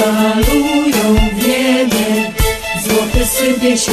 Falują 0.00 1.16
wienie, 1.36 2.32
złoty 2.84 3.26
sypie 3.26 3.78
się 3.78 3.92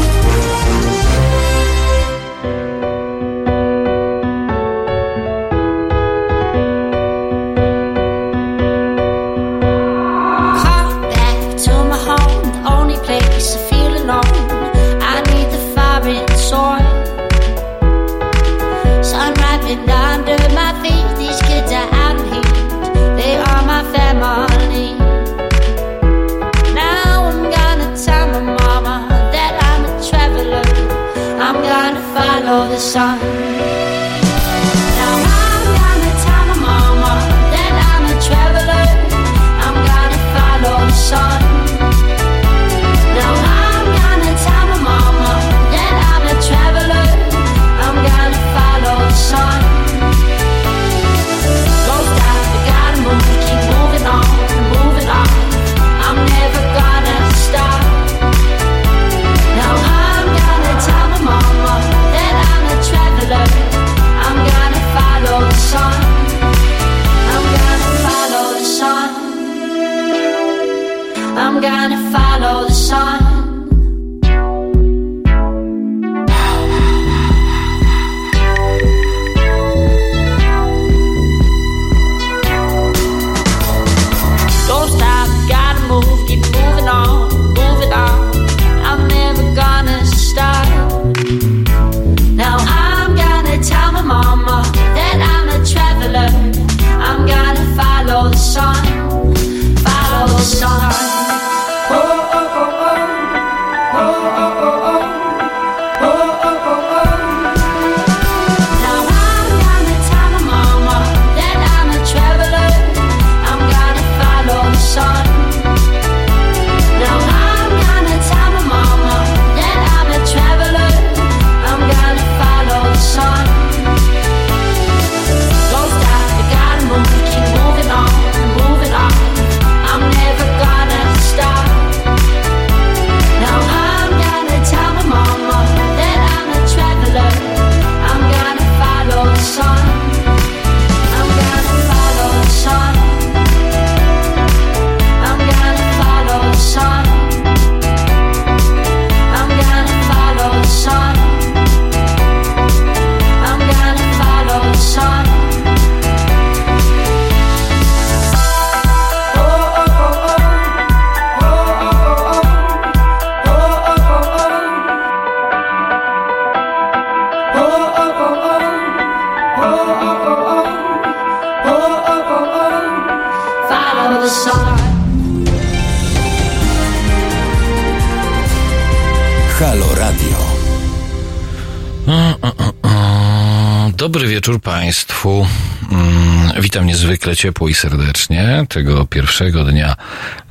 Witam 186.61 186.85
niezwykle 186.85 187.35
ciepło 187.35 187.69
i 187.69 187.73
serdecznie 187.73 188.65
tego 188.69 189.05
pierwszego 189.05 189.65
dnia 189.65 189.95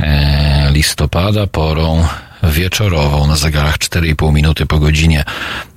e, 0.01 0.71
listopada 0.73 1.47
porą 1.47 2.07
wieczorową 2.43 3.27
na 3.27 3.37
zegarach 3.37 3.79
4,5 3.79 4.33
minuty 4.33 4.67
po 4.67 4.79
godzinie 4.79 5.25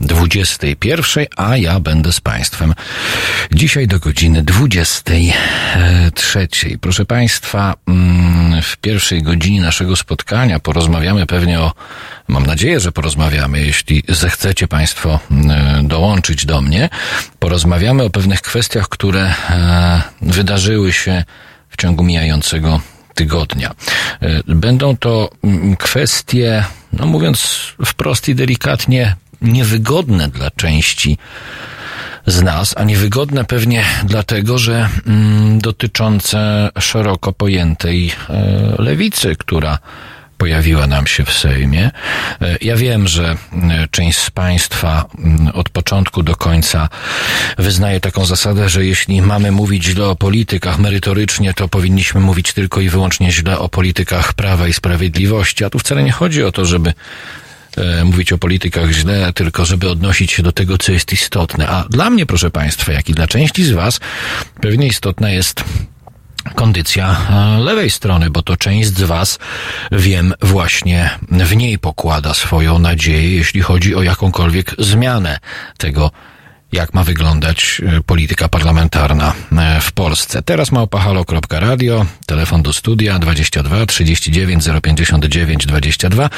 21, 0.02 1.26
a 1.38 1.58
ja 1.58 1.80
będę 1.80 2.14
z 2.14 2.22
Państwem 2.22 2.74
dzisiaj 3.52 3.88
do 3.88 4.00
godziny 4.00 4.44
23. 4.44 6.48
Proszę 6.82 7.06
Państwa, 7.06 7.74
mm, 7.88 8.62
w 8.62 8.78
pierwszej 8.78 9.24
godzinie 9.24 9.62
naszego 9.62 9.96
spotkania 9.96 10.60
porozmawiamy 10.60 11.26
pewnie 11.26 11.60
o, 11.60 11.74
mam 12.28 12.46
nadzieję, 12.46 12.80
że 12.80 12.92
porozmawiamy, 12.92 13.62
jeśli 13.62 14.04
zechcecie 14.10 14.68
Państwo 14.68 15.20
mm, 15.32 15.88
dołączyć 15.88 16.46
do 16.46 16.62
mnie, 16.62 16.90
porozmawiamy 17.54 18.04
o 18.04 18.10
pewnych 18.10 18.42
kwestiach, 18.42 18.90
które 18.90 19.34
e, 19.50 20.02
wydarzyły 20.22 20.94
się 20.94 21.24
w 21.70 21.78
ciągu 21.78 22.04
mijającego 22.04 22.82
tygodnia. 23.14 23.72
E, 24.22 24.44
będą 24.48 24.98
to 24.98 25.30
mm, 25.44 25.76
kwestie, 25.76 26.64
no 26.94 27.06
mówiąc 27.06 27.58
wprost 27.86 28.30
i 28.30 28.36
delikatnie, 28.36 29.16
niewygodne 29.42 30.30
dla 30.30 30.52
części 30.52 31.18
z 32.26 32.42
nas, 32.42 32.74
a 32.78 32.84
niewygodne 32.84 33.46
pewnie 33.46 33.86
dlatego, 34.04 34.58
że 34.58 34.90
mm, 35.08 35.60
dotyczące 35.60 36.70
szeroko 36.80 37.34
pojętej 37.34 38.12
e, 38.30 38.76
lewicy, 38.82 39.36
która 39.36 39.80
pojawiła 40.38 40.88
nam 40.88 41.08
się 41.08 41.26
w 41.26 41.34
Sejmie. 41.34 41.92
E, 42.42 42.58
ja 42.62 42.76
wiem, 42.76 43.08
że 43.08 43.36
e, 43.54 43.88
część 43.92 44.20
z 44.20 44.30
Państwa 44.30 45.06
mm, 45.20 45.48
od 45.48 45.70
początku 45.70 46.24
do 46.24 46.36
końca 46.36 46.90
wyznaje 47.58 48.00
taką 48.00 48.26
zasadę, 48.26 48.70
że 48.70 48.86
jeśli 48.86 49.22
mamy 49.22 49.52
mówić 49.52 49.84
źle 49.84 50.06
o 50.06 50.16
politykach 50.16 50.80
merytorycznie, 50.80 51.54
to 51.54 51.68
powinniśmy 51.68 52.22
mówić 52.22 52.54
tylko 52.54 52.82
i 52.82 52.90
wyłącznie 52.90 53.32
źle 53.32 53.60
o 53.60 53.70
politykach 53.70 54.34
Prawa 54.34 54.68
i 54.68 54.74
Sprawiedliwości. 54.74 55.66
A 55.66 55.70
tu 55.70 55.80
wcale 55.80 56.04
nie 56.04 56.12
chodzi 56.12 56.44
o 56.44 56.52
to, 56.52 56.66
żeby 56.66 56.94
e, 57.78 58.04
mówić 58.04 58.34
o 58.34 58.38
politykach 58.38 58.92
źle, 58.92 59.34
tylko 59.34 59.66
żeby 59.66 59.90
odnosić 59.90 60.32
się 60.32 60.44
do 60.44 60.52
tego, 60.52 60.78
co 60.78 60.92
jest 60.92 61.14
istotne. 61.14 61.68
A 61.68 61.86
dla 61.90 62.10
mnie, 62.10 62.26
proszę 62.26 62.52
Państwa, 62.52 62.92
jak 62.92 63.10
i 63.10 63.14
dla 63.14 63.28
części 63.28 63.64
z 63.64 63.72
Was, 63.72 64.00
pewnie 64.62 64.88
istotna 64.88 65.30
jest 65.30 65.64
kondycja 66.56 67.16
e, 67.30 67.60
lewej 67.60 67.90
strony, 67.90 68.30
bo 68.30 68.42
to 68.42 68.58
część 68.58 68.90
z 68.90 69.04
Was, 69.04 69.40
wiem, 69.92 70.34
właśnie 70.42 71.10
w 71.32 71.56
niej 71.56 71.80
pokłada 71.80 72.34
swoją 72.34 72.80
nadzieję, 72.80 73.36
jeśli 73.36 73.62
chodzi 73.62 73.96
o 73.96 74.04
jakąkolwiek 74.04 74.76
zmianę 74.80 75.40
tego 75.78 76.12
jak 76.74 76.94
ma 76.94 77.04
wyglądać 77.04 77.82
e, 77.86 78.02
polityka 78.02 78.50
parlamentarna 78.50 79.34
e, 79.52 79.82
w 79.82 79.92
Polsce. 79.92 80.42
Teraz 80.42 80.72
małpahalo.radio, 80.72 82.06
telefon 82.26 82.64
do 82.64 82.74
studia 82.74 83.20
22 83.20 83.86
39 83.86 84.64
059 84.84 85.66
22 85.66 86.30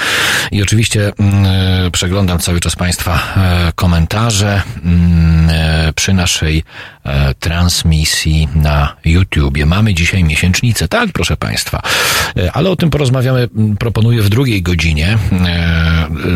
i 0.52 0.64
oczywiście 0.64 1.12
e, 1.20 1.92
przeglądam 1.92 2.40
cały 2.40 2.60
czas 2.60 2.76
Państwa 2.76 3.20
komentarze 3.76 4.62
mm, 4.84 5.50
przy 5.96 6.14
naszej 6.14 6.64
transmisji 7.40 8.48
na 8.56 8.96
YouTubie. 9.06 9.66
Mamy 9.66 9.94
dzisiaj 9.94 10.24
miesięcznicę, 10.24 10.88
tak 10.88 11.10
proszę 11.14 11.38
Państwa, 11.38 11.82
ale 12.54 12.70
o 12.70 12.76
tym 12.76 12.90
porozmawiamy, 12.90 13.48
mm, 13.58 13.78
proponuję 13.78 14.22
w 14.22 14.30
drugiej 14.30 14.62
godzinie, 14.62 15.18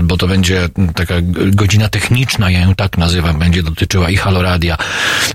bo 0.04 0.18
to 0.18 0.28
będzie 0.28 0.70
taka 0.96 1.16
godzina 1.32 1.90
techniczna, 1.90 2.52
ja 2.52 2.60
ją 2.60 2.76
tak 2.76 2.98
nazywam, 2.98 3.40
będzie 3.40 3.64
dotyczyć 3.64 3.89
dotyczyła 3.90 4.10
i 4.10 4.18
Haloradia 4.18 4.78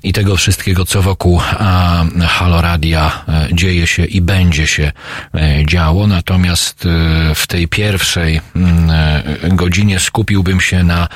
i 0.02 0.12
tego 0.12 0.36
wszystkiego, 0.36 0.84
co 0.84 1.02
wokół 1.02 1.40
Haloradia 2.28 3.24
e, 3.28 3.48
dzieje 3.52 3.86
się 3.86 4.04
i 4.04 4.20
będzie 4.20 4.66
się 4.66 4.92
e, 5.34 5.66
działo. 5.66 6.06
Natomiast 6.06 6.86
e, 6.86 7.34
w 7.34 7.46
tej 7.46 7.68
pierwszej 7.68 8.40
mm, 8.56 8.90
godzinie 9.56 10.00
skupiłbym 10.00 10.60
się 10.60 10.82
na 10.84 11.08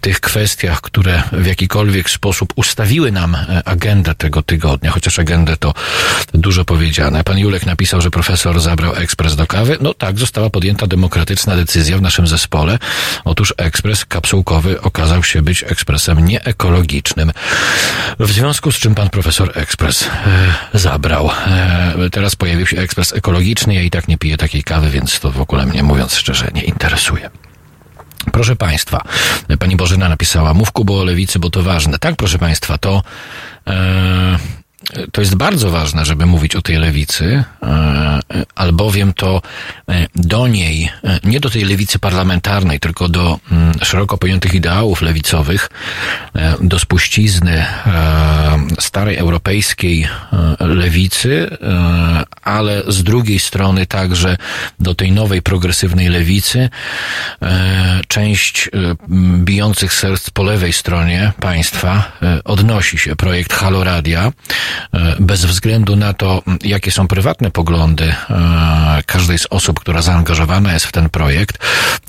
tych 0.00 0.20
kwestiach, 0.20 0.80
które 0.80 1.22
w 1.32 1.46
jakikolwiek 1.46 2.10
sposób 2.10 2.52
ustawiły 2.56 3.12
nam 3.12 3.36
agendę 3.64 4.14
tego 4.14 4.42
tygodnia, 4.42 4.90
chociaż 4.90 5.18
agendę 5.18 5.56
to 5.56 5.74
dużo 6.34 6.64
powiedziane. 6.64 7.24
Pan 7.24 7.38
Julek 7.38 7.66
napisał, 7.66 8.00
że 8.00 8.10
profesor 8.10 8.60
zabrał 8.60 8.94
ekspres 8.94 9.36
do 9.36 9.46
kawy. 9.46 9.78
No 9.80 9.94
tak, 9.94 10.18
została 10.18 10.50
podjęta 10.50 10.86
demokratyczna 10.86 11.56
decyzja 11.56 11.98
w 11.98 12.02
naszym 12.02 12.26
zespole. 12.26 12.78
Otóż 13.24 13.54
ekspres 13.56 14.04
kapsułkowy 14.04 14.80
okazał 14.80 15.22
się 15.22 15.42
być 15.42 15.62
ekspresem 15.62 16.24
nie 16.24 16.44
ekologicznym. 16.54 17.32
W 18.18 18.32
związku 18.32 18.72
z 18.72 18.76
czym 18.76 18.94
pan 18.94 19.10
profesor 19.10 19.52
ekspres 19.54 20.02
e, 20.02 20.08
zabrał. 20.78 21.30
E, 21.46 22.10
teraz 22.12 22.36
pojawił 22.36 22.66
się 22.66 22.78
ekspres 22.78 23.12
ekologiczny. 23.12 23.74
Ja 23.74 23.82
i 23.82 23.90
tak 23.90 24.08
nie 24.08 24.18
piję 24.18 24.36
takiej 24.36 24.62
kawy, 24.62 24.90
więc 24.90 25.20
to 25.20 25.30
w 25.30 25.40
ogóle 25.40 25.66
mnie, 25.66 25.82
mówiąc 25.82 26.14
szczerze, 26.14 26.48
nie 26.54 26.62
interesuje. 26.62 27.30
Proszę 28.32 28.56
Państwa, 28.56 29.04
pani 29.58 29.76
Bożyna 29.76 30.08
napisała, 30.08 30.54
mów 30.54 30.72
Kubo 30.72 31.00
o 31.00 31.04
lewicy, 31.04 31.38
bo 31.38 31.50
to 31.50 31.62
ważne. 31.62 31.98
Tak, 31.98 32.16
proszę 32.16 32.38
Państwa, 32.38 32.78
to 32.78 33.02
e, 33.66 34.38
to 35.12 35.20
jest 35.20 35.34
bardzo 35.34 35.70
ważne, 35.70 36.04
żeby 36.04 36.26
mówić 36.26 36.56
o 36.56 36.62
tej 36.62 36.76
lewicy, 36.76 37.44
e, 37.62 38.20
albowiem 38.54 39.12
to 39.12 39.42
e, 39.88 40.06
do 40.14 40.48
niej, 40.48 40.90
e, 41.04 41.20
nie 41.24 41.40
do 41.40 41.50
tej 41.50 41.64
lewicy 41.64 41.98
parlamentarnej, 41.98 42.80
tylko 42.80 43.08
do 43.08 43.38
mm, 43.52 43.74
szeroko 43.82 44.18
pojętych 44.18 44.54
ideałów 44.54 45.02
lewicowych, 45.02 45.70
do 46.60 46.78
spuścizny 46.78 47.66
starej 48.80 49.16
europejskiej 49.16 50.08
lewicy, 50.60 51.56
ale 52.42 52.82
z 52.88 53.02
drugiej 53.02 53.38
strony 53.38 53.86
także 53.86 54.36
do 54.80 54.94
tej 54.94 55.12
nowej 55.12 55.42
progresywnej 55.42 56.08
lewicy, 56.08 56.68
część 58.08 58.70
bijących 59.38 59.92
serc 59.92 60.30
po 60.30 60.42
lewej 60.42 60.72
stronie 60.72 61.32
państwa 61.40 62.12
odnosi 62.44 62.98
się 62.98 63.16
projekt 63.16 63.52
Halo 63.52 63.84
Radia, 63.84 64.32
E, 64.34 64.73
bez 65.20 65.44
względu 65.44 65.96
na 65.96 66.12
to, 66.12 66.42
jakie 66.64 66.90
są 66.90 67.08
prywatne 67.08 67.50
poglądy 67.50 68.04
e, 68.04 69.02
każdej 69.06 69.38
z 69.38 69.46
osób, 69.50 69.80
która 69.80 70.02
zaangażowana 70.02 70.72
jest 70.72 70.86
w 70.86 70.92
ten 70.92 71.08
projekt, 71.08 71.58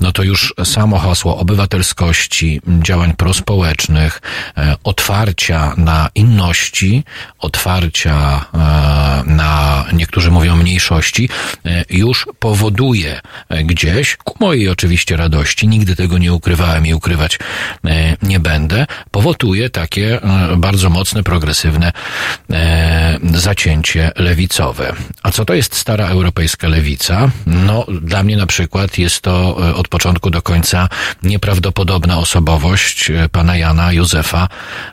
no 0.00 0.12
to 0.12 0.22
już 0.22 0.54
samo 0.64 0.98
hasło 0.98 1.38
obywatelskości, 1.38 2.60
działań 2.82 3.12
prospołecznych, 3.16 4.22
e, 4.56 4.76
otwarcia 4.84 5.74
na 5.76 6.08
inności, 6.14 7.04
otwarcia 7.38 8.44
na, 9.26 9.84
niektórzy 9.92 10.30
mówią 10.30 10.56
mniejszości, 10.56 11.28
już 11.90 12.26
powoduje 12.38 13.20
gdzieś, 13.64 14.16
ku 14.16 14.34
mojej 14.40 14.68
oczywiście 14.68 15.16
radości, 15.16 15.68
nigdy 15.68 15.96
tego 15.96 16.18
nie 16.18 16.32
ukrywałem 16.32 16.86
i 16.86 16.94
ukrywać 16.94 17.38
nie 18.22 18.40
będę, 18.40 18.86
powoduje 19.10 19.70
takie 19.70 20.20
bardzo 20.56 20.90
mocne, 20.90 21.22
progresywne 21.22 21.92
e, 22.56 23.18
zacięcie 23.34 24.12
lewicowe. 24.16 24.92
A 25.22 25.30
co 25.30 25.44
to 25.44 25.54
jest 25.54 25.74
stara 25.74 26.06
europejska 26.06 26.68
lewica? 26.68 27.30
No, 27.46 27.86
dla 28.02 28.22
mnie 28.22 28.36
na 28.36 28.46
przykład 28.46 28.98
jest 28.98 29.20
to 29.20 29.56
e, 29.70 29.74
od 29.74 29.88
początku 29.88 30.30
do 30.30 30.42
końca 30.42 30.88
nieprawdopodobna 31.22 32.18
osobowość 32.18 33.10
e, 33.10 33.28
pana 33.28 33.56
Jana 33.56 33.92
Józefa 33.92 34.48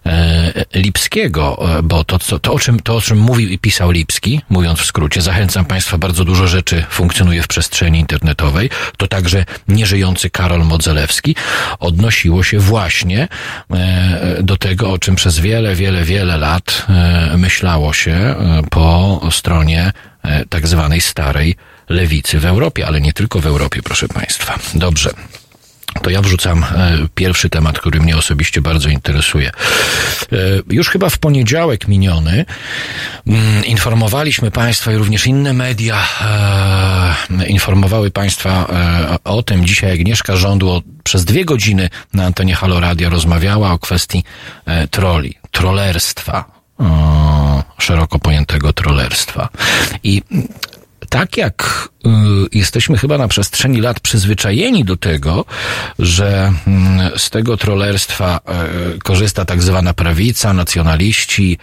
e, 0.06 0.66
Lipskiego, 0.74 1.78
e, 1.78 1.84
bo 1.84 2.04
to, 2.04 2.20
to, 2.20 2.40
to, 2.40 2.54
o 2.54 2.60
czym, 2.60 2.80
to, 2.80 2.96
o 2.96 3.02
czym 3.02 3.18
mówił 3.18 3.50
i 3.50 3.60
pisał 3.60 3.92
Lipski, 3.92 4.42
mówiąc 4.50 4.80
w 4.80 4.86
skrócie, 4.86 5.22
zachęcam 5.22 5.66
państwa, 5.66 5.98
bardzo 5.98 6.26
dużo 6.26 6.48
rzeczy 6.48 6.86
funkcjonuje 6.90 7.44
w 7.44 7.48
przestrzeni 7.48 8.00
internetowej, 8.00 8.70
to 8.98 9.08
także 9.08 9.46
nieżyjący 9.68 10.30
Karol 10.30 10.66
Modzelewski 10.66 11.36
odnosiło 11.80 12.44
się 12.44 12.60
właśnie 12.60 13.28
e, 13.72 14.38
do 14.44 14.58
tego, 14.58 14.92
o 14.92 14.98
czym 15.00 15.16
przez 15.16 15.40
wiele, 15.40 15.76
wiele, 15.76 16.04
wiele 16.04 16.38
lat 16.38 16.86
myślało 17.54 17.94
się 17.94 18.12
e, 18.12 18.36
po 18.70 19.22
stronie 19.32 19.92
e, 20.24 20.46
tak 20.46 20.68
zwanej 20.68 21.02
starej 21.02 21.56
lewicy 21.90 22.40
w 22.40 22.46
Europie, 22.46 22.88
ale 22.88 23.02
nie 23.02 23.14
tylko 23.14 23.40
w 23.40 23.46
Europie, 23.46 23.82
proszę 23.84 24.08
Państwa. 24.08 24.60
Dobrze. 24.74 25.10
To 26.02 26.10
ja 26.10 26.22
wrzucam 26.22 26.64
e, 26.64 26.98
pierwszy 27.16 27.50
temat, 27.50 27.80
który 27.80 28.00
mnie 28.00 28.18
osobiście 28.18 28.62
bardzo 28.62 28.90
interesuje. 28.90 29.52
Już 30.70 30.90
chyba 30.90 31.10
w 31.10 31.18
poniedziałek 31.18 31.88
miniony 31.88 32.46
mm, 33.28 33.66
informowaliśmy 33.66 34.52
Państwa 34.52 34.92
i 34.92 34.96
również 34.96 35.28
inne 35.28 35.54
media 35.54 35.98
informowały 37.48 38.12
Państwa 38.12 38.68
o 39.24 39.44
tym. 39.44 39.66
Dzisiaj 39.66 39.92
Agnieszka 39.92 40.36
Żądło 40.36 40.82
przez 41.04 41.26
dwie 41.26 41.46
godziny 41.46 41.90
na 42.14 42.26
antenie 42.26 42.56
Halo 42.56 42.80
Radio 42.80 43.10
rozmawiała 43.10 43.72
o 43.72 43.80
kwestii 43.80 44.24
troli, 44.92 45.38
trollerstwa, 45.52 46.54
szeroko 47.80 48.20
pojętego 48.20 48.74
trollerstwa. 48.74 49.50
I 50.04 50.22
tak 51.14 51.38
jak 51.38 51.90
y, 52.06 52.10
jesteśmy 52.52 52.98
chyba 52.98 53.18
na 53.18 53.28
przestrzeni 53.28 53.82
lat 53.82 54.00
przyzwyczajeni 54.00 54.86
do 54.86 54.98
tego, 54.98 55.46
że 56.00 56.54
y, 57.16 57.20
z 57.20 57.30
tego 57.30 57.58
trollerstwa 57.58 58.40
y, 58.96 59.00
korzysta 59.00 59.46
tak 59.46 59.62
zwana 59.62 59.94
prawica, 59.94 60.54
nacjonaliści, 60.54 61.58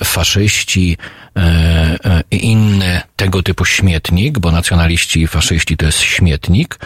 y, 0.00 0.04
faszyści 0.04 0.96
i 2.30 2.46
inny 2.46 3.00
tego 3.16 3.42
typu 3.42 3.64
śmietnik, 3.64 4.38
bo 4.38 4.52
nacjonaliści 4.52 5.22
i 5.22 5.26
faszyści 5.26 5.76
to 5.76 5.86
jest 5.86 5.98
śmietnik, 5.98 6.78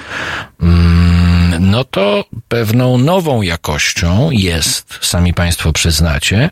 mm, 0.62 1.70
no 1.70 1.84
to 1.84 2.24
pewną 2.48 2.98
nową 2.98 3.42
jakością 3.42 4.30
jest, 4.30 4.98
sami 5.00 5.34
Państwo 5.34 5.72
przyznacie, 5.72 6.50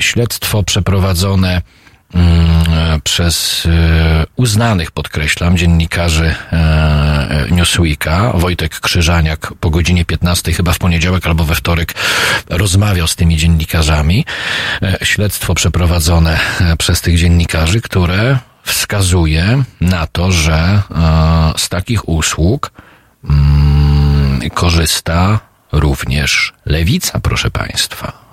śledztwo 0.00 0.62
przeprowadzone 0.62 1.50
mm, 1.50 1.83
przez 3.04 3.66
e, 3.66 4.26
uznanych, 4.36 4.90
podkreślam, 4.90 5.56
dziennikarzy 5.56 6.34
e, 6.52 7.46
Newsweeka. 7.50 8.32
Wojtek 8.34 8.80
Krzyżaniak 8.80 9.54
po 9.60 9.70
godzinie 9.70 10.04
15, 10.04 10.52
chyba 10.52 10.72
w 10.72 10.78
poniedziałek 10.78 11.26
albo 11.26 11.44
we 11.44 11.54
wtorek, 11.54 11.94
rozmawiał 12.48 13.08
z 13.08 13.16
tymi 13.16 13.36
dziennikarzami. 13.36 14.24
E, 14.82 14.98
Śledztwo 15.02 15.54
przeprowadzone 15.54 16.38
e, 16.60 16.76
przez 16.76 17.00
tych 17.00 17.18
dziennikarzy, 17.18 17.80
które 17.80 18.38
wskazuje 18.62 19.62
na 19.80 20.06
to, 20.06 20.32
że 20.32 20.54
e, 20.54 20.82
z 21.56 21.68
takich 21.68 22.08
usług 22.08 22.70
mm, 23.24 24.50
korzysta 24.50 25.40
również 25.72 26.52
lewica, 26.66 27.20
proszę 27.20 27.50
Państwa. 27.50 28.23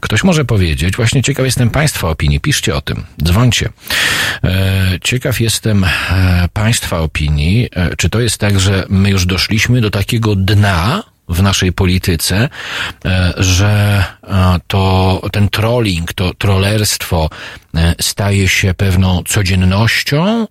Ktoś 0.00 0.24
może 0.24 0.44
powiedzieć, 0.44 0.96
właśnie 0.96 1.22
ciekaw 1.22 1.44
jestem 1.44 1.70
Państwa 1.70 2.08
opinii, 2.08 2.40
piszcie 2.40 2.74
o 2.74 2.80
tym, 2.80 3.04
dzwońcie. 3.24 3.68
E, 4.44 4.98
ciekaw 5.02 5.40
jestem 5.40 5.84
e, 5.84 6.48
Państwa 6.52 6.98
opinii, 6.98 7.68
e, 7.72 7.96
czy 7.96 8.10
to 8.10 8.20
jest 8.20 8.38
tak, 8.38 8.60
że 8.60 8.84
my 8.88 9.10
już 9.10 9.26
doszliśmy 9.26 9.80
do 9.80 9.90
takiego 9.90 10.36
dna 10.36 11.02
w 11.28 11.42
naszej 11.42 11.72
polityce, 11.72 12.48
że 13.36 14.04
to 14.66 15.22
ten 15.32 15.48
trolling, 15.48 16.12
to 16.12 16.34
trollerstwo 16.34 17.30
staje 18.00 18.48
się 18.48 18.74
pewną 18.74 19.22
codziennością, 19.22 20.46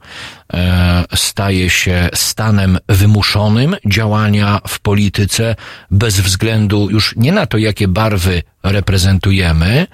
e, 0.53 1.05
staje 1.15 1.69
się 1.69 2.09
stanem 2.13 2.77
wymuszonym 2.87 3.75
działania 3.85 4.61
w 4.67 4.79
polityce 4.79 5.55
bez 5.91 6.19
względu 6.19 6.89
już 6.89 7.15
nie 7.15 7.31
na 7.31 7.45
to, 7.45 7.57
jakie 7.57 7.87
barwy 7.87 8.43
reprezentujemy, 8.63 9.87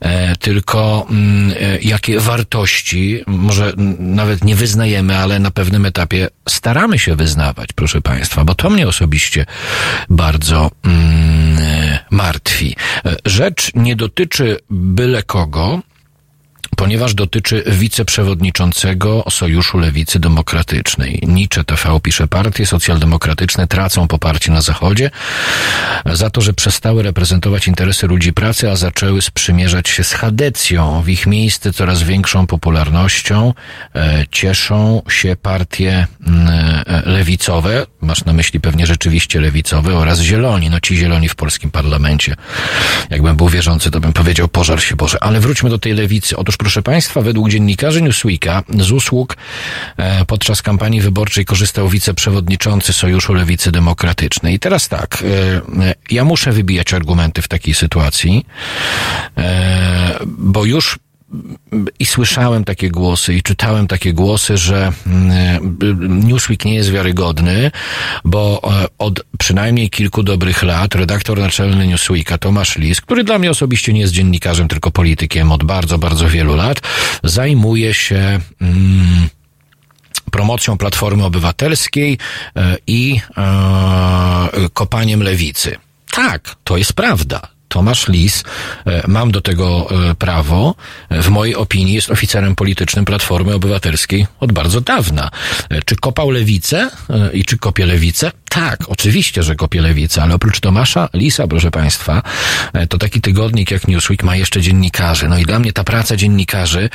e, 0.00 0.36
tylko 0.36 1.06
mm, 1.10 1.54
e, 1.60 1.78
jakie 1.78 2.20
wartości, 2.20 3.22
może 3.26 3.72
nawet 3.98 4.44
nie 4.44 4.56
wyznajemy, 4.56 5.18
ale 5.18 5.38
na 5.38 5.50
pewnym 5.50 5.86
etapie 5.86 6.28
staramy 6.48 6.98
się 6.98 7.16
wyznawać, 7.16 7.68
proszę 7.74 8.00
Państwa, 8.00 8.44
bo 8.44 8.54
to 8.54 8.70
mnie 8.70 8.88
osobiście 8.88 9.46
bardzo 10.10 10.70
mm, 10.84 11.58
e, 11.58 11.98
martwi. 12.10 12.76
E, 13.04 13.16
Rzecz 13.24 13.70
nie 13.74 13.96
dotyczy 13.96 14.56
byle 14.70 15.22
kogo, 15.22 15.80
ponieważ 16.78 17.14
dotyczy 17.14 17.64
wiceprzewodniczącego 17.66 19.24
Sojuszu 19.30 19.78
Lewicy 19.78 20.18
Demokratycznej. 20.18 21.22
Nicze 21.26 21.64
TV 21.64 22.00
pisze, 22.00 22.28
partie 22.28 22.66
socjaldemokratyczne 22.66 23.66
tracą 23.66 24.08
poparcie 24.08 24.52
na 24.52 24.60
Zachodzie 24.60 25.10
za 26.06 26.30
to, 26.30 26.40
że 26.40 26.52
przestały 26.52 27.02
reprezentować 27.02 27.68
interesy 27.68 28.06
ludzi 28.06 28.32
pracy, 28.32 28.70
a 28.70 28.76
zaczęły 28.76 29.22
sprzymierzać 29.22 29.88
się 29.88 30.04
z 30.04 30.12
Hadecją. 30.12 31.02
W 31.02 31.08
ich 31.08 31.26
miejsce 31.26 31.72
coraz 31.72 32.02
większą 32.02 32.46
popularnością 32.46 33.54
e, 33.94 34.24
cieszą 34.30 35.02
się 35.10 35.36
partie 35.42 36.06
mm, 36.26 36.48
e, 36.86 37.02
lewicowe, 37.10 37.86
masz 38.00 38.24
na 38.24 38.32
myśli 38.32 38.60
pewnie 38.60 38.86
rzeczywiście 38.86 39.40
lewicowe, 39.40 39.96
oraz 39.96 40.20
zieloni. 40.20 40.70
No 40.70 40.80
ci 40.80 40.96
zieloni 40.96 41.28
w 41.28 41.34
polskim 41.34 41.70
parlamencie. 41.70 42.36
Jakbym 43.10 43.36
był 43.36 43.48
wierzący, 43.48 43.90
to 43.90 44.00
bym 44.00 44.12
powiedział 44.12 44.48
pożar 44.48 44.82
się 44.82 44.96
Boże. 44.96 45.22
Ale 45.22 45.40
wróćmy 45.40 45.70
do 45.70 45.78
tej 45.78 45.94
lewicy. 45.94 46.36
Otóż 46.36 46.56
proszę 46.56 46.67
Państwa, 46.82 47.20
według 47.20 47.50
dziennikarzy 47.50 48.02
Newsweeka 48.02 48.62
z 48.78 48.92
usług 48.92 49.36
e, 49.96 50.24
podczas 50.24 50.62
kampanii 50.62 51.00
wyborczej 51.00 51.44
korzystał 51.44 51.88
wiceprzewodniczący 51.88 52.92
Sojuszu 52.92 53.34
Lewicy 53.34 53.72
Demokratycznej. 53.72 54.54
I 54.54 54.58
teraz 54.58 54.88
tak, 54.88 55.22
e, 55.22 55.86
e, 55.86 55.94
ja 56.10 56.24
muszę 56.24 56.52
wybijać 56.52 56.94
argumenty 56.94 57.42
w 57.42 57.48
takiej 57.48 57.74
sytuacji, 57.74 58.46
bo 60.26 60.64
już 60.64 60.98
i 61.98 62.06
słyszałem 62.06 62.64
takie 62.64 62.90
głosy 62.90 63.34
i 63.34 63.42
czytałem 63.42 63.86
takie 63.86 64.12
głosy, 64.12 64.56
że 64.56 64.92
mm, 65.06 66.28
Newsweek 66.28 66.64
nie 66.64 66.74
jest 66.74 66.90
wiarygodny, 66.90 67.70
bo 68.24 68.60
e, 68.82 68.86
od 68.98 69.20
przynajmniej 69.38 69.90
kilku 69.90 70.22
dobrych 70.22 70.62
lat 70.62 70.94
redaktor 70.94 71.38
naczelny 71.38 71.86
Newsweeka 71.86 72.38
Tomasz 72.38 72.76
Lis, 72.76 73.00
który 73.00 73.24
dla 73.24 73.38
mnie 73.38 73.50
osobiście 73.50 73.92
nie 73.92 74.00
jest 74.00 74.12
dziennikarzem, 74.12 74.68
tylko 74.68 74.90
politykiem 74.90 75.52
od 75.52 75.64
bardzo, 75.64 75.98
bardzo 75.98 76.28
wielu 76.28 76.56
lat, 76.56 76.80
zajmuje 77.24 77.94
się 77.94 78.40
mm, 78.60 79.28
promocją 80.30 80.78
Platformy 80.78 81.24
Obywatelskiej 81.24 82.18
e, 82.56 82.76
i 82.86 83.20
e, 83.36 84.68
kopaniem 84.72 85.22
lewicy. 85.22 85.76
Tak, 86.10 86.56
to 86.64 86.76
jest 86.76 86.92
prawda. 86.92 87.57
Tomasz 87.68 88.08
Lis, 88.08 88.44
e, 88.86 89.02
mam 89.08 89.30
do 89.30 89.40
tego 89.40 89.88
e, 90.10 90.14
prawo, 90.14 90.74
e, 91.08 91.22
w 91.22 91.28
mojej 91.28 91.54
opinii 91.54 91.94
jest 91.94 92.10
oficerem 92.10 92.54
politycznym 92.54 93.04
Platformy 93.04 93.54
Obywatelskiej 93.54 94.26
od 94.40 94.52
bardzo 94.52 94.80
dawna. 94.80 95.30
Czy 95.84 95.96
kopał 95.96 96.30
lewicę 96.30 96.90
i 97.32 97.44
czy 97.44 97.58
kopie 97.58 97.86
lewicę? 97.86 98.32
Tak, 98.48 98.78
oczywiście, 98.86 99.42
że 99.42 99.54
kopie 99.54 99.80
lewicę, 99.80 100.22
ale 100.22 100.34
oprócz 100.34 100.60
Tomasza 100.60 101.08
Lisa, 101.14 101.46
proszę 101.46 101.70
Państwa, 101.70 102.22
e, 102.72 102.86
to 102.86 102.98
taki 102.98 103.20
tygodnik 103.20 103.70
jak 103.70 103.88
Newsweek 103.88 104.22
ma 104.22 104.36
jeszcze 104.36 104.60
dziennikarzy. 104.60 105.28
No 105.28 105.38
i 105.38 105.44
dla 105.44 105.58
mnie 105.58 105.72
ta 105.72 105.84
praca 105.84 106.16
dziennikarzy, 106.16 106.90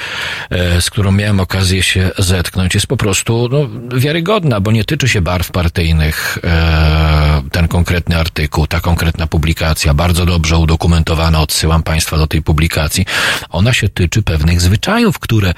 e, 0.50 0.82
z 0.82 0.90
którą 0.90 1.12
miałem 1.12 1.40
okazję 1.40 1.84
się 1.84 2.12
zetknąć, 2.18 2.76
jest 2.76 2.88
po 2.88 2.98
prostu 2.98 3.50
no, 3.52 3.70
wiarygodna, 4.00 4.60
bo 4.60 4.72
nie 4.72 4.86
tyczy 4.86 5.08
się 5.08 5.22
barw 5.22 5.52
partyjnych 5.52 6.38
e, 6.44 7.44
ten 7.52 7.68
konkretny 7.68 8.18
artykuł, 8.18 8.68
ta 8.68 8.80
konkretna 8.80 9.28
publikacja, 9.28 9.94
bardzo 9.94 10.26
dobrze 10.26 10.58
udokumentowana, 10.58 11.42
odsyłam 11.42 11.84
Państwa 11.84 12.18
do 12.18 12.28
tej 12.28 12.42
publikacji. 12.42 13.06
Ona 13.50 13.74
się 13.74 13.90
tyczy 13.90 14.24
pewnych 14.24 14.62
zwyczajów, 14.62 15.20
które 15.20 15.54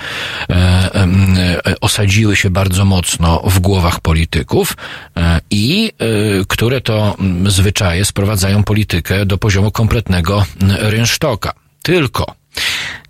osadziły 1.82 2.36
się 2.36 2.50
bardzo 2.50 2.86
mocno 2.86 3.42
w 3.46 3.60
głowach 3.60 4.00
polityków 4.00 4.78
e, 5.18 5.40
e, 5.88 6.46
które 6.48 6.82
to 6.82 7.15
mm, 7.20 7.51
zwyczaje 7.51 8.06
sprowadzają 8.06 8.63
politykę 8.63 9.25
do 9.25 9.38
poziomu 9.38 9.72
kompletnego 9.72 10.46
mm, 10.62 10.77
rynsztoka. 10.80 11.54
Tylko 11.82 12.36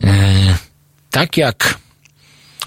e, 0.03 0.57
tak 1.11 1.37
jak 1.37 1.77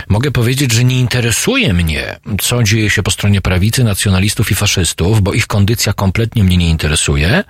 Mogę 0.09 0.31
powiedzieć, 0.31 0.73
że 0.73 0.85
nie 0.85 1.01
interesuje 1.01 1.73
mnie, 1.73 2.17
co 2.41 2.63
dzieje 2.63 2.91
się 2.91 3.03
po 3.03 3.11
stronie 3.11 3.41
prawicy, 3.41 3.85
nacjonalistów 3.85 4.51
i 4.51 4.55
faszystów, 4.55 5.21
bo 5.21 5.33
ich 5.33 5.47
kondycja 5.47 5.93
kompletnie 5.93 6.45
mnie 6.45 6.57
nie 6.57 6.71
interesuje. 6.71 7.45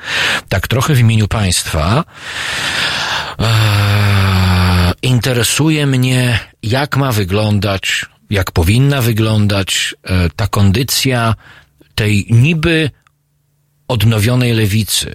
Tak 0.48 0.68
trochę 0.68 0.94
w 0.94 1.00
imieniu 1.00 1.28
państwa 1.28 2.04
interesuje 5.02 5.86
mnie, 5.86 6.40
jak 6.62 6.96
ma 6.96 7.12
wyglądać, 7.12 8.06
jak 8.30 8.50
powinna 8.52 9.02
wyglądać 9.02 9.94
ta 10.36 10.46
kondycja 10.46 11.34
tej 11.98 12.26
niby 12.30 12.90
odnowionej 13.88 14.52
lewicy. 14.52 15.14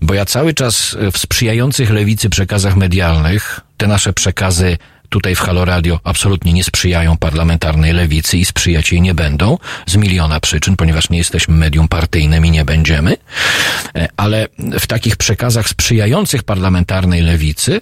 Bo 0.00 0.14
ja 0.14 0.24
cały 0.24 0.54
czas 0.54 0.96
w 1.12 1.18
sprzyjających 1.18 1.90
lewicy 1.90 2.30
przekazach 2.30 2.76
medialnych, 2.76 3.60
te 3.76 3.86
nasze 3.86 4.12
przekazy 4.12 4.78
tutaj 5.14 5.34
w 5.34 5.40
Halo 5.40 5.64
Radio 5.64 6.00
absolutnie 6.04 6.52
nie 6.52 6.64
sprzyjają 6.64 7.16
parlamentarnej 7.16 7.92
lewicy 7.92 8.38
i 8.38 8.44
sprzyjać 8.44 8.92
jej 8.92 9.00
nie 9.00 9.14
będą 9.14 9.58
z 9.86 9.96
miliona 9.96 10.40
przyczyn, 10.40 10.76
ponieważ 10.76 11.10
nie 11.10 11.18
jesteśmy 11.18 11.54
medium 11.54 11.88
partyjnym 11.88 12.46
i 12.46 12.50
nie 12.50 12.64
będziemy. 12.64 13.16
E, 13.94 14.08
Ale 14.16 14.48
w 14.80 14.86
takich 14.86 15.16
przekazach 15.16 15.68
sprzyjających 15.68 16.42
parlamentarnej 16.42 17.22
lewicy 17.22 17.80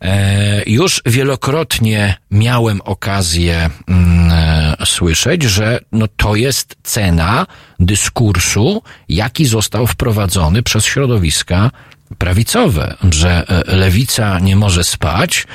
e, 0.00 0.62
już 0.66 1.02
wielokrotnie 1.06 2.14
miałem 2.30 2.80
okazję 2.80 3.70
mm, 3.88 4.30
e, 4.32 4.76
słyszeć, 4.86 5.42
że 5.42 5.80
no 5.92 6.06
to 6.16 6.34
jest 6.34 6.76
cena 6.82 7.46
dyskursu, 7.80 8.82
jaki 9.08 9.46
został 9.46 9.86
wprowadzony 9.86 10.62
przez 10.62 10.84
środowiska 10.84 11.70
prawicowe, 12.18 12.96
że 13.10 13.44
e, 13.48 13.76
lewica 13.76 14.38
nie 14.38 14.56
może 14.56 14.84
spać 14.84 15.46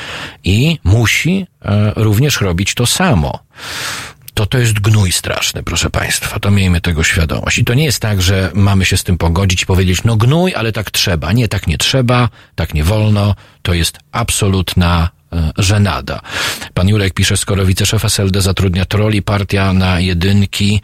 i 0.44 0.80
musi 0.84 1.48
e, 1.62 1.94
również 1.96 2.42
robić 2.42 2.74
to 2.74 2.86
samo. 2.86 3.40
To 4.34 4.46
to 4.46 4.58
jest 4.58 4.74
gnój 4.74 5.12
straszny, 5.12 5.64
proszę 5.64 5.90
Państwa. 5.90 6.40
To 6.40 6.52
miejmy 6.52 6.82
tego 6.82 7.04
świadomość. 7.04 7.58
I 7.58 7.66
to 7.66 7.74
nie 7.74 7.86
jest 7.86 8.00
tak, 8.00 8.22
że 8.22 8.52
mamy 8.54 8.86
się 8.86 8.98
z 8.98 9.04
tym 9.04 9.18
pogodzić 9.18 9.64
i 9.64 9.66
powiedzieć, 9.66 10.04
no 10.04 10.16
gnój, 10.16 10.56
ale 10.56 10.72
tak 10.72 10.92
trzeba. 10.92 11.34
Nie, 11.34 11.48
tak 11.48 11.68
nie 11.68 11.78
trzeba, 11.78 12.30
tak 12.56 12.74
nie 12.74 12.84
wolno. 12.84 13.36
To 13.62 13.74
jest 13.74 14.00
absolutna 14.12 15.10
żenada. 15.58 16.22
Pan 16.74 16.90
Jurek 16.90 17.14
pisze, 17.14 17.38
skoro 17.38 17.66
wiceszef 17.66 18.06
SLD 18.06 18.42
zatrudnia 18.42 18.86
troli, 18.86 19.22
partia 19.22 19.74
na 19.74 20.00
jedynki 20.00 20.82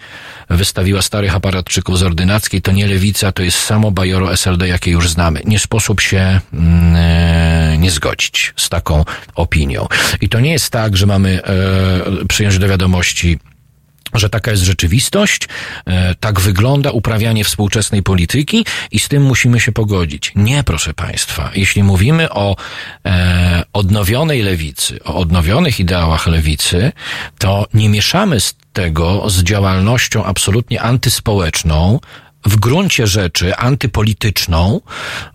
wystawiła 0.49 1.01
starych 1.01 1.35
aparatczyków 1.35 1.99
z 1.99 2.03
ordynackiej, 2.03 2.61
to 2.61 2.71
nie 2.71 2.87
lewica, 2.87 3.31
to 3.31 3.43
jest 3.43 3.59
samo 3.59 3.91
bajoro 3.91 4.33
SLD, 4.33 4.67
jakie 4.67 4.91
już 4.91 5.09
znamy. 5.09 5.41
Nie 5.45 5.59
sposób 5.59 6.01
się 6.01 6.39
e, 6.53 7.75
nie 7.77 7.91
zgodzić 7.91 8.53
z 8.55 8.69
taką 8.69 9.05
opinią. 9.35 9.87
I 10.21 10.29
to 10.29 10.39
nie 10.39 10.51
jest 10.51 10.69
tak, 10.69 10.97
że 10.97 11.05
mamy 11.05 11.43
e, 11.43 12.25
przyjąć 12.25 12.57
do 12.57 12.67
wiadomości 12.67 13.39
że 14.19 14.29
taka 14.29 14.51
jest 14.51 14.63
rzeczywistość, 14.63 15.47
e, 15.85 16.15
tak 16.15 16.39
wygląda 16.39 16.91
uprawianie 16.91 17.43
współczesnej 17.43 18.03
polityki 18.03 18.65
i 18.91 18.99
z 18.99 19.07
tym 19.07 19.23
musimy 19.23 19.59
się 19.59 19.71
pogodzić. 19.71 20.31
Nie, 20.35 20.63
proszę 20.63 20.93
Państwa. 20.93 21.51
Jeśli 21.55 21.83
mówimy 21.83 22.29
o 22.29 22.55
e, 23.05 23.63
odnowionej 23.73 24.41
lewicy, 24.41 25.03
o 25.03 25.15
odnowionych 25.15 25.79
ideałach 25.79 26.27
lewicy, 26.27 26.91
to 27.37 27.67
nie 27.73 27.89
mieszamy 27.89 28.39
z 28.39 28.55
tego 28.73 29.29
z 29.29 29.43
działalnością 29.43 30.23
absolutnie 30.23 30.81
antyspołeczną, 30.81 31.99
w 32.45 32.55
gruncie 32.55 33.07
rzeczy 33.07 33.55
antypolityczną 33.55 34.81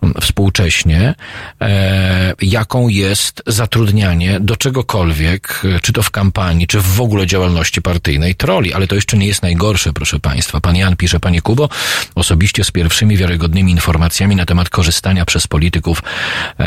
m, 0.03 0.13
współcześnie, 0.21 1.15
e, 1.61 2.33
jaką 2.41 2.87
jest 2.87 3.43
zatrudnianie 3.47 4.39
do 4.39 4.55
czegokolwiek, 4.55 5.61
e, 5.75 5.79
czy 5.79 5.93
to 5.93 6.03
w 6.03 6.11
kampanii, 6.11 6.67
czy 6.67 6.79
w 6.81 7.01
ogóle 7.01 7.27
działalności 7.27 7.81
partyjnej 7.81 8.35
troli, 8.35 8.73
ale 8.73 8.87
to 8.87 8.95
jeszcze 8.95 9.17
nie 9.17 9.27
jest 9.27 9.41
najgorsze, 9.41 9.93
proszę 9.93 10.19
Państwa. 10.19 10.61
Pan 10.61 10.75
Jan 10.75 10.95
pisze, 10.95 11.19
Panie 11.19 11.41
Kubo, 11.41 11.69
osobiście 12.15 12.63
z 12.63 12.71
pierwszymi 12.71 13.17
wiarygodnymi 13.17 13.71
informacjami 13.71 14.35
na 14.35 14.45
temat 14.45 14.69
korzystania 14.69 15.25
przez 15.25 15.47
polityków 15.47 16.03
e, 16.59 16.63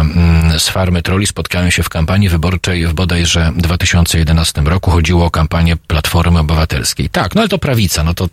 mm, 0.00 0.60
z 0.60 0.68
farmy 0.68 1.02
troli 1.02 1.26
spotkałem 1.26 1.70
się 1.70 1.82
w 1.82 1.88
kampanii 1.88 2.28
wyborczej 2.28 2.86
w 2.86 2.92
bodajże 2.92 3.52
2011 3.56 4.62
roku. 4.62 4.90
Chodziło 4.90 5.24
o 5.24 5.30
kampanię 5.30 5.76
Platformy 5.76 6.38
Obywatelskiej. 6.38 7.08
Tak, 7.08 7.34
no 7.34 7.40
ale 7.40 7.48
to 7.48 7.58
prawica, 7.58 8.04
no 8.04 8.14
to 8.14 8.28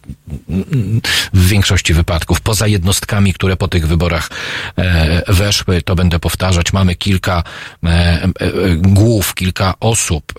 mm, 0.49 1.01
w 1.41 1.47
większości 1.47 1.93
wypadków, 1.93 2.41
poza 2.41 2.67
jednostkami, 2.67 3.33
które 3.33 3.57
po 3.57 3.67
tych 3.67 3.87
wyborach 3.87 4.29
e, 4.77 5.33
weszły, 5.33 5.81
to 5.81 5.95
będę 5.95 6.19
powtarzać, 6.19 6.73
mamy 6.73 6.95
kilka 6.95 7.43
e, 7.83 7.87
e, 7.89 8.29
głów, 8.75 9.35
kilka 9.35 9.73
osób 9.79 10.33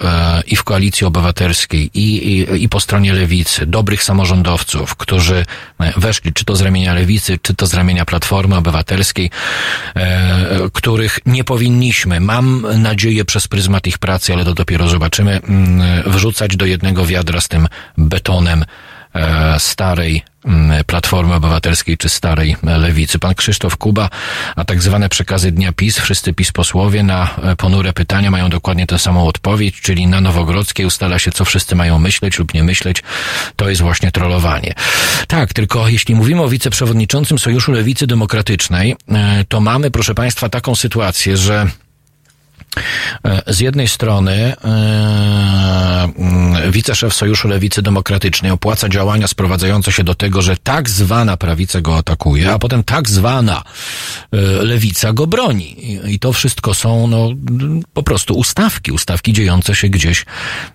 i 0.47 0.57
w 0.57 0.65
koalicji 0.65 1.07
obywatelskiej, 1.07 1.91
i, 1.95 2.29
i, 2.33 2.63
i 2.65 2.69
po 2.69 2.81
stronie 2.81 3.13
lewicy, 3.13 3.67
dobrych 3.67 4.03
samorządowców, 4.03 4.97
którzy 4.97 5.45
weszli 5.97 6.33
czy 6.33 6.45
to 6.45 6.57
z 6.57 6.61
ramienia 6.61 6.95
lewicy, 6.95 7.39
czy 7.43 7.55
to 7.55 7.67
z 7.67 7.75
ramienia 7.75 8.05
Platformy 8.05 8.57
Obywatelskiej, 8.57 9.31
których 10.73 11.19
nie 11.27 11.45
powinniśmy, 11.45 12.21
mam 12.21 12.67
nadzieję, 12.83 13.25
przez 13.25 13.49
pryzmat 13.49 13.87
ich 13.87 13.99
pracy, 13.99 14.33
ale 14.33 14.45
to 14.45 14.55
dopiero 14.55 14.89
zobaczymy, 14.89 15.41
mm, 15.41 16.03
wrzucać 16.11 16.57
do 16.57 16.67
jednego 16.67 17.07
wiadra 17.07 17.41
z 17.41 17.49
tym 17.49 17.69
betonem 17.99 18.65
starej 19.59 20.23
Platformy 20.87 21.35
Obywatelskiej 21.35 21.99
czy 21.99 22.09
starej 22.09 22.57
lewicy. 22.63 23.19
Pan 23.19 23.35
Krzysztof 23.35 23.77
Kuba, 23.77 24.11
a 24.57 24.65
tak 24.65 24.83
zwane 24.83 25.09
przekazy 25.09 25.53
Dnia 25.53 25.73
PiS, 25.73 25.99
wszyscy 25.99 26.33
PiS 26.33 26.53
posłowie 26.53 27.03
na 27.03 27.37
e, 27.43 27.57
ponure 27.57 27.93
pytania 27.93 28.31
mają 28.31 28.49
dokładnie 28.49 28.87
tę 28.87 28.99
samą 28.99 29.27
odpowiedź, 29.27 29.81
czyli 29.81 30.07
na 30.07 30.21
Nowogrodzkiej 30.21 30.87
ustala 30.87 31.19
się, 31.19 31.31
co 31.31 31.45
wszyscy 31.45 31.77
mają 31.77 31.99
myśleć 31.99 32.39
lub 32.39 32.55
nie 32.55 32.65
myśleć. 32.65 33.03
To 33.57 33.69
jest 33.69 33.81
właśnie 33.81 34.13
trollowanie. 34.13 34.75
Tak, 35.29 35.53
tylko 35.53 35.89
jeśli 35.89 36.15
mówimy 36.15 36.43
o 36.43 36.49
wiceprzewodniczącym 36.49 37.39
Sojuszu 37.39 37.73
Lewicy 37.73 38.07
Demokratycznej, 38.07 38.97
e, 39.09 39.45
to 39.49 39.61
mamy, 39.61 39.91
proszę 39.91 40.15
Państwa, 40.15 40.49
taką 40.49 40.75
sytuację, 40.75 41.37
że 41.37 41.67
z 43.47 43.61
jednej 43.61 43.89
strony 43.89 44.55
mm, 46.17 46.73
wiceszef 46.73 47.15
Sojuszu 47.15 47.49
Lewicy 47.49 47.83
Demokratycznej 47.83 48.51
opłaca 48.51 48.89
działania 48.89 49.29
sprowadzające 49.29 49.93
się 49.93 50.05
do 50.05 50.15
tego, 50.15 50.43
że 50.43 50.57
tak 50.57 50.91
zwana 50.91 51.37
prawica 51.37 51.81
go 51.81 51.97
atakuje, 51.97 52.53
a 52.53 52.59
potem 52.59 52.85
tak 52.85 53.11
zwana 53.11 53.63
e, 54.33 54.37
lewica 54.41 55.13
go 55.13 55.27
broni. 55.27 55.91
I, 55.91 56.15
i 56.15 56.19
to 56.19 56.33
wszystko 56.33 56.75
są 56.75 57.07
no, 57.07 57.29
po 57.93 58.03
prostu 58.03 58.35
ustawki, 58.35 58.93
ustawki 58.93 59.33
dziejące 59.33 59.75
się 59.75 59.89
gdzieś 59.89 60.25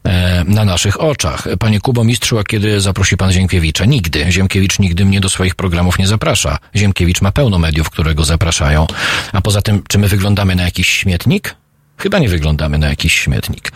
e, 0.04 0.44
na 0.44 0.66
naszych 0.66 1.02
oczach. 1.02 1.48
Panie 1.60 1.80
Kubo 1.80 2.04
Mistrzu, 2.04 2.40
a 2.40 2.44
kiedy 2.44 2.82
zaprosi 2.82 3.18
pan 3.18 3.32
Ziemkiewicza? 3.32 3.86
Nigdy. 3.86 4.32
Ziemkiewicz 4.32 4.80
nigdy 4.80 5.06
mnie 5.06 5.20
do 5.20 5.30
swoich 5.30 5.56
programów 5.56 6.00
nie 6.00 6.08
zaprasza. 6.08 6.58
Ziemkiewicz 6.76 7.22
ma 7.22 7.32
pełno 7.32 7.60
mediów, 7.60 7.90
które 7.90 8.16
go 8.16 8.26
zapraszają. 8.26 8.88
A 9.34 9.42
poza 9.42 9.62
tym, 9.62 9.84
czy 9.88 9.98
my 9.98 10.08
wyglądamy 10.08 10.56
na 10.56 10.64
jakiś 10.64 10.88
śmietnik? 10.88 11.56
Chyba 11.98 12.20
nie 12.20 12.30
wyglądamy 12.30 12.78
na 12.78 12.90
jakiś 12.90 13.14
śmietnik. 13.14 13.72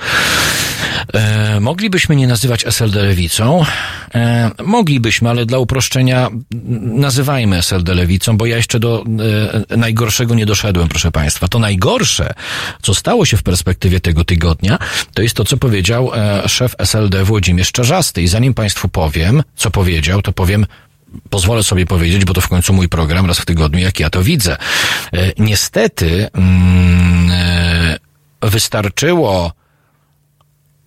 E, 1.14 1.60
moglibyśmy 1.60 2.16
nie 2.16 2.28
nazywać 2.28 2.66
SLD 2.66 3.04
lewicą. 3.04 3.66
E, 4.16 4.52
moglibyśmy, 4.64 5.30
ale 5.30 5.46
dla 5.46 5.58
uproszczenia 5.58 6.30
nazywajmy 6.82 7.58
SLD 7.58 7.94
lewicą, 7.94 8.38
bo 8.38 8.46
ja 8.46 8.58
jeszcze 8.58 8.80
do 8.80 9.04
e, 9.72 9.78
najgorszego 9.78 10.36
nie 10.36 10.46
doszedłem, 10.46 10.88
proszę 10.88 11.12
Państwa. 11.12 11.48
To 11.48 11.60
najgorsze, 11.60 12.34
co 12.82 12.94
stało 12.94 13.26
się 13.26 13.38
w 13.38 13.44
perspektywie 13.44 14.00
tego 14.00 14.24
tygodnia, 14.24 14.78
to 15.14 15.22
jest 15.22 15.36
to, 15.36 15.46
co 15.46 15.58
powiedział 15.58 16.12
e, 16.16 16.50
szef 16.50 16.76
SLD 16.78 17.24
Włodzimierz 17.24 17.72
Czarzasty. 17.72 18.22
I 18.22 18.28
zanim 18.28 18.54
Państwu 18.54 18.88
powiem, 18.88 19.44
co 19.56 19.72
powiedział, 19.72 20.22
to 20.22 20.32
powiem 20.32 20.66
pozwolę 21.30 21.64
sobie 21.64 21.86
powiedzieć, 21.86 22.26
bo 22.26 22.34
to 22.34 22.42
w 22.42 22.48
końcu 22.48 22.74
mój 22.74 22.90
program 22.90 23.26
raz 23.26 23.40
w 23.40 23.46
tygodniu, 23.46 23.80
jak 23.80 24.00
ja 24.00 24.10
to 24.10 24.24
widzę. 24.24 24.58
E, 25.14 25.32
niestety 25.38 26.28
mm, 26.34 27.32
e, 27.32 28.11
wystarczyło 28.42 29.52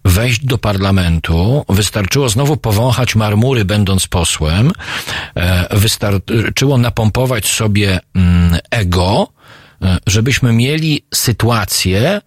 wejść 0.04 0.44
do 0.44 0.58
parlamentu, 0.58 1.64
wystarczyło 1.68 2.28
znowu 2.28 2.56
powąchać 2.56 3.14
marmury, 3.14 3.64
będąc 3.64 4.06
posłem, 4.06 4.72
e, 5.34 5.76
wystarczyło 5.76 6.78
napompować 6.78 7.46
sobie 7.46 8.00
mm, 8.14 8.58
ego, 8.70 9.28
e, 9.82 9.98
żebyśmy 10.06 10.52
mieli 10.52 11.04
sytuację, 11.14 12.20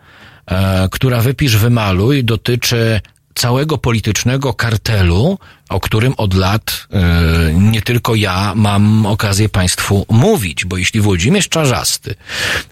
e, 0.45 0.87
która 0.91 1.21
wypisz 1.21 1.57
wymaluj, 1.57 2.23
dotyczy 2.23 3.01
całego 3.38 3.78
politycznego 3.78 4.54
kartelu, 4.54 5.39
o 5.69 5.80
którym 5.80 6.13
od 6.17 6.34
lat 6.34 6.88
e, 6.91 7.54
nie 7.54 7.82
tylko 7.82 8.15
ja 8.15 8.54
mam 8.56 9.06
okazję 9.06 9.50
Państwu 9.50 10.06
mówić, 10.10 10.65
bo 10.65 10.78
jeśli 10.78 11.02
Włodzimierz 11.02 11.50
Czarzasty 11.50 12.15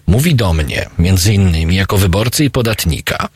mówi 0.06 0.34
do 0.34 0.52
mnie, 0.52 0.88
między 0.98 1.34
innymi 1.34 1.76
jako 1.76 1.98
wyborcy 1.98 2.44
i 2.44 2.50
podatnika, 2.50 3.28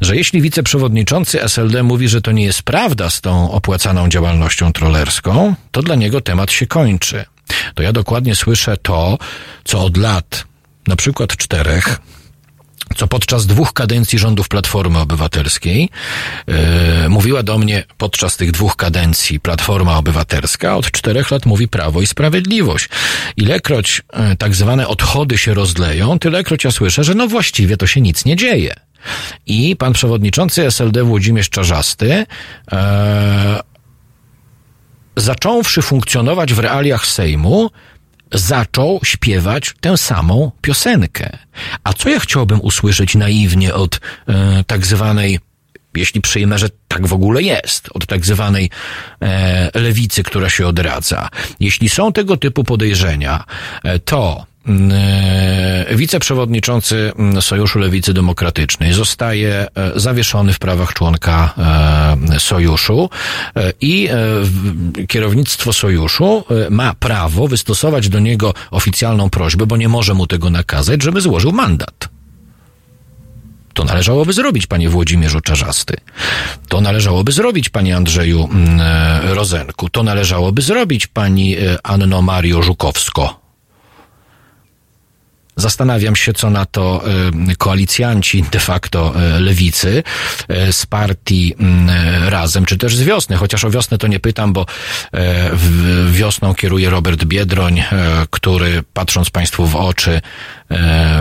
że 0.00 0.16
jeśli 0.16 0.42
wiceprzewodniczący 0.42 1.42
SLD 1.42 1.82
mówi, 1.82 2.08
że 2.08 2.20
to 2.20 2.32
nie 2.32 2.44
jest 2.44 2.62
prawda 2.62 3.10
z 3.10 3.20
tą 3.20 3.50
opłacaną 3.50 4.08
działalnością 4.08 4.72
trollerską, 4.72 5.54
to 5.70 5.82
dla 5.82 5.94
niego 5.94 6.20
temat 6.20 6.52
się 6.52 6.66
kończy. 6.66 7.24
To 7.74 7.82
ja 7.82 7.92
dokładnie 7.92 8.34
słyszę 8.34 8.76
to, 8.76 9.18
co 9.64 9.84
od 9.84 9.96
lat, 9.96 10.44
na 10.86 10.96
przykład 10.96 11.36
czterech, 11.36 12.00
co 12.96 13.08
podczas 13.08 13.46
dwóch 13.46 13.72
kadencji 13.72 14.18
rządów 14.18 14.48
Platformy 14.48 14.98
Obywatelskiej 14.98 15.88
e, 16.46 17.08
mówiła 17.08 17.42
do 17.42 17.58
mnie 17.58 17.84
podczas 17.98 18.36
tych 18.36 18.50
dwóch 18.50 18.76
kadencji 18.76 19.40
Platforma 19.40 19.96
Obywatelska, 19.96 20.76
od 20.76 20.90
czterech 20.90 21.30
lat 21.30 21.46
mówi 21.46 21.68
Prawo 21.68 22.00
i 22.00 22.06
Sprawiedliwość. 22.06 22.88
Ilekroć 23.36 24.02
e, 24.12 24.36
tak 24.36 24.54
zwane 24.54 24.88
odchody 24.88 25.38
się 25.38 25.54
rozleją, 25.54 26.18
tylekroć 26.18 26.64
ja 26.64 26.70
słyszę, 26.70 27.04
że 27.04 27.14
no 27.14 27.28
właściwie 27.28 27.76
to 27.76 27.86
się 27.86 28.00
nic 28.00 28.24
nie 28.24 28.36
dzieje. 28.36 28.74
I 29.46 29.76
pan 29.76 29.92
przewodniczący 29.92 30.66
SLD 30.66 31.04
Włodzimierz 31.04 31.50
Czarzasty 31.50 32.26
e, 32.72 33.60
zacząwszy 35.16 35.82
funkcjonować 35.82 36.54
w 36.54 36.58
realiach 36.58 37.06
Sejmu, 37.06 37.70
zaczął 38.32 39.00
śpiewać 39.04 39.74
tę 39.80 39.96
samą 39.96 40.52
piosenkę. 40.60 41.38
A 41.84 41.92
co 41.92 42.08
ja 42.08 42.20
chciałbym 42.20 42.60
usłyszeć 42.60 43.14
naiwnie 43.14 43.74
od 43.74 44.00
e, 44.28 44.64
tak 44.66 44.86
zwanej 44.86 45.38
jeśli 45.94 46.20
przyjmę, 46.20 46.58
że 46.58 46.68
tak 46.88 47.06
w 47.06 47.12
ogóle 47.12 47.42
jest, 47.42 47.88
od 47.94 48.06
tak 48.06 48.26
zwanej 48.26 48.70
e, 49.22 49.80
lewicy, 49.80 50.22
która 50.22 50.50
się 50.50 50.66
odradza. 50.66 51.28
Jeśli 51.60 51.88
są 51.88 52.12
tego 52.12 52.36
typu 52.36 52.64
podejrzenia, 52.64 53.44
e, 53.84 53.98
to 53.98 54.46
wiceprzewodniczący 55.96 57.12
mm, 57.18 57.42
Sojuszu 57.42 57.78
Lewicy 57.78 58.14
Demokratycznej 58.14 58.92
zostaje 58.92 59.66
e, 59.74 60.00
zawieszony 60.00 60.52
w 60.52 60.58
prawach 60.58 60.92
członka 60.94 61.54
e, 62.34 62.40
Sojuszu 62.40 63.10
e, 63.56 63.72
i 63.80 64.08
e, 64.08 65.06
kierownictwo 65.06 65.72
Sojuszu 65.72 66.44
e, 66.50 66.70
ma 66.70 66.94
prawo 66.94 67.48
wystosować 67.48 68.08
do 68.08 68.18
niego 68.18 68.54
oficjalną 68.70 69.30
prośbę, 69.30 69.66
bo 69.66 69.76
nie 69.76 69.88
może 69.88 70.14
mu 70.14 70.26
tego 70.26 70.50
nakazać, 70.50 71.02
żeby 71.02 71.20
złożył 71.20 71.52
mandat. 71.52 72.08
To 73.74 73.84
należałoby 73.84 74.32
zrobić, 74.32 74.66
panie 74.66 74.88
Włodzimierzu 74.90 75.40
Czarzasty. 75.40 75.96
To 76.68 76.80
należałoby 76.80 77.32
zrobić, 77.32 77.68
panie 77.68 77.96
Andrzeju 77.96 78.48
mm, 78.52 78.80
e, 78.80 79.34
Rozenku. 79.34 79.88
To 79.88 80.02
należałoby 80.02 80.62
zrobić, 80.62 81.06
pani 81.06 81.56
e, 81.56 81.78
Anno 81.82 82.22
Mario 82.22 82.62
Żukowsko. 82.62 83.47
Zastanawiam 85.58 86.16
się, 86.16 86.32
co 86.32 86.50
na 86.50 86.66
to 86.66 87.04
y, 87.50 87.56
koalicjanci 87.56 88.42
de 88.42 88.60
facto 88.60 89.14
y, 89.36 89.40
lewicy 89.40 90.02
y, 90.68 90.72
z 90.72 90.86
partii 90.86 91.54
razem, 92.26 92.64
czy 92.64 92.76
też 92.76 92.96
z 92.96 93.02
wiosny. 93.02 93.36
Chociaż 93.36 93.64
o 93.64 93.70
wiosnę 93.70 93.98
to 93.98 94.06
nie 94.06 94.20
pytam, 94.20 94.52
bo 94.52 94.66
wiosną 96.10 96.54
kieruje 96.54 96.90
Robert 96.90 97.24
Biedroń, 97.24 97.82
który 98.30 98.82
patrząc 98.92 99.30
Państwu 99.30 99.66
w 99.66 99.76
oczy 99.76 100.20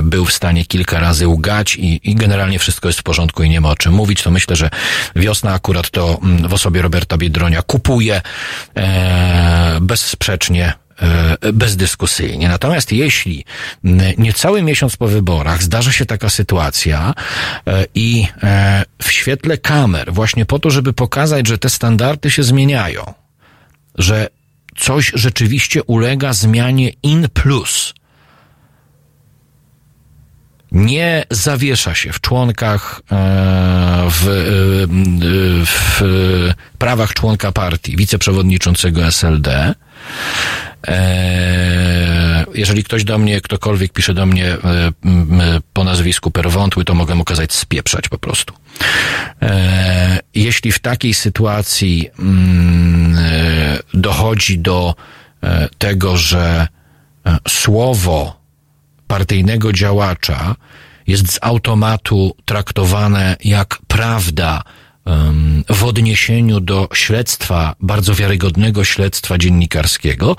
był 0.04 0.26
w 0.26 0.34
stanie 0.34 0.66
kilka 0.66 1.00
razy 1.00 1.28
ugać 1.28 1.76
i, 1.76 2.10
i 2.12 2.16
generalnie 2.16 2.60
wszystko 2.60 2.90
jest 2.90 3.00
w 3.00 3.04
porządku 3.04 3.44
i 3.44 3.50
nie 3.50 3.62
ma 3.62 3.70
o 3.70 3.76
czym 3.76 3.94
mówić. 3.94 4.24
To 4.24 4.32
myślę, 4.32 4.56
że 4.56 4.70
wiosna 5.16 5.54
akurat 5.54 5.90
to 5.90 6.20
mm, 6.24 6.48
w 6.48 6.54
osobie 6.54 6.82
Roberta 6.82 7.18
Biedronia 7.18 7.62
kupuje 7.62 8.22
bezsprzecznie 9.82 10.74
bezdyskusyjnie. 11.54 12.50
Natomiast 12.50 12.92
jeśli 12.92 13.46
niecały 14.18 14.62
miesiąc 14.62 14.98
po 14.98 15.08
wyborach 15.08 15.64
zdarza 15.64 15.92
się 15.92 16.06
taka 16.06 16.30
sytuacja 16.30 17.14
e, 17.68 17.86
i 17.96 18.28
e, 18.44 18.86
w 19.02 19.12
świetle 19.12 19.58
kamer, 19.58 20.14
właśnie 20.14 20.46
po 20.46 20.60
to, 20.60 20.70
żeby 20.70 20.94
pokazać, 20.94 21.48
że 21.48 21.58
te 21.58 21.70
standardy 21.70 22.32
się 22.32 22.44
zmieniają, 22.44 23.14
że 23.96 24.28
coś 24.78 25.12
rzeczywiście 25.16 25.84
ulega 25.84 26.34
zmianie 26.34 26.92
in 27.04 27.28
plus, 27.34 27.94
nie 30.72 31.24
zawiesza 31.32 31.96
się 31.96 32.14
w 32.14 32.22
członkach, 32.22 33.02
e, 33.12 33.16
w, 34.10 34.28
e, 34.28 34.32
w 35.66 36.02
prawach 36.78 37.14
członka 37.14 37.52
partii, 37.52 37.98
wiceprzewodniczącego 37.98 39.06
SLD. 39.06 39.76
E, 40.88 42.46
Jeżeli 42.54 42.84
ktoś 42.84 43.04
do 43.04 43.18
mnie, 43.18 43.42
ktokolwiek 43.42 43.94
pisze 43.94 44.14
do 44.14 44.26
mnie 44.26 44.46
e, 44.46 44.58
m, 45.06 45.42
po 45.74 45.84
nazwisku 45.84 46.32
Perwątły, 46.32 46.86
to 46.86 46.94
mogę 46.94 47.16
mu 47.16 47.24
kazać 47.24 47.54
spieprzać 47.54 48.10
po 48.10 48.18
prostu. 48.18 48.54
E, 49.42 50.20
Jeśli 50.36 50.72
w 50.72 50.80
takiej 50.80 51.14
sytuacji 51.14 52.10
mm, 52.20 53.16
e, 53.20 53.80
dochodzi 53.94 54.60
do 54.60 54.96
e, 55.44 55.70
tego, 55.78 56.18
że 56.18 56.68
e, 57.26 57.38
słowo 57.48 58.40
partyjnego 59.08 59.74
działacza 59.74 60.56
jest 61.08 61.32
z 61.32 61.40
automatu 61.42 62.36
traktowane 62.46 63.36
jak 63.44 63.80
prawda 63.88 64.62
w 65.70 65.84
odniesieniu 65.84 66.60
do 66.60 66.90
śledztwa, 66.94 67.76
bardzo 67.80 68.16
wiarygodnego 68.16 68.84
śledztwa 68.84 69.38
dziennikarskiego, 69.38 70.36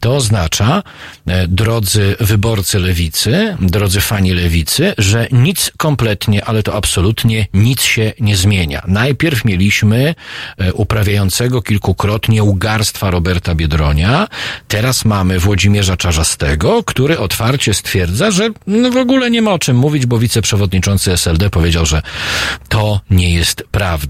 to 0.00 0.16
oznacza, 0.16 0.82
e, 1.26 1.48
drodzy 1.48 2.16
wyborcy 2.20 2.78
lewicy, 2.78 3.56
drodzy 3.60 4.00
fani 4.00 4.32
lewicy, 4.32 4.94
że 4.98 5.28
nic 5.32 5.72
kompletnie, 5.76 6.44
ale 6.44 6.62
to 6.62 6.74
absolutnie 6.74 7.46
nic 7.54 7.82
się 7.82 8.12
nie 8.20 8.36
zmienia. 8.36 8.82
Najpierw 8.86 9.44
mieliśmy 9.44 10.14
e, 10.58 10.72
uprawiającego 10.72 11.62
kilkukrotnie 11.62 12.42
ugarstwa 12.42 13.10
Roberta 13.10 13.54
Biedronia, 13.54 14.28
teraz 14.68 15.04
mamy 15.04 15.38
Włodzimierza 15.38 15.96
Czarzastego, 15.96 16.82
który 16.82 17.18
otwarcie 17.18 17.74
stwierdza, 17.74 18.30
że 18.30 18.50
no 18.66 18.90
w 18.90 18.96
ogóle 18.96 19.30
nie 19.30 19.42
ma 19.42 19.52
o 19.52 19.58
czym 19.58 19.76
mówić, 19.76 20.06
bo 20.06 20.18
wiceprzewodniczący 20.18 21.12
SLD 21.12 21.50
powiedział, 21.50 21.86
że 21.86 22.02
to 22.68 23.00
nie 23.10 23.34
jest 23.34 23.64
prawda. 23.70 24.05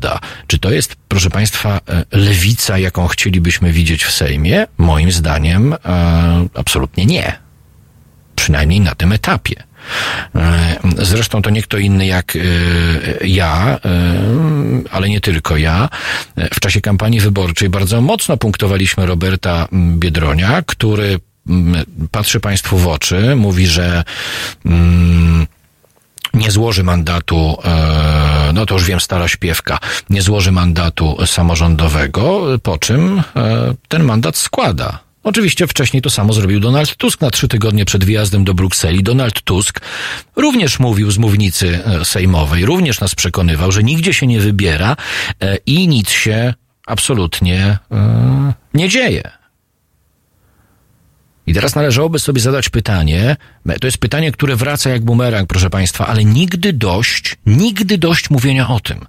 Czy 0.47 0.59
to 0.59 0.71
jest, 0.71 0.97
proszę 1.09 1.31
Państwa, 1.31 1.81
e, 1.89 2.05
lewica, 2.13 2.79
jaką 2.79 3.07
chcielibyśmy 3.07 3.73
widzieć 3.73 4.05
w 4.05 4.13
Sejmie? 4.13 4.67
Moim 4.79 5.13
zdaniem 5.13 5.73
e, 5.73 5.79
absolutnie 6.55 7.07
nie. 7.07 7.39
Przynajmniej 8.37 8.81
na 8.81 8.95
tym 8.95 9.13
etapie. 9.13 9.63
E, 10.35 10.77
Zresztą 10.99 11.43
to 11.43 11.51
nie 11.51 11.63
kto 11.63 11.79
inny 11.79 12.07
jak 12.07 12.39
ja, 13.25 13.79
ale 14.91 15.09
nie 15.09 15.21
tylko 15.21 15.57
ja. 15.57 15.89
W 16.55 16.61
czasie 16.61 16.81
kampanii 16.81 17.21
wyborczej 17.21 17.69
bardzo 17.69 18.01
mocno 18.01 18.37
punktowaliśmy 18.37 19.07
Roberta 19.07 19.69
Biedronia, 19.73 20.63
który 20.67 21.21
patrzy 22.11 22.41
Państwu 22.41 22.79
w 22.79 22.89
oczy, 22.89 23.37
mówi, 23.37 23.67
że 23.67 24.05
mm, 24.67 25.47
nie 26.35 26.51
złoży 26.51 26.85
mandatu, 26.85 27.57
no 28.57 28.67
to 28.67 28.75
już 28.75 28.85
wiem, 28.85 29.01
stara 29.01 29.29
śpiewka, 29.29 29.79
nie 30.11 30.23
złoży 30.23 30.53
mandatu 30.53 31.17
samorządowego, 31.27 32.47
po 32.63 32.79
czym 32.79 33.23
e, 33.37 33.75
ten 33.89 34.05
mandat 34.05 34.37
składa. 34.37 34.99
Oczywiście 35.23 35.67
wcześniej 35.67 36.03
to 36.03 36.11
samo 36.11 36.33
zrobił 36.33 36.61
Donald 36.61 36.97
Tusk 36.97 37.21
na 37.21 37.31
trzy 37.31 37.49
tygodnie 37.49 37.85
przed 37.85 38.05
wyjazdem 38.05 38.45
do 38.45 38.55
Brukseli. 38.55 39.03
Donald 39.03 39.43
Tusk 39.43 39.81
również 40.37 40.79
mówił 40.79 41.11
z 41.11 41.19
mównicy 41.19 41.85
e, 41.85 42.05
sejmowej, 42.05 42.67
również 42.67 43.01
nas 43.01 43.15
przekonywał, 43.15 43.73
że 43.73 43.83
nigdzie 43.83 44.15
się 44.15 44.27
nie 44.27 44.41
wybiera 44.41 44.97
e, 45.41 45.57
i 45.67 45.89
nic 45.89 46.11
się 46.11 46.55
absolutnie 46.87 47.79
nie 48.75 48.89
dzieje. 48.89 49.31
I 51.47 51.55
teraz 51.55 51.75
należałoby 51.75 52.19
sobie 52.19 52.41
zadać 52.41 52.69
pytanie, 52.69 53.37
to 53.81 53.87
jest 53.87 53.99
pytanie, 53.99 54.33
które 54.33 54.57
wraca 54.57 54.91
jak 54.91 55.05
bumerang, 55.05 55.49
proszę 55.49 55.71
Państwa, 55.71 56.07
ale 56.07 56.25
nigdy 56.25 56.73
dość, 56.73 57.37
nigdy 57.47 57.99
dość 57.99 58.31
mówienia 58.31 58.69
o 58.69 58.81
tym. 58.81 59.07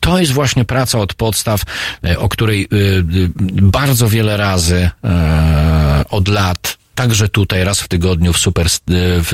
To 0.00 0.18
jest 0.18 0.32
właśnie 0.32 0.64
praca 0.64 0.98
od 0.98 1.14
podstaw, 1.14 1.62
e, 2.04 2.18
o 2.18 2.28
której 2.28 2.68
y, 2.72 2.76
y, 2.76 3.30
bardzo 3.62 4.08
wiele 4.08 4.36
razy 4.36 4.90
e, 5.04 6.04
od 6.10 6.28
lat, 6.28 6.78
także 6.94 7.28
tutaj 7.28 7.64
raz 7.64 7.80
w 7.80 7.88
tygodniu 7.88 8.32
w 8.32 8.38
Super, 8.38 8.66
w, 8.88 9.30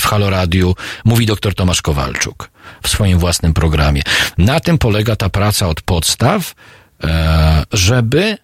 w 0.00 0.06
Halo 0.06 0.30
Radiu 0.30 0.74
mówi 1.04 1.26
dr 1.26 1.54
Tomasz 1.54 1.82
Kowalczuk 1.82 2.50
w 2.82 2.88
swoim 2.88 3.18
własnym 3.18 3.54
programie. 3.54 4.02
Na 4.38 4.60
tym 4.60 4.78
polega 4.78 5.16
ta 5.16 5.28
praca 5.28 5.68
od 5.68 5.80
podstaw, 5.80 6.54
e, 7.04 7.64
żeby 7.72 8.38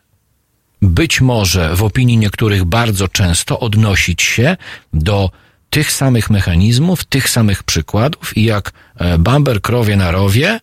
być 0.83 1.21
może 1.21 1.77
w 1.77 1.83
opinii 1.83 2.17
niektórych 2.19 2.65
bardzo 2.65 3.09
często 3.09 3.61
odnosić 3.61 4.23
się 4.23 4.57
do 4.93 5.31
tych 5.71 5.93
samych 5.93 6.31
mechanizmów, 6.31 7.05
tych 7.05 7.29
samych 7.29 7.63
przykładów 7.63 8.37
i 8.37 8.45
jak 8.45 8.73
e, 8.97 9.19
bamber 9.19 9.63
krowie 9.63 9.97
na 9.97 10.11
rowie 10.11 10.61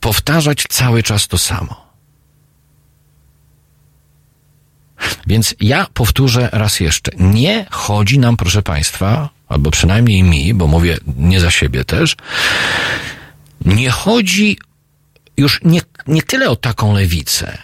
powtarzać 0.00 0.64
cały 0.68 1.02
czas 1.02 1.28
to 1.28 1.38
samo. 1.38 1.88
Więc 5.26 5.54
ja 5.60 5.86
powtórzę 5.94 6.48
raz 6.52 6.80
jeszcze. 6.80 7.12
Nie 7.18 7.66
chodzi 7.70 8.18
nam, 8.18 8.36
proszę 8.36 8.62
Państwa, 8.62 9.28
albo 9.48 9.70
przynajmniej 9.70 10.22
mi, 10.22 10.54
bo 10.54 10.66
mówię 10.66 10.98
nie 11.16 11.40
za 11.40 11.50
siebie 11.50 11.84
też, 11.84 12.16
nie 13.64 13.90
chodzi 13.90 14.58
już 15.36 15.60
nie, 15.64 15.80
nie 16.06 16.22
tyle 16.22 16.50
o 16.50 16.56
taką 16.56 16.94
lewicę, 16.94 17.58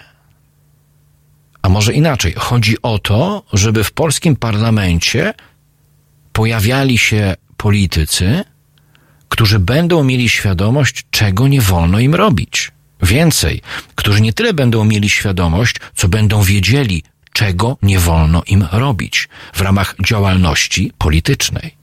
a 1.64 1.68
może 1.68 1.92
inaczej, 1.92 2.35
chodzi 2.37 2.83
o 2.83 2.98
to, 2.98 3.42
żeby 3.53 3.85
w 3.85 3.92
polskim 3.92 4.37
parlamencie 4.37 5.35
pojawiali 6.33 6.98
się 6.98 7.35
politycy, 7.57 8.44
którzy 9.29 9.59
będą 9.59 10.05
mieli 10.05 10.29
świadomość, 10.29 11.07
czego 11.11 11.48
nie 11.48 11.61
wolno 11.61 11.98
im 11.98 12.14
robić. 12.14 12.72
Więcej, 13.03 13.62
którzy 13.94 14.20
nie 14.20 14.33
tyle 14.33 14.55
będą 14.55 14.85
mieli 14.85 15.11
świadomość, 15.11 15.77
co 15.94 16.09
będą 16.09 16.42
wiedzieli, 16.42 17.03
czego 17.33 17.77
nie 17.83 17.98
wolno 17.98 18.42
im 18.46 18.66
robić 18.72 19.29
w 19.55 19.61
ramach 19.61 19.94
działalności 20.05 20.92
politycznej. 20.98 21.74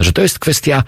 Że 0.00 0.12
to 0.12 0.22
jest 0.22 0.38
kwestia 0.38 0.84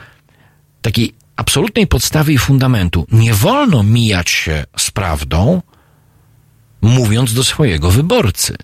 takiej 0.82 1.14
absolutnej 1.36 1.86
podstawy 1.86 2.32
i 2.32 2.38
fundamentu. 2.38 3.06
Nie 3.12 3.34
wolno 3.34 3.82
mijać 3.82 4.30
się 4.30 4.64
z 4.76 4.90
prawdą, 4.90 5.62
mówiąc 6.82 7.34
do 7.34 7.44
swojego 7.44 7.90
wyborcy. 7.90 8.56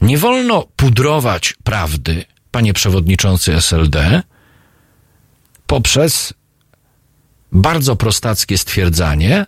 Nie 0.00 0.18
wolno 0.18 0.66
pudrować 0.76 1.54
prawdy, 1.64 2.24
panie 2.50 2.72
przewodniczący 2.72 3.54
SLD, 3.54 4.22
poprzez 5.66 6.34
bardzo 7.52 7.96
prostackie 7.96 8.58
stwierdzanie, 8.58 9.46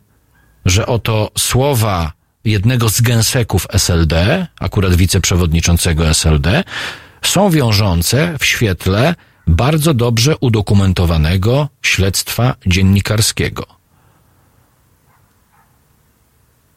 że 0.65 0.87
oto 0.87 1.31
słowa 1.39 2.13
jednego 2.45 2.89
z 2.89 3.01
gęseków 3.01 3.67
SLD, 3.71 4.47
akurat 4.61 4.95
wiceprzewodniczącego 4.95 6.09
SLD, 6.09 6.65
są 7.23 7.51
wiążące 7.51 8.37
w 8.39 8.45
świetle 8.45 9.15
bardzo 9.49 9.95
dobrze 9.95 10.37
udokumentowanego 10.37 11.69
śledztwa 11.83 12.55
dziennikarskiego. 12.67 13.67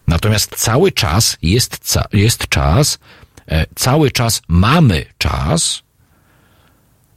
Natomiast 0.07 0.55
cały 0.55 0.91
czas 0.91 1.37
jest, 1.41 1.77
ca- 1.81 2.07
jest 2.13 2.47
czas, 2.47 2.99
e, 3.47 3.65
cały 3.75 4.11
czas 4.11 4.41
mamy 4.47 5.05
czas 5.17 5.83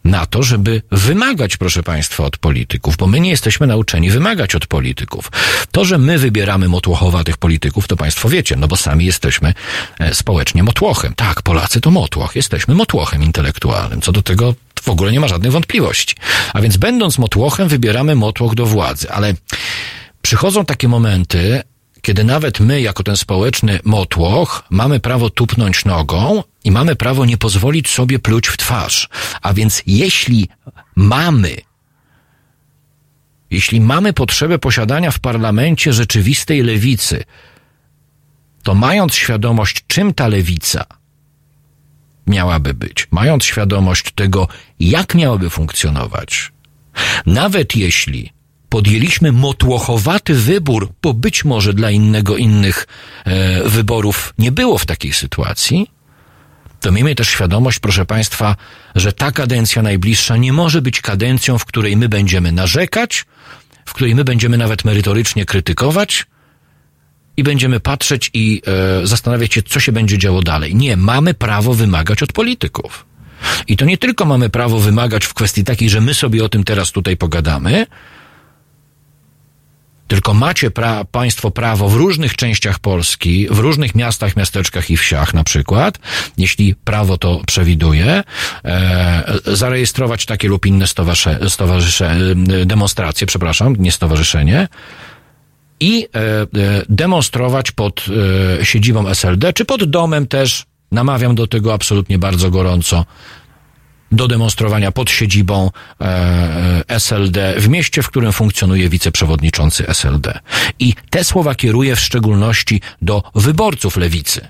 na 0.05 0.27
to, 0.27 0.43
żeby 0.43 0.83
wymagać, 0.93 1.57
proszę 1.57 1.83
Państwa, 1.83 2.25
od 2.25 2.39
polityków, 2.39 2.97
bo 2.97 3.07
my 3.07 3.21
nie 3.21 3.31
jesteśmy 3.31 3.67
nauczeni 3.67 4.11
wymagać 4.11 4.55
od 4.55 4.67
polityków. 4.67 5.33
To, 5.71 5.85
że 5.85 5.99
my 5.99 6.19
wybieramy 6.19 6.69
motłochowatych 6.69 7.37
polityków, 7.37 7.89
to 7.89 7.97
Państwo 7.97 8.29
wiecie, 8.29 8.57
no 8.57 8.69
bo 8.69 8.77
sami 8.77 9.05
jesteśmy 9.05 9.55
e, 9.99 10.15
społecznie 10.15 10.63
motłochem. 10.63 11.15
Tak, 11.15 11.43
Polacy 11.43 11.81
to 11.81 11.91
motłoch, 11.91 12.37
jesteśmy 12.37 12.75
motłochem 12.75 13.23
intelektualnym. 13.23 14.01
Co 14.01 14.13
do 14.13 14.23
tego 14.23 14.55
w 14.85 14.89
ogóle 14.89 15.13
nie 15.13 15.21
ma 15.21 15.29
żadnych 15.29 15.53
wątpliwości. 15.53 16.17
A 16.53 16.61
więc 16.61 16.77
będąc 16.77 17.19
motłochem, 17.19 17.69
wybieramy 17.69 18.15
motłoch 18.15 18.55
do 18.55 18.67
władzy, 18.67 19.11
ale 19.11 19.35
przychodzą 20.23 20.65
takie 20.65 20.89
momenty, 20.89 21.63
kiedy 22.03 22.25
nawet 22.25 22.61
my, 22.61 22.81
jako 22.81 23.03
ten 23.03 23.17
społeczny 23.17 23.81
motłoch, 23.85 24.65
mamy 24.71 25.01
prawo 25.01 25.31
tupnąć 25.31 25.85
nogą 25.85 26.43
i 26.65 26.71
mamy 26.71 26.97
prawo 26.97 27.25
nie 27.25 27.37
pozwolić 27.37 27.89
sobie 27.89 28.19
pluć 28.19 28.49
w 28.49 28.57
twarz. 28.57 29.09
A 29.43 29.53
więc 29.53 29.83
jeśli 29.87 30.49
mamy 30.97 31.57
jeśli 33.51 33.81
mamy 33.81 34.13
potrzebę 34.13 34.59
posiadania 34.59 35.11
w 35.11 35.19
parlamencie 35.19 35.93
rzeczywistej 35.93 36.63
lewicy, 36.63 37.25
to 38.63 38.75
mając 38.75 39.15
świadomość, 39.15 39.85
czym 39.87 40.15
ta 40.15 40.29
lewica 40.29 40.85
miałaby 42.27 42.75
być, 42.75 43.09
mając 43.11 43.45
świadomość 43.45 44.13
tego, 44.15 44.49
jak 44.81 45.15
miałaby 45.15 45.51
funkcjonować, 45.51 46.53
nawet 47.27 47.77
jeśli 47.77 48.33
podjęliśmy 48.69 49.33
motłochowaty 49.33 50.35
wybór, 50.35 50.89
bo 51.03 51.15
być 51.15 51.45
może 51.45 51.75
dla 51.75 51.91
innego 51.91 52.37
innych 52.37 52.87
e, 53.25 53.69
wyborów 53.69 54.35
nie 54.39 54.53
było 54.53 54.79
w 54.79 54.87
takiej 54.87 55.13
sytuacji, 55.13 55.91
to 56.81 56.93
miejmy 56.93 57.15
też 57.15 57.29
świadomość, 57.29 57.79
proszę 57.79 58.07
Państwa, 58.07 58.57
że 58.95 59.13
ta 59.13 59.33
kadencja 59.33 59.83
najbliższa 59.83 60.37
nie 60.37 60.53
może 60.53 60.83
być 60.83 61.01
kadencją, 61.01 61.59
w 61.59 61.65
której 61.65 61.97
my 61.97 62.09
będziemy 62.09 62.53
narzekać, 62.53 63.25
w 63.85 63.93
której 63.93 64.15
my 64.15 64.25
będziemy 64.25 64.59
nawet 64.59 64.85
merytorycznie 64.85 65.45
krytykować 65.45 66.27
i 67.37 67.43
będziemy 67.43 67.81
patrzeć 67.81 68.31
i 68.35 68.63
e, 69.03 69.07
zastanawiać 69.07 69.55
się, 69.55 69.63
co 69.63 69.81
się 69.81 69.93
będzie 69.93 70.19
działo 70.19 70.43
dalej. 70.43 70.75
Nie, 70.75 70.97
mamy 70.97 71.35
prawo 71.35 71.75
wymagać 71.75 72.23
od 72.23 72.33
polityków. 72.33 73.07
I 73.67 73.77
to 73.77 73.85
nie 73.85 73.99
tylko 73.99 74.25
mamy 74.25 74.49
prawo 74.49 74.79
wymagać 74.79 75.25
w 75.25 75.35
kwestii 75.35 75.65
takiej, 75.65 75.91
że 75.91 76.01
my 76.01 76.15
sobie 76.15 76.45
o 76.45 76.49
tym 76.49 76.65
teraz 76.65 76.93
tutaj 76.93 77.17
pogadamy, 77.17 77.87
tylko 80.09 80.35
macie 80.35 80.71
pra 80.71 81.05
państwo 81.05 81.51
prawo 81.51 81.89
w 81.89 81.95
różnych 81.95 82.37
częściach 82.37 82.79
Polski, 82.79 83.49
w 83.51 83.59
różnych 83.59 83.95
miastach, 83.95 84.37
miasteczkach 84.37 84.91
i 84.91 84.97
wsiach 84.97 85.35
na 85.35 85.45
przykład, 85.45 85.99
jeśli 86.39 86.75
prawo 86.75 87.19
to 87.19 87.41
przewiduje, 87.47 88.23
e, 88.65 89.35
zarejestrować 89.47 90.27
takie 90.27 90.49
lub 90.49 90.67
inne 90.67 90.87
stowarzysze, 90.87 91.51
stowarzysze, 91.51 92.17
demonstracje, 92.67 93.27
przepraszam, 93.27 93.77
nie 93.79 93.93
stowarzyszenie, 93.93 94.69
i 95.81 96.05
e, 96.15 96.21
e, 96.21 96.47
demonstrować 96.89 97.71
pod 97.71 98.05
e, 98.61 98.65
siedzibą 98.65 99.09
SLD, 99.09 99.53
czy 99.53 99.65
pod 99.65 99.85
domem 99.85 100.27
też, 100.27 100.65
namawiam 100.93 101.35
do 101.35 101.47
tego 101.47 101.75
absolutnie 101.75 102.19
bardzo 102.19 102.51
gorąco, 102.51 103.05
do 104.13 104.29
demonstrowania 104.29 104.93
pod 104.93 105.11
siedzibą 105.11 105.71
e, 106.01 106.83
SLD 106.89 107.55
w 107.59 107.69
mieście, 107.69 108.03
w 108.03 108.09
którym 108.09 108.33
funkcjonuje 108.33 108.89
wiceprzewodniczący 108.89 109.89
SLD. 109.89 110.39
I 110.79 110.95
te 111.11 111.25
słowa 111.25 111.55
kieruję 111.55 111.97
w 111.97 112.01
szczególności 112.01 112.81
do 113.03 113.23
wyborców 113.35 113.97
lewicy, 113.97 114.49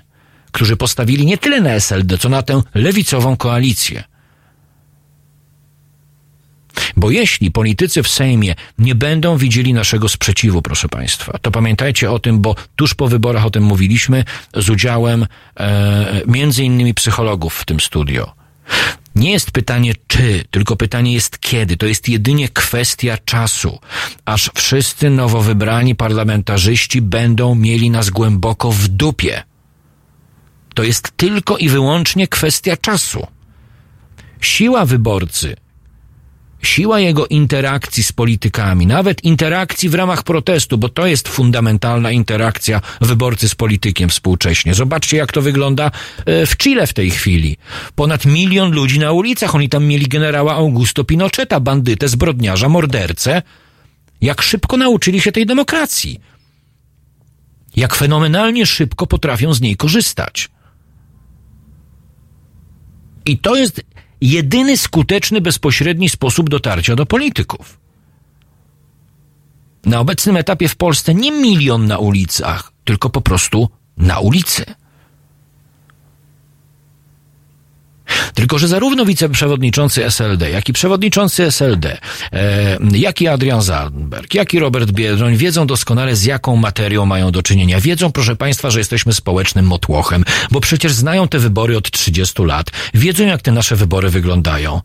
którzy 0.51 0.77
postawili 0.77 1.25
nie 1.25 1.37
tyle 1.37 1.61
na 1.61 1.69
SLD, 1.69 2.17
co 2.17 2.29
na 2.29 2.43
tę 2.43 2.61
lewicową 2.75 3.37
koalicję. 3.37 4.03
Bo 6.97 7.11
jeśli 7.11 7.51
politycy 7.51 8.03
w 8.03 8.07
Sejmie 8.07 8.55
nie 8.77 8.95
będą 8.95 9.37
widzieli 9.37 9.73
naszego 9.73 10.09
sprzeciwu, 10.09 10.61
proszę 10.61 10.89
Państwa, 10.89 11.37
to 11.41 11.51
pamiętajcie 11.51 12.11
o 12.11 12.19
tym, 12.19 12.39
bo 12.39 12.55
tuż 12.75 12.93
po 12.93 13.07
wyborach 13.07 13.45
o 13.45 13.49
tym 13.49 13.63
mówiliśmy 13.63 14.23
z 14.53 14.69
udziałem 14.69 15.25
e, 15.59 16.21
między 16.27 16.63
innymi 16.63 16.93
psychologów 16.93 17.55
w 17.55 17.65
tym 17.65 17.79
studio. 17.79 18.33
Nie 19.15 19.31
jest 19.31 19.51
pytanie 19.51 19.93
czy, 20.07 20.43
tylko 20.51 20.75
pytanie 20.75 21.13
jest 21.13 21.39
kiedy. 21.39 21.77
To 21.77 21.85
jest 21.85 22.09
jedynie 22.09 22.49
kwestia 22.49 23.17
czasu, 23.25 23.79
aż 24.25 24.51
wszyscy 24.55 25.09
nowo 25.09 25.41
wybrani 25.41 25.95
parlamentarzyści 25.95 27.01
będą 27.01 27.55
mieli 27.55 27.89
nas 27.89 28.09
głęboko 28.09 28.71
w 28.71 28.87
dupie. 28.87 29.43
To 30.73 30.83
jest 30.83 31.11
tylko 31.17 31.57
i 31.57 31.69
wyłącznie 31.69 32.27
kwestia 32.27 32.77
czasu. 32.77 33.27
Siła 34.41 34.85
wyborcy 34.85 35.55
siła 36.65 36.99
jego 36.99 37.27
interakcji 37.27 38.03
z 38.03 38.11
politykami, 38.11 38.87
nawet 38.87 39.23
interakcji 39.23 39.89
w 39.89 39.93
ramach 39.93 40.23
protestu, 40.23 40.77
bo 40.77 40.89
to 40.89 41.07
jest 41.07 41.27
fundamentalna 41.27 42.11
interakcja 42.11 42.81
wyborcy 43.01 43.49
z 43.49 43.55
politykiem 43.55 44.09
współcześnie. 44.09 44.73
Zobaczcie, 44.73 45.17
jak 45.17 45.31
to 45.31 45.41
wygląda 45.41 45.91
e, 46.25 46.45
w 46.45 46.57
Chile 46.57 46.87
w 46.87 46.93
tej 46.93 47.11
chwili. 47.11 47.57
Ponad 47.95 48.25
milion 48.25 48.71
ludzi 48.71 48.99
na 48.99 49.11
ulicach. 49.11 49.55
Oni 49.55 49.69
tam 49.69 49.85
mieli 49.85 50.07
generała 50.07 50.55
Augusto 50.55 51.03
Pinocheta, 51.03 51.59
bandytę, 51.59 52.07
zbrodniarza, 52.07 52.69
mordercę. 52.69 53.41
Jak 54.21 54.41
szybko 54.41 54.77
nauczyli 54.77 55.21
się 55.21 55.31
tej 55.31 55.45
demokracji. 55.45 56.19
Jak 57.75 57.95
fenomenalnie 57.95 58.65
szybko 58.65 59.07
potrafią 59.07 59.53
z 59.53 59.61
niej 59.61 59.77
korzystać. 59.77 60.49
I 63.25 63.37
to 63.37 63.55
jest 63.55 63.81
jedyny 64.31 64.77
skuteczny, 64.77 65.41
bezpośredni 65.41 66.09
sposób 66.09 66.49
dotarcia 66.49 66.95
do 66.95 67.05
polityków. 67.05 67.79
Na 69.85 69.99
obecnym 69.99 70.37
etapie 70.37 70.67
w 70.67 70.75
Polsce 70.75 71.13
nie 71.13 71.31
milion 71.31 71.87
na 71.87 71.97
ulicach, 71.97 72.71
tylko 72.83 73.09
po 73.09 73.21
prostu 73.21 73.69
na 73.97 74.19
ulicy. 74.19 74.65
Tylko, 78.33 78.59
że 78.59 78.67
zarówno 78.67 79.05
wiceprzewodniczący 79.05 80.05
SLD, 80.05 80.49
jak 80.49 80.69
i 80.69 80.73
przewodniczący 80.73 81.43
SLD, 81.43 81.97
e, 82.33 82.77
jak 82.91 83.21
i 83.21 83.27
Adrian 83.27 83.61
Zalberg, 83.61 84.33
jak 84.33 84.53
i 84.53 84.59
Robert 84.59 84.91
Biedroń 84.91 85.37
wiedzą 85.37 85.67
doskonale 85.67 86.15
z 86.15 86.23
jaką 86.23 86.55
materią 86.55 87.05
mają 87.05 87.31
do 87.31 87.43
czynienia. 87.43 87.79
Wiedzą, 87.79 88.11
proszę 88.11 88.35
Państwa, 88.35 88.69
że 88.69 88.79
jesteśmy 88.79 89.13
społecznym 89.13 89.65
motłochem, 89.65 90.23
bo 90.51 90.61
przecież 90.61 90.93
znają 90.93 91.27
te 91.27 91.39
wybory 91.39 91.77
od 91.77 91.91
30 91.91 92.43
lat. 92.43 92.71
Wiedzą, 92.93 93.25
jak 93.25 93.41
te 93.41 93.51
nasze 93.51 93.75
wybory 93.75 94.09
wyglądają. 94.09 94.81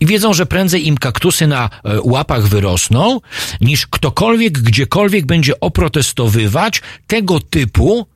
I 0.00 0.06
wiedzą, 0.06 0.34
że 0.34 0.46
prędzej 0.46 0.86
im 0.86 0.98
kaktusy 0.98 1.46
na 1.46 1.70
e, 1.84 2.00
łapach 2.02 2.46
wyrosną, 2.46 3.20
niż 3.60 3.86
ktokolwiek, 3.86 4.52
gdziekolwiek 4.58 5.26
będzie 5.26 5.60
oprotestowywać 5.60 6.82
tego 7.06 7.40
typu 7.40 8.06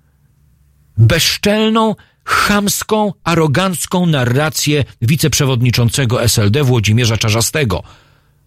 bezczelną, 0.96 1.94
chamską, 2.24 3.12
arogancką 3.24 4.06
narrację 4.06 4.84
wiceprzewodniczącego 5.02 6.22
SLD 6.22 6.64
Włodzimierza 6.64 7.16
Czarzastego, 7.16 7.82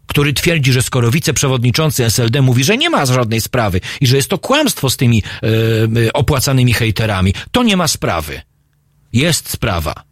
który 0.08 0.34
twierdzi, 0.34 0.74
że 0.74 0.82
skoro 0.82 1.12
wiceprzewodniczący 1.12 2.06
SLD 2.06 2.42
mówi, 2.42 2.64
że 2.64 2.78
nie 2.78 2.90
ma 2.90 3.06
żadnej 3.06 3.42
sprawy 3.42 3.82
i 4.02 4.08
że 4.08 4.16
jest 4.16 4.30
to 4.30 4.38
kłamstwo 4.38 4.90
z 4.90 4.98
tymi 4.98 5.24
e, 6.06 6.14
opłacanymi 6.14 6.74
hejterami, 6.74 7.34
to 7.52 7.64
nie 7.64 7.78
ma 7.78 7.88
sprawy. 7.88 8.42
Jest 9.14 9.50
sprawa. 9.50 10.04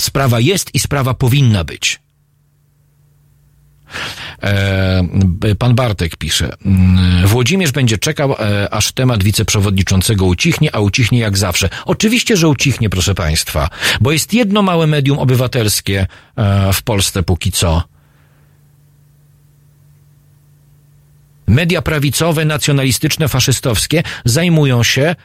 Sprawa 0.00 0.40
jest 0.40 0.74
i 0.74 0.78
sprawa 0.78 1.14
powinna 1.14 1.64
być. 1.64 2.00
E, 4.42 5.54
pan 5.58 5.74
Bartek 5.74 6.16
pisze. 6.16 6.52
Mm, 6.64 7.26
Włodzimierz 7.26 7.72
będzie 7.72 7.98
czekał, 7.98 8.32
e, 8.32 8.74
aż 8.74 8.92
temat 8.92 9.22
wiceprzewodniczącego 9.22 10.26
ucichnie, 10.26 10.74
a 10.74 10.80
ucichnie 10.80 11.18
jak 11.18 11.38
zawsze. 11.38 11.68
Oczywiście, 11.84 12.36
że 12.36 12.48
ucichnie, 12.48 12.90
proszę 12.90 13.14
państwa, 13.14 13.68
bo 14.00 14.12
jest 14.12 14.34
jedno 14.34 14.62
małe 14.62 14.86
medium 14.86 15.18
obywatelskie 15.18 16.06
e, 16.36 16.72
w 16.72 16.82
Polsce 16.82 17.22
póki 17.22 17.52
co. 17.52 17.82
Media 21.46 21.82
prawicowe, 21.82 22.44
nacjonalistyczne, 22.44 23.28
faszystowskie 23.28 24.02
zajmują 24.24 24.82
się 24.82 25.16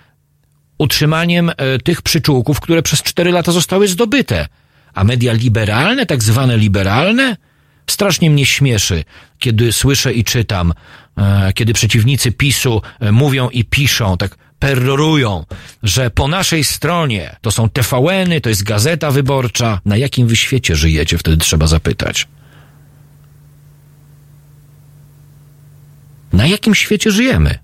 utrzymaniem 0.77 1.51
tych 1.83 2.01
przyczółków, 2.01 2.59
które 2.59 2.81
przez 2.83 3.03
cztery 3.03 3.31
lata 3.31 3.51
zostały 3.51 3.87
zdobyte. 3.87 4.47
A 4.93 5.03
media 5.03 5.33
liberalne, 5.33 6.05
tak 6.05 6.23
zwane 6.23 6.57
liberalne, 6.57 7.37
Strasznie 7.87 8.29
mnie 8.29 8.45
śmieszy, 8.45 9.03
kiedy 9.39 9.73
słyszę 9.73 10.13
i 10.13 10.23
czytam, 10.23 10.73
e, 11.17 11.53
kiedy 11.53 11.73
przeciwnicy 11.73 12.31
PiSu 12.31 12.81
e, 12.99 13.11
mówią 13.11 13.49
i 13.49 13.63
piszą, 13.63 14.17
tak 14.17 14.37
perrorują, 14.59 15.45
że 15.83 16.09
po 16.09 16.27
naszej 16.27 16.63
stronie 16.63 17.35
to 17.41 17.51
są 17.51 17.69
TVN-y, 17.69 18.41
to 18.41 18.49
jest 18.49 18.63
Gazeta 18.63 19.11
Wyborcza. 19.11 19.81
Na 19.85 19.97
jakim 19.97 20.27
wy 20.27 20.35
świecie 20.35 20.75
żyjecie? 20.75 21.17
Wtedy 21.17 21.37
trzeba 21.37 21.67
zapytać. 21.67 22.27
Na 26.33 26.47
jakim 26.47 26.75
świecie 26.75 27.11
żyjemy? 27.11 27.59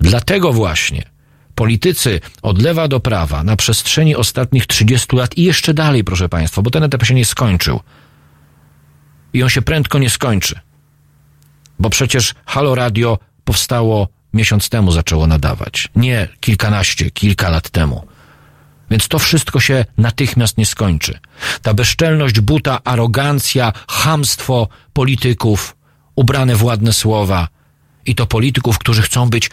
Dlatego 0.00 0.52
właśnie 0.52 1.11
politycy 1.54 2.20
od 2.42 2.62
lewa 2.62 2.88
do 2.88 3.00
prawa 3.00 3.44
na 3.44 3.56
przestrzeni 3.56 4.16
ostatnich 4.16 4.66
30 4.66 5.16
lat 5.16 5.38
i 5.38 5.42
jeszcze 5.42 5.74
dalej, 5.74 6.04
proszę 6.04 6.28
Państwa, 6.28 6.62
bo 6.62 6.70
ten 6.70 6.82
etap 6.82 7.04
się 7.04 7.14
nie 7.14 7.24
skończył. 7.24 7.80
I 9.32 9.42
on 9.42 9.48
się 9.48 9.62
prędko 9.62 9.98
nie 9.98 10.10
skończy. 10.10 10.60
Bo 11.78 11.90
przecież 11.90 12.34
Halo 12.46 12.74
Radio 12.74 13.18
powstało 13.44 14.08
miesiąc 14.34 14.68
temu, 14.68 14.92
zaczęło 14.92 15.26
nadawać. 15.26 15.88
Nie 15.96 16.28
kilkanaście, 16.40 17.10
kilka 17.10 17.48
lat 17.48 17.70
temu. 17.70 18.06
Więc 18.90 19.08
to 19.08 19.18
wszystko 19.18 19.60
się 19.60 19.84
natychmiast 19.98 20.58
nie 20.58 20.66
skończy. 20.66 21.18
Ta 21.62 21.74
bezczelność 21.74 22.40
buta, 22.40 22.80
arogancja, 22.84 23.72
hamstwo 23.88 24.68
polityków, 24.92 25.76
ubrane 26.14 26.56
w 26.56 26.64
ładne 26.64 26.92
słowa 26.92 27.48
i 28.06 28.14
to 28.14 28.26
polityków, 28.26 28.78
którzy 28.78 29.02
chcą 29.02 29.30
być, 29.30 29.50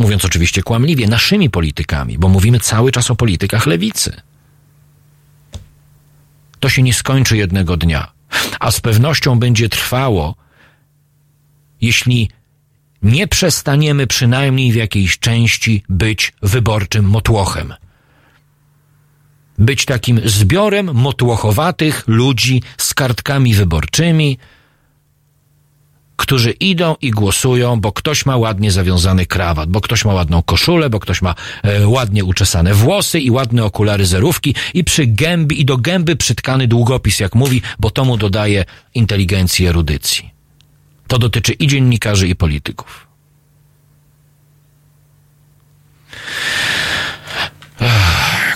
mówiąc 0.00 0.24
oczywiście 0.24 0.62
kłamliwie, 0.62 1.08
naszymi 1.08 1.50
politykami, 1.50 2.18
bo 2.18 2.28
mówimy 2.28 2.60
cały 2.60 2.92
czas 2.92 3.10
o 3.10 3.16
politykach 3.16 3.66
lewicy. 3.66 4.20
To 6.60 6.68
się 6.68 6.82
nie 6.82 6.94
skończy 6.94 7.36
jednego 7.36 7.76
dnia, 7.76 8.12
a 8.60 8.70
z 8.70 8.80
pewnością 8.80 9.38
będzie 9.38 9.68
trwało, 9.68 10.34
jeśli 11.80 12.30
nie 13.02 13.28
przestaniemy 13.28 14.06
przynajmniej 14.06 14.72
w 14.72 14.74
jakiejś 14.74 15.18
części 15.18 15.82
być 15.88 16.32
wyborczym 16.42 17.04
motłochem 17.04 17.74
być 19.60 19.84
takim 19.84 20.20
zbiorem 20.24 20.94
motłochowatych 20.94 22.04
ludzi 22.06 22.62
z 22.78 22.94
kartkami 22.94 23.54
wyborczymi, 23.54 24.38
którzy 26.20 26.50
idą 26.50 26.96
i 27.00 27.10
głosują, 27.10 27.80
bo 27.80 27.92
ktoś 27.92 28.26
ma 28.26 28.36
ładnie 28.36 28.70
zawiązany 28.70 29.26
krawat, 29.26 29.70
bo 29.70 29.80
ktoś 29.80 30.04
ma 30.04 30.14
ładną 30.14 30.42
koszulę, 30.42 30.90
bo 30.90 31.00
ktoś 31.00 31.22
ma 31.22 31.34
e, 31.62 31.88
ładnie 31.88 32.24
uczesane 32.24 32.74
włosy 32.74 33.20
i 33.20 33.30
ładne 33.30 33.64
okulary 33.64 34.06
zerówki 34.06 34.54
i 34.74 34.84
przy 34.84 35.06
gęby 35.06 35.54
i 35.54 35.64
do 35.64 35.76
gęby 35.76 36.16
przytkany 36.16 36.68
długopis, 36.68 37.20
jak 37.20 37.34
mówi, 37.34 37.62
bo 37.78 37.90
to 37.90 38.04
mu 38.04 38.16
dodaje 38.16 38.64
inteligencji, 38.94 39.66
erudycji. 39.66 40.30
To 41.08 41.18
dotyczy 41.18 41.52
i 41.52 41.66
dziennikarzy, 41.66 42.28
i 42.28 42.36
polityków. 42.36 43.06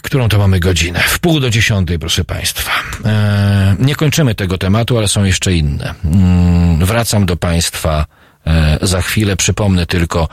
Którą 0.05 0.29
to 0.29 0.39
mamy 0.39 0.61
godzinę? 0.61 1.01
W 1.01 1.19
pół 1.19 1.41
do 1.41 1.51
dziesiątej, 1.51 1.99
proszę 1.99 2.25
Państwa. 2.25 2.73
E, 3.05 3.77
nie 3.79 3.95
kończymy 3.95 4.35
tego 4.35 4.59
tematu, 4.59 4.99
ale 4.99 5.09
są 5.09 5.25
jeszcze 5.25 5.53
inne. 5.53 5.95
Mm, 6.05 6.87
wracam 6.87 7.27
do 7.27 7.37
Państwa 7.37 8.07
e, 8.47 8.79
za 8.83 9.03
chwilę. 9.03 9.37
Przypomnę 9.37 9.87
tylko 9.87 10.29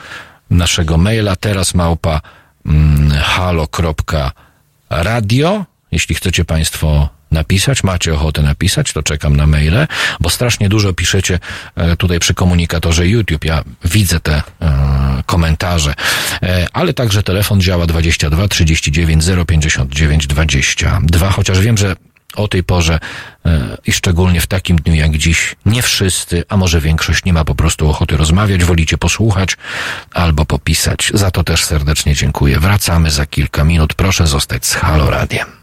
naszego 0.49 0.97
maila 0.97 1.35
teraz 1.35 1.73
małpa 1.73 2.21
mm, 2.65 3.11
halo.radio. 3.11 4.45
Jeśli 5.91 6.15
chcecie 6.15 6.45
Państwo 6.45 7.09
napisać, 7.31 7.83
macie 7.83 8.13
ochotę 8.13 8.41
napisać, 8.41 8.93
to 8.93 9.03
czekam 9.03 9.35
na 9.35 9.47
maile, 9.47 9.87
bo 10.19 10.29
strasznie 10.29 10.69
dużo 10.69 10.93
piszecie 10.93 11.39
e, 11.75 11.97
tutaj 11.97 12.19
przy 12.19 12.33
komunikatorze 12.33 13.07
YouTube. 13.07 13.45
Ja 13.45 13.63
widzę 13.85 14.19
te 14.19 14.43
e, 14.61 15.23
komentarze, 15.25 15.93
e, 16.43 16.67
ale 16.73 16.93
także 16.93 17.23
telefon 17.23 17.61
działa 17.61 17.87
22 17.87 18.47
39 18.47 19.25
059 19.47 20.27
22, 20.27 21.31
chociaż 21.31 21.59
wiem, 21.59 21.77
że 21.77 21.95
o 22.35 22.47
tej 22.47 22.63
porze 22.63 22.99
i 23.85 23.91
szczególnie 23.91 24.41
w 24.41 24.47
takim 24.47 24.77
dniu 24.77 24.95
jak 24.95 25.17
dziś 25.17 25.55
nie 25.65 25.81
wszyscy, 25.81 26.43
a 26.49 26.57
może 26.57 26.81
większość 26.81 27.25
nie 27.25 27.33
ma 27.33 27.45
po 27.45 27.55
prostu 27.55 27.89
ochoty 27.89 28.17
rozmawiać, 28.17 28.63
wolicie 28.63 28.97
posłuchać 28.97 29.57
albo 30.13 30.45
popisać. 30.45 31.11
Za 31.13 31.31
to 31.31 31.43
też 31.43 31.65
serdecznie 31.65 32.15
dziękuję. 32.15 32.59
Wracamy 32.59 33.11
za 33.11 33.25
kilka 33.25 33.63
minut. 33.63 33.93
Proszę 33.93 34.27
zostać 34.27 34.65
z 34.65 34.73
Halo 34.73 35.09
Radiem. 35.09 35.60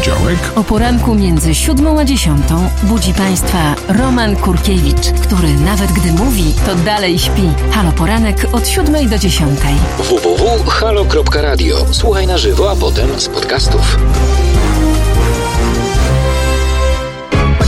Poniedziałek. 0.00 0.38
O 0.56 0.64
poranku 0.64 1.14
między 1.14 1.54
siódmą 1.54 2.00
a 2.00 2.04
dziesiątą 2.04 2.68
budzi 2.82 3.14
Państwa 3.14 3.74
Roman 3.88 4.36
Kurkiewicz, 4.36 5.12
który 5.22 5.54
nawet 5.54 5.92
gdy 5.92 6.12
mówi, 6.12 6.54
to 6.66 6.74
dalej 6.74 7.18
śpi. 7.18 7.48
Halo 7.70 7.92
Poranek 7.92 8.46
od 8.52 8.68
siódmej 8.68 9.06
do 9.06 9.18
dziesiątej. 9.18 9.74
www.halo.radio. 9.98 11.86
Słuchaj 11.90 12.26
na 12.26 12.38
żywo, 12.38 12.70
a 12.70 12.76
potem 12.76 13.20
z 13.20 13.28
podcastów. 13.28 13.98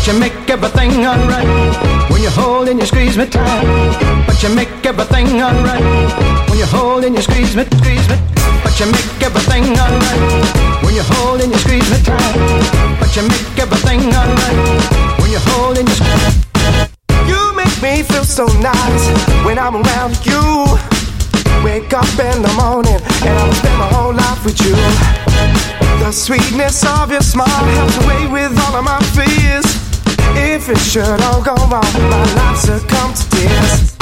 But 0.02 0.14
you 0.14 0.18
make 0.18 0.50
everything 0.50 1.06
alright 1.06 1.46
when 2.10 2.22
you 2.22 2.30
hold 2.30 2.66
and 2.66 2.80
you 2.80 2.86
squeeze 2.86 3.16
me 3.16 3.24
tight. 3.24 4.26
But 4.26 4.42
you 4.42 4.48
make 4.52 4.84
everything 4.84 5.40
alright 5.40 5.80
when 6.50 6.58
you 6.58 6.66
hold 6.66 7.04
and 7.04 7.14
you 7.14 7.22
squeeze 7.22 7.54
me, 7.54 7.62
squeeze 7.78 8.08
me. 8.10 8.18
But 8.64 8.74
you 8.80 8.86
make 8.90 9.22
everything 9.22 9.62
alright 9.78 10.82
when 10.82 10.94
you 10.96 11.04
hold 11.06 11.40
and 11.40 11.52
you 11.52 11.58
squeeze 11.58 11.88
me 11.88 12.02
tight. 12.02 12.98
But 12.98 13.14
you 13.14 13.22
make 13.30 13.56
everything 13.62 14.02
alright 14.10 14.58
when 15.22 15.30
you 15.30 15.38
hold 15.54 15.78
and 15.78 15.88
you 15.88 15.94
squeeze. 15.94 16.34
me. 16.34 17.30
You 17.30 17.54
make 17.54 17.78
me 17.80 18.02
feel 18.02 18.24
so 18.24 18.46
nice 18.58 19.06
when 19.46 19.56
I'm 19.56 19.76
around 19.86 20.18
you. 20.26 20.66
Wake 21.62 21.94
up 21.94 22.10
in 22.18 22.42
the 22.42 22.52
morning 22.58 22.98
and 23.22 23.38
I'll 23.38 23.52
spend 23.54 23.78
my 23.78 23.86
whole 23.86 24.12
life 24.12 24.44
with 24.44 24.58
you. 24.66 24.74
The 26.02 26.10
sweetness 26.10 26.84
of 26.84 27.12
your 27.12 27.22
smile 27.22 27.46
helps 27.46 27.96
away 28.02 28.26
with 28.26 28.58
all 28.66 28.74
of 28.74 28.84
my 28.84 28.98
fears. 29.14 29.91
If 30.36 30.68
it 30.68 30.78
should 30.78 31.20
all 31.22 31.42
go 31.42 31.54
wrong, 31.70 31.92
my 32.10 32.24
life 32.34 32.58
succumb 32.58 33.14
to 33.14 33.24
tears. 33.30 33.96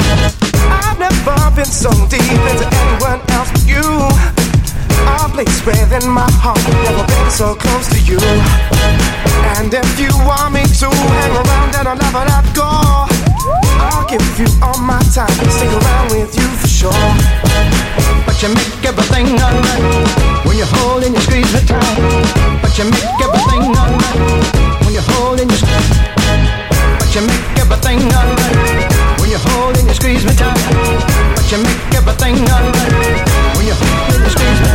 I've 0.69 0.99
never 0.99 1.55
been 1.55 1.65
so 1.65 1.91
deep 2.07 2.21
into 2.21 2.67
anyone 2.67 3.21
else 3.31 3.51
but 3.51 3.65
you 3.67 4.31
a 5.07 5.29
place 5.29 5.65
within 5.65 6.09
my 6.09 6.29
heart. 6.41 6.61
Never 6.85 7.05
been 7.05 7.31
so 7.31 7.55
close 7.55 7.87
to 7.93 7.99
you. 8.01 8.19
And 9.57 9.73
if 9.73 9.99
you 9.99 10.09
want 10.25 10.53
me 10.53 10.63
to 10.81 10.89
hang 10.89 11.33
around, 11.37 11.73
then 11.73 11.85
I'll 11.87 11.99
never 11.99 12.23
let 12.25 12.45
go. 12.55 12.69
I'll 13.81 14.07
give 14.09 14.23
you 14.39 14.49
all 14.61 14.79
my 14.79 15.01
time, 15.13 15.33
and 15.41 15.51
stick 15.51 15.69
around 15.69 16.07
with 16.11 16.33
you 16.33 16.47
for 16.57 16.67
sure. 16.67 17.05
But 18.25 18.41
you 18.41 18.49
make 18.49 18.81
everything 18.85 19.37
alright 19.37 20.45
when 20.45 20.57
you 20.57 20.65
hold 20.65 21.03
and 21.03 21.13
you 21.13 21.21
squeeze 21.21 21.53
me 21.53 21.61
tight. 21.65 22.61
But 22.61 22.77
you 22.77 22.85
make 22.85 23.19
everything 23.21 23.73
alright 23.77 24.81
when 24.85 24.93
you 24.93 25.01
hold 25.01 25.39
and 25.39 25.51
you. 25.51 26.20
But 27.11 27.19
you 27.19 27.27
make 27.27 27.59
everything 27.59 27.99
alright 28.15 29.19
when 29.19 29.29
you 29.29 29.37
hold 29.37 29.75
and 29.77 29.85
you 29.85 29.93
squeeze 29.93 30.23
me 30.23 30.31
tight. 30.31 30.55
But 31.35 31.51
you 31.51 31.57
make 31.57 31.93
everything 31.93 32.39
alright 32.47 33.19
when 33.57 33.67
you 33.67 33.75
hold 33.75 34.15
and 34.15 34.23
you 34.23 34.31
squeeze 34.31 34.59
me. 34.63 34.71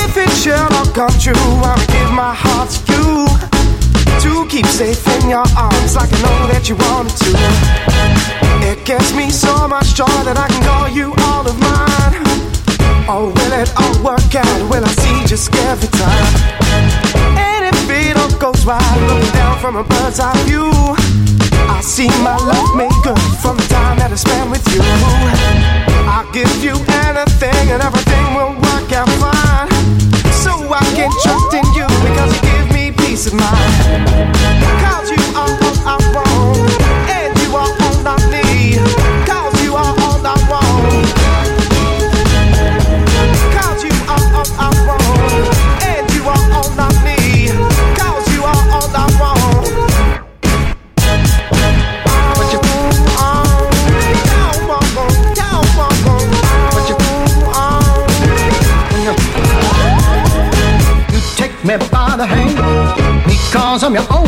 If 0.00 0.16
it 0.16 0.30
shall 0.32 0.72
all 0.72 0.86
come 0.86 1.12
true. 1.20 1.34
I'ma 1.36 1.76
give 1.92 2.10
my 2.12 2.32
heart 2.32 2.70
to 2.88 2.96
you 2.96 3.28
to 4.24 4.48
keep 4.48 4.64
safe 4.64 5.06
in 5.20 5.28
your 5.28 5.44
arms, 5.54 5.96
like 5.96 6.08
I 6.10 6.16
know 6.22 6.46
that 6.48 6.70
you 6.70 6.76
wanted 6.76 7.12
to. 7.28 7.36
It 8.64 8.86
gives 8.86 9.12
me 9.12 9.28
so 9.28 9.68
much 9.68 9.94
joy 9.94 10.06
that 10.24 10.38
I 10.38 10.48
can 10.48 10.64
call 10.64 10.88
you 10.88 11.12
all 11.28 11.46
of 11.46 11.60
mine. 11.60 12.53
Oh, 13.06 13.28
will 13.28 13.52
it 13.52 13.68
all 13.76 13.92
work 14.02 14.34
out? 14.34 14.70
Will 14.70 14.82
I 14.82 14.88
see 14.88 15.26
just 15.26 15.54
every 15.68 15.88
time? 15.88 16.24
And 17.36 17.68
if 17.68 17.84
it 17.90 18.16
all 18.16 18.32
goes 18.40 18.64
right, 18.64 18.80
looking 19.04 19.30
down 19.32 19.58
from 19.60 19.76
a 19.76 19.84
bird's 19.84 20.20
eye 20.20 20.32
view, 20.48 20.72
I 21.68 21.80
see 21.82 22.08
my 22.24 22.36
love 22.40 22.74
made 22.74 22.96
good 23.04 23.20
from 23.44 23.58
the 23.60 23.66
time 23.68 23.98
that 24.00 24.08
I 24.08 24.16
spent 24.16 24.48
with 24.48 24.64
you. 24.72 24.80
I'll 26.08 26.24
give 26.32 26.48
you 26.64 26.80
anything 27.04 27.76
and 27.76 27.84
everything 27.84 28.24
will 28.32 28.56
work 28.56 28.88
out 28.96 29.08
fine. 29.20 29.68
So 30.32 30.56
I 30.72 30.80
can 30.96 31.12
trust 31.20 31.52
in 31.52 31.66
you 31.76 31.84
because 32.08 32.32
you 32.32 32.40
give 32.40 32.68
me 32.72 32.84
peace 33.04 33.26
of 33.28 33.34
mind. 33.36 34.08
Cause 34.80 35.12
you 35.12 35.23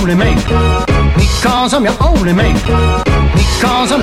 only 0.07 0.25
man 0.25 0.37
Because 1.17 1.75
I'm 1.75 1.83
your 1.83 1.97
only 2.01 2.33
man 2.33 2.55
Because 2.55 3.91
I'm 3.91 4.03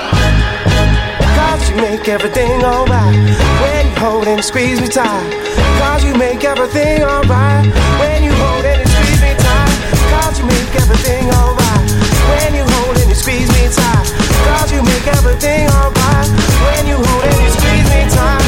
Cause 1.33 1.69
you 1.69 1.75
make 1.77 2.09
everything 2.09 2.61
alright. 2.63 3.15
When 3.61 3.87
you 3.87 3.95
hold 4.03 4.27
and 4.27 4.43
squeeze 4.43 4.81
me 4.81 4.87
tight. 4.87 5.31
Cause 5.79 6.03
you 6.03 6.13
make 6.15 6.43
everything 6.43 7.03
alright. 7.03 7.65
When 7.99 8.23
you 8.23 8.33
hold 8.33 8.65
and 8.65 8.83
squeeze 8.89 9.21
me 9.21 9.33
tight. 9.37 9.75
Cause 10.11 10.39
you 10.39 10.45
make 10.45 10.75
everything 10.75 11.31
alright. 11.31 11.87
When 12.29 12.53
you 12.53 12.65
hold 12.67 12.97
and 12.97 13.15
squeeze 13.15 13.49
me 13.55 13.63
tight. 13.71 14.05
Cause 14.47 14.71
you 14.73 14.83
make 14.83 15.07
everything 15.07 15.69
alright. 15.69 16.29
When 16.67 16.83
you 16.87 16.97
hold 16.99 17.23
and 17.31 17.53
squeeze 17.55 17.87
me 17.93 18.01
tight. 18.11 18.43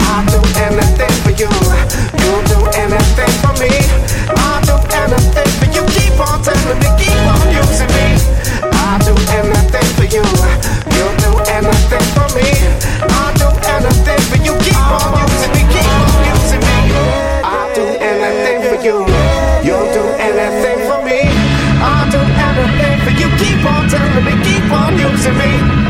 I'll 0.00 0.24
do 0.32 0.40
anything 0.64 1.16
for 1.24 1.34
you. 1.36 1.52
You'll 2.24 2.44
do 2.48 2.58
anything 2.72 3.34
for 3.44 3.52
me. 3.60 3.70
I'll 4.32 4.64
do 4.64 4.76
anything 4.96 5.19
you. 6.46 6.54
Keep 6.56 6.66
on 6.66 6.80
keep 6.96 7.20
on 7.28 7.52
using 7.52 7.90
me. 7.92 8.06
I'll 8.72 8.98
do 9.04 9.14
anything 9.36 9.88
for 9.96 10.06
you. 10.08 10.24
You'll 10.96 11.16
do 11.20 11.30
anything 11.52 12.06
for 12.16 12.28
me. 12.32 12.48
I'll 13.12 13.34
do 13.36 13.48
anything 13.68 14.22
for 14.30 14.38
you. 14.40 14.54
Keep 14.64 14.80
on 14.88 15.12
using 15.20 15.52
me, 15.52 15.62
keep 15.68 15.90
on 16.00 16.20
using 16.32 16.60
me. 16.60 16.78
I'll 17.44 17.74
do 17.74 17.84
anything 17.84 18.60
for 18.68 18.78
you. 18.82 18.96
You'll 19.66 19.92
do 19.92 20.04
anything 20.16 20.78
for 20.88 21.04
me. 21.04 21.28
I'll 21.82 22.10
do 22.10 22.20
anything 22.20 22.96
for 23.04 23.12
you. 23.20 23.28
Keep 23.36 23.64
on 23.66 23.88
telling 23.88 24.24
me, 24.24 24.34
keep 24.44 24.72
on 24.72 24.98
using 24.98 25.36
me. 25.36 25.89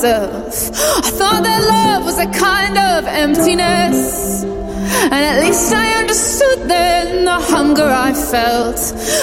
Myself. 0.00 0.70
I 1.04 1.10
thought 1.10 1.42
that 1.42 1.62
love 1.68 2.04
was 2.04 2.18
a 2.18 2.26
kind 2.26 2.78
of 2.78 3.06
emptiness. 3.06 4.42
And 4.44 5.12
at 5.12 5.40
least 5.40 5.72
I 5.72 6.00
understood 6.00 6.68
then 6.68 7.24
the 7.26 7.38
hunger 7.38 7.84
I 7.84 8.12
felt. 8.14 8.80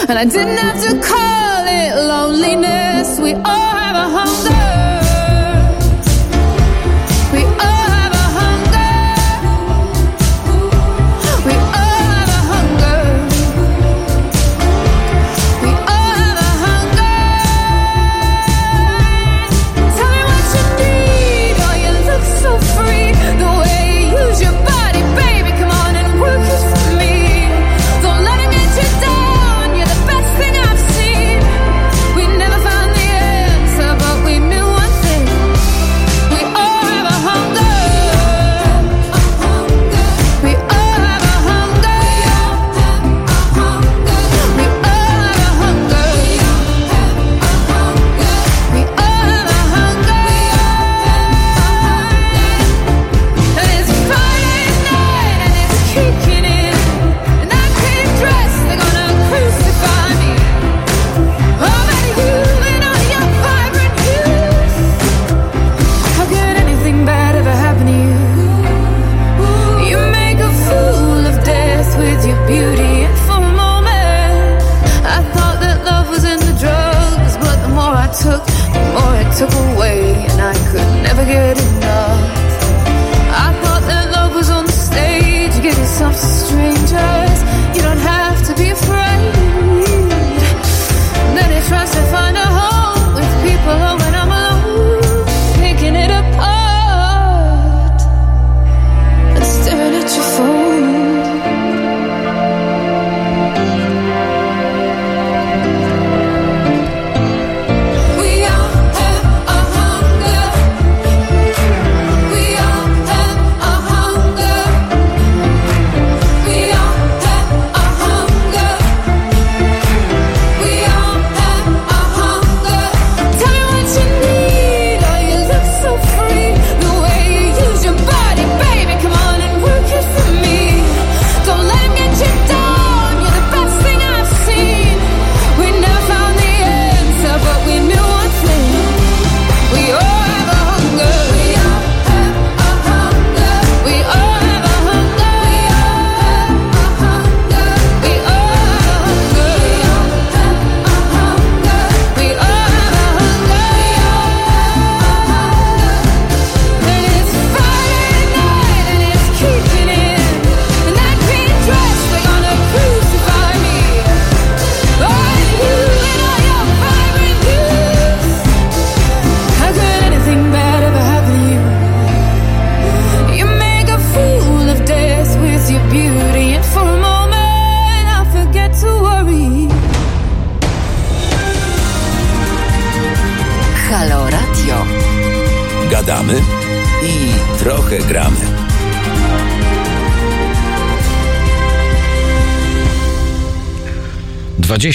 And 0.08 0.20
I 0.20 0.26
didn't 0.26 0.58
have 0.58 0.80
to 0.88 1.00
call 1.02 1.66
it 1.68 1.96
loneliness. 2.08 3.20
We 3.20 3.34
all 3.34 3.76
have 3.84 3.96
a 3.96 4.10
hunger. 4.18 5.07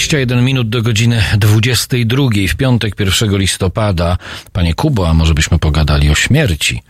21 0.03 0.45
minut 0.45 0.69
do 0.69 0.83
godziny 0.83 1.23
22 1.37 2.25
w 2.49 2.55
piątek 2.55 2.95
1 3.01 3.37
listopada. 3.37 4.19
Panie 4.53 4.75
Kubo, 4.75 5.09
a 5.09 5.15
może 5.15 5.35
byśmy 5.35 5.59
pogadali 5.59 6.11
o 6.11 6.15
śmierci? 6.15 6.83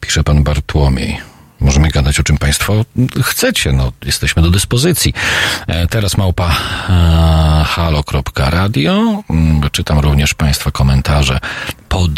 Pisze 0.00 0.24
pan 0.24 0.42
Bartłomiej. 0.42 1.20
Możemy 1.60 1.88
gadać 1.88 2.20
o 2.20 2.22
czym 2.22 2.38
Państwo 2.38 2.84
chcecie, 3.22 3.72
no, 3.72 3.92
jesteśmy 4.04 4.42
do 4.42 4.50
dyspozycji. 4.50 5.14
E, 5.66 5.86
teraz 5.86 6.16
małpa 6.16 6.48
e, 6.48 6.52
halo.radio. 7.66 9.22
Mm, 9.30 9.70
Czytam 9.72 9.98
również 9.98 10.34
Państwa 10.34 10.70
komentarze 10.70 11.40
pod 11.88 12.10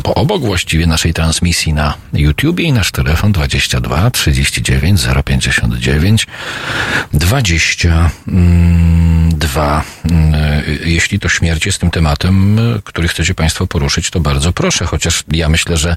albo 0.00 0.14
obok 0.14 0.42
właściwie 0.42 0.86
naszej 0.86 1.14
transmisji 1.14 1.72
na 1.72 1.94
YouTubie 2.12 2.64
i 2.64 2.72
nasz 2.72 2.90
telefon 2.90 3.32
22 3.32 4.10
39 4.10 5.00
059 5.24 6.26
22. 7.12 8.10
Mm, 8.28 9.38
Jeśli 10.84 11.20
to 11.20 11.28
śmierć 11.28 11.66
jest 11.66 11.78
tym 11.78 11.90
tematem, 11.90 12.58
y, 12.58 12.82
który 12.84 13.08
chcecie 13.08 13.34
Państwo 13.34 13.66
poruszyć, 13.66 14.10
to 14.10 14.20
bardzo 14.20 14.52
proszę, 14.52 14.86
chociaż 14.86 15.24
ja 15.32 15.48
myślę, 15.48 15.76
że 15.76 15.96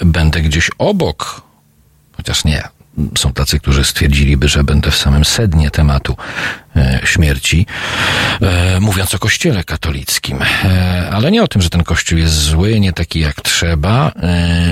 y, 0.00 0.04
będę 0.04 0.40
gdzieś 0.40 0.70
obok, 0.78 1.42
chociaż 2.16 2.44
nie. 2.44 2.79
Są 3.18 3.32
tacy, 3.32 3.60
którzy 3.60 3.84
stwierdziliby, 3.84 4.48
że 4.48 4.64
będę 4.64 4.90
w 4.90 4.96
samym 4.96 5.24
sednie 5.24 5.70
tematu 5.70 6.16
e, 6.76 7.00
śmierci, 7.04 7.66
e, 8.42 8.80
mówiąc 8.80 9.14
o 9.14 9.18
kościele 9.18 9.64
katolickim. 9.64 10.38
E, 10.64 11.10
ale 11.12 11.30
nie 11.30 11.42
o 11.42 11.48
tym, 11.48 11.62
że 11.62 11.70
ten 11.70 11.84
kościół 11.84 12.18
jest 12.18 12.34
zły, 12.34 12.80
nie 12.80 12.92
taki 12.92 13.20
jak 13.20 13.40
trzeba. 13.40 14.12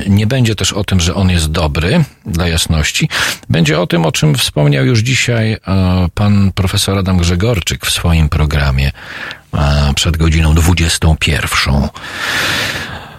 Nie 0.06 0.26
będzie 0.26 0.54
też 0.54 0.72
o 0.72 0.84
tym, 0.84 1.00
że 1.00 1.14
on 1.14 1.30
jest 1.30 1.50
dobry, 1.50 2.04
dla 2.26 2.48
jasności. 2.48 3.08
Będzie 3.48 3.80
o 3.80 3.86
tym, 3.86 4.06
o 4.06 4.12
czym 4.12 4.34
wspomniał 4.34 4.86
już 4.86 5.00
dzisiaj 5.00 5.56
pan 6.14 6.52
profesor 6.52 6.98
Adam 6.98 7.16
Grzegorczyk 7.16 7.86
w 7.86 7.90
swoim 7.90 8.28
programie 8.28 8.90
przed 9.94 10.16
godziną 10.16 10.54
21. 10.54 11.88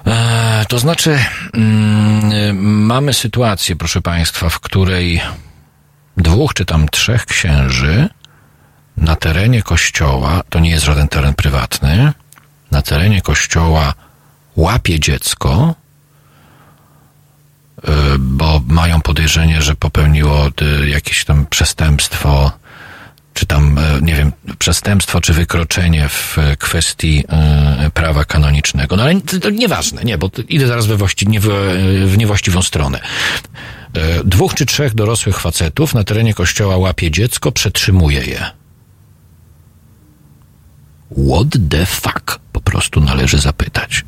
E, 0.10 0.66
To 0.70 0.80
znaczy, 0.80 1.20
mm, 1.54 2.86
mamy 2.86 3.14
sytuację, 3.14 3.76
proszę 3.76 4.02
Państwa, 4.02 4.50
w 4.50 4.60
której 4.60 5.22
dwóch 6.18 6.54
czy 6.54 6.66
tam 6.66 6.90
trzech 6.90 7.26
księży 7.26 8.10
na 8.98 9.16
terenie 9.16 9.62
kościoła, 9.64 10.44
to 10.50 10.60
nie 10.60 10.70
jest 10.70 10.86
żaden 10.86 11.08
teren 11.08 11.34
prywatny, 11.34 12.14
na 12.72 12.82
terenie 12.82 13.22
kościoła 13.22 13.94
łapie 14.56 15.00
dziecko, 15.00 15.76
y, 17.78 17.92
bo 18.20 18.62
mają 18.68 19.02
podejrzenie, 19.02 19.62
że 19.62 19.76
popełniło 19.76 20.48
y, 20.48 20.90
jakieś 20.90 21.26
tam 21.26 21.46
przestępstwo, 21.46 22.52
czy 23.40 23.46
tam, 23.46 23.78
e, 23.78 24.02
nie 24.02 24.16
wiem, 24.16 24.32
przestępstwo, 24.60 25.22
czy 25.22 25.34
wykroczenie 25.34 26.10
w 26.10 26.38
e, 26.38 26.58
kwestii 26.58 27.24
e, 27.30 27.92
prawa 27.94 28.26
kanonicznego. 28.26 28.96
No 28.96 29.04
ale 29.04 29.22
to, 29.22 29.50
nieważne, 29.50 30.04
nie, 30.04 30.18
bo 30.18 30.30
idę 30.50 30.68
zaraz 30.68 30.88
we 30.88 30.98
właści, 30.98 31.28
nie, 31.28 31.40
w, 31.40 31.48
w 32.06 32.18
niewłaściwą 32.18 32.62
stronę. 32.62 33.00
E, 33.94 34.24
Dwóch 34.24 34.54
czy 34.54 34.66
trzech 34.66 34.96
dorosłych 34.96 35.40
facetów 35.40 35.94
na 35.94 36.04
terenie 36.04 36.34
kościoła 36.34 36.78
łapie 36.78 37.12
dziecko, 37.12 37.52
przetrzymuje 37.52 38.22
je. 38.22 38.59
What 41.12 41.48
the 41.70 41.86
fuck? 41.86 42.40
Po 42.52 42.62
prostu 42.62 43.02
należy 43.02 43.38
zapytać. 43.38 44.06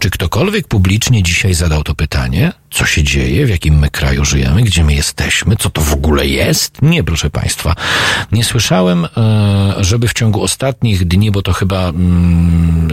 Czy 0.00 0.10
ktokolwiek 0.10 0.68
publicznie 0.68 1.22
dzisiaj 1.22 1.54
zadał 1.54 1.82
to 1.82 1.94
pytanie? 1.94 2.52
Co 2.70 2.86
się 2.86 3.02
dzieje? 3.02 3.46
W 3.46 3.48
jakim 3.48 3.78
my 3.78 3.90
kraju 3.90 4.24
żyjemy? 4.24 4.62
Gdzie 4.62 4.84
my 4.84 4.94
jesteśmy? 4.94 5.56
Co 5.56 5.70
to 5.70 5.80
w 5.80 5.92
ogóle 5.92 6.26
jest? 6.26 6.82
Nie, 6.82 7.04
proszę 7.04 7.30
Państwa. 7.30 7.74
Nie 8.32 8.44
słyszałem, 8.44 9.04
e, 9.04 9.08
żeby 9.78 10.08
w 10.08 10.12
ciągu 10.12 10.42
ostatnich 10.42 11.04
dni, 11.04 11.30
bo 11.30 11.42
to 11.42 11.52
chyba 11.52 11.88
mm, 11.88 12.88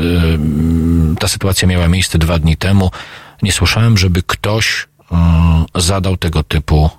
e, 1.14 1.16
ta 1.16 1.28
sytuacja 1.28 1.68
miała 1.68 1.88
miejsce 1.88 2.18
dwa 2.18 2.40
dni 2.40 2.58
temu, 2.58 2.92
nie 3.42 3.52
słyszałem, 3.52 3.98
żeby 3.98 4.24
ktoś 4.24 4.88
e, 5.12 5.82
zadał 5.82 6.18
tego 6.18 6.44
typu 6.44 6.90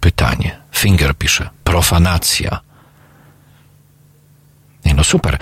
pytanie. 0.00 0.56
Finger 0.72 1.14
pisze. 1.14 1.50
Profanacja. 1.64 2.60
Nie 4.84 4.94
no 4.94 5.04
super. 5.04 5.38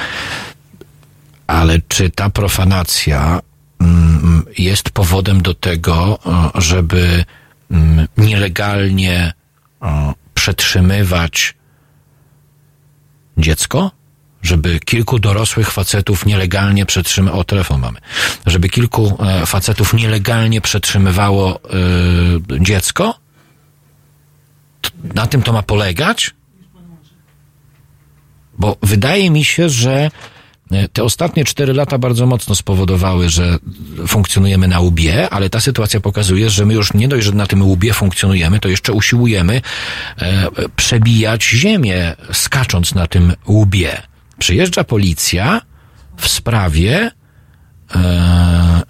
Ale 1.49 1.81
czy 1.89 2.11
ta 2.11 2.31
profanacja 2.31 3.41
mm, 3.81 4.45
jest 4.59 4.91
powodem 4.91 5.43
do 5.43 5.55
tego, 5.55 6.19
żeby 6.55 7.25
mm, 7.71 8.09
nielegalnie 8.17 9.33
przetrzymywać 10.35 11.55
dziecko? 13.39 13.91
Żeby 14.43 14.81
kilku 14.81 15.19
dorosłych 15.19 15.71
facetów 15.71 16.27
nielegalnie 16.27 16.87
przetrzymywało, 16.87 17.41
o 17.41 17.45
telefon 17.45 17.81
mamy, 17.81 17.99
żeby 18.47 18.69
kilku 18.69 19.19
e, 19.21 19.47
facetów 19.47 19.95
nielegalnie 19.95 20.61
przetrzymywało 20.61 21.61
e, 21.63 21.69
dziecko? 22.61 23.15
Na 25.15 25.27
tym 25.27 25.43
to 25.43 25.53
ma 25.53 25.63
polegać? 25.63 26.35
Bo 28.59 28.77
wydaje 28.83 29.31
mi 29.31 29.45
się, 29.45 29.69
że 29.69 30.11
te 30.93 31.05
ostatnie 31.05 31.45
cztery 31.45 31.73
lata 31.75 31.99
bardzo 31.99 32.27
mocno 32.27 32.55
spowodowały, 32.55 33.29
że 33.29 33.59
funkcjonujemy 34.07 34.69
na 34.69 34.81
łbie, 34.81 35.31
ale 35.31 35.51
ta 35.51 35.61
sytuacja 35.61 36.01
pokazuje, 36.01 36.51
że 36.51 36.67
my 36.67 36.75
już 36.75 36.95
nie 36.95 37.09
dość, 37.09 37.27
że 37.27 37.33
na 37.33 37.47
tym 37.47 37.63
łbie 37.63 37.93
funkcjonujemy, 37.93 38.61
to 38.61 38.69
jeszcze 38.69 38.93
usiłujemy 38.93 39.61
e, 40.19 40.49
przebijać 40.77 41.45
ziemię, 41.45 42.15
skacząc 42.33 42.95
na 42.95 43.07
tym 43.07 43.33
łbie. 43.49 44.03
Przyjeżdża 44.39 44.85
policja 44.85 45.61
w 46.17 46.29
sprawie 46.29 47.11
e, 47.95 47.99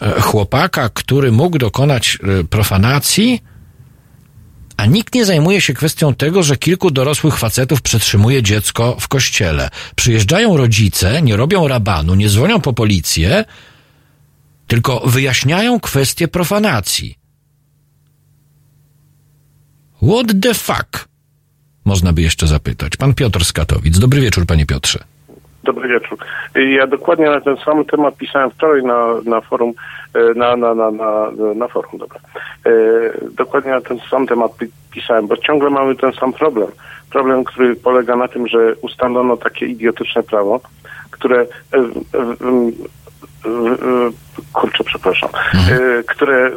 e, 0.00 0.20
chłopaka, 0.20 0.88
który 0.88 1.32
mógł 1.32 1.58
dokonać 1.58 2.18
e, 2.40 2.44
profanacji, 2.44 3.42
a 4.78 4.86
nikt 4.86 5.14
nie 5.14 5.24
zajmuje 5.24 5.60
się 5.60 5.74
kwestią 5.74 6.14
tego, 6.14 6.42
że 6.42 6.56
kilku 6.56 6.90
dorosłych 6.90 7.38
facetów 7.38 7.82
przetrzymuje 7.82 8.42
dziecko 8.42 8.96
w 9.00 9.08
kościele. 9.08 9.70
Przyjeżdżają 9.96 10.56
rodzice, 10.56 11.22
nie 11.22 11.36
robią 11.36 11.68
rabanu, 11.68 12.14
nie 12.14 12.28
dzwonią 12.28 12.60
po 12.60 12.72
policję, 12.72 13.44
tylko 14.66 15.00
wyjaśniają 15.00 15.80
kwestię 15.80 16.28
profanacji. 16.28 17.18
What 20.02 20.26
the 20.42 20.54
fuck? 20.54 21.08
Można 21.84 22.12
by 22.12 22.22
jeszcze 22.22 22.46
zapytać. 22.46 22.96
Pan 22.96 23.14
Piotr 23.14 23.44
z 23.44 23.52
Katowic. 23.52 23.98
Dobry 23.98 24.20
wieczór, 24.20 24.46
panie 24.46 24.66
Piotrze. 24.66 25.04
Dobry 25.68 25.88
wieczór. 25.88 26.18
Ja 26.54 26.86
dokładnie 26.86 27.26
na 27.26 27.40
ten 27.40 27.56
sam 27.56 27.84
temat 27.84 28.16
pisałem 28.16 28.50
wczoraj 28.50 28.82
na, 28.82 29.06
na 29.24 29.40
forum, 29.40 29.72
e, 30.14 30.34
na, 30.34 30.56
na, 30.56 30.74
na, 30.74 30.90
na, 30.90 31.30
na 31.54 31.68
forum, 31.68 31.92
dobra. 31.98 32.20
E, 32.66 32.70
Dokładnie 33.30 33.70
na 33.70 33.80
ten 33.80 33.98
sam 34.10 34.26
temat 34.26 34.56
pi- 34.56 34.70
pisałem, 34.90 35.26
bo 35.26 35.36
ciągle 35.36 35.70
mamy 35.70 35.94
ten 35.96 36.12
sam 36.12 36.32
problem. 36.32 36.68
Problem, 37.10 37.44
który 37.44 37.76
polega 37.76 38.16
na 38.16 38.28
tym, 38.28 38.48
że 38.48 38.74
ustalono 38.82 39.36
takie 39.36 39.66
idiotyczne 39.66 40.22
prawo, 40.22 40.60
które, 41.10 41.40
e, 41.40 41.46
kurczę, 44.52 44.84
przepraszam, 44.84 45.30
e, 45.70 46.02
które 46.02 46.50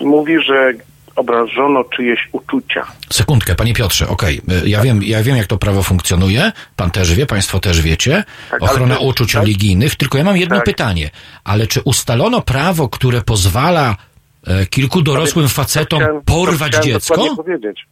mówi, 0.00 0.42
że 0.42 0.72
obrażono 1.16 1.84
czyjeś 1.84 2.28
uczucia. 2.32 2.86
Sekundkę, 3.12 3.54
panie 3.54 3.74
Piotrze, 3.74 4.08
okej. 4.08 4.40
Y, 4.64 4.68
Ja 4.68 4.80
wiem, 4.82 5.00
ja 5.02 5.22
wiem, 5.22 5.36
jak 5.36 5.46
to 5.46 5.58
prawo 5.58 5.82
funkcjonuje. 5.82 6.52
Pan 6.76 6.90
też 6.90 7.14
wie, 7.14 7.26
państwo 7.26 7.60
też 7.60 7.82
wiecie. 7.82 8.24
Tak, 8.50 8.62
ale 8.62 8.70
Ochrona 8.70 8.96
to- 8.96 9.00
uczuć 9.02 9.32
tak? 9.32 9.42
religijnych. 9.42 9.96
Tylko 9.96 10.18
ja 10.18 10.24
mam 10.24 10.36
jedno 10.36 10.56
Tak. 10.56 10.64
pytanie. 10.64 11.10
Ale 11.44 11.66
czy 11.66 11.80
ustalono 11.84 12.40
prawo, 12.40 12.88
które 12.88 13.22
pozwala 13.22 13.96
e, 14.46 14.66
kilku 14.66 15.02
dorosłym 15.02 15.48
facetom 15.48 16.00
chciałem- 16.00 16.20
porwać 16.22 16.72
to 16.72 16.80
dziecko? 16.82 17.14
Dokładnie 17.16 17.36
powiedzieć. 17.36 17.86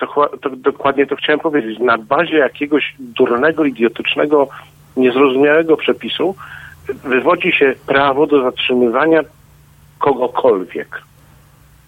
Dokła- 0.00 0.38
to, 0.42 0.50
dokładnie 0.56 1.06
to 1.06 1.16
chciałem 1.16 1.40
powiedzieć. 1.40 1.78
Na 1.78 1.98
bazie 1.98 2.36
jakiegoś 2.36 2.94
durnego, 2.98 3.64
idiotycznego, 3.64 4.48
niezrozumiałego 4.96 5.76
przepisu 5.76 6.34
wywodzi 7.04 7.52
się 7.52 7.74
prawo 7.86 8.26
do 8.26 8.42
zatrzymywania 8.42 9.20
kogokolwiek. 9.98 11.02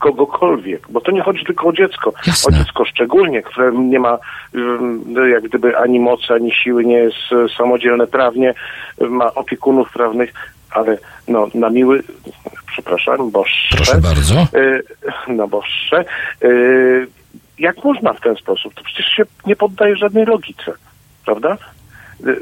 Kogokolwiek, 0.01 0.87
bo 0.91 1.01
to 1.01 1.11
nie 1.13 1.23
chodzi 1.23 1.45
tylko 1.45 1.69
o 1.69 1.73
dziecko. 1.73 2.13
Jasne. 2.27 2.57
O 2.57 2.59
dziecko 2.59 2.85
szczególnie, 2.85 3.43
które 3.43 3.73
nie 3.73 4.01
ma 4.01 4.19
ym, 4.55 5.05
jak 5.33 5.43
gdyby 5.43 5.77
ani 5.79 6.01
mocy, 6.01 6.35
ani 6.35 6.53
siły, 6.53 6.85
nie 6.85 6.97
jest 6.97 7.17
e, 7.33 7.49
samodzielne 7.59 8.07
prawnie, 8.07 8.55
ma 9.01 9.35
opiekunów 9.35 9.93
prawnych, 9.93 10.33
ale 10.71 10.99
no, 11.29 11.49
na 11.55 11.71
miły, 11.71 12.03
przepraszam, 12.67 13.31
boższe, 13.31 13.77
Proszę 13.77 14.01
bardzo. 14.01 14.35
y, 14.55 14.83
na 15.33 15.47
boższe, 15.47 16.05
y, 16.45 17.07
jak 17.59 17.85
można 17.85 18.13
w 18.13 18.21
ten 18.21 18.37
sposób? 18.37 18.75
To 18.75 18.83
przecież 18.85 19.07
się 19.07 19.23
nie 19.47 19.57
poddaje 19.57 19.97
żadnej 19.97 20.25
logice, 20.27 20.73
prawda? 21.25 21.57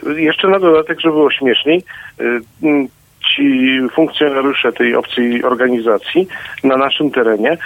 Y, 0.06 0.22
Jeszcze 0.22 0.48
na 0.48 0.58
dodatek, 0.58 1.00
żeby 1.00 1.14
było 1.14 1.30
śmieszniej, 1.30 1.82
y, 2.20 2.40
mm, 2.62 2.88
ci 3.36 3.78
funkcjonariusze 3.94 4.72
tej 4.72 4.94
obcej 4.94 5.44
organizacji 5.44 6.28
na 6.64 6.76
naszym 6.76 7.10
terenie 7.10 7.58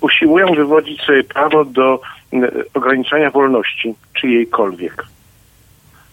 usiłują 0.00 0.54
wywodzić 0.54 1.02
sobie 1.02 1.24
prawo 1.24 1.64
do 1.64 2.00
y, 2.32 2.64
ograniczania 2.74 3.30
wolności 3.30 3.94
czyjejkolwiek. 4.14 5.04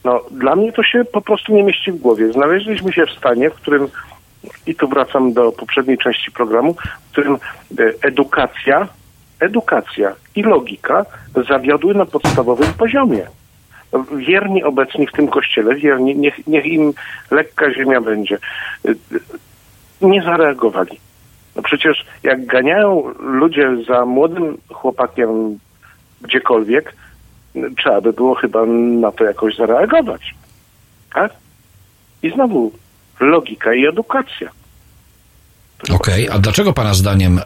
No, 0.04 0.22
dla 0.32 0.56
mnie 0.56 0.72
to 0.72 0.84
się 0.84 1.06
po 1.06 1.22
prostu 1.22 1.54
nie 1.54 1.64
mieści 1.64 1.92
w 1.92 2.00
głowie. 2.00 2.34
Znaleźliśmy 2.34 2.94
się 2.94 3.06
w 3.06 3.18
stanie, 3.18 3.50
w 3.50 3.56
którym, 3.56 3.88
i 4.68 4.76
tu 4.76 4.88
wracam 4.88 5.34
do 5.34 5.52
poprzedniej 5.52 5.98
części 5.98 6.32
programu, 6.32 6.76
w 7.08 7.12
którym 7.12 7.34
e, 7.34 7.38
edukacja, 8.02 8.88
edukacja 9.40 10.16
i 10.36 10.44
logika 10.44 11.06
zawiodły 11.50 11.94
na 11.94 12.06
podstawowym 12.06 12.74
poziomie. 12.78 13.28
Wierni 14.18 14.64
obecni 14.64 15.08
w 15.08 15.12
tym 15.12 15.28
kościele, 15.28 15.76
wierni, 15.76 16.16
niech, 16.16 16.48
niech 16.48 16.66
im 16.66 16.94
lekka 17.32 17.74
ziemia 17.74 18.02
będzie, 18.02 18.38
nie 20.02 20.24
zareagowali. 20.24 21.00
No 21.56 21.62
przecież 21.62 22.06
jak 22.24 22.46
ganiają 22.46 23.14
ludzie 23.20 23.70
za 23.88 24.06
młodym 24.06 24.58
chłopakiem 24.74 25.60
gdziekolwiek, 26.22 26.96
trzeba 27.78 28.02
by 28.02 28.14
było 28.14 28.36
chyba 28.36 28.66
na 29.02 29.12
to 29.12 29.24
jakoś 29.24 29.56
zareagować. 29.56 30.36
Tak? 31.14 31.32
I 32.24 32.32
znowu 32.32 32.72
logika 33.20 33.74
i 33.74 33.86
edukacja. 33.86 34.50
Okej, 35.92 36.30
a 36.30 36.40
dlaczego 36.40 36.74
pana 36.74 36.94
zdaniem 36.94 37.40
e, 37.40 37.44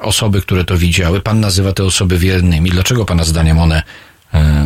osoby, 0.00 0.40
które 0.40 0.64
to 0.64 0.76
widziały, 0.76 1.20
pan 1.20 1.40
nazywa 1.40 1.72
te 1.72 1.84
osoby 1.84 2.18
wiernymi, 2.18 2.70
dlaczego 2.70 3.04
pana 3.04 3.24
zdaniem 3.24 3.58
one 3.58 3.82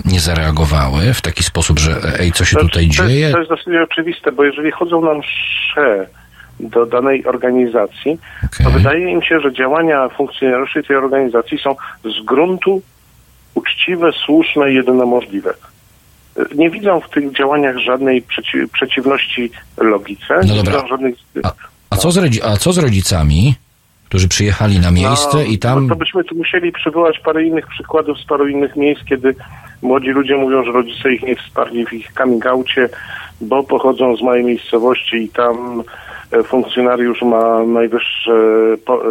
nie 0.05 0.21
zareagowały 0.21 1.15
w 1.15 1.21
taki 1.21 1.43
sposób, 1.45 1.79
że 1.79 1.91
e, 1.93 2.21
ej, 2.21 2.33
co 2.33 2.45
się 2.45 2.57
To- 2.57 2.63
tutaj 2.63 2.89
to, 2.89 2.93
dzieje? 2.95 3.31
To 3.33 3.39
jest 3.39 3.51
dosyć 3.51 3.67
oczywiste, 3.85 4.33
bo 4.33 4.45
jeżeli 4.45 4.71
chodzą 4.71 5.01
na 5.01 5.15
msze 5.15 6.07
do 6.61 6.87
danej 6.87 7.27
organizacji, 7.27 8.19
to 8.65 8.71
wydaje 8.71 9.11
im 9.13 9.23
się, 9.23 9.41
że 9.41 9.53
działania 9.53 10.09
funkcjonariuszy 10.09 10.83
tej 10.83 10.97
organizacji 10.97 11.59
są 11.59 11.77
z 12.05 12.25
gruntu 12.25 12.83
uczciwe, 13.55 14.11
słuszne 14.27 14.73
i 14.73 14.75
jedyne 14.75 15.05
możliwe. 15.05 15.55
Nie 16.55 16.71
widzą 16.71 17.01
w 17.01 17.11
tych 17.11 17.33
działaniach 17.37 17.79
żadnej 17.79 18.23
przeci- 18.23 18.69
przeciwności 18.73 19.51
logice, 19.77 20.35
No 20.47 20.55
nie 20.55 20.63
widzą 20.63 20.87
żadnych... 20.89 21.15
A 21.91 21.97
co, 21.97 22.11
z 22.11 22.17
rodzi- 22.17 22.41
a 22.45 22.57
co 22.57 22.73
z 22.73 22.79
rodzicami, 22.79 23.55
którzy 24.09 24.29
przyjechali 24.29 24.79
na 24.79 24.91
miejsce 24.91 25.37
No, 25.37 25.43
i 25.43 25.59
tam... 25.59 25.83
No 25.83 25.89
to 25.89 25.99
byśmy 25.99 26.25
tu 26.25 26.35
musieli 26.35 26.73
przywołać 26.73 27.19
parę 27.19 27.45
innych 27.45 27.67
przykładów 27.67 28.19
z 28.19 28.25
paru 28.25 28.49
innych 28.49 28.77
miejsc, 28.77 29.05
kiedy 29.05 29.35
młodzi 29.83 30.09
ludzie 30.09 30.37
mówią, 30.37 30.65
że 30.65 30.73
rodzice 30.73 31.13
ich 31.13 31.23
nie 31.23 31.37
wsparli 31.37 31.87
w 31.87 31.93
ich 31.93 32.13
coming 32.13 32.47
outie, 32.47 32.89
bo 33.41 33.63
pochodzą 33.63 34.17
z 34.17 34.23
małej 34.23 34.45
miejscowości 34.45 35.17
i 35.17 35.29
tam 35.29 35.83
e, 36.33 36.43
funkcjonariusz 36.43 37.23
ma 37.23 37.63
najwyższe 37.63 38.33
po, 38.85 39.03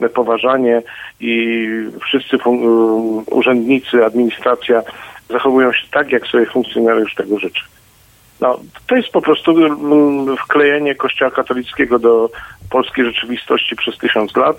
e, 0.00 0.08
poważanie 0.08 0.82
i 1.20 1.66
wszyscy 2.00 2.36
fun- 2.36 2.64
e, 2.64 3.34
urzędnicy, 3.34 4.04
administracja 4.04 4.82
zachowują 5.30 5.72
się 5.72 5.86
tak, 5.90 6.12
jak 6.12 6.26
sobie 6.26 6.46
funkcjonariusz 6.46 7.14
tego 7.14 7.38
życzy. 7.38 7.62
No, 8.40 8.60
to 8.86 8.96
jest 8.96 9.08
po 9.08 9.20
prostu 9.20 9.50
mm, 9.50 10.36
wklejenie 10.36 10.94
Kościoła 10.94 11.30
katolickiego 11.30 11.98
do 11.98 12.30
polskiej 12.70 13.04
rzeczywistości 13.04 13.76
przez 13.76 13.98
tysiąc 13.98 14.36
lat. 14.36 14.56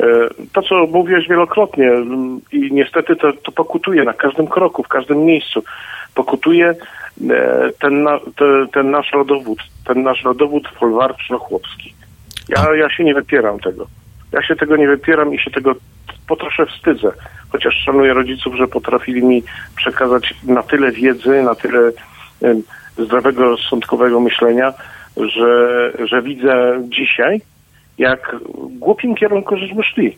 E, 0.00 0.06
To, 0.52 0.62
co 0.62 0.86
mówiłeś 0.86 1.28
wielokrotnie 1.28 1.90
mm, 1.90 2.40
i 2.52 2.72
niestety 2.72 3.16
to, 3.16 3.32
to 3.32 3.52
pokutuje 3.52 4.04
na 4.04 4.12
każdym 4.12 4.46
kroku, 4.46 4.82
w 4.82 4.88
każdym 4.88 5.24
miejscu. 5.24 5.64
Pokutuje 6.14 6.68
e, 7.30 7.70
ten, 7.80 8.02
na, 8.02 8.18
te, 8.18 8.66
ten 8.72 8.90
nasz 8.90 9.12
rodowód, 9.12 9.58
ten 9.84 10.02
nasz 10.02 10.24
rodowód 10.24 10.68
folwarczno-chłopski. 10.68 11.94
Ja, 12.48 12.74
ja 12.74 12.90
się 12.90 13.04
nie 13.04 13.14
wypieram 13.14 13.60
tego. 13.60 13.86
Ja 14.32 14.42
się 14.42 14.56
tego 14.56 14.76
nie 14.76 14.88
wypieram 14.88 15.34
i 15.34 15.38
się 15.38 15.50
tego 15.50 15.74
po 16.26 16.36
trosze 16.36 16.66
wstydzę. 16.66 17.12
Chociaż 17.52 17.74
szanuję 17.74 18.14
rodziców, 18.14 18.54
że 18.54 18.68
potrafili 18.68 19.24
mi 19.24 19.42
przekazać 19.76 20.34
na 20.44 20.62
tyle 20.62 20.92
wiedzy, 20.92 21.42
na 21.42 21.54
tyle 21.54 21.92
zdrowego, 22.98 23.56
sądkowego 23.70 24.20
myślenia, 24.20 24.72
że, 25.16 25.92
że 26.06 26.22
widzę 26.22 26.82
dzisiaj, 26.88 27.40
jak 27.98 28.36
w 28.54 28.78
głupim 28.78 29.14
kierunku 29.14 29.56
żeśmy 29.56 29.84
szli. 29.84 30.16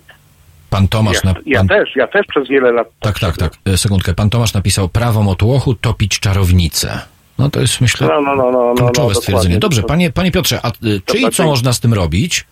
Pan 0.70 0.88
Tomasz... 0.88 1.24
Ja, 1.24 1.34
ja 1.46 1.58
pan, 1.58 1.68
też, 1.68 1.96
ja 1.96 2.06
też 2.06 2.26
przez 2.26 2.48
wiele 2.48 2.72
lat. 2.72 2.88
tak, 3.00 3.18
tak, 3.18 3.36
tak. 3.36 3.52
E, 3.66 3.76
Sekundkę. 3.76 4.14
Pan 4.14 4.30
Tomasz 4.30 4.54
napisał 4.54 4.88
prawo 4.88 5.22
motłochu 5.22 5.74
topić 5.74 6.20
czarownicę. 6.20 7.00
No 7.38 7.50
to 7.50 7.60
jest, 7.60 7.80
myślę, 7.80 8.08
No, 8.08 8.20
no, 8.20 8.36
no, 8.36 8.50
no, 8.50 8.64
no, 8.68 8.74
kluczowe 8.74 9.08
no, 9.08 9.14
stwierdzenie. 9.14 9.58
Dobrze, 9.58 9.82
panie, 9.82 10.10
panie 10.10 10.32
Piotrze, 10.32 10.60
a 10.62 10.68
y, 10.68 11.00
czy 11.04 11.18
i 11.18 11.30
co 11.30 11.44
można 11.44 11.72
z 11.72 11.80
tym 11.80 11.94
robić? 11.94 12.44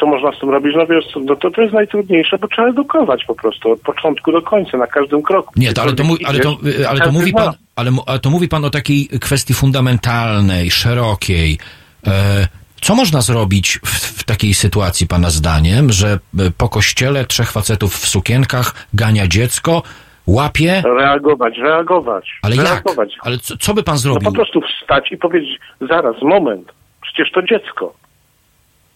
Co 0.00 0.06
można 0.06 0.32
z 0.32 0.40
tym 0.40 0.50
robić? 0.50 0.72
No 0.76 0.86
wiesz, 0.86 1.04
no 1.24 1.36
to, 1.36 1.50
to 1.50 1.62
jest 1.62 1.74
najtrudniejsze, 1.74 2.38
bo 2.38 2.48
trzeba 2.48 2.68
edukować 2.68 3.24
po 3.24 3.34
prostu 3.34 3.72
od 3.72 3.80
początku 3.80 4.32
do 4.32 4.42
końca, 4.42 4.78
na 4.78 4.86
każdym 4.86 5.22
kroku. 5.22 5.52
Nie, 5.56 5.72
to, 5.72 5.82
ale, 5.82 5.92
to, 5.92 6.04
ale, 6.24 6.38
to, 6.38 6.58
Idziesz, 6.62 6.86
ale 6.86 7.00
to 7.00 7.12
mówi 7.12 7.32
pan, 7.32 7.52
ale, 7.76 7.90
to 8.22 8.30
mówi 8.30 8.48
pan 8.48 8.64
o 8.64 8.70
takiej 8.70 9.08
kwestii 9.20 9.54
fundamentalnej, 9.54 10.70
szerokiej. 10.70 11.58
E, 12.06 12.48
co 12.80 12.94
można 12.94 13.20
zrobić 13.20 13.78
w, 13.84 14.20
w 14.20 14.24
takiej 14.24 14.54
sytuacji, 14.54 15.06
pana 15.06 15.30
zdaniem, 15.30 15.92
że 15.92 16.18
e, 16.38 16.50
po 16.58 16.68
kościele 16.68 17.24
trzech 17.24 17.50
facetów 17.52 17.94
w 17.96 18.08
sukienkach 18.08 18.86
gania 18.94 19.26
dziecko, 19.26 19.82
łapie, 20.26 20.82
Reagować, 20.98 21.54
reagować. 21.58 22.30
ale 22.42 22.56
jak? 22.56 22.64
reagować. 22.66 23.14
Ale 23.20 23.38
co, 23.38 23.56
co 23.56 23.74
by 23.74 23.82
pan 23.82 23.94
No 23.94 23.98
zrobił? 23.98 24.28
po 24.30 24.32
prostu 24.36 24.60
wstać 24.60 25.12
i 25.12 25.16
powiedzieć, 25.16 25.58
zaraz, 25.80 26.22
moment, 26.22 26.72
przecież 27.02 27.32
to 27.32 27.42
dziecko. 27.42 27.94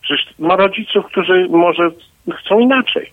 Przecież 0.03 0.27
ma 0.39 0.57
rodziców, 0.57 1.07
którzy 1.07 1.49
może 1.51 1.91
chcą 2.45 2.59
inaczej. 2.59 3.13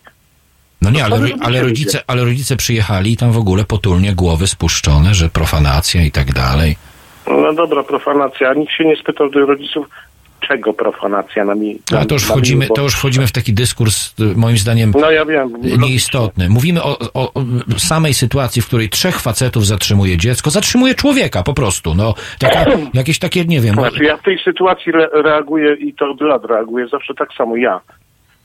No 0.84 0.90
nie, 0.90 1.00
to 1.00 1.06
ale, 1.06 1.30
ale, 1.42 1.62
rodzice, 1.62 2.02
ale 2.08 2.26
rodzice 2.26 2.56
przyjechali 2.56 3.12
i 3.12 3.18
tam 3.18 3.32
w 3.32 3.38
ogóle 3.38 3.64
potulnie 3.64 4.14
głowy 4.16 4.48
spuszczone, 4.48 5.14
że 5.14 5.30
profanacja 5.30 6.04
i 6.04 6.12
tak 6.12 6.34
dalej. 6.34 6.76
No 7.28 7.54
dobra, 7.54 7.84
profanacja. 7.84 8.54
Nikt 8.54 8.74
się 8.74 8.86
nie 8.86 8.96
spytał 8.96 9.30
do 9.30 9.40
rodziców, 9.40 9.88
czego 10.48 10.74
profanacja 10.74 11.46
na 11.46 11.56
mi. 11.56 11.80
No, 11.92 11.98
ale 11.98 12.06
to 12.06 12.16
już, 12.16 12.24
wchodzimy, 12.24 12.68
to 12.76 12.82
już 12.82 12.96
wchodzimy 12.96 13.28
w 13.28 13.32
taki 13.32 13.54
dyskurs, 13.54 14.14
y, 14.20 14.24
moim 14.36 14.58
zdaniem, 14.58 14.94
No 15.02 15.12
ja 15.12 15.26
wiem. 15.26 15.54
nieistotny. 15.62 16.50
Mówimy 16.50 16.84
o, 16.84 17.00
o, 17.14 17.34
o 17.34 17.44
samej 17.78 18.14
sytuacji, 18.14 18.62
w 18.62 18.68
której 18.68 18.90
trzech 18.90 19.20
facetów 19.20 19.68
zatrzymuje 19.68 20.18
dziecko, 20.18 20.50
zatrzymuje 20.50 20.96
człowieka 20.96 21.44
po 21.44 21.54
prostu. 21.54 21.96
No, 21.96 22.14
taka, 22.40 22.66
jakieś 22.94 23.20
takie, 23.20 23.46
nie 23.46 23.62
wiem, 23.62 23.76
Znaczy 23.76 24.04
ja 24.04 24.18
w 24.18 24.24
tej 24.24 24.40
sytuacji 24.46 24.92
re- 24.96 25.10
reaguję 25.24 25.74
i 25.74 25.94
to 25.94 26.12
od 26.12 26.22
lat 26.22 26.46
reaguję 26.46 26.88
zawsze 26.88 27.14
tak 27.14 27.30
samo, 27.38 27.56
ja. 27.58 27.80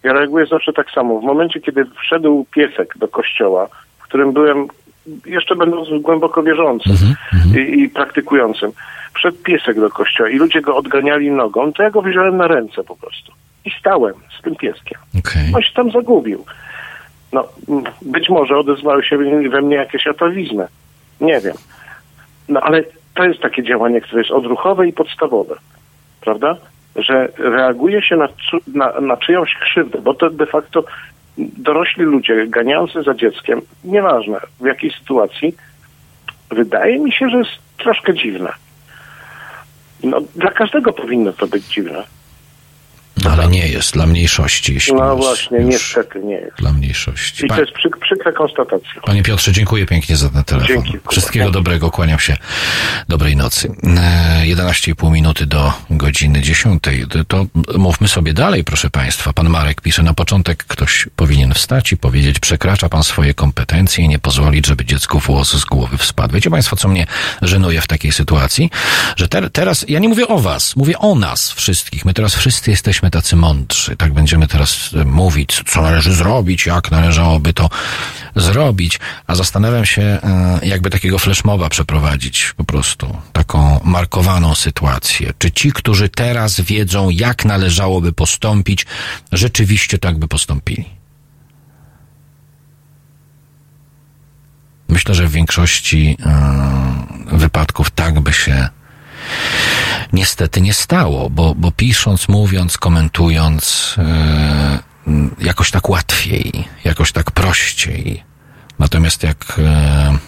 Ja 0.02 0.12
reaguję 0.12 0.46
zawsze 0.46 0.72
tak 0.72 0.90
samo. 0.90 1.20
W 1.20 1.24
momencie, 1.24 1.60
kiedy 1.60 1.84
wszedł 1.84 2.46
piesek 2.50 2.94
do 2.98 3.08
kościoła, 3.08 3.68
w 3.98 4.02
którym 4.02 4.32
byłem, 4.32 4.66
jeszcze 5.26 5.56
będąc 5.56 5.88
głęboko 6.02 6.42
wierzącym 6.42 6.96
i, 7.56 7.80
i 7.82 7.88
praktykującym, 7.88 8.72
wszedł 9.14 9.36
piesek 9.36 9.80
do 9.80 9.90
kościoła 9.90 10.30
i 10.30 10.36
ludzie 10.36 10.60
go 10.60 10.76
odganiali 10.76 11.30
nogą, 11.30 11.72
to 11.72 11.82
ja 11.82 11.90
go 11.90 12.02
wziąłem 12.02 12.36
na 12.36 12.48
ręce 12.48 12.84
po 12.84 12.96
prostu. 12.96 13.32
I 13.64 13.70
stałem 13.80 14.14
z 14.38 14.42
tym 14.42 14.56
pieskiem. 14.56 14.98
Okej. 15.18 15.42
On 15.54 15.62
się 15.62 15.72
tam 15.74 15.90
zagubił. 15.90 16.44
No, 17.32 17.48
być 18.02 18.28
może 18.28 18.58
odezwały 18.58 19.04
się 19.04 19.18
we 19.50 19.62
mnie 19.62 19.76
jakieś 19.76 20.06
atawizmy. 20.06 20.66
Nie 21.20 21.40
wiem. 21.40 21.56
No 22.48 22.60
ale 22.60 22.84
to 23.14 23.24
jest 23.24 23.40
takie 23.40 23.62
działanie, 23.62 24.00
które 24.00 24.20
jest 24.20 24.30
odruchowe 24.30 24.88
i 24.88 24.92
podstawowe. 24.92 25.54
Prawda? 26.20 26.56
Że 26.96 27.28
reaguje 27.38 28.02
się 28.02 28.16
na, 28.16 28.28
na, 28.74 29.00
na 29.00 29.16
czyjąś 29.16 29.54
krzywdę, 29.54 30.00
bo 30.00 30.14
to 30.14 30.30
de 30.30 30.46
facto 30.46 30.84
dorośli 31.38 32.04
ludzie 32.04 32.46
ganiający 32.46 33.02
za 33.02 33.14
dzieckiem, 33.14 33.60
nieważne 33.84 34.40
w 34.60 34.66
jakiej 34.66 34.90
sytuacji, 34.90 35.54
wydaje 36.50 36.98
mi 36.98 37.12
się, 37.12 37.28
że 37.28 37.38
jest 37.38 37.50
troszkę 37.76 38.14
dziwne. 38.14 38.52
No, 40.02 40.20
dla 40.36 40.50
każdego 40.50 40.92
powinno 40.92 41.32
to 41.32 41.46
być 41.46 41.64
dziwne. 41.64 42.04
Ale 43.30 43.48
nie 43.48 43.68
jest 43.68 43.92
dla 43.92 44.06
mniejszości. 44.06 44.74
Jeśli 44.74 44.94
No 44.94 45.16
właśnie, 45.16 45.58
niestety 45.58 46.20
nie 46.24 46.34
jest. 46.34 46.56
Dla 46.58 46.72
mniejszości. 46.72 47.46
I 47.46 47.48
to 47.48 47.60
jest 47.60 47.72
przyk- 47.72 47.98
przykra 48.00 48.32
konstatacja. 48.32 49.00
Panie 49.04 49.22
Piotrze, 49.22 49.52
dziękuję 49.52 49.86
pięknie 49.86 50.16
za 50.16 50.28
ten 50.28 50.44
telefon. 50.44 50.68
Dzięki. 50.68 50.98
Wszystkiego 51.10 51.50
dobrego, 51.50 51.90
kłaniam 51.90 52.18
się. 52.18 52.36
Dobrej 53.08 53.36
nocy. 53.36 53.72
E, 53.98 54.42
11,5 54.46 55.10
minuty 55.10 55.46
do 55.46 55.72
godziny 55.90 56.40
10. 56.42 56.82
To- 57.28 57.46
mówmy 57.78 58.08
sobie 58.08 58.32
dalej, 58.34 58.64
proszę 58.64 58.90
Państwa. 58.90 59.32
Pan 59.32 59.48
Marek 59.48 59.80
pisze, 59.80 60.02
na 60.02 60.14
początek 60.14 60.64
ktoś 60.64 61.08
powinien 61.16 61.54
wstać 61.54 61.92
i 61.92 61.96
powiedzieć, 61.96 62.38
przekracza 62.40 62.88
Pan 62.88 63.04
swoje 63.04 63.34
kompetencje 63.34 64.04
i 64.04 64.08
nie 64.08 64.18
pozwolić, 64.18 64.66
żeby 64.66 64.84
dziecku 64.84 65.18
włos 65.18 65.52
z 65.52 65.64
głowy 65.64 65.98
wspadł. 65.98 66.34
Wiecie 66.34 66.50
Państwo, 66.50 66.76
co 66.76 66.88
mnie 66.88 67.06
żenuje 67.42 67.80
w 67.80 67.86
takiej 67.86 68.12
sytuacji? 68.12 68.70
Że 69.16 69.28
ter- 69.28 69.50
teraz, 69.52 69.84
ja 69.88 69.98
nie 69.98 70.08
mówię 70.08 70.28
o 70.28 70.38
Was, 70.38 70.76
mówię 70.76 70.98
o 70.98 71.14
nas 71.14 71.52
wszystkich. 71.52 72.04
My 72.04 72.14
teraz 72.14 72.34
wszyscy 72.34 72.70
jesteśmy 72.70 73.07
tacy 73.10 73.36
mądrzy. 73.36 73.96
Tak 73.96 74.12
będziemy 74.12 74.48
teraz 74.48 74.90
e, 74.94 75.04
mówić, 75.04 75.62
co 75.66 75.82
należy 75.82 76.14
zrobić, 76.14 76.66
jak 76.66 76.90
należałoby 76.90 77.52
to 77.52 77.70
zrobić. 78.36 79.00
A 79.26 79.34
zastanawiam 79.34 79.84
się, 79.84 80.02
e, 80.02 80.20
jakby 80.62 80.90
takiego 80.90 81.18
flashmoba 81.18 81.68
przeprowadzić 81.68 82.54
po 82.56 82.64
prostu. 82.64 83.16
Taką 83.32 83.80
markowaną 83.84 84.54
sytuację. 84.54 85.32
Czy 85.38 85.50
ci, 85.50 85.72
którzy 85.72 86.08
teraz 86.08 86.60
wiedzą, 86.60 87.10
jak 87.10 87.44
należałoby 87.44 88.12
postąpić, 88.12 88.86
rzeczywiście 89.32 89.98
tak 89.98 90.18
by 90.18 90.28
postąpili? 90.28 90.84
Myślę, 94.88 95.14
że 95.14 95.26
w 95.26 95.32
większości 95.32 96.16
e, 96.26 97.36
wypadków 97.36 97.90
tak 97.90 98.20
by 98.20 98.32
się 98.32 98.68
niestety 100.12 100.60
nie 100.60 100.74
stało, 100.74 101.30
bo, 101.30 101.54
bo 101.54 101.72
pisząc, 101.72 102.28
mówiąc, 102.28 102.78
komentując, 102.78 103.94
yy, 105.06 105.30
jakoś 105.40 105.70
tak 105.70 105.88
łatwiej, 105.88 106.68
jakoś 106.84 107.12
tak 107.12 107.30
prościej. 107.30 108.24
Natomiast 108.78 109.22
jak 109.22 109.54
yy, 109.58 110.18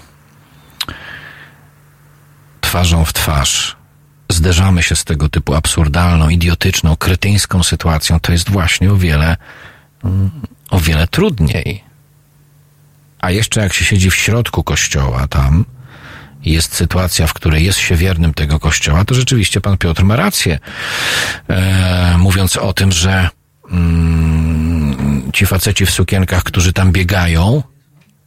twarzą 2.61 3.05
w 3.05 3.13
twarz 3.13 3.77
zderzamy 4.29 4.83
się 4.83 4.97
z 4.97 5.05
tego 5.05 5.29
typu 5.29 5.55
absurdalną, 5.55 6.29
idiotyczną, 6.29 6.97
kretyńską 6.97 7.63
sytuacją, 7.63 8.21
to 8.21 8.33
jest 8.33 8.51
właśnie 8.51 8.93
o 8.93 8.97
wiele, 8.97 9.37
mm, 10.05 10.31
o 10.71 10.81
wiele 10.81 11.07
trudniej. 11.07 11.85
A 13.21 13.31
jeszcze 13.31 13.61
jak 13.61 13.73
się 13.73 13.85
siedzi 13.85 14.11
w 14.11 14.15
środku 14.15 14.63
kościoła 14.63 15.27
tam, 15.27 15.65
jest 16.45 16.75
sytuacja, 16.75 17.27
w 17.27 17.35
której 17.35 17.65
jest 17.65 17.79
się 17.79 17.97
wiernym 17.97 18.35
tego 18.35 18.59
kościoła, 18.59 19.05
to 19.05 19.15
rzeczywiście 19.15 19.61
pan 19.61 19.79
Piotr 19.79 20.05
ma 20.05 20.17
rację, 20.17 20.59
e, 21.49 22.15
mówiąc 22.19 22.57
o 22.57 22.73
tym, 22.73 22.93
że 22.93 23.29
mm, 23.71 25.33
ci 25.33 25.47
faceci 25.47 25.87
w 25.87 25.91
sukienkach, 25.91 26.43
którzy 26.43 26.73
tam 26.73 26.93
biegają, 26.93 27.63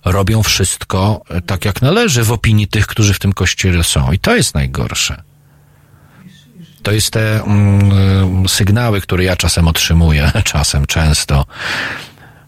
robią 0.05 0.43
wszystko 0.43 1.21
tak, 1.45 1.65
jak 1.65 1.81
należy 1.81 2.23
w 2.23 2.31
opinii 2.31 2.67
tych, 2.67 2.87
którzy 2.87 3.13
w 3.13 3.19
tym 3.19 3.33
kościele 3.33 3.83
są. 3.83 4.11
I 4.11 4.19
to 4.19 4.35
jest 4.35 4.55
najgorsze. 4.55 5.23
To 6.83 6.91
jest 6.91 7.11
te 7.11 7.43
mm, 7.43 8.49
sygnały, 8.49 9.01
które 9.01 9.23
ja 9.23 9.35
czasem 9.35 9.67
otrzymuję, 9.67 10.31
czasem, 10.53 10.85
często. 10.85 11.45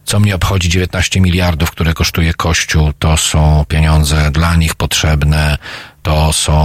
Co 0.05 0.19
mnie 0.19 0.35
obchodzi 0.35 0.69
19 0.69 1.21
miliardów, 1.21 1.71
które 1.71 1.93
kosztuje 1.93 2.33
Kościół, 2.33 2.91
to 2.99 3.17
są 3.17 3.65
pieniądze 3.67 4.31
dla 4.31 4.55
nich 4.55 4.75
potrzebne, 4.75 5.57
to 6.03 6.33
są 6.33 6.61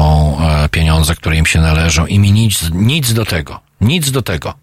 e, 0.65 0.69
pieniądze, 0.69 1.15
które 1.15 1.37
im 1.37 1.47
się 1.47 1.61
należą 1.61 2.07
i 2.07 2.19
mi 2.19 2.33
nic, 2.33 2.71
nic 2.75 3.13
do 3.13 3.25
tego, 3.25 3.61
nic 3.81 4.11
do 4.11 4.23
tego, 4.23 4.55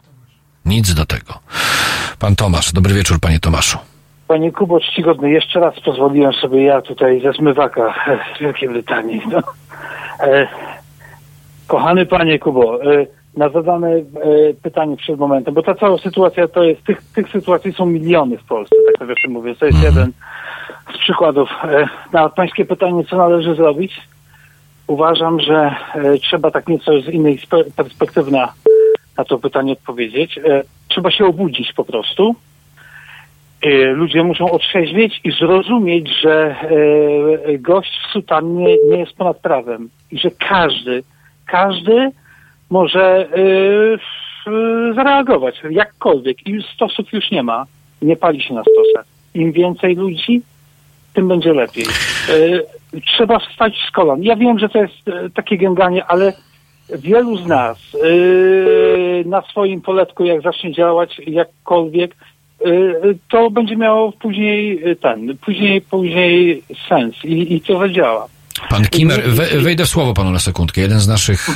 nic 0.65 0.93
do 0.93 1.05
tego. 1.05 1.33
Pan 2.19 2.35
Tomasz, 2.35 2.73
dobry 2.73 2.93
wieczór, 2.93 3.19
panie 3.19 3.39
Tomaszu. 3.39 3.77
Panie 4.27 4.51
Kubo, 4.51 4.79
czcigodny, 4.79 5.29
jeszcze 5.29 5.59
raz 5.59 5.79
pozwoliłem 5.85 6.33
sobie 6.33 6.63
ja 6.63 6.81
tutaj 6.81 7.21
ze 7.21 7.31
zmywaka 7.31 7.93
z 8.37 8.39
Wielkiej 8.39 8.69
Brytanii. 8.69 9.21
No. 9.31 9.39
E, 10.19 10.47
kochany 11.67 12.05
panie 12.05 12.39
Kubo, 12.39 12.83
e, 12.83 13.05
na 13.37 13.49
zadane 13.49 13.91
e, 13.91 14.03
pytanie 14.63 14.97
przed 14.97 15.19
momentem, 15.19 15.53
bo 15.53 15.63
ta 15.63 15.75
cała 15.75 15.97
sytuacja 15.97 16.47
to 16.47 16.63
jest, 16.63 16.83
tych, 16.83 17.01
tych 17.15 17.29
sytuacji 17.29 17.73
są 17.73 17.85
miliony 17.85 18.37
w 18.37 18.43
Polsce, 18.43 18.75
tak 18.85 18.99
nawiasem 18.99 19.31
mówię, 19.31 19.55
to 19.55 19.65
jest 19.65 19.83
jeden 19.83 20.11
z 20.95 20.97
przykładów. 20.97 21.49
E, 21.63 21.87
na 22.13 22.29
pańskie 22.29 22.65
pytanie, 22.65 23.03
co 23.03 23.17
należy 23.17 23.55
zrobić, 23.55 24.01
uważam, 24.87 25.39
że 25.39 25.75
e, 25.95 26.17
trzeba 26.17 26.51
tak 26.51 26.67
nieco 26.67 27.01
z 27.01 27.07
innej 27.07 27.37
spe- 27.37 27.71
perspektywy 27.75 28.31
na, 28.31 28.53
na 29.17 29.23
to 29.23 29.39
pytanie 29.39 29.73
odpowiedzieć. 29.73 30.37
E, 30.37 30.63
trzeba 30.87 31.11
się 31.11 31.25
obudzić 31.25 31.73
po 31.73 31.83
prostu. 31.83 32.35
E, 33.61 33.69
ludzie 33.85 34.23
muszą 34.23 34.51
otrzeźwieć 34.51 35.21
i 35.23 35.31
zrozumieć, 35.31 36.09
że 36.21 36.55
e, 37.47 37.57
gość 37.57 37.91
w 38.07 38.11
sutannie 38.11 38.77
nie 38.89 38.97
jest 38.97 39.13
ponad 39.13 39.37
prawem 39.37 39.89
i 40.11 40.19
że 40.19 40.31
każdy, 40.31 41.03
każdy 41.45 42.11
może 42.69 43.27
f- 43.93 44.93
zareagować 44.95 45.61
jakkolwiek 45.69 46.47
i 46.47 46.63
stosów 46.75 47.13
już 47.13 47.31
nie 47.31 47.43
ma. 47.43 47.65
Nie 48.01 48.15
pali 48.15 48.41
się 48.41 48.53
na 48.53 48.61
stosach. 48.61 49.05
Im 49.33 49.51
więcej 49.51 49.95
ludzi, 49.95 50.41
tym 51.13 51.27
będzie 51.27 51.53
lepiej. 51.53 51.85
E, 52.93 53.01
trzeba 53.01 53.39
wstać 53.39 53.73
z 53.87 53.91
kolan. 53.91 54.23
Ja 54.23 54.35
wiem, 54.35 54.59
że 54.59 54.69
to 54.69 54.77
jest 54.81 55.07
e, 55.07 55.29
takie 55.29 55.57
gęganie, 55.57 56.05
ale 56.05 56.33
wielu 56.89 57.37
z 57.37 57.47
nas 57.47 57.77
e, 57.95 58.07
na 59.29 59.41
swoim 59.41 59.81
poletku, 59.81 60.25
jak 60.25 60.41
zacznie 60.41 60.71
działać 60.73 61.21
jakkolwiek, 61.27 62.15
e, 62.65 62.69
to 63.29 63.51
będzie 63.51 63.75
miało 63.77 64.11
później 64.11 64.83
ten, 65.01 65.37
później, 65.37 65.81
później 65.81 66.63
sens 66.89 67.25
i, 67.25 67.55
i 67.55 67.61
to 67.61 67.79
zadziała. 67.79 68.27
Pan 68.69 68.85
Kimer, 68.85 69.23
we, 69.29 69.61
wejdę 69.61 69.85
w 69.85 69.89
słowo 69.89 70.13
panu 70.13 70.31
na 70.31 70.39
sekundkę. 70.39 70.81
Jeden 70.81 70.99
z 70.99 71.07
naszych 71.07 71.49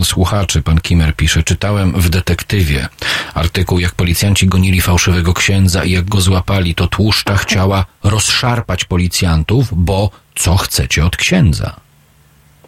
e, 0.00 0.04
słuchaczy, 0.04 0.62
pan 0.62 0.80
Kimer, 0.80 1.14
pisze, 1.14 1.42
czytałem 1.42 1.92
w 1.92 2.08
detektywie 2.08 2.88
artykuł, 3.34 3.78
jak 3.78 3.94
policjanci 3.94 4.46
gonili 4.46 4.80
fałszywego 4.80 5.34
księdza 5.34 5.84
i 5.84 5.90
jak 5.90 6.04
go 6.04 6.20
złapali, 6.20 6.74
to 6.74 6.86
tłuszcza 6.86 7.36
chciała 7.36 7.84
rozszarpać 8.04 8.84
policjantów, 8.84 9.68
bo 9.72 10.10
co 10.34 10.56
chcecie 10.56 11.04
od 11.06 11.16
księdza? 11.16 11.76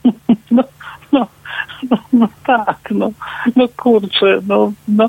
No, 0.51 0.64
no, 1.12 1.27
no, 1.91 1.99
no 2.12 2.29
tak, 2.47 2.79
no, 2.91 3.11
no 3.57 3.69
kurczę, 3.77 4.41
no, 4.47 4.73
no. 4.89 5.09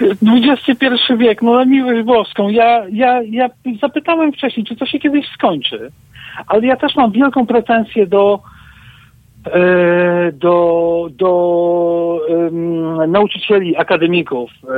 XXI 0.00 1.16
wiek, 1.18 1.42
no 1.42 1.54
na 1.54 1.64
miłość 1.64 2.06
boską. 2.06 2.48
Ja, 2.48 2.84
ja, 2.92 3.22
ja 3.22 3.48
zapytałem 3.80 4.32
wcześniej, 4.32 4.66
czy 4.66 4.76
to 4.76 4.86
się 4.86 4.98
kiedyś 4.98 5.26
skończy, 5.34 5.90
ale 6.46 6.66
ja 6.66 6.76
też 6.76 6.96
mam 6.96 7.12
wielką 7.12 7.46
pretensję 7.46 8.06
do 8.06 8.40
e, 9.46 10.32
do, 10.32 11.08
do 11.10 12.20
em, 12.28 13.12
nauczycieli, 13.12 13.76
akademików. 13.76 14.50
E, 14.50 14.74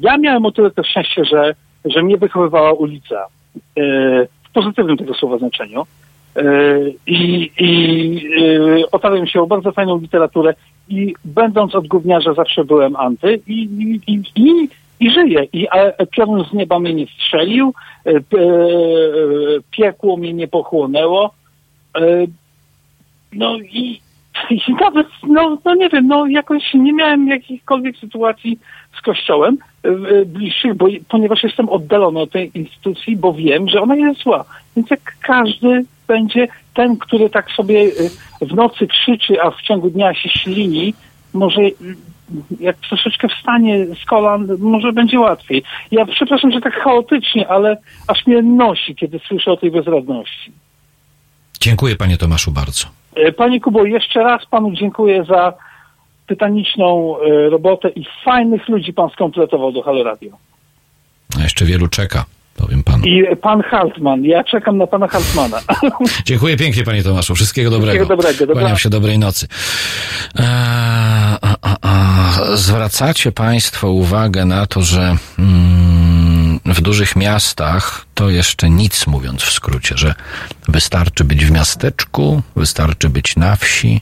ja 0.00 0.18
miałem 0.18 0.46
o 0.46 0.52
tyle 0.52 0.70
to 0.70 0.84
szczęście, 0.84 1.24
że, 1.24 1.54
że 1.84 2.02
mnie 2.02 2.16
wychowywała 2.16 2.72
ulica 2.72 3.26
e, 3.56 3.82
w 4.42 4.52
pozytywnym 4.52 4.96
tego 4.96 5.14
słowa 5.14 5.38
znaczeniu. 5.38 5.86
I, 7.06 7.50
i 7.58 8.20
otarłem 8.92 9.26
się 9.26 9.42
o 9.42 9.46
bardzo 9.46 9.72
fajną 9.72 9.98
literaturę 9.98 10.54
i 10.88 11.14
będąc 11.24 11.74
od 11.74 11.88
gówniarza 11.88 12.34
zawsze 12.34 12.64
byłem 12.64 12.96
anty 12.96 13.40
i, 13.46 13.68
i, 14.06 14.22
i, 14.36 14.68
i, 15.00 15.10
żyję. 15.10 15.46
I 15.52 15.68
piorun 16.10 16.44
z 16.44 16.52
nieba 16.52 16.78
mnie 16.78 16.94
nie 16.94 17.06
strzelił, 17.06 17.74
e, 18.06 18.10
e, 18.10 18.20
piekło 19.70 20.16
mnie 20.16 20.32
nie 20.32 20.48
pochłonęło. 20.48 21.34
E, 21.96 22.00
no 23.32 23.58
i, 23.58 24.00
i 24.50 24.74
nawet, 24.80 25.06
no, 25.28 25.58
no 25.64 25.74
nie 25.74 25.88
wiem, 25.88 26.06
no 26.06 26.26
jakoś 26.26 26.74
nie 26.74 26.92
miałem 26.92 27.28
jakichkolwiek 27.28 27.96
sytuacji 27.96 28.58
z 28.98 29.02
kościołem 29.02 29.58
bliższych, 30.26 30.74
bo, 30.74 30.86
ponieważ 31.08 31.42
jestem 31.42 31.68
oddalony 31.68 32.20
od 32.20 32.30
tej 32.30 32.58
instytucji, 32.58 33.16
bo 33.16 33.32
wiem, 33.32 33.68
że 33.68 33.80
ona 33.80 33.96
jest 33.96 34.20
zła. 34.20 34.44
Więc 34.76 34.90
jak 34.90 35.16
każdy 35.22 35.84
będzie 36.08 36.48
ten, 36.74 36.96
który 36.96 37.30
tak 37.30 37.50
sobie 37.50 37.90
w 38.40 38.54
nocy 38.54 38.86
krzyczy, 38.86 39.42
a 39.42 39.50
w 39.50 39.62
ciągu 39.62 39.90
dnia 39.90 40.14
się 40.14 40.28
ślini, 40.28 40.94
może 41.34 41.62
jak 42.60 42.76
troszeczkę 42.76 43.28
wstanie 43.28 43.86
z 44.02 44.04
kolan, 44.04 44.48
może 44.58 44.92
będzie 44.92 45.20
łatwiej. 45.20 45.62
Ja 45.90 46.06
przepraszam, 46.06 46.52
że 46.52 46.60
tak 46.60 46.74
chaotycznie, 46.74 47.48
ale 47.48 47.76
aż 48.06 48.26
mnie 48.26 48.42
nosi, 48.42 48.94
kiedy 48.94 49.18
słyszę 49.18 49.52
o 49.52 49.56
tej 49.56 49.70
bezradności. 49.70 50.52
Dziękuję 51.60 51.96
panie 51.96 52.16
Tomaszu 52.16 52.52
bardzo. 52.52 52.86
E, 53.14 53.32
Panie 53.32 53.60
Kubo, 53.60 53.84
jeszcze 53.84 54.22
raz 54.22 54.46
panu 54.46 54.72
dziękuję 54.72 55.24
za 55.24 55.52
tytaniczną 56.26 57.16
e, 57.20 57.50
robotę 57.50 57.88
i 57.88 58.04
fajnych 58.24 58.68
ludzi 58.68 58.92
pan 58.92 59.10
skompletował 59.10 59.72
do 59.72 59.82
Halo 59.82 60.02
Radio. 60.02 60.36
A 61.38 61.42
jeszcze 61.42 61.64
wielu 61.64 61.88
czeka, 61.88 62.24
powiem 62.60 62.82
panu. 62.82 63.04
I 63.04 63.36
pan 63.36 63.62
Hartman, 63.62 64.24
ja 64.24 64.44
czekam 64.44 64.78
na 64.78 64.86
pana 64.86 65.08
Hartmana. 65.08 65.60
Dziękuję 66.26 66.56
pięknie, 66.56 66.84
panie 66.84 67.02
Tomaszu. 67.02 67.34
Wszystkiego 67.34 67.70
dobrego. 67.70 67.92
Wszystkiego 67.92 68.16
dobrego. 68.16 68.52
Kłaniam 68.52 68.78
się 68.78 68.90
dobrej 68.90 69.18
nocy. 69.18 69.46
Eee, 70.38 70.46
a, 71.42 71.56
a, 71.62 71.76
a, 71.82 72.56
zwracacie 72.56 73.32
państwo 73.32 73.90
uwagę 73.90 74.44
na 74.44 74.66
to, 74.66 74.82
że 74.82 75.16
mm, 75.38 76.60
w 76.66 76.80
dużych 76.80 77.16
miastach 77.16 78.06
to 78.14 78.30
jeszcze 78.30 78.70
nic, 78.70 79.06
mówiąc 79.06 79.42
w 79.42 79.52
skrócie, 79.52 79.94
że 79.98 80.14
wystarczy 80.68 81.24
być 81.24 81.46
w 81.46 81.50
miasteczku, 81.50 82.42
wystarczy 82.56 83.08
być 83.08 83.36
na 83.36 83.56
wsi. 83.56 84.00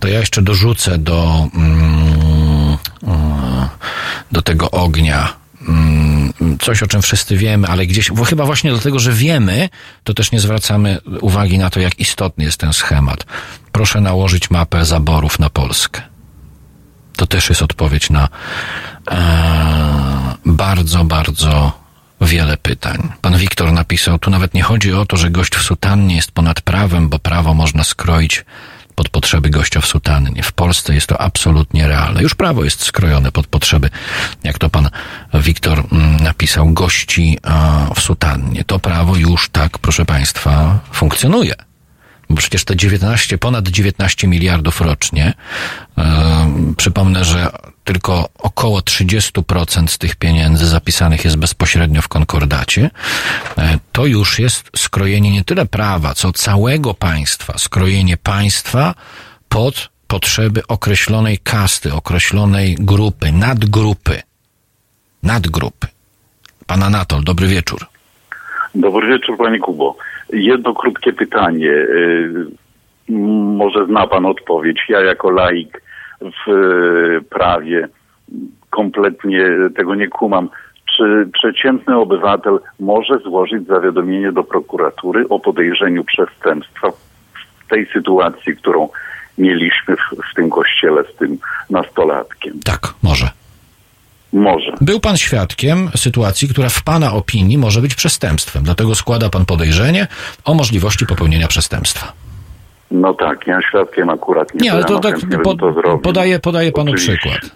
To 0.00 0.08
ja 0.08 0.18
jeszcze 0.18 0.42
dorzucę 0.42 0.98
do, 0.98 1.48
mm, 1.54 2.76
do 4.32 4.42
tego 4.42 4.70
ognia 4.70 5.28
mm, 5.68 6.19
coś, 6.60 6.82
o 6.82 6.86
czym 6.86 7.02
wszyscy 7.02 7.36
wiemy, 7.36 7.68
ale 7.68 7.86
gdzieś, 7.86 8.10
bo 8.10 8.24
chyba 8.24 8.46
właśnie 8.46 8.70
dlatego, 8.70 8.98
że 8.98 9.12
wiemy, 9.12 9.68
to 10.04 10.14
też 10.14 10.32
nie 10.32 10.40
zwracamy 10.40 10.98
uwagi 11.20 11.58
na 11.58 11.70
to, 11.70 11.80
jak 11.80 12.00
istotny 12.00 12.44
jest 12.44 12.58
ten 12.58 12.72
schemat. 12.72 13.24
Proszę 13.72 14.00
nałożyć 14.00 14.50
mapę 14.50 14.84
zaborów 14.84 15.38
na 15.38 15.50
Polskę. 15.50 16.02
To 17.16 17.26
też 17.26 17.48
jest 17.48 17.62
odpowiedź 17.62 18.10
na 18.10 18.28
e, 19.10 20.34
bardzo, 20.46 21.04
bardzo 21.04 21.72
wiele 22.20 22.56
pytań. 22.56 23.12
Pan 23.20 23.36
Wiktor 23.36 23.72
napisał, 23.72 24.18
tu 24.18 24.30
nawet 24.30 24.54
nie 24.54 24.62
chodzi 24.62 24.92
o 24.92 25.06
to, 25.06 25.16
że 25.16 25.30
gość 25.30 25.54
w 25.54 25.62
sutannie 25.62 26.16
jest 26.16 26.32
ponad 26.32 26.60
prawem, 26.60 27.08
bo 27.08 27.18
prawo 27.18 27.54
można 27.54 27.84
skroić 27.84 28.44
pod 29.00 29.08
potrzeby 29.08 29.50
gościa 29.50 29.80
w 29.80 29.86
sutannie. 29.86 30.42
W 30.42 30.52
Polsce 30.52 30.94
jest 30.94 31.06
to 31.06 31.20
absolutnie 31.20 31.88
realne. 31.88 32.22
Już 32.22 32.34
prawo 32.34 32.64
jest 32.64 32.84
skrojone 32.84 33.32
pod 33.32 33.46
potrzeby, 33.46 33.90
jak 34.44 34.58
to 34.58 34.70
pan 34.70 34.90
Wiktor 35.34 35.82
mm, 35.92 36.16
napisał, 36.16 36.70
gości 36.70 37.38
w 37.94 38.00
sutannie. 38.00 38.64
To 38.64 38.78
prawo 38.78 39.16
już 39.16 39.48
tak, 39.48 39.78
proszę 39.78 40.04
państwa, 40.04 40.78
funkcjonuje. 40.92 41.54
bo 42.30 42.36
przecież 42.36 42.64
te 42.64 42.76
19, 42.76 43.38
ponad 43.38 43.68
19 43.68 44.28
miliardów 44.28 44.80
rocznie, 44.80 45.34
e, 45.98 46.74
przypomnę, 46.76 47.24
że 47.24 47.50
tylko 47.84 48.28
około 48.38 48.80
30% 48.80 49.86
z 49.86 49.98
tych 49.98 50.16
pieniędzy 50.16 50.66
zapisanych 50.66 51.24
jest 51.24 51.38
bezpośrednio 51.38 52.02
w 52.02 52.08
konkordacie, 52.08 52.90
e, 53.58 53.78
to 53.92 54.06
już 54.06 54.38
jest 54.38 54.70
skrojenie 54.76 55.30
nie 55.30 55.44
tyle 55.44 55.66
prawa, 55.66 56.14
co 56.14 56.32
całego 56.32 56.94
państwa, 56.94 57.58
skrojenie 57.58 58.16
państwa 58.16 58.94
pod 59.48 59.90
potrzeby 60.08 60.60
określonej 60.68 61.38
kasty, 61.38 61.94
określonej 61.94 62.76
grupy, 62.78 63.32
nadgrupy, 63.32 64.22
nadgrupy. 65.22 65.86
Pan 66.66 66.82
Anatol, 66.82 67.24
dobry 67.24 67.46
wieczór. 67.46 67.80
Dobry 68.74 69.08
wieczór, 69.08 69.36
panie 69.38 69.58
Kubo. 69.58 69.96
Jedno 70.32 70.74
krótkie 70.74 71.12
pytanie. 71.12 71.72
M, 73.08 73.56
Może 73.56 73.86
zna 73.86 74.06
pan 74.06 74.26
odpowiedź. 74.26 74.78
Ja 74.88 75.00
jako 75.00 75.30
laik 75.30 75.82
w 76.20 76.50
y, 76.50 77.24
prawie 77.30 77.88
kompletnie 78.70 79.44
tego 79.76 79.94
nie 79.94 80.08
kumam. 80.08 80.48
Czy 80.96 81.28
przeciętny 81.32 81.96
obywatel 81.96 82.58
może 82.80 83.18
złożyć 83.18 83.66
zawiadomienie 83.66 84.32
do 84.32 84.44
prokuratury 84.44 85.28
o 85.28 85.38
podejrzeniu 85.38 86.04
przestępstwa 86.04 86.90
w 86.90 87.68
tej 87.68 87.86
sytuacji, 87.86 88.56
którą 88.56 88.88
mieliśmy 89.38 89.96
w, 89.96 90.30
w 90.32 90.34
tym 90.34 90.50
kościele 90.50 91.04
z 91.14 91.16
tym 91.16 91.38
nastolatkiem? 91.70 92.60
Tak, 92.64 92.80
może. 93.02 93.30
Może. 94.32 94.72
Był 94.80 95.00
pan 95.00 95.16
świadkiem 95.16 95.88
sytuacji, 95.96 96.48
która 96.48 96.68
w 96.68 96.82
pana 96.82 97.12
opinii 97.12 97.58
może 97.58 97.80
być 97.80 97.94
przestępstwem, 97.94 98.62
dlatego 98.62 98.94
składa 98.94 99.30
pan 99.30 99.46
podejrzenie 99.46 100.06
o 100.44 100.54
możliwości 100.54 101.06
popełnienia 101.06 101.48
przestępstwa. 101.48 102.12
No 102.90 103.14
tak, 103.14 103.46
ja 103.46 103.60
świadkiem 103.68 104.08
akurat 104.10 104.54
nie, 104.54 104.60
Nie, 104.60 104.72
ale 104.72 104.84
to 104.84 104.98
tak 105.00 105.16
po, 105.44 105.54
to 105.54 105.72
zrobił. 105.72 105.98
podaję, 105.98 106.38
podaję 106.38 106.72
panu 106.72 106.90
Oczywiście. 106.90 107.16
przykład. 107.16 107.50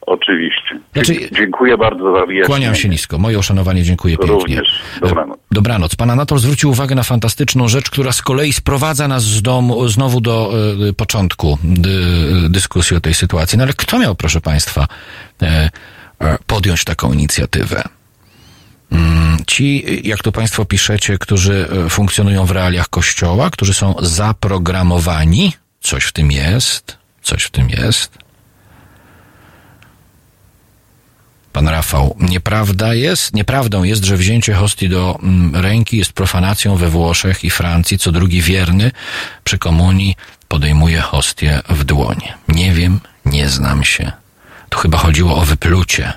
Oczywiście. 0.00 0.78
Znaczy- 0.92 1.30
Dziękuję 1.32 1.76
bardzo 1.78 2.04
za 2.04 2.10
wyjaśnienie. 2.26 2.44
Kłaniam 2.44 2.74
się 2.74 2.88
nisko. 2.88 3.18
Moje 3.18 3.38
uszanowanie, 3.38 3.82
dziękuję 3.82 4.16
pięknie. 4.16 4.34
Również. 4.34 4.80
Dobranoc. 5.00 5.38
Dobranoc. 5.50 5.96
Pan 5.96 6.10
Anatol 6.10 6.38
zwrócił 6.38 6.70
uwagę 6.70 6.94
na 6.94 7.02
fantastyczną 7.02 7.68
rzecz, 7.68 7.90
która 7.90 8.12
z 8.12 8.22
kolei 8.22 8.52
sprowadza 8.52 9.08
nas 9.08 9.22
z 9.22 9.42
domu, 9.42 9.88
znowu 9.88 10.20
do 10.20 10.50
e, 10.88 10.92
początku 10.92 11.58
dy, 11.64 11.90
dyskusji 12.48 12.96
o 12.96 13.00
tej 13.00 13.14
sytuacji. 13.14 13.58
No 13.58 13.64
ale 13.64 13.72
kto 13.72 13.98
miał, 13.98 14.14
proszę 14.14 14.40
Państwa, 14.40 14.86
e, 15.42 15.70
e, 16.20 16.38
podjąć 16.46 16.84
taką 16.84 17.12
inicjatywę? 17.12 17.82
Mm, 18.92 19.38
Ci, 19.46 20.00
jak 20.08 20.22
to 20.22 20.32
Państwo 20.32 20.64
piszecie, 20.64 21.18
którzy 21.18 21.68
e, 21.86 21.90
funkcjonują 21.90 22.46
w 22.46 22.50
realiach 22.50 22.88
Kościoła, 22.88 23.50
którzy 23.50 23.74
są 23.74 23.94
zaprogramowani, 24.02 25.52
coś 25.80 26.04
w 26.04 26.12
tym 26.12 26.32
jest, 26.32 26.98
coś 27.22 27.42
w 27.42 27.50
tym 27.50 27.70
jest, 27.70 28.18
Pan 31.58 31.68
Rafał, 31.68 32.16
nieprawda 32.20 32.94
jest, 32.94 33.34
nieprawdą 33.34 33.82
jest, 33.82 34.04
że 34.04 34.16
wzięcie 34.16 34.54
hostii 34.54 34.88
do 34.88 35.18
mm, 35.22 35.56
ręki 35.56 35.98
jest 35.98 36.12
profanacją 36.12 36.76
we 36.76 36.88
Włoszech 36.88 37.44
i 37.44 37.50
Francji. 37.50 37.98
Co 37.98 38.12
drugi 38.12 38.42
wierny 38.42 38.90
przy 39.44 39.58
komunii 39.58 40.16
podejmuje 40.48 41.00
hostię 41.00 41.60
w 41.68 41.84
dłonie. 41.84 42.34
Nie 42.48 42.72
wiem, 42.72 43.00
nie 43.24 43.48
znam 43.48 43.84
się. 43.84 44.12
Tu 44.68 44.78
chyba 44.78 44.98
chodziło 44.98 45.36
o 45.36 45.44
wyplucie. 45.44 46.12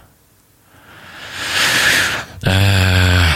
Eee, 2.44 3.34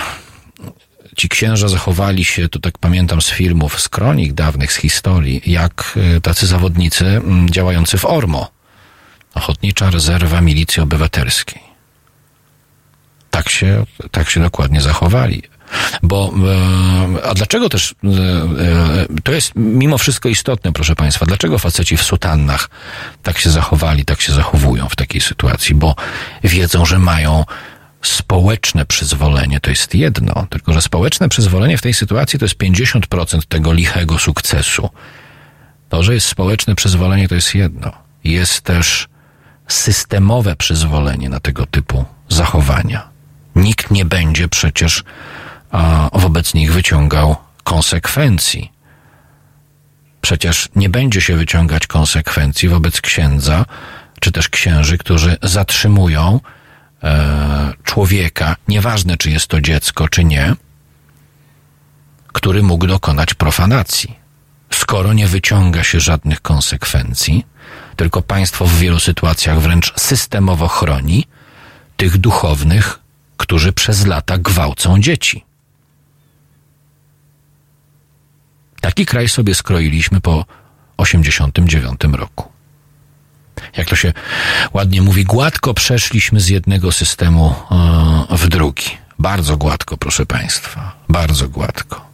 ci 1.16 1.30
księża 1.30 1.68
zachowali 1.68 2.26
się, 2.26 2.50
to 2.50 2.60
tak 2.60 2.78
pamiętam 2.78 3.22
z 3.22 3.30
filmów, 3.30 3.82
z 3.82 3.90
kronik 3.90 4.34
dawnych, 4.34 4.74
z 4.74 4.76
historii, 4.76 5.42
jak 5.46 5.98
e, 6.18 6.22
tacy 6.22 6.48
zawodnicy 6.48 7.06
mm, 7.06 7.50
działający 7.50 7.98
w 7.98 8.06
ORMO. 8.06 8.52
Ochotnicza 9.34 9.90
Rezerwa 9.90 10.42
Milicji 10.42 10.82
Obywatelskiej 10.82 11.76
tak 13.36 13.50
się, 13.50 13.86
tak 14.12 14.30
się 14.30 14.42
dokładnie 14.42 14.82
zachowali. 14.82 15.44
Bo, 16.04 16.34
e, 17.18 17.24
a 17.24 17.34
dlaczego 17.34 17.70
też, 17.70 17.96
e, 18.04 19.22
to 19.24 19.32
jest 19.32 19.52
mimo 19.56 19.98
wszystko 19.98 20.30
istotne, 20.30 20.74
proszę 20.74 20.96
Państwa, 20.96 21.26
dlaczego 21.26 21.60
faceci 21.60 21.98
w 21.98 22.04
sutannach 22.04 22.70
tak 23.24 23.38
się 23.38 23.50
zachowali, 23.50 24.06
tak 24.06 24.22
się 24.22 24.34
zachowują 24.34 24.90
w 24.90 24.96
takiej 24.96 25.22
sytuacji? 25.22 25.76
Bo 25.76 25.96
wiedzą, 26.44 26.86
że 26.86 27.00
mają 27.00 27.46
społeczne 28.08 28.86
przyzwolenie, 28.86 29.60
to 29.60 29.70
jest 29.70 29.96
jedno, 29.96 30.48
tylko 30.50 30.74
że 30.74 30.82
społeczne 30.82 31.30
przyzwolenie 31.30 31.78
w 31.78 31.82
tej 31.82 31.94
sytuacji 31.94 32.40
to 32.40 32.46
jest 32.46 32.58
50% 32.58 33.42
tego 33.48 33.74
lichego 33.74 34.20
sukcesu. 34.20 34.90
To, 35.90 36.04
że 36.04 36.14
jest 36.14 36.28
społeczne 36.28 36.76
przyzwolenie, 36.76 37.28
to 37.28 37.36
jest 37.36 37.56
jedno. 37.56 37.92
Jest 38.24 38.62
też 38.62 39.08
systemowe 39.68 40.56
przyzwolenie 40.56 41.30
na 41.30 41.40
tego 41.40 41.66
typu 41.66 42.06
zachowania. 42.30 43.10
Nikt 43.56 43.92
nie 43.92 44.06
będzie 44.06 44.48
przecież 44.48 45.04
a, 45.72 46.10
wobec 46.14 46.54
nich 46.54 46.74
wyciągał 46.74 47.36
konsekwencji. 47.64 48.72
Przecież 50.22 50.70
nie 50.76 50.90
będzie 50.90 51.22
się 51.22 51.36
wyciągać 51.36 51.88
konsekwencji 51.88 52.70
wobec 52.70 53.02
księdza, 53.02 53.66
czy 54.20 54.32
też 54.32 54.50
księży, 54.50 54.98
którzy 54.98 55.38
zatrzymują 55.44 56.40
człowieka, 57.84 58.56
nieważne 58.68 59.18
czy 59.18 59.32
jest 59.32 59.48
to 59.48 59.62
dziecko, 59.62 60.10
czy 60.10 60.24
nie, 60.24 60.56
który 62.28 62.64
mógł 62.64 62.88
dokonać 62.88 63.34
profanacji. 63.34 64.16
Skoro 64.74 65.14
nie 65.14 65.28
wyciąga 65.28 65.84
się 65.84 66.00
żadnych 66.00 66.42
konsekwencji, 66.42 67.46
tylko 67.96 68.22
państwo 68.22 68.66
w 68.66 68.78
wielu 68.78 69.00
sytuacjach 69.00 69.60
wręcz 69.60 69.94
systemowo 70.00 70.68
chroni 70.68 71.28
tych 71.98 72.18
duchownych, 72.18 73.00
którzy 73.38 73.74
przez 73.74 74.06
lata 74.06 74.38
gwałcą 74.38 75.00
dzieci. 75.00 75.46
Taki 78.82 79.06
kraj 79.06 79.30
sobie 79.30 79.56
skroiliśmy 79.56 80.22
po 80.22 80.46
89 80.98 82.00
roku. 82.14 82.55
Jak 83.78 83.90
to 83.90 83.96
się 83.96 84.14
ładnie 84.74 85.02
mówi, 85.02 85.24
gładko 85.24 85.74
przeszliśmy 85.74 86.40
z 86.40 86.50
jednego 86.50 86.92
systemu 86.92 87.56
e, 88.32 88.38
w 88.38 88.48
drugi. 88.48 88.86
Bardzo 89.20 89.58
gładko, 89.58 89.98
proszę 89.98 90.26
Państwa. 90.26 90.96
Bardzo 91.10 91.50
gładko. 91.50 92.06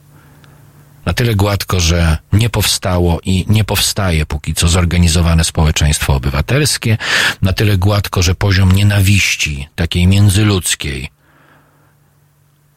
Na 1.06 1.14
tyle 1.14 1.36
gładko, 1.36 1.80
że 1.80 2.18
nie 2.34 2.50
powstało 2.50 3.20
i 3.26 3.46
nie 3.48 3.64
powstaje 3.64 4.26
póki 4.26 4.54
co 4.54 4.68
zorganizowane 4.68 5.44
społeczeństwo 5.44 6.16
obywatelskie. 6.16 6.98
Na 7.42 7.54
tyle 7.54 7.78
gładko, 7.78 8.22
że 8.22 8.36
poziom 8.36 8.72
nienawiści, 8.72 9.70
takiej 9.76 10.08
międzyludzkiej, 10.08 11.10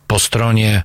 po 0.06 0.18
stronie 0.18 0.82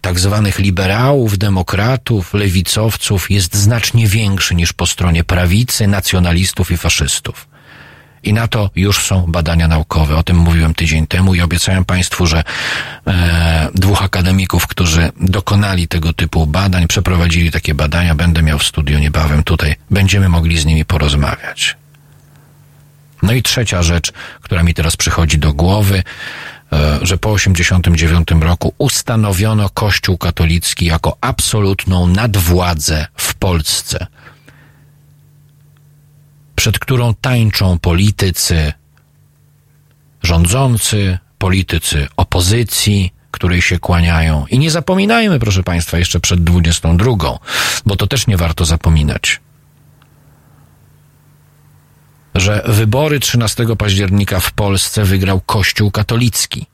tak 0.00 0.20
zwanych 0.20 0.58
liberałów, 0.58 1.38
demokratów, 1.38 2.34
lewicowców 2.34 3.30
jest 3.30 3.56
znacznie 3.56 4.06
większy 4.06 4.54
niż 4.54 4.72
po 4.72 4.86
stronie 4.86 5.24
prawicy, 5.24 5.86
nacjonalistów 5.86 6.70
i 6.70 6.76
faszystów. 6.76 7.48
I 8.22 8.32
na 8.32 8.48
to 8.48 8.70
już 8.76 9.04
są 9.04 9.26
badania 9.28 9.68
naukowe. 9.68 10.16
O 10.16 10.22
tym 10.22 10.36
mówiłem 10.36 10.74
tydzień 10.74 11.06
temu 11.06 11.34
i 11.34 11.40
obiecałem 11.40 11.84
Państwu, 11.84 12.26
że 12.26 12.44
e, 13.06 13.68
dwóch 13.74 14.02
akademików, 14.02 14.66
którzy 14.66 15.12
dokonali 15.20 15.88
tego 15.88 16.12
typu 16.12 16.46
badań, 16.46 16.86
przeprowadzili 16.86 17.50
takie 17.50 17.74
badania, 17.74 18.14
będę 18.14 18.42
miał 18.42 18.58
w 18.58 18.64
studiu 18.64 18.98
niebawem 18.98 19.42
tutaj, 19.42 19.74
będziemy 19.90 20.28
mogli 20.28 20.58
z 20.58 20.64
nimi 20.64 20.84
porozmawiać. 20.84 21.76
No 23.22 23.32
i 23.32 23.42
trzecia 23.42 23.82
rzecz, 23.82 24.12
która 24.42 24.62
mi 24.62 24.74
teraz 24.74 24.96
przychodzi 24.96 25.38
do 25.38 25.52
głowy, 25.52 26.02
że 27.02 27.18
po 27.18 27.30
89 27.30 28.28
roku 28.40 28.74
ustanowiono 28.78 29.68
Kościół 29.68 30.18
katolicki 30.18 30.86
jako 30.86 31.16
absolutną 31.20 32.06
nadwładzę 32.06 33.06
w 33.16 33.34
Polsce 33.34 34.06
przed 36.56 36.78
którą 36.78 37.14
tańczą 37.14 37.78
politycy 37.78 38.72
rządzący, 40.22 41.18
politycy 41.38 42.08
opozycji, 42.16 43.12
której 43.30 43.62
się 43.62 43.78
kłaniają. 43.78 44.46
I 44.50 44.58
nie 44.58 44.70
zapominajmy, 44.70 45.38
proszę 45.38 45.62
Państwa, 45.62 45.98
jeszcze 45.98 46.20
przed 46.20 46.44
22, 46.44 47.38
bo 47.86 47.96
to 47.96 48.06
też 48.06 48.26
nie 48.26 48.36
warto 48.36 48.64
zapominać, 48.64 49.40
że 52.40 52.62
wybory 52.66 53.20
13 53.20 53.66
października 53.78 54.40
w 54.40 54.52
Polsce 54.52 55.04
wygrał 55.04 55.40
Kościół 55.40 55.90
katolicki. 55.90 56.66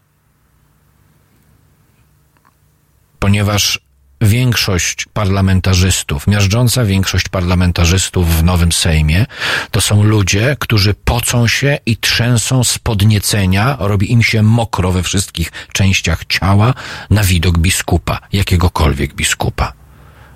Ponieważ 3.19 3.81
większość 4.21 5.07
parlamentarzystów, 5.13 6.27
miażdżąca 6.27 6.85
większość 6.85 7.29
parlamentarzystów 7.29 8.37
w 8.39 8.45
Nowym 8.45 8.73
Sejmie, 8.73 9.27
to 9.71 9.81
są 9.81 10.03
ludzie, 10.03 10.57
którzy 10.59 10.95
pocą 10.95 11.49
się 11.49 11.79
i 11.87 11.97
trzęsą 11.97 12.65
z 12.65 12.79
podniecenia, 12.79 13.77
robi 13.81 14.13
im 14.13 14.23
się 14.23 14.43
mokro 14.43 14.93
we 14.93 15.03
wszystkich 15.03 15.53
częściach 15.73 16.25
ciała 16.25 16.75
na 17.11 17.25
widok 17.25 17.59
biskupa, 17.59 18.19
jakiegokolwiek 18.33 19.15
biskupa. 19.15 19.82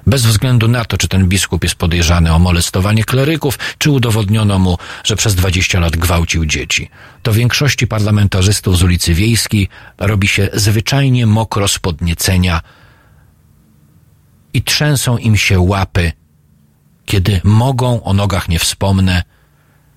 Bez 0.07 0.27
względu 0.27 0.69
na 0.69 0.85
to, 0.85 0.99
czy 0.99 1.09
ten 1.09 1.29
biskup 1.29 1.63
jest 1.63 1.75
podejrzany 1.75 2.33
o 2.33 2.39
molestowanie 2.39 3.05
kleryków, 3.05 3.59
czy 3.79 3.91
udowodniono 3.91 4.59
mu, 4.59 4.79
że 5.05 5.17
przez 5.17 5.35
20 5.35 5.81
lat 5.81 5.97
gwałcił 5.97 6.47
dzieci. 6.47 6.91
To 7.23 7.33
większości 7.33 7.87
parlamentarzystów 7.87 8.79
z 8.79 8.83
ulicy 8.83 9.15
Wiejskiej 9.15 9.69
robi 9.99 10.29
się 10.29 10.49
zwyczajnie 10.53 11.27
mokro 11.27 11.69
z 11.69 11.79
podniecenia 11.79 12.61
i 14.55 14.63
trzęsą 14.63 15.19
im 15.19 15.37
się 15.37 15.61
łapy, 15.61 16.13
kiedy 17.07 17.41
mogą, 17.45 18.03
o 18.03 18.13
nogach 18.13 18.49
nie 18.49 18.59
wspomnę, 18.59 19.23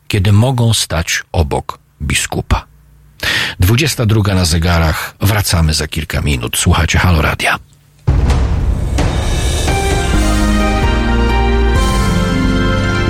kiedy 0.07 0.31
mogą 0.31 0.73
stać 0.73 1.23
obok 1.31 1.79
biskupa. 2.01 2.65
22 3.59 4.33
na 4.35 4.45
zegarach, 4.45 5.15
wracamy 5.21 5.73
za 5.73 5.87
kilka 5.87 6.21
minut. 6.21 6.57
Słuchacie 6.57 6.99
Halo 6.99 7.21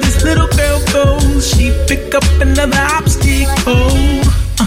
This 0.00 0.22
little 0.22 0.48
girl 0.48 0.80
goes, 0.92 1.50
she 1.50 1.72
pick 1.86 2.14
up 2.14 2.24
another 2.40 2.80
obstacle. 2.80 3.92
Uh, 4.58 4.66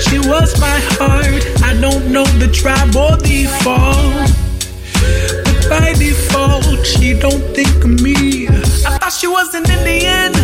she 0.00 0.18
was 0.18 0.58
my 0.60 0.78
heart. 0.98 1.42
I 1.62 1.78
don't 1.80 2.10
know 2.12 2.24
the 2.38 2.48
tribe 2.48 2.94
or 2.96 3.16
the 3.16 3.46
fall. 3.62 4.12
But 5.44 5.68
by 5.68 5.92
default, 5.94 6.86
she 6.86 7.14
don't 7.18 7.42
think 7.54 7.84
of 7.84 8.00
me. 8.00 8.48
I 8.48 8.98
thought 8.98 9.12
she 9.12 9.26
was 9.26 9.54
an 9.54 9.68
Indian. 9.70 10.43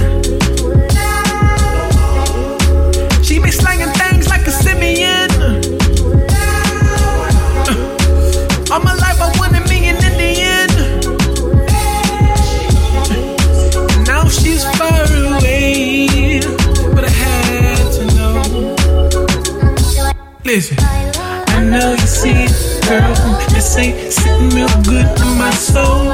Ain't 23.77 24.12
sitting 24.12 24.51
real 24.51 24.68
good 24.83 25.07
in 25.07 25.39
my 25.39 25.51
soul. 25.53 26.12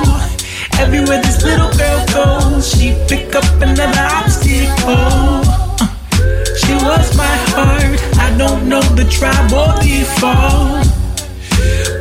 Everywhere 0.79 1.23
this 1.23 1.43
little 1.43 1.71
girl 1.77 2.05
goes, 2.13 2.71
she 2.71 2.93
pick 3.09 3.35
up 3.35 3.45
another 3.63 4.07
obstacle. 4.13 5.41
Uh, 5.81 5.89
she 6.55 6.75
was 6.75 7.17
my 7.17 7.37
heart. 7.57 7.99
I 8.19 8.37
don't 8.37 8.69
know 8.69 8.83
the 8.83 9.05
tribe 9.11 9.51
or 9.53 9.73
the. 9.81 10.05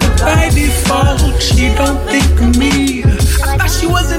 But 0.02 0.20
by 0.20 0.50
default, 0.50 1.42
she 1.42 1.74
don't 1.76 2.00
think 2.10 2.42
of 2.42 2.58
me. 2.60 3.04
I 3.04 3.58
thought 3.58 3.72
she 3.72 3.88
was 3.88 4.12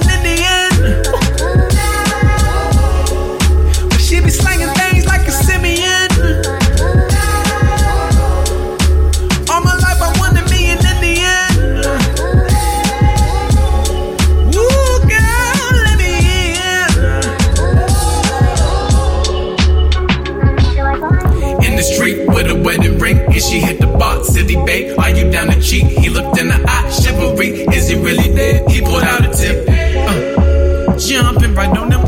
jumping 30.98 31.54
right 31.54 31.76
on 31.76 31.90
them. 31.90 32.05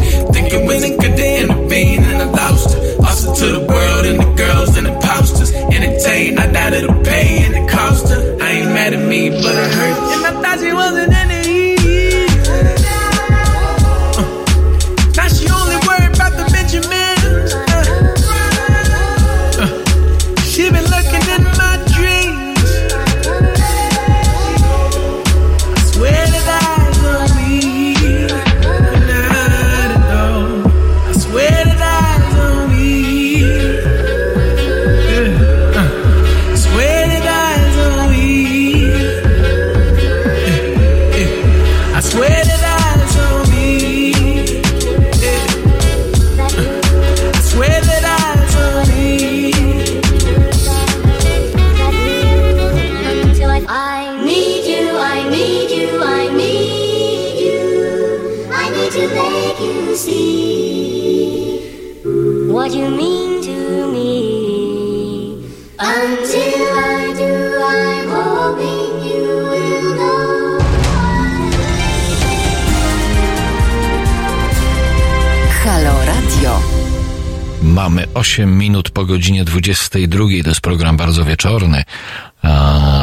8 78.38 78.58
minut 78.58 78.90
po 78.90 79.04
godzinie 79.04 79.44
22. 79.44 80.24
To 80.42 80.48
jest 80.48 80.60
program 80.60 80.96
bardzo 80.96 81.24
wieczorny 81.24 81.84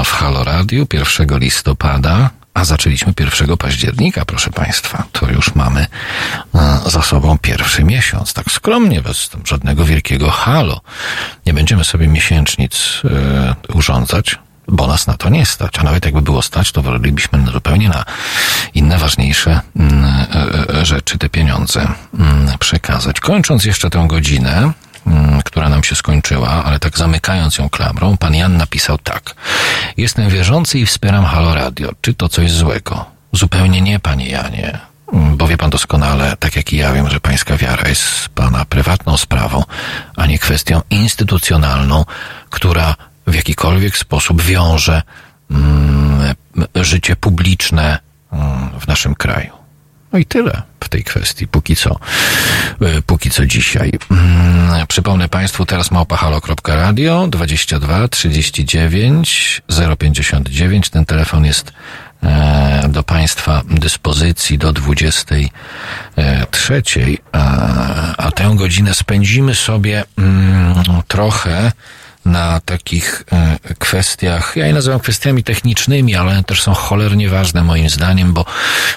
w 0.05 0.11
Halo 0.11 0.43
Radio 0.43 0.85
1 0.93 1.39
listopada, 1.39 2.29
a 2.53 2.65
zaczęliśmy 2.65 3.13
1 3.19 3.57
października, 3.57 4.25
proszę 4.25 4.51
Państwa. 4.51 5.03
To 5.11 5.31
już 5.31 5.55
mamy 5.55 5.87
za 6.85 7.01
sobą 7.01 7.37
pierwszy 7.37 7.83
miesiąc. 7.83 8.33
Tak 8.33 8.51
skromnie, 8.51 9.01
bez 9.01 9.29
żadnego 9.45 9.85
wielkiego 9.85 10.31
halo. 10.31 10.81
Nie 11.45 11.53
będziemy 11.53 11.83
sobie 11.83 12.07
miesięcznic 12.07 13.01
e, 13.05 13.55
urządzać, 13.73 14.39
bo 14.67 14.87
nas 14.87 15.07
na 15.07 15.17
to 15.17 15.29
nie 15.29 15.45
stać. 15.45 15.79
A 15.79 15.83
nawet 15.83 16.05
jakby 16.05 16.21
było 16.21 16.41
stać, 16.41 16.71
to 16.71 16.81
wolelibyśmy 16.81 17.45
zupełnie 17.53 17.89
na 17.89 18.05
inne 18.73 18.97
ważniejsze 18.97 19.61
mm, 19.75 20.05
e, 20.05 20.79
e, 20.79 20.85
rzeczy 20.85 21.17
te 21.17 21.29
pieniądze 21.29 21.87
mm, 22.19 22.57
przekazać. 22.59 23.19
Kończąc 23.19 23.65
jeszcze 23.65 23.89
tę 23.89 24.05
godzinę, 24.09 24.73
która 25.45 25.69
nam 25.69 25.83
się 25.83 25.95
skończyła, 25.95 26.49
ale 26.49 26.79
tak 26.79 26.97
zamykając 26.97 27.57
ją 27.57 27.69
klamrą, 27.69 28.17
pan 28.17 28.35
Jan 28.35 28.57
napisał 28.57 28.97
tak. 28.97 29.35
Jestem 29.97 30.29
wierzący 30.29 30.79
i 30.79 30.85
wspieram 30.85 31.25
Halo 31.25 31.55
Radio. 31.55 31.91
Czy 32.01 32.13
to 32.13 32.29
coś 32.29 32.51
złego? 32.51 33.05
Zupełnie 33.31 33.81
nie, 33.81 33.99
panie 33.99 34.29
Janie. 34.29 34.79
Mm, 35.13 35.37
Bo 35.37 35.47
wie 35.47 35.57
pan 35.57 35.69
doskonale, 35.69 36.37
tak 36.39 36.55
jak 36.55 36.73
i 36.73 36.77
ja 36.77 36.93
wiem, 36.93 37.09
że 37.09 37.19
pańska 37.19 37.57
wiara 37.57 37.89
jest 37.89 38.29
pana 38.29 38.65
prywatną 38.65 39.17
sprawą, 39.17 39.63
a 40.17 40.25
nie 40.25 40.39
kwestią 40.39 40.81
instytucjonalną, 40.89 42.05
która 42.49 42.95
w 43.27 43.35
jakikolwiek 43.35 43.97
sposób 43.97 44.41
wiąże 44.41 45.01
mm, 45.51 46.35
życie 46.75 47.15
publiczne 47.15 47.99
mm, 48.31 48.79
w 48.79 48.87
naszym 48.87 49.15
kraju. 49.15 49.64
No 50.15 50.19
i 50.19 50.25
tyle 50.25 50.61
w 50.79 50.89
tej 50.89 51.03
kwestii, 51.03 51.47
póki 51.47 51.75
co, 51.75 51.99
e, 52.81 53.01
póki 53.01 53.29
co 53.29 53.45
dzisiaj. 53.45 53.91
Mm, 54.11 54.87
Przypomnę 54.87 55.29
Państwu 55.29 55.65
teraz 55.65 55.91
małpahalo.radio 55.91 57.27
22 57.27 58.07
39 58.07 59.61
059. 59.99 60.89
Ten 60.89 61.05
telefon 61.05 61.45
jest 61.45 61.73
e, 62.23 62.89
do 62.89 63.03
Państwa 63.03 63.61
dyspozycji 63.69 64.57
do 64.57 64.73
23, 64.73 66.81
a, 67.31 68.17
a 68.17 68.31
tę 68.31 68.51
godzinę 68.55 68.93
spędzimy 68.93 69.55
sobie 69.55 70.03
mm, 70.17 70.75
trochę 71.07 71.71
na 72.25 72.61
takich 72.65 73.23
e, 73.31 73.57
kwestiach, 73.79 74.55
ja 74.55 74.67
je 74.67 74.73
nazywam 74.73 74.99
kwestiami 74.99 75.43
technicznymi, 75.43 76.15
ale 76.15 76.43
też 76.43 76.63
są 76.63 76.73
cholernie 76.73 77.29
ważne 77.29 77.63
moim 77.63 77.89
zdaniem, 77.89 78.33
bo 78.33 78.45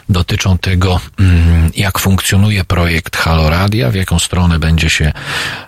dotyczą 0.09 0.59
tego, 0.59 1.01
mm, 1.21 1.71
jak 1.77 1.99
funkcjonuje 1.99 2.65
projekt 2.65 3.17
Halo 3.17 3.51
Radia, 3.51 3.91
w 3.91 3.95
jaką 3.95 4.19
stronę 4.19 4.59
będzie 4.59 4.91
się 4.91 5.13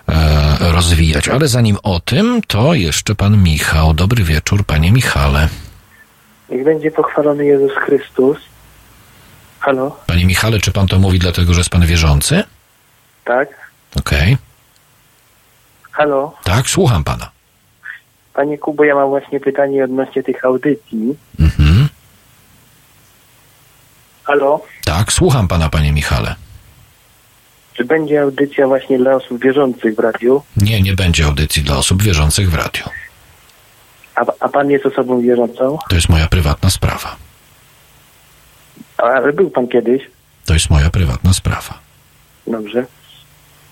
e, 0.07 0.71
rozwijać. 0.71 1.27
Ale 1.27 1.47
zanim 1.47 1.77
o 1.83 1.99
tym, 1.99 2.41
to 2.47 2.73
jeszcze 2.73 3.15
pan 3.15 3.43
Michał. 3.43 3.93
Dobry 3.93 4.23
wieczór, 4.23 4.65
panie 4.65 4.91
Michale. 4.91 5.47
Niech 6.49 6.63
będzie 6.63 6.91
pochwalony 6.91 7.45
Jezus 7.45 7.71
Chrystus. 7.85 8.37
Halo? 9.59 9.97
Panie 10.07 10.25
Michale, 10.25 10.59
czy 10.59 10.71
pan 10.71 10.87
to 10.87 10.99
mówi 10.99 11.19
dlatego, 11.19 11.53
że 11.53 11.59
jest 11.59 11.69
pan 11.69 11.85
wierzący? 11.85 12.43
Tak? 13.25 13.47
Okej. 13.95 14.37
Halo? 15.91 16.37
Tak, 16.43 16.69
słucham 16.69 17.03
pana. 17.03 17.31
Panie 18.33 18.57
Kubo, 18.57 18.83
ja 18.83 18.95
mam 18.95 19.09
właśnie 19.09 19.39
pytanie 19.39 19.83
odnośnie 19.83 20.23
tych 20.23 20.45
audycji. 20.45 21.15
Mhm. 21.39 21.87
Halo? 24.23 24.61
Tak, 24.85 25.13
słucham 25.13 25.47
pana, 25.47 25.69
panie 25.69 25.91
Michale. 25.91 26.35
Czy 27.73 27.85
będzie 27.85 28.21
audycja 28.21 28.67
właśnie 28.67 28.97
dla 28.97 29.13
osób 29.15 29.43
wierzących 29.43 29.95
w 29.95 29.99
radiu? 29.99 30.41
Nie, 30.57 30.81
nie 30.81 30.93
będzie 30.93 31.25
audycji 31.25 31.63
dla 31.63 31.77
osób 31.77 32.03
wierzących 32.03 32.51
w 32.51 32.53
radiu. 32.55 32.83
A, 34.15 34.25
a 34.39 34.49
pan 34.49 34.69
jest 34.69 34.85
osobą 34.85 35.21
wierzącą? 35.21 35.77
To 35.89 35.95
jest 35.95 36.09
moja 36.09 36.27
prywatna 36.27 36.69
sprawa. 36.69 37.15
A, 38.97 39.03
ale 39.03 39.33
był 39.33 39.49
pan 39.49 39.67
kiedyś? 39.67 40.01
To 40.45 40.53
jest 40.53 40.69
moja 40.69 40.89
prywatna 40.89 41.33
sprawa. 41.33 41.79
Dobrze. 42.47 42.85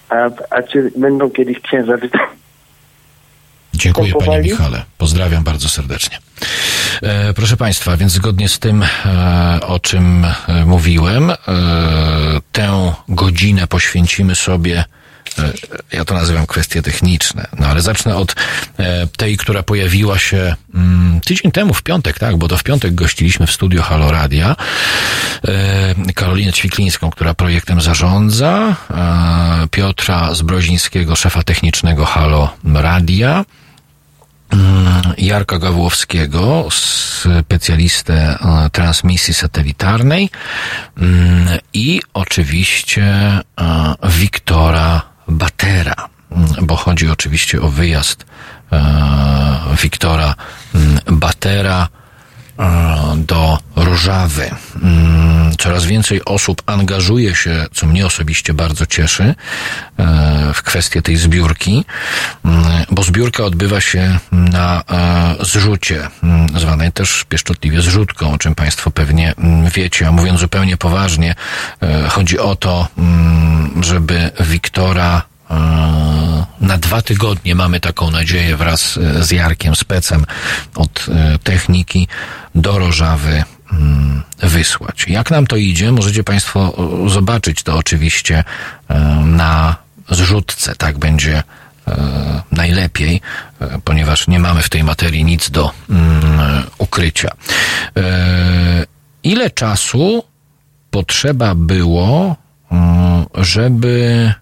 A, 0.10 0.15
a 0.49 0.64
czy 0.64 0.91
będą 0.98 1.30
kiedyś 1.30 1.60
księża 1.60 1.98
Dziękuję 3.80 4.14
panie? 4.26 4.41
Michale. 4.41 4.84
Pozdrawiam 4.97 5.43
bardzo 5.43 5.69
serdecznie. 5.69 6.19
E, 7.01 7.34
proszę 7.34 7.57
państwa, 7.57 7.97
więc 7.97 8.11
zgodnie 8.11 8.49
z 8.49 8.60
tym, 8.60 8.84
e, 8.84 9.60
o 9.68 9.80
czym 9.80 10.26
e, 10.26 10.65
mówiłem, 10.65 11.31
e, 11.31 11.35
tę 12.51 12.93
godzinę 13.10 13.68
poświęcimy 13.68 14.35
sobie 14.35 14.84
e, 15.39 15.53
ja 15.91 16.06
to 16.06 16.14
nazywam 16.14 16.47
kwestie 16.47 16.81
techniczne, 16.81 17.47
no 17.60 17.68
ale 17.68 17.81
zacznę 17.81 18.15
od 18.15 18.35
e, 18.77 19.07
tej, 19.07 19.38
która 19.38 19.64
pojawiła 19.64 20.19
się 20.19 20.56
mm, 20.76 21.22
tydzień 21.22 21.51
temu 21.51 21.73
w 21.73 21.84
piątek, 21.84 22.19
tak, 22.19 22.38
bo 22.38 22.47
to 22.47 22.57
w 22.57 22.64
piątek 22.64 22.95
gościliśmy 22.95 23.47
w 23.47 23.51
studio 23.51 23.81
Halo 23.81 24.11
Radia 24.11 24.56
Karolinę 26.15 26.53
Ćwiklińską, 26.53 27.10
która 27.10 27.34
projektem 27.34 27.81
zarządza, 27.81 28.76
Piotra 29.72 30.34
Zbrozińskiego, 30.34 31.15
szefa 31.15 31.43
technicznego 31.43 32.06
Halo 32.06 32.53
Radia, 32.73 33.45
Jarka 35.17 35.59
Gawłowskiego, 35.59 36.67
specjalistę 36.71 38.13
e, 38.15 38.69
transmisji 38.69 39.34
satelitarnej 39.34 40.30
mm, 40.97 41.47
i 41.73 42.01
oczywiście 42.13 43.03
e, 43.05 43.43
Wiktora 44.09 45.01
Batera, 45.27 46.09
mm, 46.31 46.47
bo 46.61 46.76
chodzi 46.76 47.09
oczywiście 47.09 47.61
o 47.61 47.69
wyjazd 47.69 48.26
e, 48.71 48.80
Wiktora 49.81 50.35
mm, 50.76 50.99
Batera 51.05 51.88
do 53.18 53.57
Rożawy. 53.76 54.52
Mm, 54.84 55.40
Coraz 55.60 55.86
więcej 55.86 56.26
osób 56.26 56.61
angażuje 56.65 57.36
się, 57.36 57.65
co 57.73 57.86
mnie 57.88 58.06
osobiście 58.06 58.53
bardzo 58.53 58.86
cieszy, 58.86 59.23
e, 59.98 60.53
w 60.53 60.64
kwestię 60.64 61.02
tej 61.02 61.18
zbiórki, 61.18 61.86
mm, 62.45 62.64
bo 62.91 63.03
zbiórka 63.03 63.44
odbywa 63.44 63.81
się 63.81 64.19
na 64.31 64.84
e, 64.91 65.45
zrzucie, 65.45 66.07
mm, 66.23 66.60
zwanej 66.60 66.91
też 66.91 67.26
pieszczotliwie 67.30 67.81
zrzutką, 67.81 68.34
o 68.34 68.38
czym 68.38 68.56
Państwo 68.56 68.91
pewnie 68.91 69.34
mm, 69.38 69.69
wiecie, 69.69 70.07
a 70.07 70.11
mówiąc 70.11 70.40
zupełnie 70.40 70.77
poważnie, 70.77 71.36
e, 71.81 72.10
chodzi 72.10 72.40
o 72.40 72.56
to, 72.56 72.88
mm, 72.98 73.84
żeby 73.84 74.31
Wiktora 74.40 75.22
na 76.61 76.77
dwa 76.77 77.01
tygodnie 77.01 77.55
mamy 77.55 77.80
taką 77.80 78.11
nadzieję 78.11 78.57
wraz 78.57 78.97
e, 78.97 79.23
z 79.23 79.31
Jarkiem 79.31 79.76
Specem 79.76 80.26
od 80.76 81.05
e, 81.09 81.39
techniki 81.39 82.07
do 82.55 82.80
Rożawy 82.80 83.43
mm, 83.73 84.23
wysłać. 84.39 85.05
Jak 85.07 85.31
nam 85.31 85.47
to 85.47 85.55
idzie, 85.55 85.91
możecie 85.91 86.23
Państwo 86.23 86.73
e, 87.05 87.09
zobaczyć 87.09 87.63
to 87.63 87.77
oczywiście 87.77 88.43
na 89.26 89.76
zrzutce. 90.09 90.76
Tak 90.76 90.97
będzie 90.97 91.43
najlepiej, 92.51 93.21
ponieważ 93.84 94.27
nie 94.27 94.39
mamy 94.39 94.61
w 94.61 94.69
tej 94.69 94.84
materii 94.84 95.23
nic 95.23 95.49
do 95.49 95.71
mm, 95.89 96.63
ukrycia. 96.77 97.30
Ile 99.23 99.49
czasu 99.51 100.23
potrzeba 100.91 101.55
było, 101.55 102.35
mm, 102.71 103.26
żeby 103.35 104.34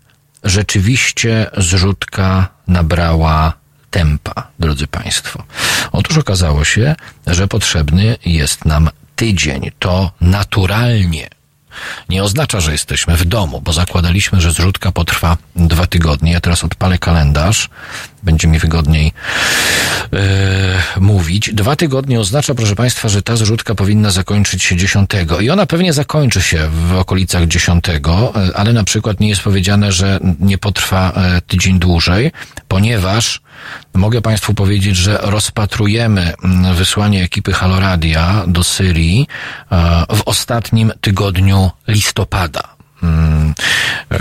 rzeczywiście 0.44 1.50
zrzutka 1.58 2.48
nabrała 2.68 3.54
tempa, 3.92 4.48
drodzy 4.60 4.88
Państwo. 4.88 5.44
Otóż 5.92 6.18
okazało 6.18 6.64
się, 6.66 6.96
że 7.28 7.48
potrzebny 7.48 8.18
jest 8.26 8.66
nam 8.66 8.90
tydzień. 9.16 9.72
To 9.80 10.12
naturalnie 10.22 11.30
nie 12.10 12.24
oznacza, 12.24 12.60
że 12.60 12.72
jesteśmy 12.72 13.18
w 13.18 13.26
domu, 13.26 13.62
bo 13.62 13.74
zakładaliśmy, 13.74 14.42
że 14.42 14.52
zrzutka 14.52 14.92
potrwa 14.92 15.38
dwa 15.56 15.88
tygodnie. 15.88 16.32
Ja 16.32 16.42
teraz 16.42 16.64
odpalę 16.64 16.98
kalendarz, 16.98 17.70
będzie 18.28 18.48
mi 18.48 18.60
wygodniej 18.60 19.14
e, 20.14 20.20
mówić. 21.00 21.54
Dwa 21.54 21.76
tygodnie 21.76 22.20
oznacza, 22.20 22.56
proszę 22.56 22.76
Państwa, 22.76 23.10
że 23.10 23.22
ta 23.22 23.36
zrzutka 23.36 23.76
powinna 23.76 24.12
zakończyć 24.12 24.64
się 24.64 24.76
10 24.76 25.10
i 25.42 25.50
ona 25.50 25.66
pewnie 25.66 25.94
zakończy 25.94 26.42
się 26.42 26.68
w 26.68 26.96
okolicach 26.96 27.48
10, 27.48 27.90
e, 27.90 28.00
ale 28.56 28.74
na 28.74 28.84
przykład 28.84 29.20
nie 29.20 29.30
jest 29.30 29.42
powiedziane, 29.42 29.92
że 29.92 30.20
nie 30.40 30.58
potrwa 30.58 31.12
e, 31.12 31.42
tydzień 31.42 31.80
dłużej, 31.80 32.32
ponieważ 32.68 33.42
mogę 33.94 34.22
Państwu 34.22 34.54
powiedzieć, 34.54 34.96
że 34.96 35.20
rozpatrujemy 35.22 36.34
wysłanie 36.76 37.24
ekipy 37.24 37.54
Haloradia 37.54 38.44
do 38.48 38.64
Syrii 38.64 39.28
w 40.10 40.22
ostatnim 40.26 40.92
tygodniu 41.02 41.72
listopada. 41.88 42.77
Mm, 43.04 43.54
e, 44.12 44.18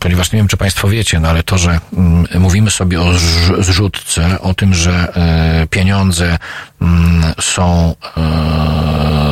Ponieważ 0.00 0.32
nie 0.32 0.36
wiem, 0.38 0.48
czy 0.48 0.56
Państwo 0.56 0.88
wiecie, 0.88 1.20
no 1.20 1.28
ale 1.28 1.42
to, 1.42 1.58
że 1.58 1.80
mm, 1.96 2.26
mówimy 2.38 2.70
sobie 2.70 3.00
o 3.00 3.04
zrz- 3.12 3.62
zrzutce, 3.62 4.40
o 4.40 4.54
tym, 4.54 4.74
że 4.74 4.92
e, 5.16 5.66
pieniądze 5.66 6.38
mm, 6.82 7.22
są 7.40 7.94
e, 8.16 8.20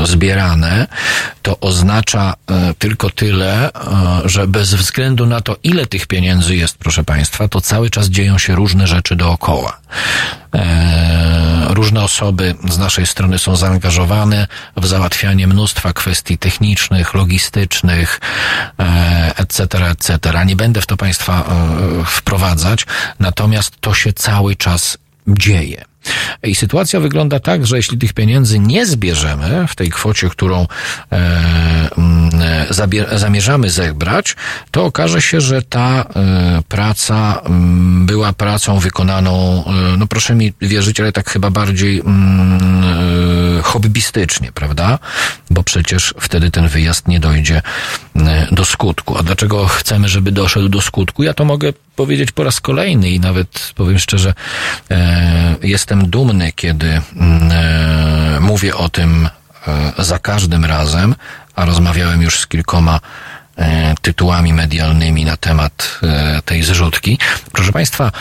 zbierane, 0.07 0.87
to 1.43 1.61
oznacza 1.61 2.35
e, 2.51 2.75
tylko 2.79 3.11
tyle, 3.11 3.73
e, 3.73 3.73
że 4.25 4.47
bez 4.47 4.75
względu 4.75 5.27
na 5.27 5.41
to, 5.41 5.57
ile 5.63 5.87
tych 5.87 6.07
pieniędzy 6.07 6.57
jest, 6.57 6.79
proszę 6.79 7.05
Państwa, 7.05 7.49
to 7.49 7.61
cały 7.61 7.91
czas 7.91 8.07
dzieją 8.09 8.39
się 8.39 8.55
różne 8.55 8.87
rzeczy 8.87 9.17
dookoła. 9.17 9.81
E, 10.55 11.47
Różne 11.69 12.03
osoby 12.03 12.55
z 12.69 12.79
naszej 12.79 13.07
strony 13.07 13.39
są 13.39 13.57
zaangażowane 13.57 14.47
w 14.77 14.87
załatwianie 14.87 15.47
mnóstwa 15.47 15.93
kwestii 15.93 16.39
technicznych, 16.39 17.15
logistycznych, 17.15 18.21
etc., 19.37 19.67
etc. 19.91 20.19
Nie 20.47 20.57
będę 20.57 20.81
w 20.81 20.87
to 20.87 20.97
Państwa 20.97 21.45
wprowadzać, 22.07 22.87
natomiast 23.21 23.81
to 23.81 23.95
się 23.95 24.13
cały 24.13 24.57
czas 24.57 24.99
dzieje. 25.29 25.85
I 26.43 26.55
sytuacja 26.55 27.01
wygląda 27.01 27.41
tak, 27.41 27.67
że 27.67 27.77
jeśli 27.77 27.99
tych 27.99 28.13
pieniędzy 28.13 28.59
nie 28.59 28.87
zbierzemy 28.87 29.67
w 29.69 29.77
tej 29.77 29.91
kwocie, 29.91 30.29
którą 30.29 30.67
e, 31.13 31.17
mm, 31.99 32.31
zabie- 32.71 33.19
zamierzamy 33.19 33.71
zebrać, 33.71 34.37
to 34.71 34.85
okaże 34.85 35.23
się, 35.23 35.41
że 35.41 35.63
ta 35.63 36.03
e, 36.03 36.63
praca 36.69 37.41
mm, 37.45 38.07
była 38.07 38.33
pracą 38.33 38.79
wykonaną, 38.79 39.65
e, 39.67 39.97
no 39.97 40.07
proszę 40.07 40.35
mi 40.35 40.53
wierzyć, 40.61 41.01
ale 41.01 41.13
tak 41.13 41.31
chyba 41.31 41.51
bardziej 41.51 42.01
mm, 42.01 42.85
e, 42.85 43.06
hobbystycznie, 43.63 44.53
prawda? 44.53 44.99
Bo 45.51 45.63
przecież 45.63 46.15
wtedy 46.21 46.51
ten 46.51 46.69
wyjazd 46.69 47.09
nie 47.09 47.21
dojdzie 47.21 47.63
e, 48.17 48.47
do 48.53 48.65
skutku. 48.65 49.19
A 49.19 49.23
dlaczego 49.23 49.67
chcemy, 49.67 50.09
żeby 50.09 50.33
doszedł 50.33 50.69
do 50.69 50.81
skutku? 50.81 51.23
Ja 51.23 51.35
to 51.35 51.45
mogę 51.45 51.73
powiedzieć 51.97 52.33
po 52.33 52.45
raz 52.45 52.61
kolejny 52.61 53.11
i 53.11 53.21
nawet 53.21 53.73
powiem 53.75 53.99
szczerze, 53.99 54.35
e, 54.91 55.57
jestem 55.63 56.11
dumny, 56.11 56.53
kiedy 56.53 57.01
mm, 57.17 57.51
e, 57.53 58.41
mówię 58.41 58.77
o 58.77 58.89
tym 58.89 59.29
za 59.99 60.19
każdym 60.19 60.65
razem, 60.65 61.15
a 61.55 61.65
rozmawiałem 61.65 62.23
już 62.23 62.41
z 62.41 62.47
kilkoma 62.47 63.01
tytułami 64.03 64.53
medialnymi 64.53 65.25
na 65.25 65.37
temat 65.37 66.01
tej 66.45 66.63
zrzutki. 66.63 67.19
Proszę 67.53 67.73
Państwa, 67.73 68.13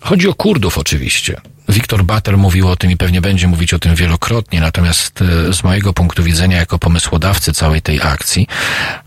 chodzi 0.00 0.28
o 0.28 0.34
Kurdów 0.34 0.78
oczywiście. 0.78 1.40
Wiktor 1.72 2.04
Bater 2.04 2.38
mówił 2.38 2.68
o 2.68 2.76
tym 2.76 2.90
i 2.90 2.96
pewnie 2.96 3.20
będzie 3.20 3.48
mówić 3.48 3.74
o 3.74 3.78
tym 3.78 3.94
wielokrotnie, 3.94 4.60
natomiast 4.60 5.22
e, 5.22 5.52
z 5.52 5.64
mojego 5.64 5.92
punktu 5.92 6.22
widzenia, 6.22 6.56
jako 6.56 6.78
pomysłodawcy 6.78 7.52
całej 7.52 7.82
tej 7.82 8.02
akcji, 8.02 8.46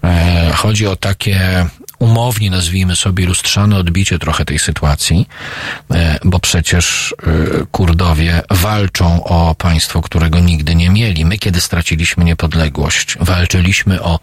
e, 0.04 0.52
chodzi 0.56 0.88
o 0.88 0.96
takie 0.96 1.66
umownie, 2.00 2.50
nazwijmy 2.50 2.96
sobie, 2.96 3.26
lustrzane 3.26 3.78
odbicie 3.78 4.20
trochę 4.20 4.46
tej 4.46 4.60
sytuacji, 4.60 5.28
e, 5.92 6.20
bo 6.24 6.40
przecież 6.40 7.16
Kurdowie 7.72 8.42
walczą 8.50 9.24
o 9.24 9.56
państwo, 9.56 10.02
którego 10.02 10.40
nigdy 10.40 10.76
nie 10.76 10.90
mieli. 10.90 11.26
My, 11.26 11.38
kiedy 11.38 11.62
straciliśmy 11.62 12.24
niepodległość, 12.24 13.18
walczyliśmy 13.20 14.02
o 14.02 14.20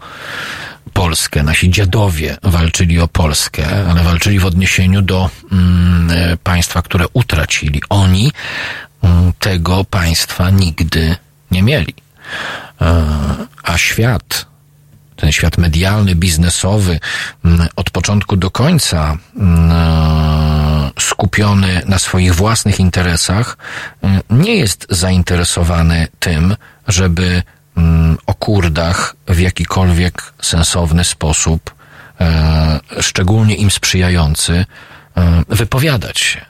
Polskę. 0.93 1.43
Nasi 1.43 1.69
dziadowie 1.69 2.37
walczyli 2.43 2.99
o 2.99 3.07
Polskę, 3.07 3.65
ale 3.89 4.03
walczyli 4.03 4.39
w 4.39 4.45
odniesieniu 4.45 5.01
do 5.01 5.29
mm, 5.51 6.11
e, 6.11 6.37
państwa, 6.37 6.81
które 6.81 7.05
utracili. 7.13 7.81
Oni 7.89 8.31
mm, 9.01 9.33
tego 9.39 9.83
państwa 9.83 10.49
nigdy 10.49 11.15
nie 11.51 11.63
mieli. 11.63 11.93
E, 12.81 13.05
a 13.63 13.77
świat, 13.77 14.45
ten 15.15 15.31
świat 15.31 15.57
medialny, 15.57 16.15
biznesowy, 16.15 16.99
mm, 17.45 17.67
od 17.75 17.89
początku 17.89 18.35
do 18.37 18.51
końca 18.51 19.17
mm, 19.35 19.71
e, 19.71 20.91
skupiony 20.99 21.81
na 21.85 21.99
swoich 21.99 22.35
własnych 22.35 22.79
interesach, 22.79 23.57
e, 24.03 24.21
nie 24.29 24.55
jest 24.55 24.87
zainteresowany 24.89 26.07
tym, 26.19 26.55
żeby 26.87 27.43
o 28.25 28.33
Kurdach 28.33 29.15
w 29.27 29.39
jakikolwiek 29.39 30.33
sensowny 30.41 31.03
sposób, 31.03 31.75
e, 32.21 32.79
szczególnie 33.01 33.55
im 33.55 33.71
sprzyjający, 33.71 34.65
e, 35.17 35.43
wypowiadać 35.49 36.19
się. 36.19 36.45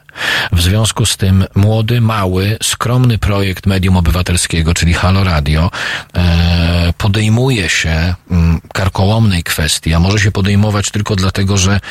W 0.52 0.62
związku 0.62 1.06
z 1.06 1.18
tym 1.18 1.46
młody, 1.56 2.02
mały, 2.02 2.58
skromny 2.64 3.18
projekt 3.18 3.66
medium 3.66 3.98
obywatelskiego, 3.98 4.74
czyli 4.74 4.94
Halo 4.94 5.24
Radio, 5.24 5.72
e, 6.16 6.94
podejmuje 6.98 7.70
się 7.70 8.16
mm, 8.32 8.62
karkołomnej 8.74 9.44
kwestii, 9.44 9.94
a 9.94 10.00
może 10.00 10.20
się 10.20 10.32
podejmować 10.32 10.92
tylko 10.92 11.16
dlatego, 11.16 11.58
że 11.58 11.72
mm, 11.72 11.82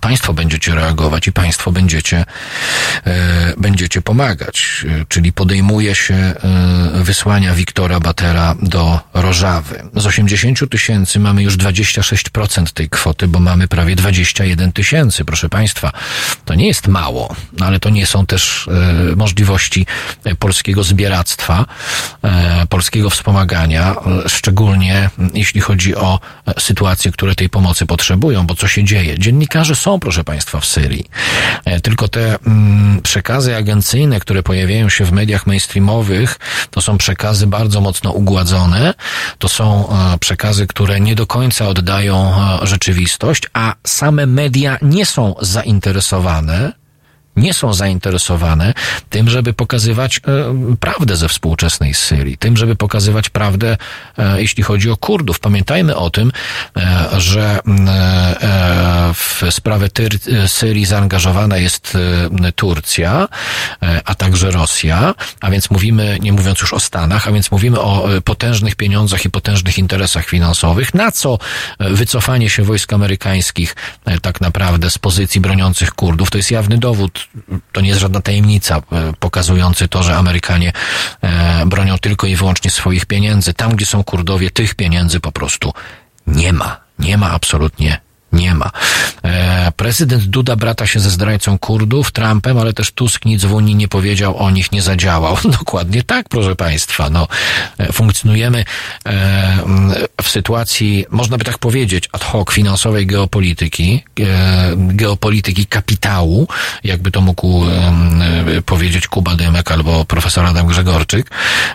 państwo 0.00 0.32
będziecie 0.32 0.74
reagować 0.74 1.26
i 1.26 1.32
państwo 1.32 1.72
będziecie, 1.72 2.24
e, 3.06 3.54
będziecie 3.56 4.02
pomagać. 4.02 4.86
E, 4.88 5.04
Czyli 5.08 5.32
podejmuje 5.32 5.94
się 5.94 6.14
e, 6.14 6.34
wysłania 6.94 7.54
Wiktora 7.54 8.00
Batera 8.00 8.54
do 8.62 9.00
Rożawy. 9.14 9.82
Z 9.94 10.06
80 10.06 10.70
tysięcy 10.70 11.20
mamy 11.20 11.42
już 11.42 11.56
26% 11.56 12.72
tej 12.72 12.88
kwoty, 12.88 13.28
bo 13.28 13.40
mamy 13.40 13.68
prawie 13.68 13.96
21 13.96 14.72
tysięcy. 14.72 15.24
Proszę 15.24 15.48
Państwa, 15.48 15.92
to 16.44 16.54
nie 16.54 16.66
jest 16.66 16.88
mało, 16.88 17.36
ale 17.60 17.80
to 17.80 17.90
nie 17.90 18.06
są 18.06 18.26
też 18.26 18.68
możliwości 19.16 19.86
polskiego 20.38 20.82
zbieractwa, 20.82 21.66
polskiego 22.68 23.10
wspomagania, 23.10 23.96
szczególnie 24.26 25.10
jeśli 25.34 25.60
chodzi 25.60 25.96
o 25.96 26.20
sytuacje, 26.58 27.12
które 27.12 27.34
tej 27.34 27.48
pomocy 27.48 27.86
potrzebują, 27.86 28.46
bo 28.46 28.54
co 28.54 28.68
się 28.68 28.84
dzieje? 28.84 29.18
Dziennikarze 29.18 29.59
są, 29.64 30.00
proszę 30.00 30.24
Państwa, 30.24 30.60
w 30.60 30.66
Syrii. 30.66 31.04
E, 31.64 31.80
Tylko 31.80 32.08
te 32.08 32.38
mm, 32.46 33.00
przekazy 33.02 33.56
agencyjne, 33.56 34.20
które 34.20 34.42
pojawiają 34.42 34.88
się 34.88 35.04
w 35.04 35.12
mediach 35.12 35.46
mainstreamowych, 35.46 36.38
to 36.70 36.80
są 36.80 36.98
przekazy 36.98 37.46
bardzo 37.46 37.80
mocno 37.80 38.10
ugładzone, 38.10 38.94
to 39.38 39.48
są 39.48 39.88
e, 39.88 40.18
przekazy, 40.18 40.66
które 40.66 41.00
nie 41.00 41.14
do 41.14 41.26
końca 41.26 41.68
oddają 41.68 42.34
e, 42.62 42.66
rzeczywistość, 42.66 43.42
a 43.52 43.74
same 43.86 44.26
media 44.26 44.78
nie 44.82 45.06
są 45.06 45.34
zainteresowane 45.40 46.80
nie 47.40 47.54
są 47.54 47.74
zainteresowane 47.74 48.74
tym, 49.10 49.30
żeby 49.30 49.52
pokazywać 49.52 50.18
e, 50.18 50.20
prawdę 50.80 51.16
ze 51.16 51.28
współczesnej 51.28 51.94
Syrii, 51.94 52.38
tym, 52.38 52.56
żeby 52.56 52.76
pokazywać 52.76 53.30
prawdę, 53.30 53.76
e, 54.18 54.40
jeśli 54.40 54.62
chodzi 54.62 54.90
o 54.90 54.96
Kurdów. 54.96 55.40
Pamiętajmy 55.40 55.96
o 55.96 56.10
tym, 56.10 56.32
e, 56.76 57.20
że 57.20 57.60
w 59.14 59.42
sprawę 59.50 59.88
Syrii 60.46 60.84
zaangażowana 60.84 61.56
jest 61.56 61.98
Turcja, 62.56 63.28
a 64.04 64.14
także 64.14 64.50
Rosja, 64.50 65.14
a 65.40 65.50
więc 65.50 65.70
mówimy, 65.70 66.18
nie 66.22 66.32
mówiąc 66.32 66.60
już 66.60 66.72
o 66.72 66.80
Stanach, 66.80 67.28
a 67.28 67.32
więc 67.32 67.50
mówimy 67.50 67.80
o 67.80 68.08
potężnych 68.24 68.74
pieniądzach 68.74 69.24
i 69.24 69.30
potężnych 69.30 69.78
interesach 69.78 70.26
finansowych, 70.26 70.94
na 70.94 71.12
co 71.12 71.38
wycofanie 71.80 72.50
się 72.50 72.62
wojsk 72.62 72.92
amerykańskich 72.92 73.76
tak 74.22 74.40
naprawdę 74.40 74.90
z 74.90 74.98
pozycji 74.98 75.40
broniących 75.40 75.92
Kurdów, 75.92 76.30
to 76.30 76.38
jest 76.38 76.50
jawny 76.50 76.78
dowód, 76.78 77.28
to 77.72 77.80
nie 77.80 77.88
jest 77.88 78.00
żadna 78.00 78.20
tajemnica 78.20 78.76
e, 78.76 79.12
pokazujący 79.20 79.88
to, 79.88 80.02
że 80.02 80.16
Amerykanie 80.16 80.72
e, 81.20 81.66
bronią 81.66 81.98
tylko 81.98 82.26
i 82.26 82.36
wyłącznie 82.36 82.70
swoich 82.70 83.06
pieniędzy. 83.06 83.54
Tam, 83.54 83.76
gdzie 83.76 83.86
są 83.86 84.04
Kurdowie, 84.04 84.50
tych 84.50 84.74
pieniędzy 84.74 85.20
po 85.20 85.32
prostu 85.32 85.72
nie 86.26 86.52
ma. 86.52 86.80
Nie 86.98 87.18
ma 87.18 87.30
absolutnie 87.30 88.00
nie 88.32 88.54
ma. 88.54 88.70
E, 89.24 89.72
prezydent 89.76 90.24
Duda 90.24 90.56
brata 90.56 90.86
się 90.86 91.00
ze 91.00 91.10
zdrajcą 91.10 91.58
Kurdów, 91.58 92.12
Trumpem, 92.12 92.58
ale 92.58 92.72
też 92.72 92.92
Tusk 92.92 93.24
nic 93.24 93.44
w 93.44 93.54
Unii 93.54 93.74
nie 93.74 93.88
powiedział 93.88 94.38
o 94.38 94.50
nich, 94.50 94.72
nie 94.72 94.82
zadziałał. 94.82 95.36
Dokładnie 95.58 96.02
tak, 96.02 96.28
proszę 96.28 96.56
Państwa. 96.56 97.10
No, 97.10 97.28
e, 97.78 97.92
funkcjonujemy 97.92 98.64
e, 99.06 100.02
w 100.22 100.28
sytuacji, 100.28 101.06
można 101.10 101.38
by 101.38 101.44
tak 101.44 101.58
powiedzieć, 101.58 102.08
ad 102.12 102.24
hoc 102.24 102.50
finansowej 102.50 103.06
geopolityki, 103.06 104.02
e, 104.20 104.72
geopolityki 104.76 105.66
kapitału, 105.66 106.48
jakby 106.84 107.10
to 107.10 107.20
mógł 107.20 107.64
e, 107.64 108.62
powiedzieć 108.62 109.06
Kuba 109.06 109.36
Dymek 109.36 109.72
albo 109.72 110.04
profesor 110.04 110.46
Adam 110.46 110.66
Grzegorczyk, 110.66 111.30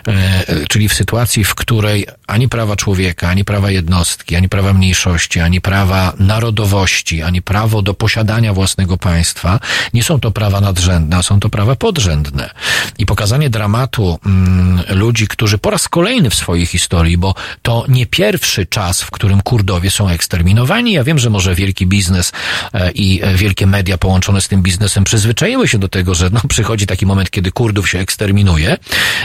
e, 0.08 0.66
czyli 0.68 0.88
w 0.88 0.94
sytuacji, 0.94 1.44
w 1.44 1.54
której 1.54 2.06
ani 2.26 2.48
prawa 2.48 2.76
człowieka, 2.76 3.28
ani 3.28 3.44
prawa 3.44 3.70
jednostki, 3.70 4.36
ani 4.36 4.48
prawa 4.48 4.72
mniejszości, 4.72 5.40
ani 5.40 5.60
prawa 5.60 6.12
narodowości, 6.46 7.22
ani 7.22 7.42
prawo 7.42 7.82
do 7.82 7.94
posiadania 7.94 8.52
własnego 8.52 8.96
państwa 8.96 9.60
nie 9.94 10.02
są 10.02 10.20
to 10.20 10.30
prawa 10.30 10.60
nadrzędne, 10.60 11.16
a 11.16 11.22
są 11.22 11.40
to 11.40 11.48
prawa 11.48 11.76
podrzędne. 11.76 12.50
I 12.98 13.06
pokazanie 13.06 13.50
dramatu 13.50 14.18
mm, 14.26 14.82
ludzi, 14.88 15.28
którzy 15.28 15.58
po 15.58 15.70
raz 15.70 15.88
kolejny 15.88 16.30
w 16.30 16.34
swojej 16.34 16.66
historii, 16.66 17.18
bo 17.18 17.34
to 17.62 17.84
nie 17.88 18.06
pierwszy 18.06 18.66
czas, 18.66 19.02
w 19.02 19.10
którym 19.10 19.42
Kurdowie 19.42 19.90
są 19.90 20.08
eksterminowani. 20.08 20.92
Ja 20.92 21.04
wiem, 21.04 21.18
że 21.18 21.30
może 21.30 21.54
wielki 21.54 21.86
biznes 21.86 22.32
e, 22.74 22.90
i 22.92 23.22
e, 23.22 23.34
wielkie 23.34 23.66
media 23.66 23.98
połączone 23.98 24.40
z 24.40 24.48
tym 24.48 24.62
biznesem 24.62 25.04
przyzwyczaiły 25.04 25.68
się 25.68 25.78
do 25.78 25.88
tego, 25.88 26.14
że 26.14 26.30
no, 26.30 26.40
przychodzi 26.48 26.86
taki 26.86 27.06
moment, 27.06 27.30
kiedy 27.30 27.52
Kurdów 27.52 27.88
się 27.88 27.98
eksterminuje, 27.98 28.76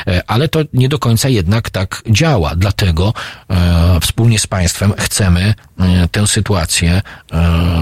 e, 0.07 0.21
ale 0.27 0.47
to 0.47 0.59
nie 0.73 0.89
do 0.89 0.99
końca 0.99 1.29
jednak 1.29 1.69
tak 1.69 2.03
działa. 2.09 2.55
Dlatego 2.55 3.13
e, 3.49 3.99
wspólnie 4.01 4.39
z 4.39 4.47
państwem 4.47 4.93
chcemy 4.97 5.53
e, 5.79 6.07
tę 6.07 6.27
sytuację 6.27 7.01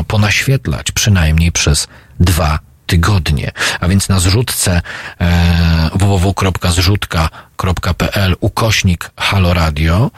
ponaświetlać 0.07 0.91
przynajmniej 0.91 1.51
przez 1.51 1.87
dwa 2.19 2.59
tygodnie. 2.89 3.51
A 3.79 3.87
więc 3.87 4.09
na 4.09 4.19
zrzutce 4.19 4.81
e, 5.21 5.89
www.zrzutka.pl 5.93 8.35
ukośnik 8.39 9.11
Halo 9.17 9.53
Radio 9.53 10.11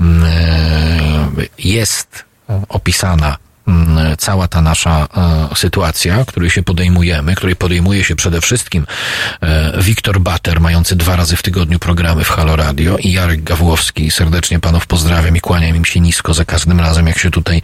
mm, 0.00 0.24
e, 0.24 0.28
jest 1.58 2.24
opisana 2.68 3.36
cała 4.18 4.48
ta 4.48 4.62
nasza 4.62 5.08
e, 5.52 5.56
sytuacja, 5.56 6.24
której 6.24 6.50
się 6.50 6.62
podejmujemy, 6.62 7.34
której 7.34 7.56
podejmuje 7.56 8.04
się 8.04 8.16
przede 8.16 8.40
wszystkim 8.40 8.86
e, 9.40 9.82
Wiktor 9.82 10.20
Bater, 10.20 10.60
mający 10.60 10.96
dwa 10.96 11.16
razy 11.16 11.36
w 11.36 11.42
tygodniu 11.42 11.78
programy 11.78 12.24
w 12.24 12.28
Halo 12.28 12.56
Radio 12.56 12.96
i 12.98 13.12
Jarek 13.12 13.42
Gawłowski. 13.42 14.10
Serdecznie 14.10 14.60
panów 14.60 14.86
pozdrawiam 14.86 15.36
i 15.36 15.40
kłaniam 15.40 15.76
im 15.76 15.84
się 15.84 16.00
nisko 16.00 16.34
za 16.34 16.44
każdym 16.44 16.80
razem, 16.80 17.06
jak 17.06 17.18
się 17.18 17.30
tutaj 17.30 17.62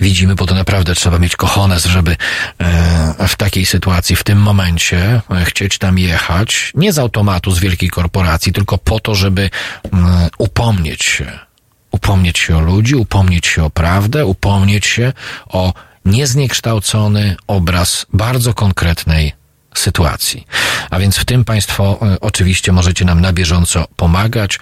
widzimy, 0.00 0.34
bo 0.34 0.46
to 0.46 0.54
naprawdę 0.54 0.94
trzeba 0.94 1.18
mieć 1.18 1.36
kochones, 1.36 1.84
żeby 1.84 2.16
e, 2.58 3.28
w 3.28 3.36
takiej 3.36 3.66
sytuacji, 3.66 4.16
w 4.16 4.24
tym 4.24 4.38
momencie 4.38 5.20
e, 5.30 5.44
chcieć 5.44 5.78
tam 5.78 5.98
jechać, 5.98 6.72
nie 6.74 6.92
z 6.92 6.98
automatu 6.98 7.50
z 7.50 7.58
wielkiej 7.58 7.90
korporacji, 7.90 8.52
tylko 8.52 8.78
po 8.78 9.00
to, 9.00 9.14
żeby 9.14 9.50
mm, 9.92 10.28
upomnieć 10.38 11.04
się 11.04 11.47
upomnieć 11.90 12.38
się 12.38 12.56
o 12.56 12.60
ludzi, 12.60 12.96
upomnieć 12.96 13.46
się 13.46 13.64
o 13.64 13.70
prawdę, 13.70 14.26
upomnieć 14.26 14.86
się 14.86 15.12
o 15.48 15.72
niezniekształcony 16.04 17.36
obraz 17.46 18.06
bardzo 18.12 18.54
konkretnej 18.54 19.32
sytuacji. 19.74 20.46
A 20.90 20.98
więc 20.98 21.16
w 21.16 21.24
tym 21.24 21.44
Państwo 21.44 21.98
e, 22.02 22.20
oczywiście 22.20 22.72
możecie 22.72 23.04
nam 23.04 23.20
na 23.20 23.32
bieżąco 23.32 23.84
pomagać. 23.96 24.58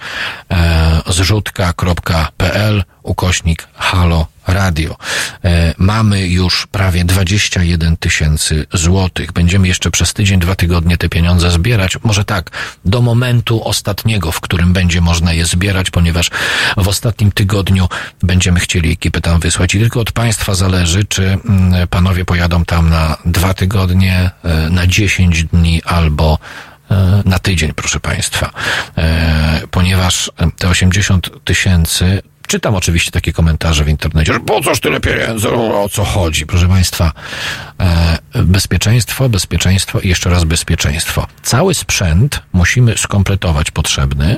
E, 0.51 1.01
zrzutka.pl 1.07 2.83
ukośnik 3.03 3.67
halo 3.73 4.27
radio. 4.47 4.95
E, 5.43 5.73
mamy 5.77 6.27
już 6.27 6.67
prawie 6.67 7.05
21 7.05 7.97
tysięcy 7.97 8.65
złotych. 8.73 9.31
Będziemy 9.31 9.67
jeszcze 9.67 9.91
przez 9.91 10.13
tydzień, 10.13 10.39
dwa 10.39 10.55
tygodnie 10.55 10.97
te 10.97 11.09
pieniądze 11.09 11.51
zbierać. 11.51 11.97
Może 12.03 12.25
tak, 12.25 12.51
do 12.85 13.01
momentu 13.01 13.67
ostatniego, 13.67 14.31
w 14.31 14.41
którym 14.41 14.73
będzie 14.73 15.01
można 15.01 15.33
je 15.33 15.45
zbierać, 15.45 15.91
ponieważ 15.91 16.29
w 16.77 16.87
ostatnim 16.87 17.31
tygodniu 17.31 17.89
będziemy 18.23 18.59
chcieli 18.59 18.91
ekipę 18.91 19.21
tam 19.21 19.39
wysłać 19.39 19.75
i 19.75 19.79
tylko 19.79 19.99
od 19.99 20.11
Państwa 20.11 20.55
zależy, 20.55 21.05
czy 21.05 21.23
mm, 21.23 21.87
panowie 21.87 22.25
pojadą 22.25 22.65
tam 22.65 22.89
na 22.89 23.17
dwa 23.25 23.53
tygodnie, 23.53 24.31
e, 24.43 24.69
na 24.69 24.87
10 24.87 25.43
dni 25.43 25.81
albo 25.85 26.39
e, 26.91 27.21
na 27.25 27.39
tydzień, 27.39 27.73
proszę 27.73 27.99
Państwa. 27.99 28.51
Ponieważ 29.71 30.31
te 30.57 30.69
80 30.69 31.29
tysięcy 31.43 32.21
Czytam 32.47 32.75
oczywiście 32.75 33.11
takie 33.11 33.33
komentarze 33.33 33.83
w 33.83 33.89
internecie, 33.89 34.33
że 34.33 34.39
po 34.39 34.61
coż 34.61 34.79
tyle 34.79 34.99
pieniędzy, 34.99 35.49
o 35.49 35.89
co 35.91 36.03
chodzi? 36.03 36.45
Proszę 36.45 36.67
Państwa, 36.67 37.11
e, 37.79 38.17
bezpieczeństwo, 38.43 39.29
bezpieczeństwo 39.29 39.99
i 39.99 40.09
jeszcze 40.09 40.29
raz 40.29 40.43
bezpieczeństwo. 40.43 41.27
Cały 41.43 41.73
sprzęt 41.73 42.41
musimy 42.53 42.97
skompletować 42.97 43.71
potrzebny. 43.71 44.37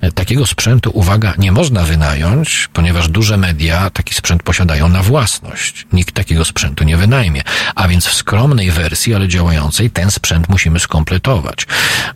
E, 0.00 0.12
Takiego 0.12 0.46
sprzętu, 0.46 0.90
uwaga, 0.94 1.34
nie 1.38 1.52
można 1.52 1.82
wynająć, 1.82 2.68
ponieważ 2.72 3.08
duże 3.08 3.36
media 3.36 3.90
taki 3.90 4.14
sprzęt 4.14 4.42
posiadają 4.42 4.88
na 4.88 5.02
własność. 5.02 5.86
Nikt 5.92 6.14
takiego 6.14 6.44
sprzętu 6.44 6.84
nie 6.84 6.96
wynajmie. 6.96 7.42
A 7.74 7.88
więc 7.88 8.06
w 8.06 8.14
skromnej 8.14 8.70
wersji, 8.70 9.14
ale 9.14 9.28
działającej, 9.28 9.90
ten 9.90 10.10
sprzęt 10.10 10.48
musimy 10.48 10.80
skompletować. 10.80 11.66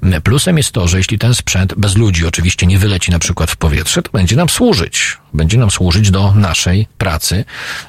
M, 0.02 0.22
Plusem 0.22 0.56
jest 0.56 0.72
to, 0.72 0.88
że 0.88 0.98
jeśli 0.98 1.18
ten 1.18 1.34
sprzęt 1.34 1.74
bez 1.74 1.96
ludzi 1.96 2.26
oczywiście 2.26 2.66
nie 2.66 2.78
wyleci 2.78 3.10
na 3.10 3.18
przykład 3.18 3.50
w 3.50 3.56
powietrze, 3.56 4.02
to 4.02 4.10
będzie 4.12 4.36
nam 4.36 4.48
służyć. 4.48 5.21
Będzie 5.34 5.58
nam 5.58 5.70
służyć 5.70 6.10
do 6.10 6.32
naszej 6.34 6.86
pracy, 6.98 7.44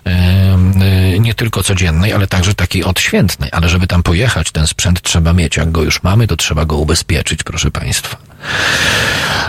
e, 0.06 1.20
nie 1.20 1.34
tylko 1.34 1.64
codziennej, 1.64 2.14
ale 2.14 2.28
także 2.28 2.54
takiej 2.54 2.84
odświętnej. 2.84 3.50
Ale 3.52 3.70
żeby 3.70 3.88
tam 3.88 4.04
pojechać, 4.04 4.52
ten 4.52 4.68
sprzęt 4.68 5.02
trzeba 5.02 5.34
mieć. 5.34 5.58
Jak 5.58 5.72
go 5.72 5.84
już 5.84 6.04
mamy, 6.04 6.28
to 6.28 6.36
trzeba 6.36 6.66
go 6.66 6.78
ubezpieczyć, 6.78 7.44
proszę 7.44 7.72
Państwa. 7.72 8.18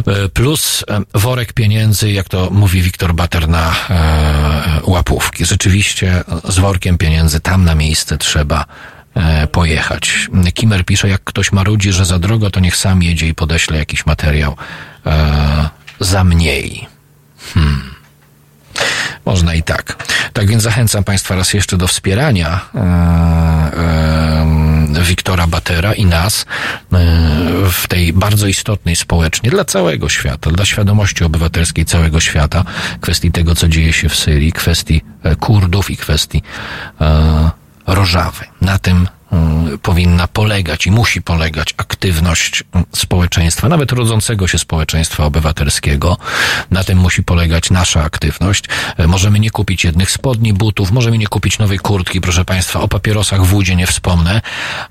E, 0.06 0.28
Plus 0.28 0.84
worek 1.14 1.52
pieniędzy, 1.52 2.12
jak 2.12 2.28
to 2.28 2.48
mówi 2.50 2.82
Wiktor 2.82 3.14
Bater 3.14 3.48
na 3.48 3.74
e, 3.90 4.80
łapówki. 4.84 5.44
Rzeczywiście 5.44 6.24
z 6.48 6.58
workiem 6.58 6.98
pieniędzy 6.98 7.40
tam 7.40 7.64
na 7.64 7.74
miejsce 7.74 8.18
trzeba 8.18 8.64
pojechać. 9.52 10.28
Kimer 10.54 10.84
pisze, 10.84 11.08
jak 11.08 11.24
ktoś 11.24 11.52
marudzi, 11.52 11.92
że 11.92 12.04
za 12.04 12.18
drogo, 12.18 12.50
to 12.50 12.60
niech 12.60 12.76
sam 12.76 13.02
jedzie 13.02 13.28
i 13.28 13.34
podeśle 13.34 13.78
jakiś 13.78 14.06
materiał 14.06 14.56
za 16.00 16.24
mniej. 16.24 16.93
Hmm. 17.54 17.94
Można 19.24 19.54
i 19.54 19.62
tak. 19.62 19.96
Tak 20.32 20.46
więc 20.46 20.62
zachęcam 20.62 21.04
Państwa 21.04 21.34
raz 21.34 21.54
jeszcze 21.54 21.76
do 21.76 21.86
wspierania 21.86 22.60
e, 22.74 22.78
e, 24.98 25.02
Wiktora 25.02 25.46
Batera 25.46 25.92
i 25.92 26.06
nas 26.06 26.42
e, 26.42 26.96
w 27.70 27.88
tej 27.88 28.12
bardzo 28.12 28.46
istotnej 28.46 28.96
społecznie 28.96 29.50
dla 29.50 29.64
całego 29.64 30.08
świata, 30.08 30.50
dla 30.50 30.64
świadomości 30.64 31.24
obywatelskiej 31.24 31.84
całego 31.84 32.20
świata, 32.20 32.64
kwestii 33.00 33.32
tego, 33.32 33.54
co 33.54 33.68
dzieje 33.68 33.92
się 33.92 34.08
w 34.08 34.16
Syrii, 34.16 34.52
kwestii 34.52 35.02
e, 35.22 35.36
Kurdów 35.36 35.90
i 35.90 35.96
kwestii 35.96 36.42
Rożawy. 37.86 38.44
Na 38.60 38.78
tym 38.78 39.08
powinna 39.82 40.28
polegać 40.28 40.86
i 40.86 40.90
musi 40.90 41.22
polegać 41.22 41.74
aktywność 41.76 42.64
mm, 42.72 42.86
społeczeństwa, 42.92 43.68
nawet 43.68 43.92
rodzącego 43.92 44.46
się 44.46 44.58
społeczeństwa 44.58 45.24
obywatelskiego. 45.24 46.16
Na 46.70 46.84
tym 46.84 46.98
musi 46.98 47.22
polegać 47.22 47.70
nasza 47.70 48.02
aktywność. 48.04 48.64
E, 48.96 49.06
Możemy 49.06 49.40
nie 49.40 49.50
kupić 49.50 49.84
jednych 49.84 50.10
spodni, 50.10 50.52
butów, 50.52 50.90
możemy 50.92 51.18
nie 51.18 51.26
kupić 51.26 51.58
nowej 51.58 51.78
kurtki, 51.78 52.20
proszę 52.20 52.44
Państwa. 52.44 52.80
O 52.80 52.88
papierosach 52.88 53.42
w 53.42 53.46
Wódzie 53.46 53.76
nie 53.76 53.86
wspomnę. 53.86 54.40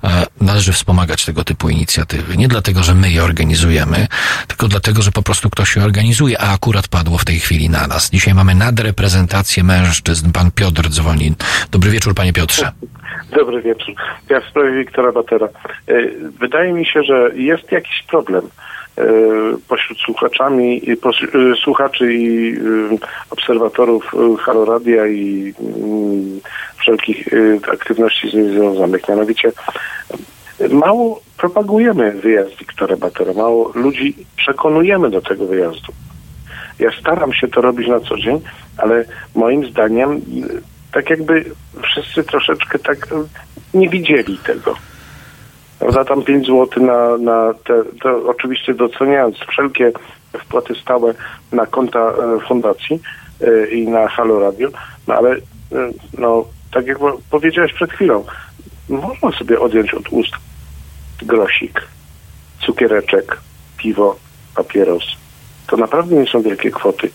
E, 0.04 0.26
Należy 0.40 0.72
wspomagać 0.72 1.24
tego 1.24 1.44
typu 1.44 1.68
inicjatywy. 1.68 2.36
Nie 2.36 2.48
dlatego, 2.48 2.82
że 2.82 2.94
my 2.94 3.10
je 3.10 3.24
organizujemy, 3.24 4.08
tylko 4.48 4.68
dlatego, 4.68 5.02
że 5.02 5.12
po 5.12 5.22
prostu 5.22 5.50
ktoś 5.50 5.76
je 5.76 5.84
organizuje, 5.84 6.40
a 6.40 6.52
akurat 6.52 6.88
padło 6.88 7.18
w 7.18 7.24
tej 7.24 7.38
chwili 7.40 7.70
na 7.70 7.86
nas. 7.86 8.10
Dzisiaj 8.10 8.34
mamy 8.34 8.54
nadreprezentację 8.54 9.64
mężczyzn. 9.64 10.32
Pan 10.32 10.50
Piotr 10.50 10.88
dzwoni. 10.90 11.34
Dobry 11.70 11.90
wieczór, 11.90 12.14
Panie 12.14 12.32
Piotrze. 12.32 12.72
Dobry 13.36 13.62
wieczór. 13.62 13.94
Ja 14.34 14.40
w 14.40 14.50
sprawie 14.50 14.72
Wiktora 14.72 15.12
Batera. 15.12 15.48
E, 15.88 15.94
Wydaje 16.40 16.72
mi 16.72 16.86
się, 16.86 17.02
że 17.02 17.30
jest 17.34 17.72
jakiś 17.72 18.02
problem 18.08 18.48
e, 18.98 19.04
pośród 19.68 19.98
słuchaczami, 19.98 20.82
e, 20.88 21.56
słuchaczy 21.64 22.14
i 22.14 22.56
obserwatorów 23.30 24.12
e, 24.14 24.36
Halo 24.42 24.64
Radia 24.64 25.06
i 25.06 25.54
mm, 25.60 26.40
wszelkich 26.76 27.28
aktywności 27.72 28.30
z 28.30 28.34
nim 28.34 28.50
związanych. 28.50 29.08
Mianowicie 29.08 29.52
mało 30.70 31.20
propagujemy 31.38 32.12
wyjazd 32.12 32.58
Wiktora 32.58 32.96
Batera, 32.96 33.32
mało 33.32 33.72
ludzi 33.74 34.16
przekonujemy 34.36 35.10
do 35.10 35.22
tego 35.22 35.46
wyjazdu. 35.46 35.92
Ja 36.78 36.90
staram 37.00 37.32
się 37.32 37.48
to 37.48 37.60
robić 37.60 37.88
na 37.88 38.00
co 38.00 38.16
dzień, 38.16 38.40
ale 38.76 39.04
moim 39.34 39.66
zdaniem 39.70 40.20
tak 40.92 41.10
jakby 41.10 41.44
wszyscy 41.82 42.24
troszeczkę 42.24 42.78
tak 42.78 43.08
nie 43.74 43.88
widzieli 43.88 44.38
tego. 44.38 44.74
Za 45.88 46.04
tam 46.04 46.22
5 46.22 46.46
zł 46.46 46.86
na, 46.86 47.16
na 47.18 47.54
te, 47.64 47.82
oczywiście 48.26 48.74
doceniając 48.74 49.36
wszelkie 49.38 49.92
wpłaty 50.40 50.74
stałe 50.74 51.14
na 51.52 51.66
konta 51.66 51.98
e, 52.00 52.40
fundacji 52.48 53.00
e, 53.40 53.66
i 53.68 53.88
na 53.88 54.08
Halo 54.08 54.40
Radio, 54.40 54.68
no 55.06 55.14
ale 55.14 55.30
e, 55.32 55.38
no, 56.18 56.44
tak 56.72 56.86
jak 56.86 56.98
po- 56.98 57.18
powiedziałeś 57.30 57.72
przed 57.72 57.92
chwilą, 57.92 58.24
można 58.88 59.38
sobie 59.38 59.60
odjąć 59.60 59.94
od 59.94 60.08
ust 60.08 60.32
grosik, 61.22 61.82
cukiereczek, 62.66 63.40
piwo, 63.76 64.16
papieros. 64.56 65.04
To 65.66 65.76
naprawdę 65.76 66.16
nie 66.16 66.26
są 66.26 66.42
wielkie 66.42 66.70
kwoty. 66.70 67.10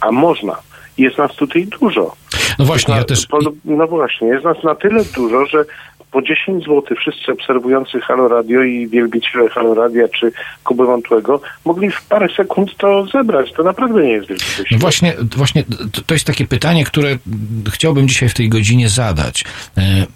A 0.00 0.12
można. 0.12 0.56
Jest 0.98 1.18
nas 1.18 1.36
tutaj 1.36 1.66
dużo. 1.66 2.16
No 2.62 2.66
właśnie, 2.66 2.94
ja 2.94 3.04
też... 3.04 3.26
No 3.64 3.86
właśnie, 3.86 4.28
jest 4.28 4.44
nas 4.44 4.62
na 4.64 4.74
tyle 4.74 5.04
dużo, 5.04 5.46
że 5.46 5.64
po 6.10 6.22
10 6.22 6.64
zł 6.64 6.82
wszyscy 7.00 7.32
obserwujący 7.32 8.00
Halo 8.00 8.28
Radio 8.28 8.62
i 8.62 8.88
wielbiciele 8.88 9.48
Halo 9.50 9.74
Radia 9.74 10.08
czy 10.08 10.32
Kuby 10.64 10.86
Wątłego 10.86 11.40
mogli 11.64 11.90
w 11.90 12.02
parę 12.02 12.28
sekund 12.36 12.76
to 12.76 13.06
zebrać. 13.06 13.52
To 13.52 13.62
naprawdę 13.62 14.02
nie 14.02 14.12
jest 14.12 14.28
wielki 14.28 14.44
No 14.70 14.78
właśnie, 14.78 15.14
właśnie 15.36 15.64
to- 16.06 16.14
jest 16.14 16.26
takie 16.26 16.46
pytanie, 16.46 16.84
które 16.84 17.18
chciałbym 17.72 18.08
dzisiaj 18.08 18.28
w 18.28 18.34
tej 18.34 18.48
godzinie 18.48 18.88
zadać. 18.88 19.44
E, 19.78 20.06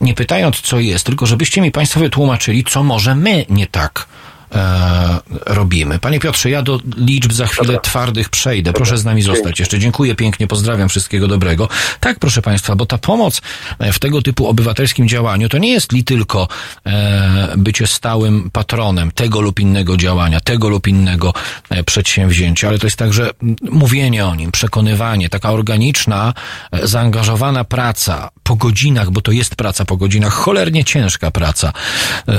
Nie 0.00 0.14
pytając, 0.14 0.60
co 0.60 0.80
jest, 0.80 1.06
tylko 1.06 1.26
żebyście 1.26 1.60
mi 1.60 1.70
Państwo 1.70 2.00
wytłumaczyli, 2.00 2.64
co 2.64 2.82
może 2.82 3.14
my 3.14 3.44
nie 3.50 3.66
tak 3.66 4.06
e, 4.54 5.20
robimy. 5.46 5.98
Panie 5.98 6.20
Piotrze, 6.20 6.50
ja 6.50 6.62
do 6.62 6.80
liczb 6.96 7.32
za 7.32 7.46
chwilę 7.46 7.80
twardych 7.82 8.28
przejdę. 8.28 8.72
Proszę 8.72 8.98
z 8.98 9.04
nami 9.04 9.22
zostać 9.22 9.60
jeszcze. 9.60 9.78
Dziękuję 9.78 10.14
pięknie, 10.14 10.46
pozdrawiam, 10.46 10.88
wszystkiego 10.88 11.28
dobrego. 11.28 11.68
Tak, 12.00 12.18
proszę 12.18 12.42
Państwa, 12.42 12.76
bo 12.76 12.86
ta 12.86 12.98
pomoc 12.98 13.40
e, 13.78 13.92
w 13.92 13.98
tego 13.98 14.22
typu 14.22 14.48
obywatelskim 14.48 15.08
działaniu 15.08 15.48
to 15.48 15.58
nie 15.58 15.72
jest 15.72 15.92
li 15.92 16.04
tylko 16.04 16.48
e, 16.86 17.54
bycie 17.56 17.86
stałym 17.86 18.50
patronem 18.50 19.10
tego 19.10 19.40
lub 19.40 19.60
innego 19.60 19.96
działania, 19.96 20.40
tego 20.40 20.68
lub 20.68 20.88
innego 20.88 21.32
e, 21.70 21.84
przedsięwzięcia, 21.84 22.68
ale 22.68 22.78
to 22.78 22.86
jest 22.86 22.96
także 22.96 23.30
mówienie 23.62 24.26
o 24.26 24.34
nim, 24.34 24.52
przekonywanie, 24.52 25.28
taka 25.28 25.50
organiczna, 25.50 26.34
e, 26.72 26.86
zaangażowana 26.86 27.64
praca 27.64 28.28
po 28.42 28.56
godzinach, 28.56 29.10
bo 29.10 29.20
to 29.20 29.32
jest 29.32 29.56
praca 29.56 29.84
po 29.84 29.96
godzinach, 29.96 30.32
cholernie 30.32 30.84
ciężka 30.84 31.30
praca, 31.30 31.72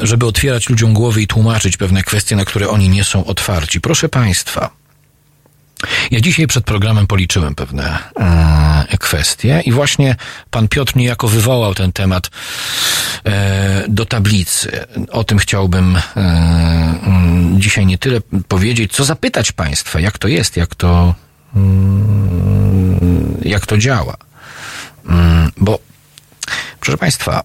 żeby 0.03 0.25
otwierać 0.25 0.69
ludziom 0.69 0.93
głowy 0.93 1.21
i 1.21 1.27
tłumaczyć 1.27 1.77
pewne 1.77 1.96
kwestie, 2.03 2.35
na 2.35 2.45
które 2.45 2.69
oni 2.69 2.89
nie 2.89 3.03
są 3.03 3.25
otwarci. 3.25 3.81
Proszę 3.81 4.09
Państwa, 4.09 4.69
ja 6.11 6.21
dzisiaj 6.21 6.47
przed 6.47 6.65
programem 6.65 7.07
policzyłem 7.07 7.55
pewne 7.55 7.97
e, 8.19 8.97
kwestie 8.99 9.61
i 9.65 9.71
właśnie 9.71 10.15
pan 10.51 10.67
Piotr 10.67 10.95
niejako 10.95 11.27
wywołał 11.27 11.75
ten 11.75 11.91
temat 11.91 12.29
e, 13.25 13.83
do 13.87 14.05
tablicy. 14.05 14.85
O 15.11 15.23
tym 15.23 15.37
chciałbym 15.37 15.95
e, 15.95 16.01
mm, 16.15 17.61
dzisiaj 17.61 17.85
nie 17.85 17.97
tyle 17.97 18.21
powiedzieć, 18.47 18.91
co 18.91 19.05
zapytać 19.05 19.51
państwa, 19.51 19.99
jak 19.99 20.17
to 20.17 20.27
jest, 20.27 20.57
jak 20.57 20.75
to, 20.75 21.15
mm, 21.55 23.37
jak 23.41 23.65
to 23.65 23.77
działa. 23.77 24.17
Mm, 25.09 25.51
Bo, 25.57 25.79
proszę 26.79 26.97
państwa, 26.97 27.43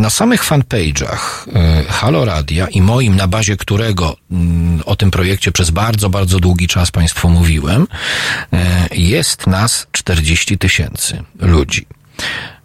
na 0.00 0.10
samych 0.10 0.44
fanpage'ach 0.44 1.48
y, 1.48 1.84
Halo 1.92 2.24
Radia 2.24 2.66
i 2.68 2.82
moim, 2.82 3.16
na 3.16 3.28
bazie 3.28 3.56
którego 3.56 4.16
mm, 4.30 4.82
o 4.86 4.96
tym 4.96 5.10
projekcie 5.10 5.52
przez 5.52 5.70
bardzo, 5.70 6.10
bardzo 6.10 6.40
długi 6.40 6.68
czas 6.68 6.90
Państwu 6.90 7.28
mówiłem, 7.28 7.82
y, 7.82 8.56
jest 8.96 9.46
nas 9.46 9.86
40 9.92 10.58
tysięcy 10.58 11.22
ludzi. 11.38 11.86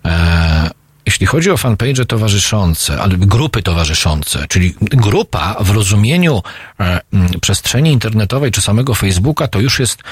E, 0.06 0.70
Jeśli 1.06 1.26
chodzi 1.26 1.52
o 1.52 1.58
fanpage 1.58 2.06
towarzyszące, 2.06 3.02
ale 3.02 3.18
grupy 3.18 3.62
towarzyszące, 3.62 4.46
czyli 4.48 4.76
grupa 4.82 5.56
w 5.60 5.70
rozumieniu 5.70 6.42
e, 6.80 7.02
przestrzeni 7.42 7.92
internetowej 7.92 8.52
czy 8.52 8.62
samego 8.62 8.96
Facebooka, 8.96 9.48
to 9.48 9.60
już 9.60 9.80
jest 9.80 10.04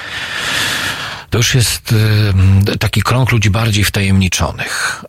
To 1.29 1.37
już 1.37 1.55
jest 1.55 1.95
e, 2.73 2.77
taki 2.77 3.01
krąg 3.01 3.31
ludzi 3.31 3.49
bardziej 3.49 3.83
wtajemniczonych. 3.83 5.03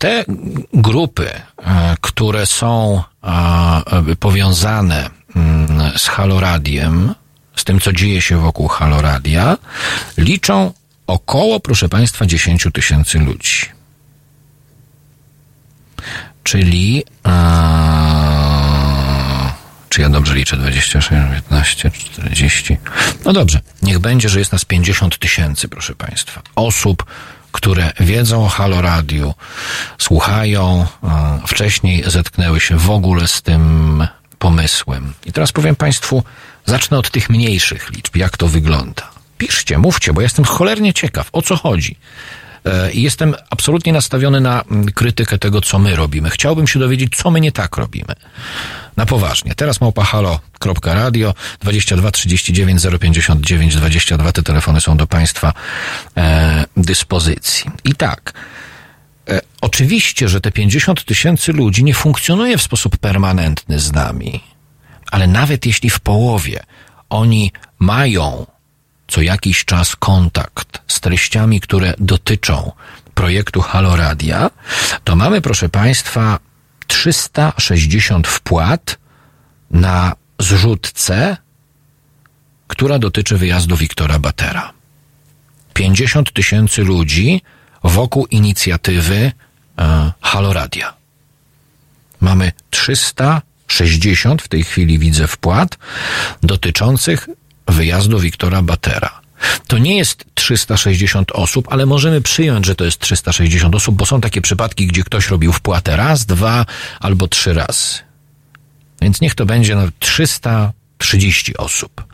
Te 0.00 0.24
grupy, 0.74 1.30
e, 1.30 1.96
które 2.00 2.46
są 2.46 3.02
e, 3.22 4.16
powiązane 4.16 5.10
mm, 5.36 5.98
z 5.98 6.08
Haloradiem, 6.08 7.14
z 7.56 7.64
tym, 7.64 7.80
co 7.80 7.92
dzieje 7.92 8.20
się 8.20 8.38
wokół 8.38 8.68
Haloradia, 8.68 9.56
liczą 10.18 10.72
około, 11.06 11.60
proszę 11.60 11.88
Państwa, 11.88 12.26
10 12.26 12.66
tysięcy 12.72 13.18
ludzi. 13.18 13.60
Czyli 16.42 17.04
e, 17.26 17.30
czy 19.88 20.00
ja 20.00 20.08
dobrze 20.08 20.34
liczę? 20.34 20.56
26, 20.56 21.08
15, 21.08 21.90
40. 21.90 22.78
No 23.24 23.32
dobrze, 23.32 23.60
niech 23.82 23.98
będzie, 23.98 24.28
że 24.28 24.38
jest 24.38 24.52
nas 24.52 24.64
50 24.64 25.18
tysięcy, 25.18 25.68
proszę 25.68 25.94
Państwa. 25.94 26.42
Osób, 26.56 27.04
które 27.52 27.92
wiedzą 28.00 28.44
o 28.44 28.48
Halo 28.48 28.80
Radiu, 28.80 29.34
słuchają, 29.98 30.86
wcześniej 31.46 32.04
zetknęły 32.06 32.60
się 32.60 32.76
w 32.76 32.90
ogóle 32.90 33.28
z 33.28 33.42
tym 33.42 34.06
pomysłem. 34.38 35.12
I 35.26 35.32
teraz 35.32 35.52
powiem 35.52 35.76
Państwu, 35.76 36.22
zacznę 36.66 36.98
od 36.98 37.10
tych 37.10 37.30
mniejszych 37.30 37.90
liczb, 37.90 38.16
jak 38.16 38.36
to 38.36 38.48
wygląda. 38.48 39.10
Piszcie, 39.38 39.78
mówcie, 39.78 40.12
bo 40.12 40.20
jestem 40.20 40.44
cholernie 40.44 40.94
ciekaw, 40.94 41.28
o 41.32 41.42
co 41.42 41.56
chodzi. 41.56 41.96
E, 42.64 42.92
I 42.92 43.02
jestem 43.02 43.34
absolutnie 43.50 43.92
nastawiony 43.92 44.40
na 44.40 44.62
mm, 44.62 44.92
krytykę 44.92 45.38
tego, 45.38 45.60
co 45.60 45.78
my 45.78 45.96
robimy. 45.96 46.30
Chciałbym 46.30 46.66
się 46.66 46.78
dowiedzieć, 46.78 47.16
co 47.16 47.30
my 47.30 47.40
nie 47.40 47.52
tak 47.52 47.76
robimy. 47.76 48.14
Na 48.96 49.06
poważnie. 49.06 49.54
Teraz 49.54 49.80
małpa 49.80 50.04
halo.radio 50.04 51.34
22 51.60 52.10
39 52.10 52.82
059 53.00 53.76
22. 53.76 54.32
Te 54.32 54.42
telefony 54.42 54.80
są 54.80 54.96
do 54.96 55.06
Państwa 55.06 55.52
e, 56.16 56.64
dyspozycji. 56.76 57.70
I 57.84 57.94
tak. 57.94 58.32
E, 59.28 59.40
oczywiście, 59.60 60.28
że 60.28 60.40
te 60.40 60.52
50 60.52 61.04
tysięcy 61.04 61.52
ludzi 61.52 61.84
nie 61.84 61.94
funkcjonuje 61.94 62.58
w 62.58 62.62
sposób 62.62 62.96
permanentny 62.96 63.78
z 63.78 63.92
nami, 63.92 64.40
ale 65.10 65.26
nawet 65.26 65.66
jeśli 65.66 65.90
w 65.90 66.00
połowie 66.00 66.62
oni 67.10 67.52
mają 67.78 68.46
co 69.10 69.22
jakiś 69.22 69.64
czas 69.64 69.96
kontakt 69.96 70.80
z 70.86 71.00
treściami, 71.00 71.60
które 71.60 71.94
dotyczą 71.98 72.72
projektu 73.14 73.60
Haloradia, 73.60 74.50
to 75.04 75.16
mamy, 75.16 75.40
proszę 75.40 75.68
Państwa, 75.68 76.38
360 76.86 78.28
wpłat 78.28 78.98
na 79.70 80.12
zrzutce, 80.38 81.36
która 82.66 82.98
dotyczy 82.98 83.36
wyjazdu 83.36 83.76
Wiktora 83.76 84.18
Batera. 84.18 84.72
50 85.74 86.32
tysięcy 86.32 86.82
ludzi 86.82 87.42
wokół 87.84 88.26
inicjatywy 88.26 89.32
e, 89.78 90.12
Haloradia. 90.20 90.94
Mamy 92.20 92.52
360 92.70 94.42
w 94.42 94.48
tej 94.48 94.64
chwili 94.64 94.98
widzę 94.98 95.26
wpłat 95.26 95.78
dotyczących 96.42 97.28
wyjazdu 97.70 98.18
Wiktora 98.18 98.62
Batera. 98.62 99.20
To 99.66 99.78
nie 99.78 99.96
jest 99.96 100.24
360 100.34 101.32
osób, 101.32 101.68
ale 101.70 101.86
możemy 101.86 102.20
przyjąć, 102.20 102.66
że 102.66 102.74
to 102.74 102.84
jest 102.84 102.98
360 102.98 103.74
osób, 103.74 103.96
bo 103.96 104.06
są 104.06 104.20
takie 104.20 104.40
przypadki, 104.40 104.86
gdzie 104.86 105.04
ktoś 105.04 105.28
robił 105.28 105.52
wpłatę 105.52 105.96
raz, 105.96 106.26
dwa 106.26 106.66
albo 107.00 107.28
trzy 107.28 107.54
razy. 107.54 107.98
Więc 109.02 109.20
niech 109.20 109.34
to 109.34 109.46
będzie 109.46 109.76
no, 109.76 109.82
330 109.98 111.56
osób. 111.56 112.04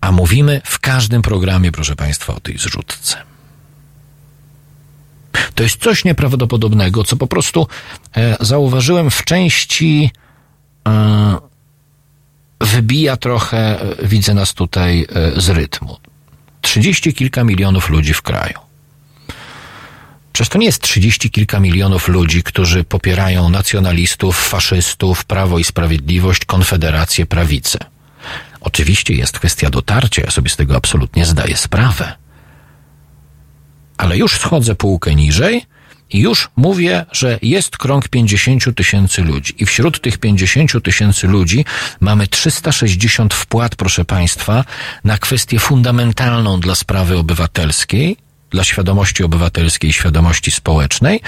A 0.00 0.12
mówimy 0.12 0.60
w 0.64 0.78
każdym 0.78 1.22
programie, 1.22 1.72
proszę 1.72 1.96
Państwa, 1.96 2.34
o 2.34 2.40
tej 2.40 2.58
zrzutce. 2.58 3.16
To 5.54 5.62
jest 5.62 5.76
coś 5.76 6.04
nieprawdopodobnego, 6.04 7.04
co 7.04 7.16
po 7.16 7.26
prostu 7.26 7.66
e, 8.16 8.36
zauważyłem 8.40 9.10
w 9.10 9.24
części 9.24 10.10
e, 10.88 11.51
wybija 12.62 13.16
trochę, 13.16 13.80
e, 13.80 14.06
widzę 14.06 14.34
nas 14.34 14.54
tutaj 14.54 15.06
e, 15.36 15.40
z 15.40 15.48
rytmu. 15.48 15.96
Trzydzieści 16.60 17.14
kilka 17.14 17.44
milionów 17.44 17.90
ludzi 17.90 18.14
w 18.14 18.22
kraju. 18.22 18.58
Przecież 20.32 20.48
to 20.48 20.58
nie 20.58 20.66
jest 20.66 20.82
trzydzieści 20.82 21.30
kilka 21.30 21.60
milionów 21.60 22.08
ludzi, 22.08 22.42
którzy 22.42 22.84
popierają 22.84 23.48
nacjonalistów, 23.48 24.48
faszystów, 24.48 25.24
Prawo 25.24 25.58
i 25.58 25.64
Sprawiedliwość, 25.64 26.44
Konfederację, 26.44 27.26
Prawicę. 27.26 27.78
Oczywiście 28.60 29.14
jest 29.14 29.38
kwestia 29.38 29.70
dotarcia, 29.70 30.22
ja 30.22 30.30
sobie 30.30 30.50
z 30.50 30.56
tego 30.56 30.76
absolutnie 30.76 31.24
zdaję 31.24 31.56
sprawę. 31.56 32.12
Ale 33.96 34.16
już 34.16 34.32
schodzę 34.32 34.74
półkę 34.74 35.14
niżej 35.14 35.66
już 36.20 36.50
mówię, 36.56 37.06
że 37.12 37.38
jest 37.42 37.76
krąg 37.76 38.08
50 38.08 38.76
tysięcy 38.76 39.22
ludzi. 39.22 39.54
I 39.58 39.66
wśród 39.66 40.00
tych 40.00 40.18
50 40.18 40.84
tysięcy 40.84 41.26
ludzi 41.28 41.64
mamy 42.00 42.26
360 42.26 43.34
wpłat, 43.34 43.76
proszę 43.76 44.04
Państwa, 44.04 44.64
na 45.04 45.18
kwestię 45.18 45.58
fundamentalną 45.58 46.60
dla 46.60 46.74
sprawy 46.74 47.18
obywatelskiej, 47.18 48.16
dla 48.50 48.64
świadomości 48.64 49.24
obywatelskiej 49.24 49.90
i 49.90 49.92
świadomości 49.92 50.50
społecznej, 50.50 51.20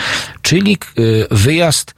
czyli 0.43 0.79
y, 0.99 1.27
wyjazd 1.31 1.95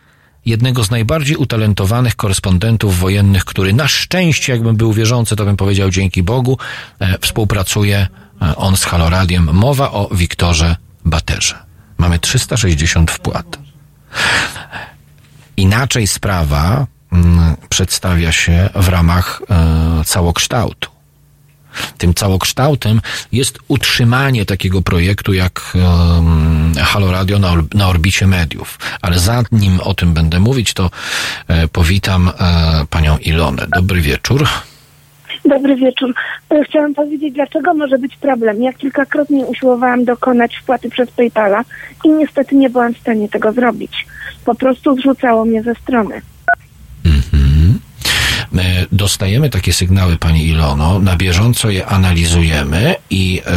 jednego 0.47 0.85
z 0.85 0.91
najbardziej 0.91 1.37
utalentowanych 1.37 2.17
korespondentów 2.17 2.99
wojennych, 2.99 3.45
który 3.45 3.73
na 3.73 3.89
szczęście, 3.89 4.53
jakbym 4.53 4.77
był 4.77 4.93
wierzący, 4.93 5.37
to 5.37 5.45
bym 5.45 5.57
powiedział 5.57 5.91
dzięki 5.91 6.23
Bogu, 6.23 6.59
e, 6.99 7.19
współpracuje 7.19 8.07
e, 8.43 8.57
on 8.57 8.77
z 8.77 8.85
Haloradiem. 8.85 9.49
Mowa 9.53 9.93
o 9.93 10.09
Wiktorze 10.13 10.77
Baterze. 11.05 11.66
Mamy 11.99 12.19
360 12.19 13.11
wpłat. 13.11 13.59
Inaczej 15.57 16.07
sprawa 16.07 16.87
mm, 17.13 17.57
przedstawia 17.69 18.33
się 18.33 18.71
w 18.75 18.89
ramach 18.89 19.43
e, 19.51 20.05
całokształtu. 20.05 20.97
Tym 21.99 22.15
całokształtem 22.15 23.01
jest 23.33 23.59
utrzymanie 23.69 24.45
takiego 24.47 24.83
projektu 24.83 25.33
jak 25.33 25.73
um, 25.75 26.73
Halo 26.83 27.13
Radio 27.13 27.39
na, 27.39 27.51
or- 27.51 27.75
na 27.75 27.89
orbicie 27.89 28.27
mediów. 28.27 28.79
Ale 29.03 29.19
zanim 29.19 29.81
o 29.81 29.95
tym 29.95 30.15
będę 30.15 30.41
mówić, 30.41 30.75
to 30.75 30.91
e, 31.49 31.69
powitam 31.69 32.29
e, 32.29 32.87
panią 32.91 33.19
Ilonę. 33.19 33.67
Dobry 33.69 34.01
wieczór. 34.01 34.49
Dobry 35.49 35.77
wieczór. 35.77 36.15
E, 36.51 36.65
Chciałam 36.65 36.95
powiedzieć, 36.95 37.35
dlaczego 37.35 37.75
może 37.75 37.99
być 37.99 38.17
problem. 38.17 38.63
Ja 38.63 38.73
kilkakrotnie 38.73 39.47
usiłowałam 39.47 40.05
dokonać 40.05 40.57
wpłaty 40.57 40.91
przez 40.91 41.11
PayPala 41.11 41.65
i 42.05 42.09
niestety 42.09 42.57
nie 42.57 42.71
byłam 42.71 42.95
w 42.95 42.99
stanie 42.99 43.29
tego 43.29 43.53
zrobić. 43.53 44.07
Po 44.45 44.55
prostu 44.55 44.97
zrzucało 44.97 45.45
mnie 45.45 45.63
ze 45.63 45.75
strony. 45.75 46.21
My 47.05 47.13
dostajemy 48.93 49.51
takie 49.51 49.73
sygnały, 49.73 50.17
pani 50.17 50.47
Ilono, 50.47 50.99
na 50.99 51.17
bieżąco 51.17 51.71
je 51.71 51.87
analizujemy 51.87 52.95
i 53.11 53.43
e, 53.47 53.51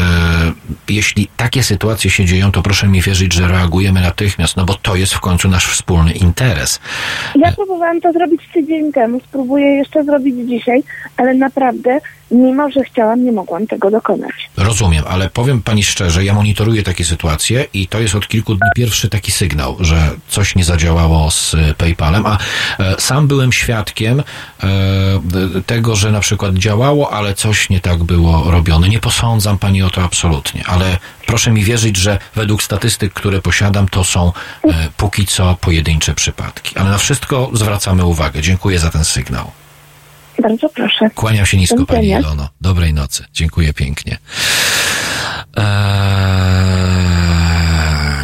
jeśli 0.90 1.28
takie 1.38 1.64
sytuacje 1.64 2.12
się 2.12 2.26
dzieją, 2.26 2.52
to 2.52 2.62
proszę 2.62 2.88
mi 2.88 3.02
wierzyć, 3.02 3.34
że 3.34 3.48
reagujemy 3.48 4.02
natychmiast, 4.02 4.58
no 4.58 4.66
bo 4.66 4.74
to 4.74 4.96
jest 4.96 5.14
w 5.14 5.20
końcu 5.20 5.50
nasz 5.50 5.68
wspólny 5.68 6.12
interes. 6.12 6.80
Ja 7.36 7.52
próbowałam 7.52 8.02
to 8.02 8.14
zrobić 8.14 8.42
tydzień 8.54 8.92
temu, 8.92 9.20
spróbuję 9.20 9.68
jeszcze 9.68 10.04
zrobić 10.04 10.36
dzisiaj, 10.50 10.84
ale 11.18 11.34
naprawdę, 11.34 12.00
mimo 12.32 12.72
że 12.72 12.84
chciałam, 12.84 13.26
nie 13.26 13.32
mogłam 13.32 13.68
tego 13.68 13.92
dokonać. 13.92 14.50
Rozumiem, 14.58 15.04
ale 15.08 15.30
powiem 15.30 15.62
pani 15.62 15.84
szczerze, 15.84 16.26
ja 16.26 16.34
monitoruję 16.34 16.84
takie 16.84 17.06
sytuacje 17.06 17.66
i 17.74 17.88
to 17.88 18.00
jest 18.00 18.16
od 18.16 18.28
kilku 18.28 18.56
dni 18.56 18.70
pierwszy 18.76 19.10
taki 19.10 19.32
sygnał, 19.32 19.78
że 19.80 20.10
coś 20.28 20.56
nie 20.56 20.64
zadziałało 20.64 21.32
z 21.32 21.54
e, 21.54 21.74
PayPalem, 21.74 22.26
a 22.26 22.38
e, 22.80 22.96
sam 23.00 23.28
byłem 23.28 23.52
świadkiem 23.52 24.20
e, 24.20 24.66
tego, 25.66 25.96
że 25.96 26.12
na 26.12 26.20
przykład 26.20 26.54
działało, 26.54 27.14
ale 27.14 27.34
coś 27.34 27.70
nie 27.70 27.80
tak 27.80 28.04
było 28.04 28.52
robione. 28.52 28.90
Nie 28.90 29.00
posądzam 29.00 29.58
pani 29.58 29.84
o 29.84 29.90
to 29.90 30.04
absolutnie, 30.04 30.64
ale 30.68 30.98
proszę 31.28 31.52
mi 31.52 31.64
wierzyć, 31.64 31.98
że 31.98 32.20
według 32.36 32.64
statystyk, 32.64 33.14
które 33.14 33.42
posiadam, 33.42 33.88
to 33.88 34.04
są 34.04 34.32
póki 34.98 35.26
co 35.26 35.58
pojedyncze 35.62 36.14
przypadki. 36.14 36.78
Ale 36.78 36.90
na 36.90 36.98
wszystko 36.98 37.50
zwracamy 37.54 38.06
uwagę. 38.06 38.42
Dziękuję 38.42 38.80
za 38.80 38.90
ten 38.90 39.06
sygnał. 39.06 39.52
Bardzo 40.42 40.70
proszę. 40.70 41.10
Kłaniam 41.16 41.46
się 41.46 41.58
nisko, 41.58 41.78
Do 41.78 41.86
Pani. 41.86 42.08
Ilono. 42.08 42.50
Dobrej 42.62 42.94
nocy. 42.94 43.26
Dziękuję 43.34 43.74
pięknie. 43.74 44.18
Eee, 45.58 45.66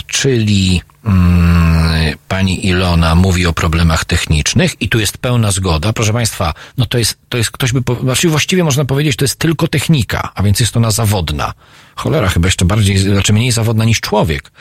czyli 0.07 0.81
mm, 1.05 1.74
Pani 1.95 2.13
pani 2.27 2.67
Ilona 2.67 3.15
mówi 3.15 3.45
o 3.47 3.53
problemach 3.53 4.05
technicznych 4.05 4.81
i 4.81 4.89
tu 4.89 4.99
jest 4.99 5.17
pełna 5.17 5.51
zgoda. 5.51 5.93
Proszę 5.93 6.13
państwa, 6.13 6.53
no 6.77 6.85
to 6.85 6.97
jest, 6.97 7.17
to 7.29 7.37
jest 7.37 7.51
ktoś 7.51 7.71
by, 7.71 7.81
znaczy 8.03 8.29
właściwie 8.29 8.63
można 8.63 8.85
powiedzieć, 8.85 9.15
to 9.15 9.25
jest 9.25 9.39
tylko 9.39 9.67
technika, 9.67 10.29
a 10.35 10.43
więc 10.43 10.59
jest 10.59 10.77
ona 10.77 10.91
zawodna. 10.91 11.53
Cholera, 11.95 12.27
chyba 12.29 12.47
jeszcze 12.47 12.65
bardziej, 12.65 12.97
znaczy 12.97 13.33
mniej 13.33 13.51
zawodna 13.51 13.85
niż 13.85 14.01
człowiek, 14.01 14.51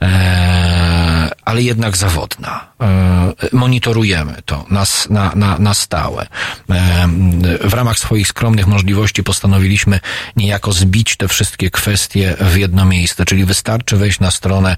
eee, 0.00 1.30
ale 1.44 1.62
jednak 1.62 1.96
zawodna. 1.96 2.66
Eee, 2.80 2.88
monitorujemy 3.52 4.42
to 4.44 4.64
na, 4.70 4.82
s- 4.82 5.06
na, 5.10 5.32
na, 5.34 5.58
na 5.58 5.74
stałe. 5.74 6.26
Eee, 6.70 6.78
w 7.68 7.74
ramach 7.74 7.98
swoich 7.98 8.28
skromnych 8.28 8.66
możliwości 8.66 9.22
postanowiliśmy 9.22 10.00
niejako 10.36 10.72
zbić 10.72 11.16
te 11.16 11.28
wszystkie 11.28 11.70
kwestie 11.70 12.36
w 12.40 12.56
jedno 12.56 12.84
miejsce, 12.84 13.24
czyli 13.24 13.44
wystarczy 13.44 13.96
wejść 13.96 14.20
na 14.20 14.30
stronę 14.30 14.76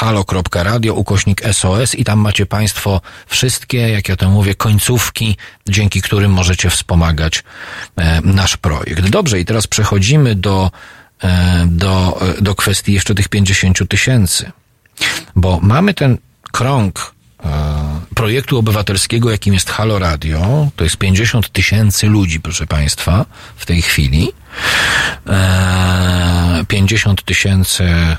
www.halo.radio 0.00 0.94
ukośnik 0.94 1.42
SOS 1.52 1.94
i 1.94 2.04
tam 2.04 2.18
macie 2.18 2.46
Państwo 2.46 3.00
wszystkie, 3.26 3.78
jak 3.78 4.08
ja 4.08 4.16
to 4.16 4.30
mówię, 4.30 4.54
końcówki, 4.54 5.36
dzięki 5.68 6.02
którym 6.02 6.32
możecie 6.32 6.70
wspomagać 6.70 7.44
e, 7.96 8.20
nasz 8.20 8.56
projekt. 8.56 9.08
Dobrze, 9.08 9.40
i 9.40 9.44
teraz 9.44 9.66
przechodzimy 9.66 10.34
do, 10.34 10.70
e, 11.22 11.66
do, 11.66 12.20
e, 12.38 12.42
do 12.42 12.54
kwestii 12.54 12.92
jeszcze 12.92 13.14
tych 13.14 13.28
50 13.28 13.88
tysięcy, 13.88 14.52
bo 15.36 15.60
mamy 15.62 15.94
ten 15.94 16.18
krąg 16.52 17.14
e, 17.44 17.48
projektu 18.14 18.58
obywatelskiego, 18.58 19.30
jakim 19.30 19.54
jest 19.54 19.70
Halo 19.70 19.98
Radio. 19.98 20.68
To 20.76 20.84
jest 20.84 20.96
50 20.96 21.52
tysięcy 21.52 22.06
ludzi, 22.06 22.40
proszę 22.40 22.66
Państwa, 22.66 23.24
w 23.56 23.66
tej 23.66 23.82
chwili. 23.82 24.32
E, 26.78 26.88
50 26.88 27.22
tysięcy 27.22 27.84
e, 27.84 28.16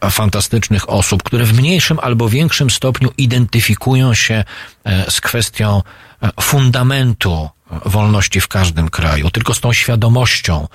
e, 0.00 0.10
fantastycznych 0.10 0.90
osób, 0.90 1.22
które 1.22 1.44
w 1.44 1.58
mniejszym 1.58 1.98
albo 2.02 2.28
większym 2.28 2.70
stopniu 2.70 3.10
identyfikują 3.18 4.14
się 4.14 4.44
e, 4.84 5.10
z 5.10 5.20
kwestią 5.20 5.82
fundamentu 6.40 7.48
wolności 7.84 8.40
w 8.40 8.48
każdym 8.48 8.88
kraju, 8.88 9.30
tylko 9.30 9.54
z 9.54 9.60
tą 9.60 9.72
świadomością, 9.72 10.68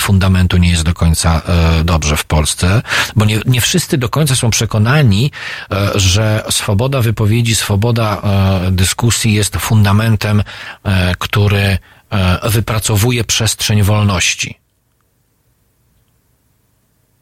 fundamentu 0.00 0.56
nie 0.56 0.70
jest 0.70 0.82
do 0.82 0.94
końca 0.94 1.42
dobrze 1.84 2.16
w 2.16 2.24
Polsce, 2.24 2.82
bo 3.16 3.24
nie, 3.24 3.40
nie 3.46 3.60
wszyscy 3.60 3.98
do 3.98 4.08
końca 4.08 4.36
są 4.36 4.50
przekonani, 4.50 5.30
że 5.94 6.44
swoboda 6.50 7.00
wypowiedzi, 7.00 7.54
swoboda 7.54 8.22
dyskusji 8.70 9.32
jest 9.32 9.56
fundamentem, 9.56 10.42
który 11.18 11.78
wypracowuje 12.42 13.24
przestrzeń 13.24 13.82
wolności. 13.82 14.63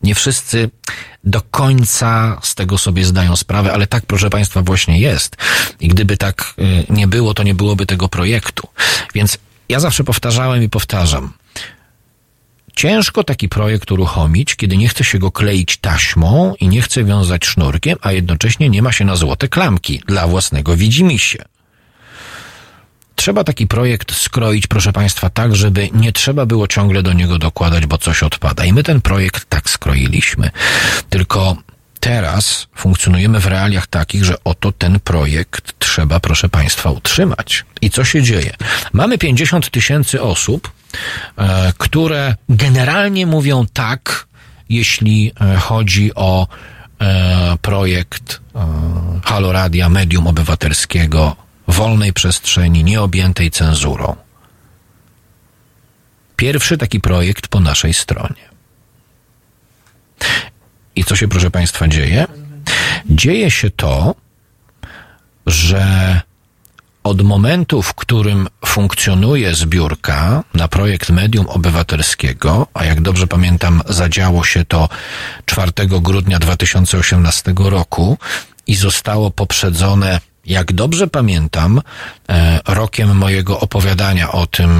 Nie 0.02 0.14
wszyscy 0.14 0.70
do 1.24 1.42
końca 1.42 2.38
z 2.42 2.54
tego 2.54 2.78
sobie 2.78 3.04
zdają 3.04 3.36
sprawę, 3.36 3.72
ale 3.72 3.86
tak, 3.86 4.06
proszę 4.06 4.30
Państwa, 4.30 4.62
właśnie 4.62 4.98
jest. 4.98 5.36
I 5.80 5.88
gdyby 5.88 6.16
tak 6.16 6.54
y, 6.58 6.84
nie 6.90 7.06
było, 7.06 7.34
to 7.34 7.42
nie 7.42 7.54
byłoby 7.54 7.86
tego 7.86 8.08
projektu. 8.08 8.68
Więc 9.14 9.38
ja 9.68 9.80
zawsze 9.80 10.04
powtarzałem 10.04 10.62
i 10.62 10.68
powtarzam. 10.68 11.32
Ciężko 12.76 13.24
taki 13.24 13.48
projekt 13.48 13.92
uruchomić, 13.92 14.56
kiedy 14.56 14.76
nie 14.76 14.88
chce 14.88 15.04
się 15.04 15.18
go 15.18 15.30
kleić 15.30 15.76
taśmą 15.76 16.54
i 16.60 16.68
nie 16.68 16.82
chce 16.82 17.04
wiązać 17.04 17.46
sznurkiem, 17.46 17.98
a 18.00 18.12
jednocześnie 18.12 18.70
nie 18.70 18.82
ma 18.82 18.92
się 18.92 19.04
na 19.04 19.16
złote 19.16 19.48
klamki 19.48 20.02
dla 20.06 20.26
własnego 20.26 20.76
widzimisię. 20.76 21.44
Trzeba 23.16 23.44
taki 23.44 23.66
projekt 23.66 24.14
skroić, 24.14 24.66
proszę 24.66 24.92
Państwa, 24.92 25.30
tak, 25.30 25.56
żeby 25.56 25.88
nie 25.94 26.12
trzeba 26.12 26.46
było 26.46 26.68
ciągle 26.68 27.02
do 27.02 27.12
niego 27.12 27.38
dokładać, 27.38 27.86
bo 27.86 27.98
coś 27.98 28.22
odpada. 28.22 28.64
I 28.64 28.72
my 28.72 28.82
ten 28.82 29.00
projekt 29.00 29.48
tak 29.48 29.70
skroiliśmy. 29.70 30.50
Tylko 31.10 31.56
teraz 32.00 32.66
funkcjonujemy 32.74 33.40
w 33.40 33.46
realiach 33.46 33.86
takich, 33.86 34.24
że 34.24 34.34
oto 34.44 34.72
ten 34.72 35.00
projekt 35.00 35.72
trzeba, 35.78 36.20
proszę 36.20 36.48
Państwa, 36.48 36.90
utrzymać. 36.90 37.64
I 37.80 37.90
co 37.90 38.04
się 38.04 38.22
dzieje? 38.22 38.56
Mamy 38.92 39.18
50 39.18 39.70
tysięcy 39.70 40.22
osób, 40.22 40.72
e, 41.36 41.72
które 41.78 42.34
generalnie 42.48 43.26
mówią 43.26 43.66
tak, 43.72 44.26
jeśli 44.68 45.32
e, 45.40 45.56
chodzi 45.56 46.14
o 46.14 46.46
e, 47.00 47.56
projekt 47.62 48.40
e, 48.54 48.66
Halo 49.24 49.52
Radia, 49.52 49.88
medium 49.88 50.26
obywatelskiego, 50.26 51.36
wolnej 51.68 52.12
przestrzeni, 52.12 52.84
nieobjętej 52.84 53.50
cenzurą. 53.50 54.16
Pierwszy 56.36 56.78
taki 56.78 57.00
projekt 57.00 57.48
po 57.48 57.60
naszej 57.60 57.94
stronie. 57.94 58.52
I 60.96 61.04
co 61.04 61.16
się, 61.16 61.28
proszę 61.28 61.50
Państwa, 61.50 61.88
dzieje? 61.88 62.26
Dzieje 63.06 63.50
się 63.50 63.70
to, 63.70 64.14
że 65.46 66.20
od 67.04 67.22
momentu, 67.22 67.82
w 67.82 67.94
którym 67.94 68.48
funkcjonuje 68.66 69.54
zbiórka 69.54 70.44
na 70.54 70.68
projekt 70.68 71.10
Medium 71.10 71.48
Obywatelskiego, 71.48 72.66
a 72.74 72.84
jak 72.84 73.00
dobrze 73.00 73.26
pamiętam, 73.26 73.82
zadziało 73.88 74.44
się 74.44 74.64
to 74.64 74.88
4 75.46 75.72
grudnia 75.86 76.38
2018 76.38 77.54
roku 77.58 78.18
i 78.66 78.74
zostało 78.74 79.30
poprzedzone, 79.30 80.20
jak 80.46 80.72
dobrze 80.72 81.06
pamiętam, 81.06 81.80
e, 82.28 82.60
rokiem 82.68 83.16
mojego 83.16 83.60
opowiadania 83.60 84.32
o 84.32 84.46
tym, 84.46 84.70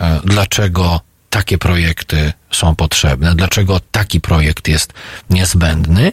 e, 0.00 0.20
dlaczego 0.24 1.00
takie 1.30 1.58
projekty 1.58 2.32
są 2.50 2.74
potrzebne, 2.74 3.34
dlaczego 3.34 3.80
taki 3.90 4.20
projekt 4.20 4.68
jest 4.68 4.92
niezbędny, 5.30 6.12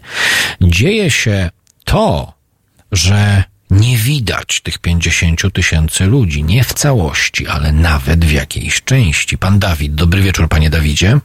dzieje 0.62 1.12
się 1.12 1.50
to, 1.86 2.34
że 2.92 3.44
nie 3.72 3.98
widać 3.98 4.62
tych 4.62 4.78
50 4.78 5.54
tysięcy 5.54 6.06
ludzi, 6.06 6.44
nie 6.44 6.64
w 6.64 6.74
całości, 6.74 7.48
ale 7.48 7.72
nawet 7.72 8.26
w 8.26 8.32
jakiejś 8.32 8.84
części. 8.84 9.38
Pan 9.38 9.60
Dawid, 9.60 9.96
dobry 9.96 10.22
wieczór, 10.22 10.48
panie 10.50 10.70
Dawidzie. 10.70 11.20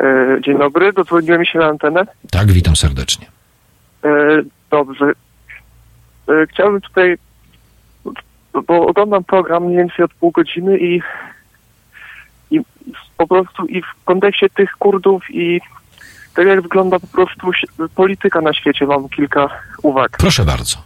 E, 0.00 0.36
Dzień 0.44 0.58
dobry, 0.58 0.92
dodzwoniłem 0.92 1.44
się 1.44 1.58
na 1.58 1.66
antenę. 1.66 2.06
Tak, 2.30 2.52
witam 2.52 2.76
serdecznie. 2.76 3.26
Dobrze. 4.70 5.12
E, 6.28 6.46
Chciałbym 6.46 6.80
tutaj, 6.80 7.16
bo 8.66 8.86
oglądam 8.86 9.24
program 9.24 9.64
mniej 9.64 9.76
więcej 9.78 10.04
od 10.04 10.14
pół 10.14 10.30
godziny 10.30 10.78
i, 10.78 11.02
i 12.50 12.60
po 13.16 13.26
prostu 13.26 13.66
i 13.66 13.82
w 13.82 14.04
kontekście 14.04 14.50
tych 14.50 14.72
Kurdów 14.72 15.22
i 15.30 15.60
tak 16.34 16.46
jak 16.46 16.60
wygląda 16.60 16.98
po 16.98 17.06
prostu 17.06 17.50
polityka 17.94 18.40
na 18.40 18.52
świecie 18.52 18.86
mam 18.86 19.08
kilka 19.08 19.48
uwag. 19.82 20.16
Proszę 20.18 20.44
bardzo. 20.44 20.76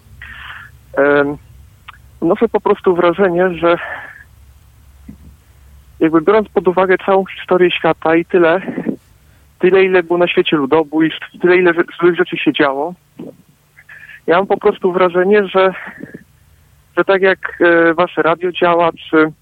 Em, 0.97 1.36
Noszę 2.23 2.48
po 2.48 2.60
prostu 2.60 2.94
wrażenie, 2.97 3.51
że 3.55 3.78
jakby 6.01 6.20
biorąc 6.20 6.48
pod 6.48 6.69
uwagę 6.69 6.97
całą 7.06 7.24
historię 7.27 7.70
świata 7.70 8.16
i 8.16 8.24
tyle, 8.24 8.60
tyle 9.59 9.85
ile 9.85 10.02
było 10.02 10.19
na 10.19 10.28
świecie 10.28 10.56
ludobójstw, 10.56 11.40
tyle 11.40 11.56
ile 11.56 11.73
złych 12.01 12.16
rzeczy 12.16 12.36
się 12.36 12.52
działo, 12.52 12.94
ja 14.29 14.37
mam 14.37 14.47
po 14.47 14.57
prostu 14.57 14.93
wrażenie, 14.93 15.47
że, 15.47 15.75
że 16.97 17.05
tak 17.05 17.23
jak 17.23 17.39
e, 17.61 17.95
wasze 17.95 18.23
radio 18.23 18.53
działa, 18.53 18.91
czy, 18.93 19.33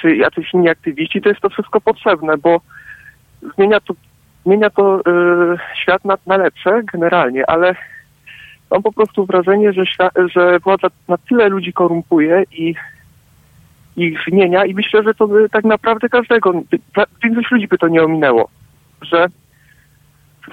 czy 0.00 0.16
jacyś 0.16 0.54
inni 0.54 0.68
aktywiści, 0.68 1.20
to 1.20 1.28
jest 1.28 1.40
to 1.40 1.50
wszystko 1.50 1.80
potrzebne, 1.80 2.38
bo 2.38 2.60
zmienia 3.54 3.80
to, 3.80 3.94
zmienia 4.46 4.70
to 4.70 4.96
e, 4.96 5.02
świat 5.82 6.04
na, 6.04 6.18
na 6.26 6.36
lepsze 6.36 6.82
generalnie, 6.92 7.50
ale 7.50 7.74
mam 8.70 8.82
po 8.82 8.92
prostu 8.92 9.26
wrażenie, 9.26 9.72
że, 9.72 9.82
świa- 9.82 10.28
że 10.34 10.58
władza 10.58 10.88
na 11.08 11.16
tyle 11.18 11.48
ludzi 11.48 11.72
korumpuje 11.72 12.44
i 12.52 12.74
ich 13.96 14.18
zmienia 14.28 14.64
i 14.64 14.74
myślę, 14.74 15.02
że 15.02 15.14
to 15.14 15.28
by 15.28 15.48
tak 15.48 15.64
naprawdę 15.64 16.08
każdego, 16.08 16.52
większość 17.22 17.50
ludzi 17.50 17.68
by 17.68 17.78
to 17.78 17.88
nie 17.88 18.02
ominęło, 18.02 18.48
że 19.02 19.26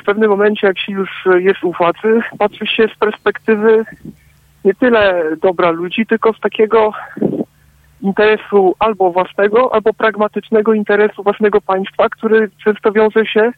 w 0.01 0.03
pewnym 0.03 0.30
momencie, 0.30 0.68
jak 0.68 0.80
się 0.80 0.91
już 0.91 1.27
jest 1.39 1.64
u 1.64 1.72
władzy, 1.72 2.19
patrzy 2.39 2.68
się 2.68 2.88
z 2.95 2.97
perspektywy 2.99 3.85
nie 4.65 4.73
tyle 4.73 5.23
dobra 5.41 5.72
ludzi, 5.72 6.05
tylko 6.05 6.34
z 6.34 6.39
takiego 6.39 6.91
interesu 8.01 8.76
albo 8.80 9.11
własnego, 9.11 9.73
albo 9.73 9.93
pragmatycznego 9.93 10.73
interesu 10.73 11.23
własnego 11.23 11.61
państwa, 11.61 12.09
który 12.09 12.49
często 12.64 12.91
wiąże 12.91 13.26
się, 13.26 13.51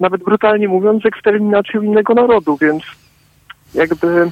nawet 0.00 0.24
brutalnie 0.24 0.68
mówiąc, 0.68 1.02
z 1.02 1.06
eksterminacją 1.06 1.82
innego 1.82 2.14
narodu, 2.14 2.56
więc 2.56 2.82
jakby 3.74 4.30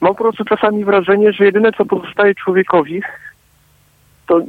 mam 0.00 0.14
po 0.14 0.22
prostu 0.24 0.44
czasami 0.44 0.84
wrażenie, 0.84 1.32
że 1.32 1.44
jedyne 1.44 1.72
co 1.72 1.84
pozostaje 1.84 2.34
człowiekowi, 2.34 3.02
to 4.26 4.40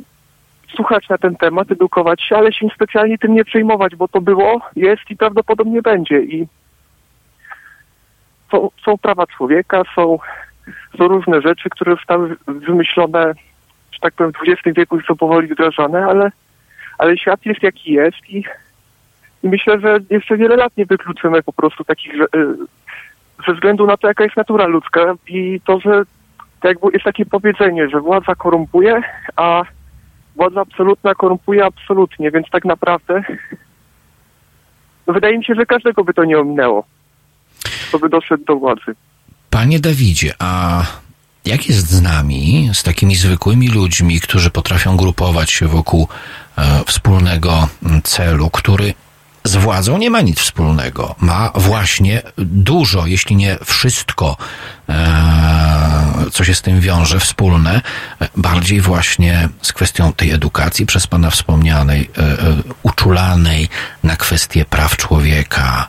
słuchać 0.76 1.10
na 1.10 1.18
ten 1.18 1.36
temat, 1.36 1.72
edukować 1.72 2.22
się, 2.22 2.38
ale 2.38 2.54
się 2.54 2.68
specjalnie 2.76 3.18
tym 3.18 3.34
nie 3.34 3.46
przejmować, 3.46 3.96
bo 3.96 4.08
to 4.08 4.22
było, 4.22 4.62
jest 4.76 5.02
i 5.10 5.18
prawdopodobnie 5.18 5.82
będzie. 5.82 6.22
I 6.22 6.48
są, 8.52 8.70
są 8.86 8.98
prawa 8.98 9.28
człowieka, 9.28 9.82
są, 9.96 10.20
są 10.98 11.08
różne 11.08 11.42
rzeczy, 11.42 11.70
które 11.70 11.96
zostały 11.96 12.36
wymyślone, 12.48 13.34
że 13.92 14.00
tak 14.02 14.14
powiem, 14.14 14.34
w 14.34 14.50
XX 14.50 14.78
wieku 14.78 15.00
i 15.00 15.04
są 15.04 15.16
powoli 15.16 15.48
wdrażane, 15.48 16.06
ale, 16.06 16.32
ale 16.98 17.18
świat 17.18 17.46
jest 17.46 17.64
jaki 17.64 17.92
jest 17.92 18.30
i, 18.30 18.44
i 19.44 19.50
myślę, 19.50 19.80
że 19.80 19.98
jeszcze 20.10 20.38
wiele 20.38 20.56
lat 20.56 20.78
nie 20.78 20.86
wykluczymy 20.86 21.44
po 21.44 21.54
prostu 21.54 21.84
takich 21.84 22.14
y, 22.14 22.28
ze 23.48 23.54
względu 23.54 23.86
na 23.86 23.98
to, 23.98 24.08
jaka 24.08 24.24
jest 24.24 24.38
natura 24.38 24.68
ludzka 24.68 25.14
i 25.28 25.62
to, 25.66 25.80
że 25.80 26.04
jakby 26.64 26.88
jest 26.94 27.06
takie 27.06 27.26
powiedzenie, 27.26 27.90
że 27.90 28.00
władza 28.00 28.36
korumpuje, 28.36 29.02
a 29.36 29.64
władza 30.36 30.62
absolutna 30.62 31.16
korumpuje 31.16 31.66
absolutnie, 31.66 32.32
więc 32.32 32.50
tak 32.52 32.66
naprawdę 32.66 33.24
no 35.08 35.14
wydaje 35.14 35.38
mi 35.38 35.46
się, 35.46 35.56
że 35.56 35.66
każdego 35.66 36.04
by 36.04 36.14
to 36.14 36.24
nie 36.26 36.40
ominęło, 36.40 36.86
kto 37.88 38.00
by 38.00 38.10
doszedł 38.10 38.46
do 38.46 38.56
władzy. 38.56 38.96
Panie 39.50 39.80
Dawidzie, 39.80 40.34
a 40.40 40.84
jak 41.46 41.70
jest 41.70 41.90
z 41.90 42.02
nami, 42.02 42.70
z 42.74 42.84
takimi 42.84 43.16
zwykłymi 43.16 43.70
ludźmi, 43.70 44.20
którzy 44.20 44.50
potrafią 44.50 44.98
grupować 44.98 45.52
się 45.52 45.68
wokół 45.68 46.08
e, 46.58 46.84
wspólnego 46.86 47.68
celu, 48.04 48.50
który 48.50 48.94
z 49.44 49.56
władzą 49.56 49.98
nie 49.98 50.10
ma 50.10 50.22
nic 50.22 50.40
wspólnego. 50.40 51.16
Ma 51.20 51.52
właśnie 51.56 52.22
dużo, 52.38 53.06
jeśli 53.06 53.36
nie 53.36 53.58
wszystko, 53.66 54.38
e, 54.90 56.32
co 56.32 56.44
się 56.44 56.56
z 56.56 56.62
tym 56.62 56.82
wiąże, 56.82 57.20
wspólne, 57.20 57.82
bardziej 58.38 58.82
właśnie 58.82 59.50
z 59.62 59.74
kwestią 59.74 60.14
tej 60.14 60.32
edukacji 60.32 60.86
przez 60.86 61.08
Pana 61.08 61.30
wspomnianej, 61.30 62.10
e, 62.18 62.22
e, 62.22 62.36
uczulanej 62.84 63.70
na 64.04 64.16
kwestie 64.16 64.66
praw 64.66 64.98
człowieka, 64.98 65.88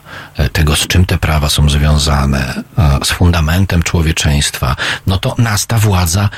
tego, 0.53 0.75
z 0.75 0.87
czym 0.87 1.05
te 1.05 1.17
prawa 1.17 1.49
są 1.49 1.69
związane, 1.69 2.63
z 3.03 3.11
fundamentem 3.11 3.83
człowieczeństwa, 3.83 4.75
no 5.07 5.17
to 5.17 5.35
nas 5.37 5.67
ta 5.67 5.77
władza 5.77 6.29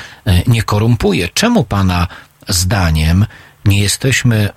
nie 0.48 0.64
korumpuje. 0.64 1.30
Czemu 1.30 1.64
Pana 1.64 2.08
zdaniem 2.48 3.26
nie 3.66 3.82
jesteśmy 3.82 4.36
e, 4.36 4.50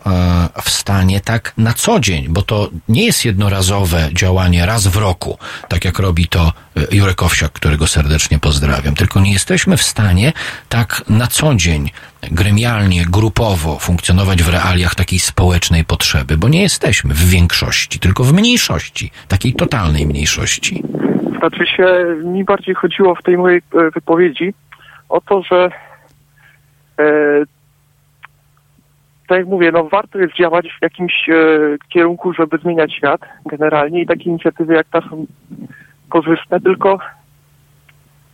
w 0.63 0.71
stanie 0.71 1.21
tak 1.21 1.53
na 1.59 1.73
co 1.73 2.01
dzień, 2.01 2.27
bo 2.29 2.43
to 2.43 2.71
nie 2.89 3.05
jest 3.05 3.25
jednorazowe 3.25 4.09
działanie 4.13 4.67
raz 4.67 4.87
w 4.87 4.97
roku, 4.97 5.39
tak 5.69 5.85
jak 5.85 5.99
robi 5.99 6.29
to 6.29 6.53
e, 6.77 6.97
Jurek 6.97 7.23
Owsiak, 7.23 7.53
którego 7.53 7.87
serdecznie 7.87 8.39
pozdrawiam, 8.39 8.95
tylko 8.95 9.21
nie 9.21 9.33
jesteśmy 9.33 9.77
w 9.77 9.83
stanie 9.83 10.33
tak 10.69 11.03
na 11.09 11.27
co 11.27 11.55
dzień 11.55 11.91
gremialnie, 12.23 13.05
grupowo 13.05 13.79
funkcjonować 13.79 14.43
w 14.43 14.49
realiach 14.49 14.95
takiej 14.95 15.19
społecznej 15.19 15.85
potrzeby, 15.85 16.37
bo 16.37 16.49
nie 16.49 16.63
jesteśmy 16.63 17.15
w 17.15 17.31
większości, 17.31 17.99
tylko 17.99 18.25
w 18.25 18.33
mniejszości, 18.33 19.11
takiej 19.29 19.53
totalnej 19.55 20.07
mniejszości. 20.07 20.83
Znaczy 21.39 21.67
się, 21.67 21.87
mi 22.25 22.45
bardziej 22.45 22.75
chodziło 22.75 23.15
w 23.15 23.23
tej 23.23 23.37
mojej 23.37 23.59
e, 23.59 23.91
wypowiedzi 23.91 24.55
o 25.09 25.21
to, 25.21 25.43
że 25.43 25.71
tak 29.29 29.39
jak 29.39 29.47
mówię, 29.47 29.73
no 29.73 29.85
warto 29.85 30.19
jest 30.19 30.35
działać 30.35 30.67
w 30.79 30.83
jakimś 30.83 31.29
e, 31.29 31.35
kierunku, 31.89 32.33
żeby 32.33 32.59
zmieniać 32.59 32.95
świat 32.95 33.21
generalnie 33.47 34.03
i 34.03 34.07
takie 34.07 34.25
inicjatywy 34.25 34.75
jak 34.75 34.87
ta 34.89 35.01
są 35.01 35.27
korzystne, 36.09 36.61
tylko 36.61 36.99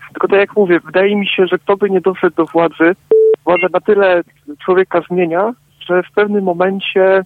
tylko 0.09 0.29
tak 0.29 0.39
jak 0.39 0.57
mówię, 0.57 0.81
wydaje 0.81 1.17
mi 1.17 1.29
się, 1.29 1.47
że 1.47 1.59
kto 1.59 1.77
by 1.77 1.91
nie 1.91 2.01
doszedł 2.01 2.37
do 2.37 2.47
władzy, 2.47 2.97
władza 3.45 3.67
na 3.73 3.81
tyle 3.81 4.23
człowieka 4.65 5.01
zmienia, 5.09 5.53
że 5.87 6.03
w 6.03 6.13
pewnym 6.15 6.45
momencie 6.45 7.25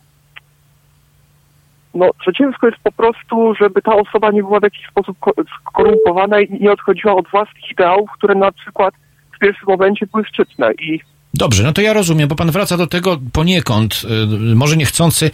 no, 1.94 2.10
że 2.22 2.32
ciężko 2.32 2.66
jest 2.66 2.78
po 2.82 2.92
prostu, 2.92 3.54
żeby 3.54 3.82
ta 3.82 3.94
osoba 3.94 4.30
nie 4.30 4.42
była 4.42 4.60
w 4.60 4.62
jakiś 4.62 4.86
sposób 4.86 5.18
ko- 5.18 5.32
skorumpowana 5.60 6.40
i 6.40 6.60
nie 6.60 6.72
odchodziła 6.72 7.14
od 7.14 7.28
własnych 7.28 7.70
ideałów, 7.70 8.10
które 8.10 8.34
na 8.34 8.52
przykład 8.52 8.94
w 9.36 9.38
pierwszym 9.38 9.68
momencie 9.68 10.06
były 10.06 10.24
szczytne 10.24 10.72
i 10.72 11.00
Dobrze, 11.34 11.62
no 11.62 11.72
to 11.72 11.80
ja 11.80 11.92
rozumiem, 11.92 12.28
bo 12.28 12.34
pan 12.34 12.50
wraca 12.50 12.76
do 12.76 12.86
tego 12.86 13.20
poniekąd, 13.32 14.02
y, 14.04 14.54
może 14.54 14.76
niechcący, 14.76 15.30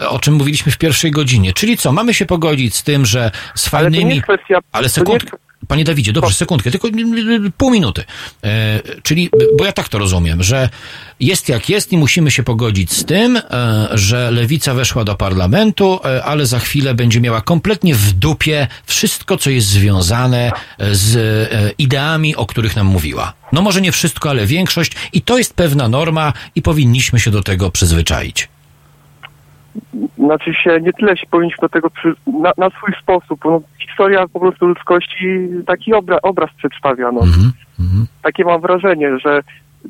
y, 0.00 0.08
o 0.08 0.18
czym 0.18 0.34
mówiliśmy 0.34 0.72
w 0.72 0.78
pierwszej 0.78 1.10
godzinie. 1.10 1.52
Czyli 1.52 1.76
co, 1.76 1.92
mamy 1.92 2.14
się 2.14 2.26
pogodzić 2.26 2.74
z 2.74 2.82
tym, 2.82 3.06
że 3.06 3.30
z 3.54 3.74
Ale 3.74 3.84
to 3.84 3.90
nie 3.90 3.96
fajnymi... 3.96 4.14
jest 4.14 4.22
kwestia... 4.22 4.58
Ale 4.72 4.82
to 4.82 4.86
nie 4.86 4.88
sekundkę. 4.88 5.36
Panie 5.68 5.84
Dawidzie, 5.84 6.12
dobrze, 6.12 6.34
sekundkę, 6.34 6.70
tylko 6.70 6.88
pół 7.56 7.70
minuty. 7.70 8.04
E, 8.44 8.80
czyli, 9.02 9.30
bo 9.58 9.64
ja 9.64 9.72
tak 9.72 9.88
to 9.88 9.98
rozumiem, 9.98 10.42
że 10.42 10.68
jest 11.20 11.48
jak 11.48 11.68
jest 11.68 11.92
i 11.92 11.98
musimy 11.98 12.30
się 12.30 12.42
pogodzić 12.42 12.92
z 12.92 13.04
tym, 13.04 13.36
e, 13.36 13.88
że 13.92 14.30
lewica 14.30 14.74
weszła 14.74 15.04
do 15.04 15.14
parlamentu, 15.14 16.00
e, 16.04 16.24
ale 16.24 16.46
za 16.46 16.58
chwilę 16.58 16.94
będzie 16.94 17.20
miała 17.20 17.40
kompletnie 17.40 17.94
w 17.94 18.12
dupie 18.12 18.68
wszystko, 18.86 19.36
co 19.36 19.50
jest 19.50 19.66
związane 19.66 20.52
z 20.92 21.16
e, 21.16 21.70
ideami, 21.78 22.36
o 22.36 22.46
których 22.46 22.76
nam 22.76 22.86
mówiła. 22.86 23.32
No 23.52 23.62
może 23.62 23.80
nie 23.80 23.92
wszystko, 23.92 24.30
ale 24.30 24.46
większość 24.46 24.92
i 25.12 25.22
to 25.22 25.38
jest 25.38 25.54
pewna 25.54 25.88
norma 25.88 26.32
i 26.54 26.62
powinniśmy 26.62 27.20
się 27.20 27.30
do 27.30 27.42
tego 27.42 27.70
przyzwyczaić. 27.70 28.48
Znaczy 30.18 30.54
się, 30.54 30.80
nie 30.80 30.92
tyle 30.92 31.16
się 31.16 31.26
powinniśmy 31.30 31.62
do 31.62 31.68
tego 31.68 31.90
przy, 31.90 32.14
na, 32.26 32.52
na 32.58 32.70
swój 32.70 32.94
sposób. 33.02 33.40
No, 33.44 33.60
historia 33.78 34.28
po 34.32 34.40
prostu 34.40 34.66
ludzkości 34.66 35.48
taki 35.66 35.94
obra, 35.94 36.18
obraz 36.22 36.50
przedstawia. 36.56 37.12
No. 37.12 37.20
Takie 38.22 38.44
mam 38.44 38.60
wrażenie, 38.60 39.18
że 39.18 39.40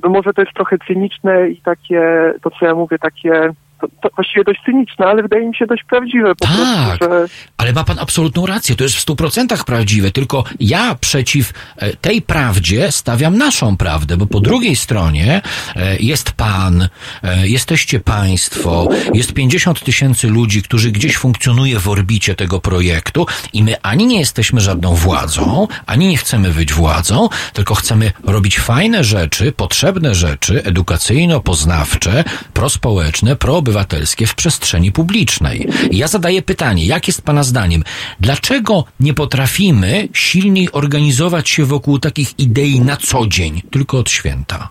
no 0.03 0.09
może 0.09 0.33
to 0.33 0.43
jest 0.43 0.55
trochę 0.55 0.77
cyniczne 0.87 1.51
i 1.51 1.57
takie, 1.57 2.33
to 2.43 2.51
co 2.51 2.67
ja 2.67 2.75
mówię, 2.75 2.99
takie 2.99 3.53
to, 3.83 3.89
to 4.03 4.15
właściwie 4.17 4.45
dość 4.45 4.61
cyniczne, 4.65 5.07
ale 5.07 5.23
wydaje 5.23 5.49
mi 5.49 5.57
się 5.57 5.67
dość 5.67 5.83
prawdziwe 5.91 6.35
po 6.35 6.47
Tak. 6.47 6.55
prostu, 6.99 7.05
że 7.15 7.27
Ale 7.57 7.73
ma 7.73 7.85
pan 7.85 7.99
absolutną 7.99 8.47
rację, 8.47 8.75
to 8.77 8.85
jest 8.85 8.97
w 8.97 9.01
stu 9.01 9.17
procentach 9.17 9.65
prawdziwe, 9.65 10.11
tylko 10.11 10.45
ja 10.61 10.95
przeciw 11.01 11.53
e, 11.77 11.97
tej 11.97 12.23
prawdzie 12.23 12.93
stawiam 12.93 13.39
naszą 13.39 13.77
prawdę, 13.77 14.17
bo 14.17 14.27
po 14.27 14.41
drugiej 14.41 14.77
stronie 14.77 15.41
e, 15.77 15.97
jest 15.97 16.33
pan, 16.33 16.89
e, 17.23 17.49
jesteście 17.49 18.01
państwo, 18.01 18.89
jest 19.15 19.33
50 19.33 19.81
tysięcy 19.85 20.29
ludzi, 20.29 20.63
którzy 20.63 20.91
gdzieś 20.93 21.17
funkcjonuje 21.17 21.79
w 21.79 21.89
orbicie 21.89 22.35
tego 22.35 22.61
projektu 22.61 23.27
i 23.53 23.63
my 23.63 23.75
ani 23.83 24.07
nie 24.07 24.19
jesteśmy 24.19 24.61
żadną 24.61 24.95
władzą, 24.95 25.69
ani 25.87 26.07
nie 26.09 26.17
chcemy 26.17 26.51
być 26.51 26.73
władzą, 26.73 27.29
tylko 27.53 27.75
chcemy 27.75 28.13
robić 28.25 28.59
fajne 28.61 29.05
rzeczy, 29.05 29.53
potrzebne 29.53 30.15
rzeczy, 30.15 30.63
edukacyjno-poznawcze, 30.65 32.25
prospołeczne, 32.55 33.37
proobywatelskie 33.73 34.27
w 34.27 34.35
przestrzeni 34.35 34.93
publicznej. 34.93 35.69
I 35.91 35.99
ja 35.99 36.09
zadaję 36.09 36.43
pytanie, 36.43 36.87
jak 36.87 37.07
jest 37.07 37.25
Pana 37.25 37.43
zdaniem, 37.43 37.83
dlaczego 38.21 38.85
nie 39.01 39.15
potrafimy 39.15 40.09
silniej 40.13 40.73
organizować 40.73 41.49
się 41.49 41.65
wokół 41.65 41.99
takich 41.99 42.39
idei 42.39 42.81
na 42.81 42.97
co 42.97 43.27
dzień, 43.27 43.63
tylko 43.71 43.99
od 43.99 44.11
święta? 44.11 44.69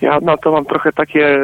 ja 0.00 0.20
na 0.20 0.36
to 0.36 0.52
mam 0.52 0.64
trochę 0.64 0.92
takie, 0.92 1.38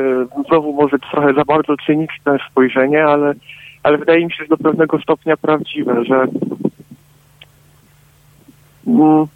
znowu 0.48 0.72
może 0.72 0.98
trochę 0.98 1.34
za 1.34 1.44
bardzo 1.44 1.74
cyniczne 1.86 2.38
spojrzenie, 2.50 3.04
ale, 3.04 3.34
ale 3.82 3.98
wydaje 3.98 4.24
mi 4.24 4.32
się, 4.32 4.44
że 4.44 4.48
do 4.48 4.56
pewnego 4.56 4.98
stopnia 4.98 5.36
prawdziwe, 5.36 6.04
że 6.04 6.26
mm, 8.86 9.26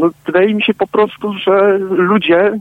no, 0.00 0.10
wydaje 0.26 0.54
mi 0.54 0.62
się 0.62 0.74
po 0.74 0.86
prostu, 0.86 1.32
że 1.32 1.78
ludzie 1.78 2.58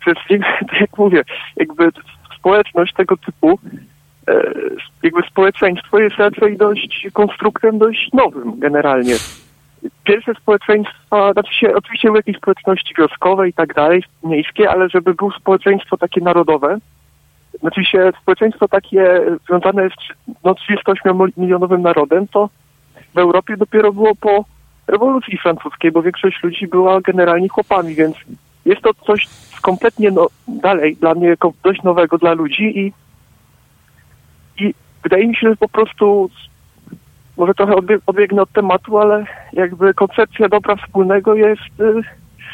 przez, 0.00 0.14
tak 0.70 0.80
jak 0.80 0.98
mówię, 0.98 1.22
jakby 1.56 1.90
społeczność 2.38 2.94
tego 2.94 3.16
typu, 3.16 3.58
e, 4.28 4.42
jakby 5.02 5.22
społeczeństwo 5.22 5.98
jest 5.98 6.16
raczej 6.16 6.56
dość 6.56 7.08
konstruktem 7.12 7.78
dość 7.78 8.12
nowym 8.12 8.60
generalnie. 8.60 9.14
Pierwsze 10.04 10.34
społeczeństwa, 10.34 11.32
znaczy 11.32 11.54
się 11.54 11.74
oczywiście 11.74 12.08
były 12.08 12.18
jakieś 12.18 12.36
społeczności 12.36 12.94
wioskowe 12.98 13.48
i 13.48 13.52
tak 13.52 13.74
dalej, 13.74 14.02
miejskie, 14.24 14.70
ale 14.70 14.88
żeby 14.88 15.14
było 15.14 15.32
społeczeństwo 15.32 15.96
takie 15.96 16.20
narodowe, 16.20 16.78
znaczy 17.60 17.84
się 17.84 18.12
społeczeństwo 18.22 18.68
takie 18.68 19.20
związane 19.46 19.88
z 19.90 19.92
no, 20.44 20.52
38-milionowym 20.52 21.82
narodem, 21.82 22.28
to 22.28 22.48
w 23.14 23.18
Europie 23.18 23.56
dopiero 23.56 23.92
było 23.92 24.14
po 24.14 24.44
rewolucji 24.86 25.38
francuskiej, 25.38 25.92
bo 25.92 26.02
większość 26.02 26.42
ludzi 26.42 26.66
była 26.66 27.00
generalnie 27.00 27.48
chłopami, 27.48 27.94
więc 27.94 28.16
jest 28.64 28.82
to 28.82 28.94
coś 28.94 29.28
kompletnie 29.62 30.10
no, 30.10 30.26
dalej 30.48 30.96
dla 30.96 31.14
mnie 31.14 31.34
dość 31.64 31.82
nowego 31.82 32.18
dla 32.18 32.32
ludzi 32.32 32.78
i, 32.78 32.92
i 34.64 34.74
wydaje 35.02 35.28
mi 35.28 35.36
się, 35.36 35.48
że 35.48 35.56
po 35.56 35.68
prostu 35.68 36.30
może 37.36 37.54
trochę 37.54 37.72
odbie- 37.72 38.00
odbiegnę 38.06 38.42
od 38.42 38.52
tematu, 38.52 38.98
ale 38.98 39.26
jakby 39.52 39.94
koncepcja 39.94 40.48
dobra 40.48 40.76
wspólnego 40.76 41.34
jest, 41.34 41.80
y, 41.80 42.00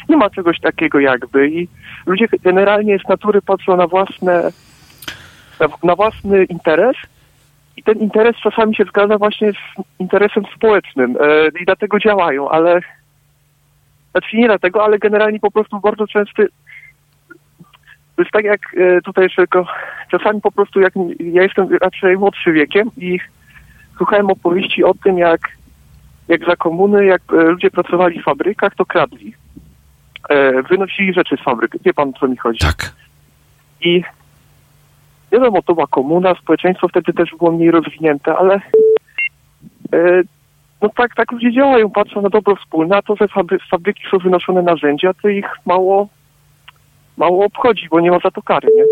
nie 0.09 0.17
ma 0.17 0.29
czegoś 0.29 0.59
takiego 0.59 0.99
jakby 0.99 1.49
i 1.49 1.67
ludzie 2.05 2.25
generalnie 2.43 2.99
z 2.99 3.09
natury 3.09 3.41
patrzą 3.41 3.77
na 3.77 3.87
własne, 3.87 4.51
na, 5.59 5.67
na 5.83 5.95
własny 5.95 6.43
interes 6.43 6.95
i 7.77 7.83
ten 7.83 7.97
interes 7.99 8.35
czasami 8.35 8.75
się 8.75 8.83
zgadza 8.83 9.17
właśnie 9.17 9.51
z 9.53 9.99
interesem 9.99 10.43
społecznym 10.55 11.17
e, 11.21 11.47
i 11.61 11.65
dlatego 11.65 11.99
działają, 11.99 12.49
ale 12.49 12.81
znaczy 14.11 14.37
nie 14.37 14.47
dlatego, 14.47 14.83
ale 14.83 14.99
generalnie 14.99 15.39
po 15.39 15.51
prostu 15.51 15.79
bardzo 15.79 16.07
często 16.07 16.43
to 18.15 18.21
jest 18.21 18.31
tak 18.31 18.45
jak 18.45 18.61
e, 18.77 19.01
tutaj 19.01 19.29
tylko 19.35 19.65
czasami 20.11 20.41
po 20.41 20.51
prostu 20.51 20.79
jak 20.79 20.93
ja 21.19 21.43
jestem 21.43 21.77
raczej 21.81 22.17
młodszy 22.17 22.51
wiekiem 22.51 22.91
i 22.97 23.19
słuchałem 23.97 24.29
opowieści 24.29 24.83
o 24.83 24.93
tym, 25.03 25.17
jak, 25.17 25.41
jak 26.27 26.45
za 26.45 26.55
komuny, 26.55 27.05
jak 27.05 27.21
e, 27.33 27.35
ludzie 27.35 27.71
pracowali 27.71 28.21
w 28.21 28.23
fabrykach, 28.23 28.75
to 28.75 28.85
kradli. 28.85 29.33
Wynosili 30.69 31.13
rzeczy 31.13 31.37
z 31.37 31.43
fabryk. 31.43 31.71
Wie 31.85 31.93
pan, 31.93 32.09
o 32.09 32.19
co 32.19 32.27
mi 32.27 32.37
chodzi? 32.37 32.59
Tak. 32.59 32.93
I 33.81 34.03
wiadomo, 35.31 35.61
to 35.61 35.73
była 35.73 35.87
komuna, 35.87 36.35
społeczeństwo 36.41 36.87
wtedy 36.87 37.13
też 37.13 37.29
było 37.39 37.51
mniej 37.51 37.71
rozwinięte, 37.71 38.35
ale 38.35 38.61
e, 39.93 40.21
no 40.81 40.89
tak, 40.95 41.15
tak 41.15 41.31
ludzie 41.31 41.53
działają, 41.53 41.89
patrzą 41.89 42.21
na 42.21 42.29
dobro 42.29 42.55
wspólne, 42.55 42.97
a 42.97 43.01
to, 43.01 43.15
że 43.15 43.27
z 43.27 43.69
fabryki 43.69 44.03
są 44.11 44.17
wynoszone 44.17 44.61
narzędzia, 44.61 45.13
to 45.21 45.29
ich 45.29 45.45
mało, 45.65 46.07
mało 47.17 47.45
obchodzi, 47.45 47.87
bo 47.91 47.99
nie 47.99 48.11
ma 48.11 48.19
za 48.23 48.31
to 48.31 48.41
kary, 48.41 48.67
nie? 48.77 48.83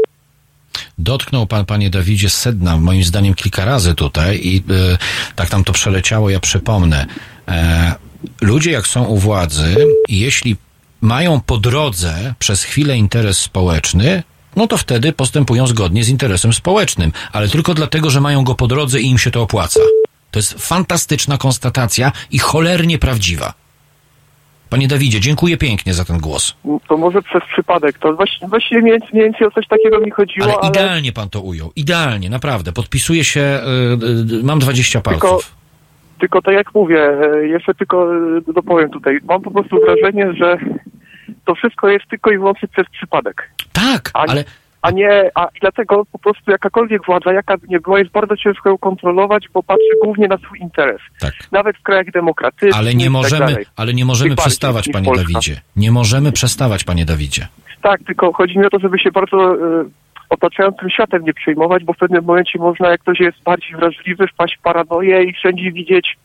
Dotknął 0.98 1.48
pan, 1.48 1.66
panie 1.66 1.90
Dawidzie, 1.90 2.30
sedna, 2.30 2.78
moim 2.78 3.04
zdaniem, 3.04 3.34
kilka 3.34 3.66
razy 3.66 3.96
tutaj 3.96 4.40
i 4.44 4.58
e, 4.58 4.98
tak 5.36 5.50
tam 5.50 5.64
to 5.64 5.74
przeleciało, 5.74 6.30
ja 6.30 6.40
przypomnę. 6.40 7.06
E, 7.48 7.96
ludzie, 8.42 8.72
jak 8.72 8.88
są 8.88 9.06
u 9.06 9.18
władzy, 9.18 9.76
jeśli 10.10 10.56
mają 11.02 11.42
po 11.42 11.58
drodze 11.58 12.34
przez 12.40 12.64
chwilę 12.64 12.98
interes 12.98 13.38
społeczny, 13.38 14.24
no 14.56 14.68
to 14.68 14.78
wtedy 14.78 15.14
postępują 15.14 15.68
zgodnie 15.68 16.04
z 16.04 16.10
interesem 16.10 16.54
społecznym, 16.54 17.12
ale 17.34 17.48
tylko 17.48 17.74
dlatego, 17.74 18.10
że 18.10 18.22
mają 18.22 18.44
go 18.44 18.56
po 18.56 18.68
drodze 18.68 19.02
i 19.02 19.10
im 19.10 19.18
się 19.18 19.32
to 19.32 19.42
opłaca. 19.42 19.80
To 20.32 20.40
jest 20.40 20.68
fantastyczna 20.68 21.38
konstatacja 21.38 22.12
i 22.32 22.40
cholernie 22.40 22.98
prawdziwa. 22.98 23.54
Panie 24.70 24.88
Dawidzie, 24.88 25.20
dziękuję 25.20 25.58
pięknie 25.58 25.94
za 25.94 26.06
ten 26.06 26.18
głos. 26.18 26.56
To 26.88 26.98
może 26.98 27.22
przez 27.22 27.44
przypadek, 27.54 27.98
to 27.98 28.14
właśnie, 28.16 28.48
właściwie 28.48 28.82
mniej, 28.82 29.00
mniej 29.14 29.24
więcej 29.24 29.48
o 29.48 29.52
coś 29.52 29.68
takiego 29.68 30.00
mi 30.00 30.12
chodziło, 30.12 30.46
Ale 30.46 30.56
ale... 30.58 30.70
idealnie 30.70 31.12
pan 31.12 31.30
to 31.30 31.42
ujął. 31.42 31.72
Idealnie, 31.76 32.30
naprawdę. 32.30 32.72
Podpisuję 32.72 33.24
się, 33.24 33.60
y, 34.32 34.40
y, 34.40 34.44
mam 34.44 34.60
20 34.60 35.02
palców. 35.02 35.22
Tylko, 35.22 35.40
tylko 36.20 36.42
tak 36.42 36.54
jak 36.54 36.74
mówię, 36.74 37.10
e, 37.34 37.48
jeszcze 37.48 37.74
tylko 37.74 38.16
e, 38.16 38.54
dopowiem 38.54 38.90
tutaj, 38.90 39.20
mam 39.24 39.42
po 39.42 39.52
prostu 39.52 39.80
wrażenie, 39.86 40.34
że 40.34 40.58
to 41.46 41.56
wszystko 41.56 41.90
jest 41.90 42.08
tylko 42.10 42.32
i 42.32 42.38
wyłącznie 42.38 42.68
przez 42.68 42.90
przypadek. 42.90 43.50
Tak, 43.82 44.12
a, 44.14 44.20
ale... 44.20 44.44
A 44.82 44.92
nie, 44.92 45.32
a 45.36 45.48
dlatego 45.62 46.06
po 46.12 46.20
prostu 46.20 46.52
jakakolwiek 46.52 47.06
władza, 47.06 47.34
jaka 47.34 47.58
by 47.58 47.68
nie 47.68 47.80
była, 47.80 48.00
jest 48.00 48.12
bardzo 48.12 48.38
ciężko 48.38 48.70
ją 48.70 48.78
kontrolować, 48.78 49.46
bo 49.54 49.64
patrzy 49.64 49.90
głównie 50.04 50.28
na 50.28 50.38
swój 50.38 50.60
interes. 50.60 51.02
Tak. 51.20 51.34
Nawet 51.52 51.78
w 51.78 51.82
krajach 51.82 52.12
demokratycznych 52.12 52.78
Ale 52.78 52.96
nie 52.96 53.06
tak 53.06 53.12
możemy, 53.12 53.46
dalej. 53.46 53.66
ale 53.76 53.94
nie 53.94 54.06
możemy 54.06 54.36
przestawać, 54.36 54.90
panie 54.94 55.06
Polska. 55.06 55.24
Dawidzie. 55.24 55.62
Nie 55.76 55.92
możemy 55.92 56.32
przestawać, 56.32 56.84
panie 56.84 57.06
Dawidzie. 57.06 57.48
Tak, 57.82 58.02
tylko 58.08 58.34
chodzi 58.34 58.60
mi 58.60 58.66
o 58.66 58.70
to, 58.70 58.80
żeby 58.80 59.00
się 59.00 59.12
bardzo 59.12 59.54
e, 59.54 59.58
otaczającym 60.30 60.90
światem 60.90 61.24
nie 61.24 61.34
przejmować, 61.34 61.84
bo 61.84 61.94
w 61.94 61.98
pewnym 61.98 62.26
momencie 62.26 62.60
można, 62.60 62.90
jak 62.90 63.02
ktoś 63.02 63.20
jest 63.20 63.44
bardziej 63.44 63.76
wrażliwy, 63.76 64.28
wpaść 64.28 64.58
w 64.58 64.62
paranoję 64.62 65.24
i 65.24 65.34
wszędzie 65.34 65.72
widzieć 65.72 66.18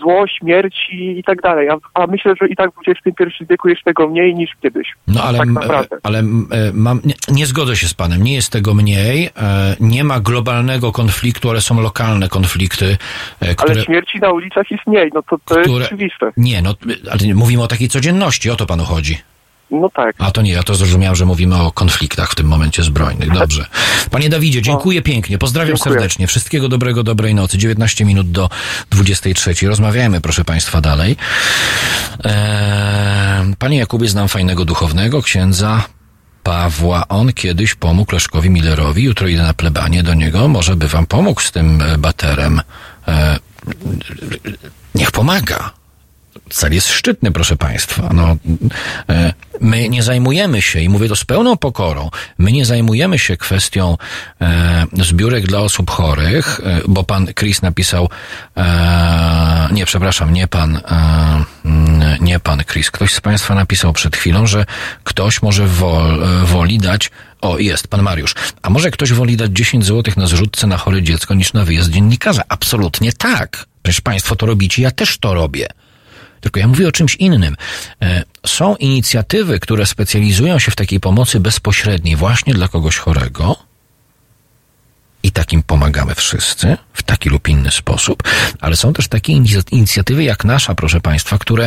zło, 0.00 0.24
śmierć 0.26 0.88
i, 0.92 1.22
tak 1.26 1.42
dalej. 1.42 1.68
A, 1.68 1.76
a 1.94 2.06
myślę, 2.06 2.34
że 2.40 2.48
i 2.48 2.56
tak 2.56 2.70
w 2.70 2.88
XXI 2.88 3.44
wieku 3.50 3.68
jest 3.68 3.82
tego 3.84 4.08
mniej 4.08 4.34
niż 4.34 4.50
kiedyś. 4.62 4.88
No 5.08 5.22
ale, 5.22 5.38
tak 5.38 5.48
naprawdę. 5.48 5.96
ale 6.02 6.18
e, 6.18 6.24
mam, 6.72 7.00
nie, 7.04 7.14
nie 7.28 7.46
zgodzę 7.46 7.76
się 7.76 7.88
z 7.88 7.94
panem, 7.94 8.22
nie 8.22 8.34
jest 8.34 8.52
tego 8.52 8.74
mniej, 8.74 9.26
e, 9.36 9.76
nie 9.80 10.04
ma 10.04 10.20
globalnego 10.20 10.92
konfliktu, 10.92 11.50
ale 11.50 11.60
są 11.60 11.80
lokalne 11.80 12.28
konflikty, 12.28 12.96
e, 13.40 13.54
które... 13.54 13.74
Ale 13.74 13.84
śmierci 13.84 14.18
na 14.18 14.30
ulicach 14.30 14.70
jest 14.70 14.86
mniej, 14.86 15.10
no 15.14 15.22
to, 15.22 15.38
to 15.44 15.58
jest 15.58 15.70
które- 15.70 15.86
oczywiste. 15.86 16.32
Nie, 16.36 16.62
no, 16.62 16.74
ale 17.10 17.34
mówimy 17.34 17.62
o 17.62 17.68
takiej 17.68 17.88
codzienności, 17.88 18.50
o 18.50 18.56
to 18.56 18.66
panu 18.66 18.84
chodzi. 18.84 19.18
No 19.70 19.88
tak. 19.90 20.16
A 20.18 20.30
to 20.30 20.42
nie, 20.42 20.52
ja 20.52 20.62
to 20.62 20.74
zrozumiałem, 20.74 21.16
że 21.16 21.26
mówimy 21.26 21.62
o 21.62 21.72
konfliktach 21.72 22.30
w 22.30 22.34
tym 22.34 22.46
momencie 22.46 22.82
zbrojnych. 22.82 23.32
Dobrze. 23.32 23.66
Panie 24.10 24.28
Dawidzie, 24.28 24.62
dziękuję 24.62 25.02
pięknie. 25.02 25.38
Pozdrawiam 25.38 25.76
Dziękuję. 25.76 25.94
serdecznie. 25.94 26.26
Wszystkiego 26.26 26.68
dobrego, 26.68 27.02
dobrej 27.02 27.34
nocy. 27.34 27.58
19 27.58 28.04
minut 28.04 28.30
do 28.30 28.48
23. 28.90 29.68
Rozmawiajmy, 29.68 30.20
proszę 30.20 30.44
Państwa, 30.44 30.80
dalej. 30.80 31.16
Eee, 32.24 33.54
panie 33.58 33.78
Jakubie, 33.78 34.08
znam 34.08 34.28
fajnego 34.28 34.64
duchownego, 34.64 35.22
księdza 35.22 35.84
Pawła. 36.42 37.08
On 37.08 37.32
kiedyś 37.32 37.74
pomógł 37.74 38.14
Leszkowi 38.14 38.50
Millerowi. 38.50 39.02
Jutro 39.04 39.28
idę 39.28 39.42
na 39.42 39.54
plebanie 39.54 40.02
do 40.02 40.14
niego. 40.14 40.48
Może 40.48 40.76
by 40.76 40.88
wam 40.88 41.06
pomógł 41.06 41.40
z 41.40 41.52
tym 41.52 41.82
baterem. 41.98 42.60
E, 43.08 43.38
niech 44.94 45.10
pomaga. 45.10 45.75
Cel 46.50 46.72
jest 46.72 46.88
szczytny, 46.88 47.32
proszę 47.32 47.56
Państwa. 47.56 48.10
No, 48.14 48.36
e, 49.08 49.32
my 49.60 49.88
nie 49.88 50.02
zajmujemy 50.02 50.62
się, 50.62 50.80
i 50.80 50.88
mówię 50.88 51.08
to 51.08 51.16
z 51.16 51.24
pełną 51.24 51.56
pokorą, 51.56 52.10
my 52.38 52.52
nie 52.52 52.64
zajmujemy 52.64 53.18
się 53.18 53.36
kwestią 53.36 53.96
e, 54.40 54.86
zbiórek 54.92 55.46
dla 55.46 55.60
osób 55.60 55.90
chorych, 55.90 56.60
e, 56.64 56.80
bo 56.88 57.04
pan 57.04 57.26
Chris 57.26 57.62
napisał, 57.62 58.08
e, 58.56 59.68
nie, 59.72 59.86
przepraszam, 59.86 60.32
nie 60.32 60.48
pan, 60.48 60.76
e, 60.76 60.80
mm, 61.64 62.24
nie 62.24 62.40
pan 62.40 62.64
Chris, 62.64 62.90
ktoś 62.90 63.14
z 63.14 63.20
Państwa 63.20 63.54
napisał 63.54 63.92
przed 63.92 64.16
chwilą, 64.16 64.46
że 64.46 64.66
ktoś 65.04 65.42
może 65.42 65.66
wol, 65.66 66.24
e, 66.24 66.46
woli 66.46 66.78
dać 66.78 67.10
o, 67.40 67.58
jest, 67.58 67.88
pan 67.88 68.02
Mariusz. 68.02 68.34
A 68.62 68.70
może 68.70 68.90
ktoś 68.90 69.12
woli 69.12 69.36
dać 69.36 69.50
10 69.50 69.84
zł 69.84 70.14
na 70.16 70.26
zrzutce 70.26 70.66
na 70.66 70.76
chore 70.76 71.02
dziecko 71.02 71.34
niż 71.34 71.52
na 71.52 71.64
wyjazd 71.64 71.90
dziennikarza? 71.90 72.42
Absolutnie 72.48 73.12
tak. 73.12 73.66
Przecież 73.82 74.00
państwo 74.00 74.36
to 74.36 74.46
robicie, 74.46 74.82
ja 74.82 74.90
też 74.90 75.18
to 75.18 75.34
robię. 75.34 75.66
Tylko 76.40 76.60
ja 76.60 76.68
mówię 76.68 76.88
o 76.88 76.92
czymś 76.92 77.14
innym. 77.14 77.56
E, 78.02 78.22
Są 78.46 78.76
inicjatywy, 78.76 79.60
które 79.60 79.86
specjalizują 79.86 80.58
się 80.58 80.70
w 80.70 80.76
takiej 80.76 81.00
pomocy 81.00 81.40
bezpośredniej 81.40 82.16
właśnie 82.16 82.54
dla 82.54 82.68
kogoś 82.68 82.96
chorego 82.96 83.56
i 85.22 85.30
takim 85.32 85.62
pomagamy 85.62 86.14
wszyscy 86.14 86.76
w 86.92 87.02
taki 87.02 87.28
lub 87.28 87.48
inny 87.48 87.70
sposób, 87.70 88.22
ale 88.60 88.76
są 88.76 88.92
też 88.92 89.08
takie 89.08 89.32
inic- 89.32 89.72
inicjatywy 89.72 90.24
jak 90.24 90.44
nasza, 90.44 90.74
proszę 90.74 91.00
Państwa, 91.00 91.38
które 91.38 91.64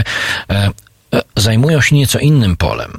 e, 0.49 0.69
e, 1.13 1.21
zajmują 1.35 1.81
się 1.81 1.95
nieco 1.95 2.19
innym 2.19 2.57
polem. 2.57 2.91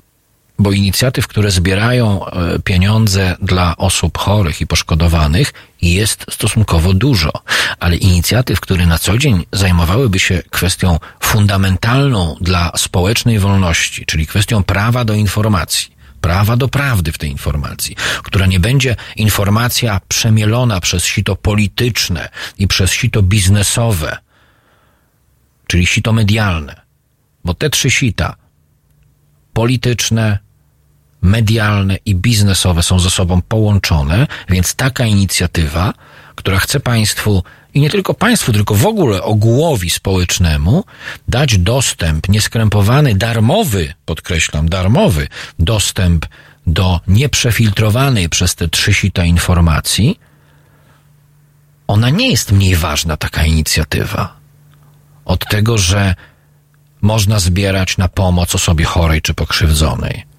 Bo 0.59 0.73
inicjatyw, 0.73 1.27
które 1.27 1.51
zbierają 1.51 2.25
pieniądze 2.65 3.37
dla 3.43 3.77
osób 3.77 4.19
chorych 4.19 4.61
i 4.61 4.67
poszkodowanych 4.67 5.53
jest 5.83 6.27
stosunkowo 6.31 6.93
dużo, 6.93 7.33
ale 7.79 7.97
inicjatyw, 7.97 8.61
które 8.61 8.87
na 8.87 8.99
co 8.99 9.19
dzień 9.19 9.47
zajmowałyby 9.53 10.19
się 10.19 10.43
kwestią 10.51 10.99
fundamentalną 11.21 12.37
dla 12.41 12.73
społecznej 12.77 13.39
wolności, 13.39 14.07
czyli 14.07 14.27
kwestią 14.27 14.63
prawa 14.63 15.05
do 15.05 15.15
informacji, 15.15 15.95
prawa 16.21 16.57
do 16.57 16.69
prawdy 16.69 17.13
w 17.13 17.19
tej 17.19 17.31
informacji, 17.31 17.97
która 18.23 18.47
nie 18.47 18.61
będzie 18.61 18.97
informacja 19.17 20.01
przemielona 20.09 20.81
przez 20.81 21.05
sito 21.05 21.37
polityczne 21.37 22.29
i 22.59 22.69
przez 22.69 22.93
sito 22.93 23.23
biznesowe, 23.23 24.17
czyli 25.67 25.87
sito 25.87 26.13
medialne. 26.13 26.81
Bo 27.45 27.55
te 27.55 27.71
trzy 27.71 27.91
sita 27.91 28.37
polityczne, 29.53 30.39
medialne 31.23 31.97
i 32.05 32.15
biznesowe 32.15 32.83
są 32.83 32.99
ze 32.99 33.11
sobą 33.11 33.43
połączone, 33.43 34.27
więc 34.49 34.75
taka 34.75 35.07
inicjatywa, 35.07 35.95
która 36.35 36.59
chce 36.59 36.81
państwu 36.81 37.43
i 37.75 37.81
nie 37.81 37.91
tylko 37.91 38.15
państwu, 38.15 38.53
tylko 38.53 38.75
w 38.75 38.87
ogóle 38.87 39.23
ogółowi 39.23 39.91
społecznemu 39.91 40.85
dać 41.29 41.59
dostęp 41.59 42.29
nieskrępowany, 42.29 43.15
darmowy, 43.15 43.95
podkreślam, 44.05 44.69
darmowy 44.69 45.29
dostęp 45.59 46.27
do 46.67 47.01
nieprzefiltrowanej 47.07 48.29
przez 48.29 48.55
te 48.55 48.69
trzy 48.69 48.95
sita 48.95 49.25
informacji, 49.25 50.21
ona 51.87 52.11
nie 52.11 52.31
jest 52.31 52.53
mniej 52.53 52.77
ważna, 52.77 53.17
taka 53.17 53.45
inicjatywa. 53.45 54.37
Od 55.25 55.49
tego, 55.49 55.79
że 55.79 56.15
można 57.01 57.39
zbierać 57.39 57.99
na 57.99 58.09
pomoc 58.09 58.55
osobie 58.55 58.85
chorej 58.85 59.23
czy 59.23 59.35
pokrzywdzonej. 59.35 60.30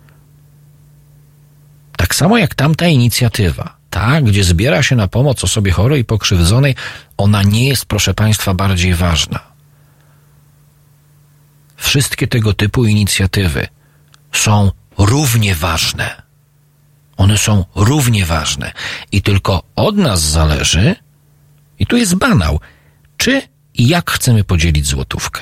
Tak 2.02 2.15
samo 2.15 2.38
jak 2.38 2.56
tamta 2.56 2.88
inicjatywa, 2.88 3.78
ta, 3.90 4.22
gdzie 4.22 4.44
zbiera 4.44 4.84
się 4.84 4.95
na 4.95 5.07
pomoc 5.07 5.44
osobie 5.44 5.72
chorej 5.72 6.02
i 6.02 6.06
pokrzywdzonej, 6.06 6.76
ona 7.18 7.44
nie 7.44 7.68
jest, 7.68 7.86
proszę 7.86 8.14
Państwa, 8.14 8.53
bardziej 8.53 8.95
ważna. 8.95 9.40
Wszystkie 11.78 12.28
tego 12.28 12.53
typu 12.53 12.86
inicjatywy 12.86 13.68
są 14.32 14.72
równie 14.98 15.56
ważne. 15.56 16.22
One 17.18 17.38
są 17.38 17.65
równie 17.76 18.26
ważne. 18.26 18.72
I 19.11 19.22
tylko 19.22 19.64
od 19.76 19.98
nas 19.98 20.22
zależy, 20.22 20.95
i 21.80 21.86
tu 21.86 21.98
jest 21.98 22.15
banał, 22.15 22.60
czy 23.18 23.41
i 23.73 23.88
jak 23.88 24.11
chcemy 24.11 24.44
podzielić 24.44 24.86
złotówkę. 24.88 25.41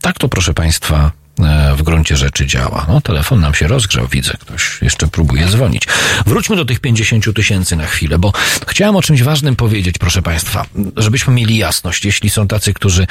Tak 0.00 0.18
to, 0.18 0.28
proszę 0.28 0.54
Państwa, 0.54 1.12
w 1.76 1.82
gruncie 1.82 2.16
rzeczy 2.16 2.46
działa. 2.46 2.86
No, 2.88 3.00
telefon 3.00 3.40
nam 3.40 3.54
się 3.54 3.68
rozgrzał, 3.68 4.06
widzę, 4.06 4.34
ktoś 4.40 4.82
jeszcze 4.82 5.06
próbuje 5.06 5.46
dzwonić. 5.46 5.82
Wróćmy 6.26 6.56
do 6.56 6.64
tych 6.64 6.80
50 6.80 7.34
tysięcy 7.34 7.76
na 7.76 7.86
chwilę, 7.86 8.18
bo 8.18 8.32
chciałem 8.66 8.96
o 8.96 9.02
czymś 9.02 9.22
ważnym 9.22 9.56
powiedzieć, 9.56 9.98
proszę 9.98 10.22
Państwa, 10.22 10.64
żebyśmy 10.96 11.34
mieli 11.34 11.56
jasność. 11.56 12.04
Jeśli 12.04 12.30
są 12.30 12.48
tacy, 12.48 12.74
którzy 12.74 13.06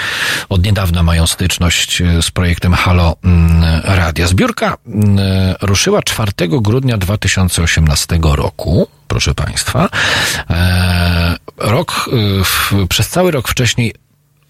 od 0.49 0.65
niedawna 0.65 1.03
mają 1.03 1.27
styczność 1.27 2.01
e, 2.01 2.21
z 2.21 2.31
projektem 2.31 2.73
Halo 2.73 3.15
mm, 3.23 3.81
Radia. 3.83 4.27
Zbiórka 4.27 4.77
mm, 4.87 5.17
ruszyła 5.61 6.03
4 6.03 6.31
grudnia 6.47 6.97
2018 6.97 8.19
roku, 8.23 8.87
proszę 9.07 9.33
Państwa. 9.33 9.89
E, 10.49 11.37
Rok, 11.57 12.09
e, 12.83 12.87
przez 12.87 13.09
cały 13.09 13.31
rok 13.31 13.47
wcześniej 13.47 13.93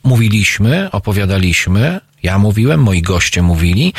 mówiliśmy, 0.03 0.91
opowiadaliśmy, 0.91 1.99
Ja 2.23 2.39
mówiłem, 2.39 2.83
moi 2.83 3.01
goście 3.01 3.41
mówili, 3.41 3.93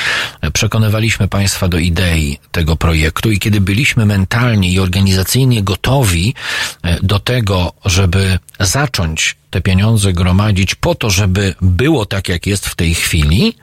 przekonywaliśmy 0.53 1.29
Państwa 1.29 1.69
do 1.69 1.79
idei 1.79 2.39
tego 2.53 2.77
projektu 2.77 3.31
i 3.31 3.39
kiedy 3.39 3.61
byliśmy 3.61 4.07
mentalnie 4.07 4.73
i 4.73 4.81
organizacyjnie 4.81 5.63
gotowi 5.63 6.35
e, 6.83 6.99
do 7.03 7.19
tego, 7.19 7.73
żeby 7.85 8.39
zacząć 8.61 9.37
te 9.51 9.61
pieniądze 9.61 10.13
gromadzić 10.13 10.75
po 10.75 10.95
to, 10.95 11.11
żeby 11.11 11.55
było 11.61 12.07
tak, 12.07 12.29
jak 12.29 12.47
jest 12.47 12.67
w 12.67 12.75
tej 12.75 12.95
chwili, 12.95 13.55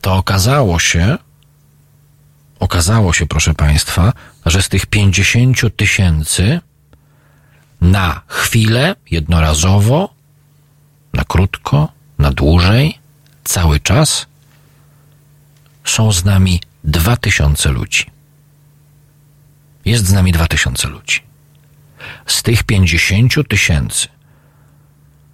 to 0.00 0.14
okazało 0.14 0.78
się, 0.78 1.18
okazało 2.60 3.12
się, 3.12 3.26
proszę 3.26 3.54
Państwa, 3.54 4.12
że 4.46 4.62
z 4.62 4.68
tych 4.68 4.86
50 4.86 5.76
tysięcy 5.76 6.60
na 7.80 8.20
chwilę, 8.26 8.94
jednorazowo, 9.10 10.14
na 11.12 11.24
krótko, 11.24 11.88
na 12.18 12.30
dłużej, 12.30 12.98
cały 13.46 13.80
czas 13.80 14.26
są 15.84 16.12
z 16.12 16.24
nami 16.24 16.60
2000 16.84 17.68
ludzi. 17.70 18.06
Jest 19.84 20.06
z 20.06 20.12
nami 20.12 20.32
2000 20.32 20.88
ludzi. 20.88 21.22
Z 22.26 22.42
tych 22.42 22.62
50 22.62 23.48
tysięcy, 23.48 24.08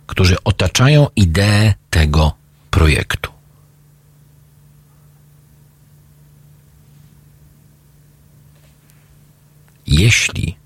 którzy 0.06 0.44
otaczają 0.44 1.06
ideę 1.16 1.74
tego 1.90 2.32
projektu. 2.70 3.32
Jeśli 9.86 10.56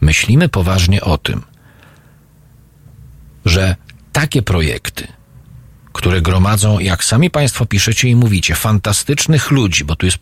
myślimy 0.00 0.48
poważnie 0.48 1.00
o 1.00 1.18
tym, 1.18 1.42
że 3.44 3.76
takie 4.12 4.42
projekty, 4.42 5.19
które 6.00 6.22
gromadzą, 6.22 6.78
jak 6.78 7.04
sami 7.04 7.30
Państwo 7.30 7.66
piszecie 7.66 8.08
i 8.08 8.16
mówicie, 8.16 8.54
fantastycznych 8.54 9.50
ludzi, 9.50 9.84
bo 9.84 9.96
tu 9.96 10.06
jest 10.06 10.18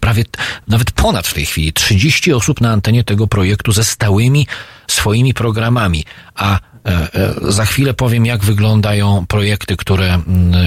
prawie 0.00 0.24
nawet 0.68 0.90
ponad 0.90 1.26
w 1.26 1.34
tej 1.34 1.46
chwili 1.46 1.72
30 1.72 2.32
osób 2.32 2.60
na 2.60 2.72
antenie 2.72 3.04
tego 3.04 3.26
projektu 3.26 3.72
ze 3.72 3.84
stałymi 3.84 4.46
swoimi 4.88 5.34
programami, 5.34 6.04
a 6.34 6.54
e, 6.54 6.58
e, 6.88 7.34
za 7.52 7.64
chwilę 7.64 7.94
powiem, 7.94 8.26
jak 8.26 8.44
wyglądają 8.44 9.26
projekty, 9.28 9.76
które 9.76 10.22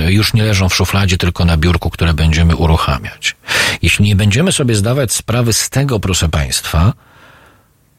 już 0.08 0.34
nie 0.34 0.44
leżą 0.44 0.70
w 0.70 0.76
szufladzie, 0.76 1.18
tylko 1.18 1.46
na 1.46 1.58
biurku, 1.58 1.90
które 1.90 2.14
będziemy 2.14 2.56
uruchamiać. 2.56 3.36
Jeśli 3.82 4.06
nie 4.06 4.16
będziemy 4.16 4.52
sobie 4.52 4.76
zdawać 4.76 5.14
sprawy 5.14 5.54
z 5.54 5.70
tego, 5.70 6.00
proszę 6.00 6.30
Państwa, 6.30 6.94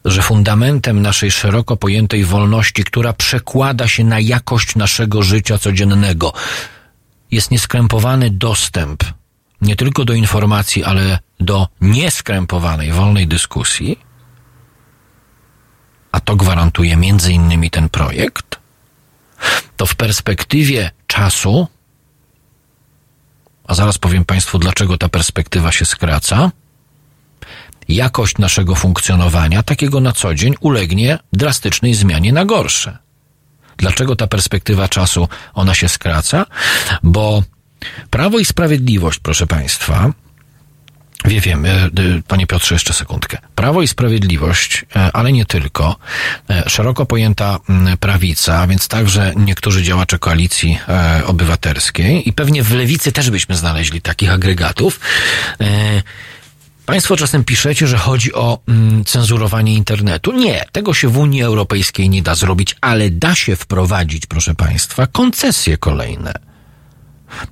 że 0.07 0.21
fundamentem 0.21 1.01
naszej 1.01 1.31
szeroko 1.31 1.77
pojętej 1.77 2.25
wolności, 2.25 2.83
która 2.83 3.13
przekłada 3.13 3.87
się 3.87 4.03
na 4.03 4.19
jakość 4.19 4.75
naszego 4.75 5.23
życia 5.23 5.57
codziennego, 5.57 6.33
jest 7.31 7.51
nieskrępowany 7.51 8.29
dostęp 8.29 9.03
nie 9.61 9.75
tylko 9.75 10.05
do 10.05 10.13
informacji, 10.13 10.83
ale 10.83 11.19
do 11.39 11.67
nieskrępowanej, 11.81 12.91
wolnej 12.91 13.27
dyskusji, 13.27 13.99
a 16.11 16.19
to 16.19 16.35
gwarantuje 16.35 16.97
między 16.97 17.33
innymi 17.33 17.69
ten 17.69 17.89
projekt, 17.89 18.59
to 19.77 19.85
w 19.85 19.95
perspektywie 19.95 20.91
czasu, 21.07 21.67
a 23.67 23.73
zaraz 23.73 23.97
powiem 23.97 24.25
Państwu, 24.25 24.59
dlaczego 24.59 24.97
ta 24.97 25.09
perspektywa 25.09 25.71
się 25.71 25.85
skraca, 25.85 26.51
jakość 27.89 28.37
naszego 28.37 28.75
funkcjonowania, 28.75 29.63
takiego 29.63 29.99
na 29.99 30.11
co 30.11 30.35
dzień, 30.35 30.53
ulegnie 30.59 31.19
drastycznej 31.33 31.93
zmianie 31.93 32.33
na 32.33 32.45
gorsze. 32.45 32.97
Dlaczego 33.77 34.15
ta 34.15 34.27
perspektywa 34.27 34.87
czasu 34.87 35.27
ona 35.53 35.73
się 35.73 35.89
skraca? 35.89 36.45
Bo 37.03 37.43
Prawo 38.09 38.39
i 38.39 38.45
Sprawiedliwość, 38.45 39.19
proszę 39.19 39.47
Państwa, 39.47 40.11
Wie, 41.25 41.41
wiem, 41.41 41.65
e, 41.65 41.69
e, 41.69 41.89
panie 42.27 42.47
Piotrze, 42.47 42.75
jeszcze 42.75 42.93
sekundkę. 42.93 43.37
Prawo 43.55 43.81
i 43.81 43.87
Sprawiedliwość, 43.87 44.85
e, 44.95 45.11
ale 45.13 45.31
nie 45.31 45.45
tylko, 45.45 45.95
szeroko 46.67 47.05
pojęta 47.05 47.59
prawica, 47.99 48.67
więc 48.67 48.87
także 48.87 49.33
niektórzy 49.35 49.83
działacze 49.83 50.19
koalicji 50.19 50.79
obywatelskiej 51.25 52.29
i 52.29 52.33
pewnie 52.33 52.63
w 52.63 52.71
lewicy 52.71 53.11
też 53.11 53.29
byśmy 53.29 53.55
znaleźli 53.55 54.01
takich 54.01 54.31
agregatów. 54.31 54.99
Państwo 56.87 57.17
czasem 57.17 57.43
piszecie, 57.43 57.87
że 57.87 57.97
chodzi 57.97 58.33
o 58.33 58.59
mm, 58.67 59.05
cenzurowanie 59.05 59.73
internetu. 59.73 60.31
Nie, 60.31 60.65
tego 60.71 60.93
się 60.93 61.07
w 61.07 61.17
Unii 61.17 61.43
Europejskiej 61.43 62.09
nie 62.09 62.21
da 62.21 62.35
zrobić, 62.35 62.75
ale 62.81 63.09
da 63.09 63.35
się 63.35 63.55
wprowadzić, 63.55 64.25
proszę 64.25 64.55
Państwa, 64.55 65.07
koncesje 65.07 65.77
kolejne. 65.77 66.33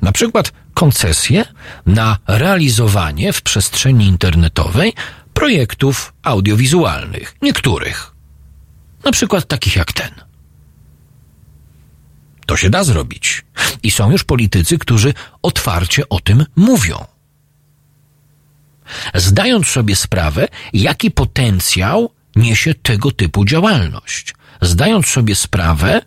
Na 0.01 0.11
przykład 0.11 0.51
koncesje 0.73 1.45
na 1.85 2.17
realizowanie 2.27 3.33
w 3.33 3.41
przestrzeni 3.41 4.05
internetowej 4.05 4.93
projektów 5.33 6.13
audiowizualnych. 6.23 7.35
Niektórych. 7.41 8.11
Na 9.03 9.11
przykład 9.11 9.45
takich 9.47 9.75
jak 9.75 9.93
ten. 9.93 10.11
To 12.45 12.57
się 12.57 12.69
da 12.69 12.83
zrobić. 12.83 13.45
I 13.83 13.91
są 13.91 14.11
już 14.11 14.23
politycy, 14.23 14.77
którzy 14.77 15.13
otwarcie 15.41 16.09
o 16.09 16.19
tym 16.19 16.45
mówią. 16.55 17.14
Zdając 19.15 19.67
sobie 19.67 19.95
sprawę, 19.95 20.47
jaki 20.73 21.11
potencjał 21.11 22.11
niesie 22.35 22.73
tego 22.73 23.11
typu 23.11 23.45
działalność. 23.45 24.33
Zdając 24.61 25.07
sobie 25.07 25.35
sprawę, 25.35 26.01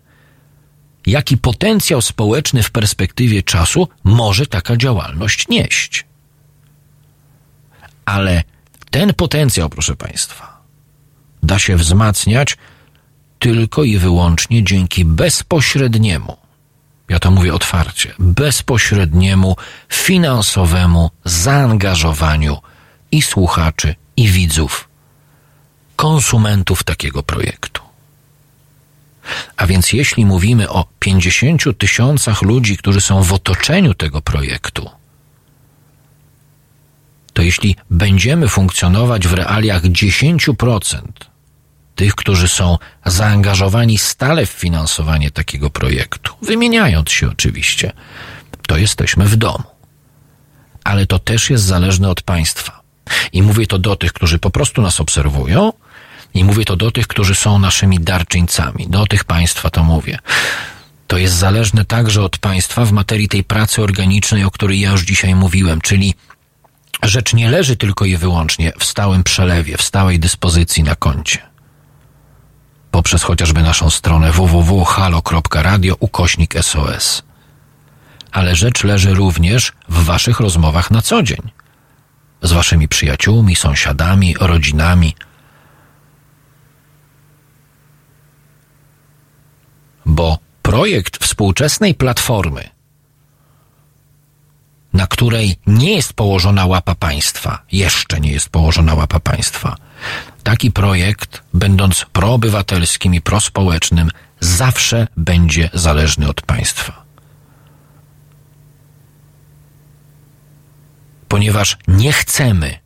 jaki 1.06 1.36
potencjał 1.36 2.02
społeczny 2.02 2.62
w 2.62 2.70
perspektywie 2.70 3.42
czasu 3.42 3.88
może 4.04 4.46
taka 4.46 4.76
działalność 4.76 5.48
nieść. 5.48 6.06
Ale 8.04 8.42
ten 8.90 9.14
potencjał, 9.14 9.68
proszę 9.68 9.96
Państwa, 9.96 10.60
da 11.42 11.58
się 11.58 11.76
wzmacniać 11.76 12.56
tylko 13.38 13.84
i 13.84 13.98
wyłącznie 13.98 14.64
dzięki 14.64 15.04
bezpośredniemu, 15.04 16.36
ja 17.08 17.18
to 17.18 17.30
mówię 17.30 17.54
otwarcie, 17.54 18.14
bezpośredniemu 18.18 19.56
finansowemu 19.88 21.10
zaangażowaniu 21.24 22.56
i 23.12 23.22
słuchaczy, 23.22 23.94
i 24.16 24.28
widzów, 24.28 24.88
konsumentów 25.96 26.82
takiego 26.82 27.22
projektu. 27.22 27.82
A 29.56 29.66
więc 29.66 29.92
jeśli 29.92 30.26
mówimy 30.26 30.68
o 30.68 30.86
50 30.98 31.78
tysiącach 31.78 32.42
ludzi, 32.42 32.76
którzy 32.76 33.00
są 33.00 33.22
w 33.22 33.32
otoczeniu 33.32 33.94
tego 33.94 34.20
projektu, 34.20 34.90
to 37.32 37.42
jeśli 37.42 37.76
będziemy 37.90 38.48
funkcjonować 38.48 39.28
w 39.28 39.32
realiach 39.32 39.82
10% 39.82 41.00
tych, 41.94 42.14
którzy 42.14 42.48
są 42.48 42.78
zaangażowani 43.06 43.98
stale 43.98 44.46
w 44.46 44.50
finansowanie 44.50 45.30
takiego 45.30 45.70
projektu, 45.70 46.34
wymieniając 46.42 47.10
się 47.10 47.30
oczywiście, 47.30 47.92
to 48.66 48.76
jesteśmy 48.76 49.24
w 49.24 49.36
domu. 49.36 49.64
Ale 50.84 51.06
to 51.06 51.18
też 51.18 51.50
jest 51.50 51.64
zależne 51.64 52.10
od 52.10 52.22
państwa. 52.22 52.77
I 53.32 53.42
mówię 53.42 53.66
to 53.66 53.78
do 53.78 53.96
tych, 53.96 54.12
którzy 54.12 54.38
po 54.38 54.50
prostu 54.50 54.82
nas 54.82 55.00
obserwują, 55.00 55.72
i 56.34 56.44
mówię 56.44 56.64
to 56.64 56.76
do 56.76 56.90
tych, 56.90 57.06
którzy 57.06 57.34
są 57.34 57.58
naszymi 57.58 58.00
darczyńcami. 58.00 58.86
Do 58.88 59.06
tych 59.06 59.24
państwa 59.24 59.70
to 59.70 59.84
mówię. 59.84 60.18
To 61.06 61.18
jest 61.18 61.34
zależne 61.34 61.84
także 61.84 62.22
od 62.22 62.38
państwa 62.38 62.84
w 62.84 62.92
materii 62.92 63.28
tej 63.28 63.44
pracy 63.44 63.82
organicznej, 63.82 64.44
o 64.44 64.50
której 64.50 64.80
ja 64.80 64.90
już 64.90 65.02
dzisiaj 65.02 65.34
mówiłem, 65.34 65.80
czyli 65.80 66.14
rzecz 67.02 67.34
nie 67.34 67.50
leży 67.50 67.76
tylko 67.76 68.04
i 68.04 68.16
wyłącznie 68.16 68.72
w 68.78 68.84
stałym 68.84 69.24
przelewie, 69.24 69.76
w 69.76 69.82
stałej 69.82 70.18
dyspozycji 70.18 70.82
na 70.82 70.94
koncie. 70.94 71.38
Poprzez 72.90 73.22
chociażby 73.22 73.62
naszą 73.62 73.90
stronę 73.90 74.32
www.halo.radio 74.32 75.96
ukośnik 76.00 76.54
SOS. 76.62 77.22
Ale 78.32 78.56
rzecz 78.56 78.84
leży 78.84 79.14
również 79.14 79.72
w 79.88 80.04
waszych 80.04 80.40
rozmowach 80.40 80.90
na 80.90 81.02
co 81.02 81.22
dzień. 81.22 81.57
Z 82.42 82.52
waszymi 82.52 82.88
przyjaciółmi, 82.88 83.56
sąsiadami, 83.56 84.34
rodzinami, 84.40 85.14
bo 90.06 90.38
projekt 90.62 91.24
współczesnej 91.24 91.94
platformy, 91.94 92.68
na 94.92 95.06
której 95.06 95.56
nie 95.66 95.94
jest 95.94 96.12
położona 96.12 96.66
łapa 96.66 96.94
państwa, 96.94 97.62
jeszcze 97.72 98.20
nie 98.20 98.32
jest 98.32 98.48
położona 98.48 98.94
łapa 98.94 99.20
państwa, 99.20 99.76
taki 100.42 100.72
projekt, 100.72 101.42
będąc 101.54 102.06
proobywatelskim 102.12 103.14
i 103.14 103.20
prospołecznym, 103.20 104.10
zawsze 104.40 105.06
będzie 105.16 105.70
zależny 105.74 106.28
od 106.28 106.42
państwa. 106.42 107.07
Ponieważ 111.28 111.76
nie 111.88 112.12
chcemy 112.12 112.78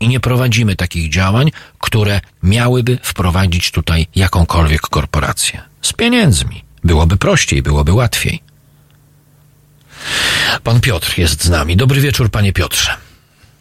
i 0.00 0.08
nie 0.08 0.20
prowadzimy 0.20 0.76
takich 0.76 1.10
działań, 1.10 1.50
które 1.78 2.20
miałyby 2.42 2.98
wprowadzić 3.02 3.70
tutaj 3.70 4.06
jakąkolwiek 4.16 4.80
korporację. 4.80 5.60
Z 5.82 5.92
pieniędzmi. 5.92 6.64
Byłoby 6.84 7.16
prościej, 7.16 7.62
byłoby 7.62 7.92
łatwiej. 7.92 8.42
Pan 10.64 10.80
Piotr 10.80 11.18
jest 11.18 11.44
z 11.44 11.50
nami. 11.50 11.76
Dobry 11.76 12.00
wieczór, 12.00 12.30
panie 12.30 12.52
Piotrze. 12.52 12.90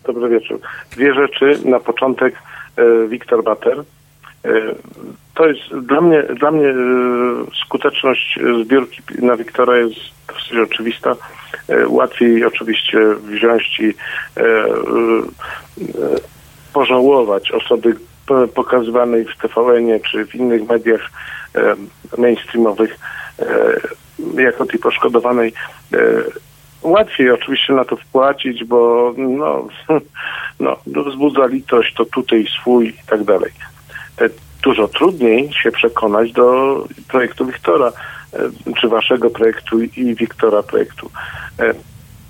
Dobry 0.06 0.30
wieczór. 0.30 0.60
Dwie 0.92 1.14
rzeczy. 1.14 1.60
Na 1.66 1.80
początek 1.80 2.36
e, 2.76 3.08
Wiktor 3.08 3.44
Bater. 3.44 3.80
E, 3.80 4.50
to 5.34 5.48
jest 5.48 5.62
dla 5.82 6.02
mnie, 6.02 6.24
dla 6.24 6.52
mnie 6.52 6.68
e, 6.68 6.76
skuteczność 7.66 8.40
zbiórki 8.66 9.02
na 9.22 9.38
Wiktora 9.38 9.78
jest 9.78 9.96
dosyć 10.28 10.54
oczywista. 10.72 11.16
E, 11.70 11.88
łatwiej 11.88 12.46
oczywiście 12.46 13.00
wziąć 13.16 13.80
i 13.80 13.94
e, 14.38 14.42
e, 14.42 14.72
pożałować 16.74 17.52
osoby 17.52 17.96
pokazywanej 18.56 19.26
w 19.26 19.38
TVN-ie 19.38 20.00
czy 20.00 20.26
w 20.26 20.36
innych 20.36 20.70
mediach 20.70 21.02
mainstreamowych 22.18 23.00
jako 24.38 24.66
tej 24.66 24.80
poszkodowanej. 24.80 25.54
Łatwiej 26.82 27.32
oczywiście 27.32 27.74
na 27.74 27.86
to 27.86 27.96
wpłacić, 27.96 28.64
bo 28.64 29.14
no, 29.18 29.68
no, 30.60 30.78
wzbudza 30.86 31.46
litość, 31.46 31.94
to 31.94 32.06
tutaj 32.06 32.48
swój 32.60 32.88
i 32.88 33.08
tak 33.08 33.24
dalej. 33.24 33.52
Dużo 34.64 34.88
trudniej 34.88 35.54
się 35.54 35.72
przekonać 35.72 36.32
do 36.32 36.76
projektu 37.08 37.46
Wiktora, 37.46 37.92
czy 38.82 38.88
waszego 38.88 39.30
projektu 39.30 39.82
i 39.82 40.16
Wiktora 40.16 40.64
projektu. 40.64 41.12
E, 41.60 41.74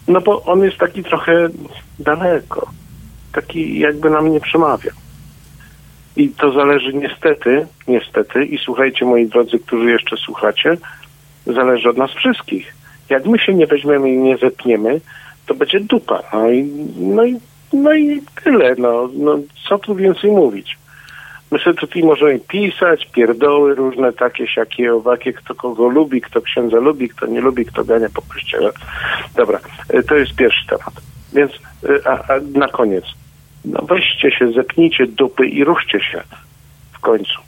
No 0.07 0.22
bo 0.22 0.44
on 0.44 0.64
jest 0.64 0.78
taki 0.78 1.03
trochę 1.03 1.49
daleko. 1.99 2.72
Taki 3.34 3.80
jakby 3.80 4.10
nam 4.10 4.32
nie 4.32 4.40
przemawia. 4.40 4.91
I 6.15 6.30
to 6.30 6.52
zależy 6.52 6.94
niestety, 6.94 7.68
niestety, 7.88 8.45
i 8.45 8.57
słuchajcie 8.57 9.06
moi 9.06 9.28
drodzy, 9.28 9.60
którzy 9.60 9.91
jeszcze 9.91 10.18
słuchacie, 10.18 10.78
zależy 11.45 11.90
od 11.90 11.98
nas 11.98 12.11
wszystkich. 12.11 12.76
Jak 13.10 13.26
my 13.26 13.40
się 13.40 13.53
nie 13.53 13.68
weźmiemy 13.68 14.14
i 14.14 14.18
nie 14.18 14.38
zepniemy, 14.38 15.02
to 15.45 15.53
będzie 15.53 15.80
dupa. 15.80 16.23
No 16.34 16.52
i, 16.52 16.64
no 16.98 17.26
i, 17.26 17.40
no 17.73 17.94
i 17.94 18.22
tyle. 18.44 18.76
No, 18.78 19.10
no, 19.14 19.40
co 19.69 19.80
tu 19.80 19.95
więcej 19.95 20.32
mówić? 20.32 20.78
My 21.52 21.60
sobie 21.60 21.76
tutaj 21.76 22.03
możemy 22.03 22.40
pisać, 22.40 23.06
pierdoły 23.06 23.76
różne 23.76 24.14
takie, 24.14 24.48
siakie, 24.48 24.94
owakie, 24.94 25.34
kto 25.34 25.56
kogo 25.56 25.88
lubi, 25.88 26.22
kto 26.22 26.41
księdza 26.41 26.78
lubi, 26.78 27.10
kto 27.10 27.26
nie 27.26 27.41
lubi, 27.41 27.65
kto 27.65 27.84
gania 27.84 28.07
po 28.14 28.22
kościele. 28.22 28.72
Dobra, 29.36 29.60
y, 29.94 30.03
to 30.03 30.15
jest 30.15 30.36
pierwszy 30.36 30.68
temat. 30.68 30.94
Więc 31.34 31.52
y, 31.84 32.06
a, 32.06 32.11
a 32.11 32.40
na 32.53 32.68
koniec. 32.68 33.06
No 33.65 33.82
weźcie 33.82 34.32
się, 34.32 34.52
zepnijcie 34.52 35.07
dupy 35.07 35.48
i 35.48 35.64
ruszcie 35.64 35.99
się 35.99 36.23
w 36.91 36.99
końcu. 36.99 37.41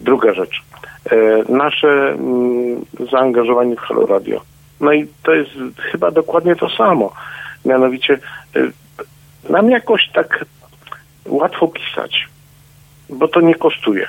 Druga 0.00 0.34
rzecz. 0.34 0.62
E, 1.10 1.16
nasze 1.52 1.88
mm, 1.88 2.84
zaangażowanie 3.10 3.76
w 3.76 3.80
Halo 3.80 4.06
Radio. 4.06 4.40
No 4.80 4.92
i 4.92 5.06
to 5.22 5.34
jest 5.34 5.50
chyba 5.76 6.10
dokładnie 6.10 6.56
to 6.56 6.70
samo. 6.70 7.12
Mianowicie 7.64 8.18
nam 9.50 9.70
jakoś 9.70 10.08
tak 10.14 10.44
łatwo 11.26 11.68
pisać, 11.68 12.28
bo 13.10 13.28
to 13.28 13.40
nie 13.40 13.54
kosztuje. 13.54 14.06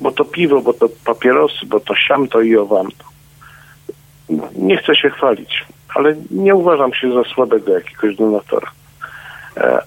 Bo 0.00 0.12
to 0.12 0.24
piwo, 0.24 0.60
bo 0.60 0.72
to 0.72 0.88
papierosy, 1.04 1.66
bo 1.66 1.80
to 1.80 1.94
siam 1.94 2.28
to 2.28 2.40
i 2.40 2.56
owam 2.56 2.88
to. 2.98 3.04
Nie 4.54 4.76
chcę 4.76 4.96
się 4.96 5.10
chwalić, 5.10 5.64
ale 5.94 6.16
nie 6.30 6.54
uważam 6.54 6.94
się 6.94 7.12
za 7.12 7.24
słabego 7.34 7.72
jakiegoś 7.72 8.16
donatora. 8.16 8.70
E, 9.56 9.82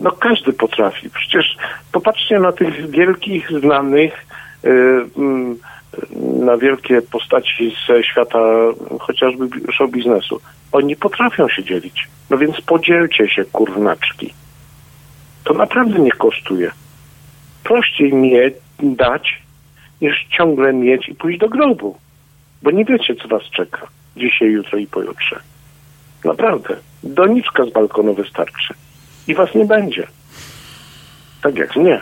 no 0.00 0.12
każdy 0.12 0.52
potrafi. 0.52 1.10
Przecież 1.10 1.56
popatrzcie 1.92 2.40
na 2.40 2.52
tych 2.52 2.90
wielkich, 2.90 3.48
znanych, 3.60 4.26
y, 4.64 4.68
mm, 5.16 5.58
na 6.46 6.56
wielkie 6.56 7.02
postaci 7.02 7.76
ze 7.88 8.04
świata 8.04 8.38
chociażby 9.00 9.72
show 9.72 9.90
biznesu. 9.90 10.40
Oni 10.72 10.96
potrafią 10.96 11.48
się 11.48 11.64
dzielić. 11.64 12.08
No 12.30 12.38
więc 12.38 12.60
podzielcie 12.60 13.28
się, 13.28 13.44
kurnaczki. 13.44 14.34
To 15.44 15.54
naprawdę 15.54 15.98
nie 15.98 16.12
kosztuje. 16.12 16.70
Prościej 17.64 18.14
mieć, 18.14 18.54
dać, 18.82 19.42
niż 20.00 20.26
ciągle 20.36 20.72
mieć 20.72 21.08
i 21.08 21.14
pójść 21.14 21.38
do 21.38 21.48
grobu. 21.48 21.98
Bo 22.62 22.70
nie 22.70 22.84
wiecie, 22.84 23.14
co 23.14 23.28
was 23.28 23.42
czeka. 23.42 23.86
Dzisiaj, 24.16 24.48
jutro 24.48 24.78
i 24.78 24.86
pojutrze. 24.86 25.40
Naprawdę. 26.24 26.76
Doniczka 27.02 27.64
z 27.64 27.72
balkonu 27.72 28.14
wystarczy. 28.14 28.74
I 29.28 29.34
was 29.34 29.54
nie 29.54 29.64
będzie. 29.64 30.06
Tak 31.42 31.56
jak 31.56 31.76
mnie. 31.76 32.00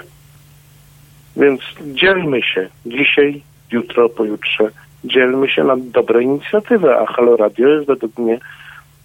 Więc 1.37 1.61
dzielmy 1.81 2.43
się 2.43 2.69
dzisiaj, 2.87 3.43
jutro, 3.73 4.09
pojutrze. 4.09 4.71
Dzielmy 5.05 5.49
się 5.49 5.65
na 5.65 5.77
dobre 5.77 6.23
inicjatywy, 6.23 6.99
a 6.99 7.07
Halo 7.07 7.37
Radio 7.37 7.69
jest 7.69 7.87
według 7.87 8.19
mnie 8.19 8.39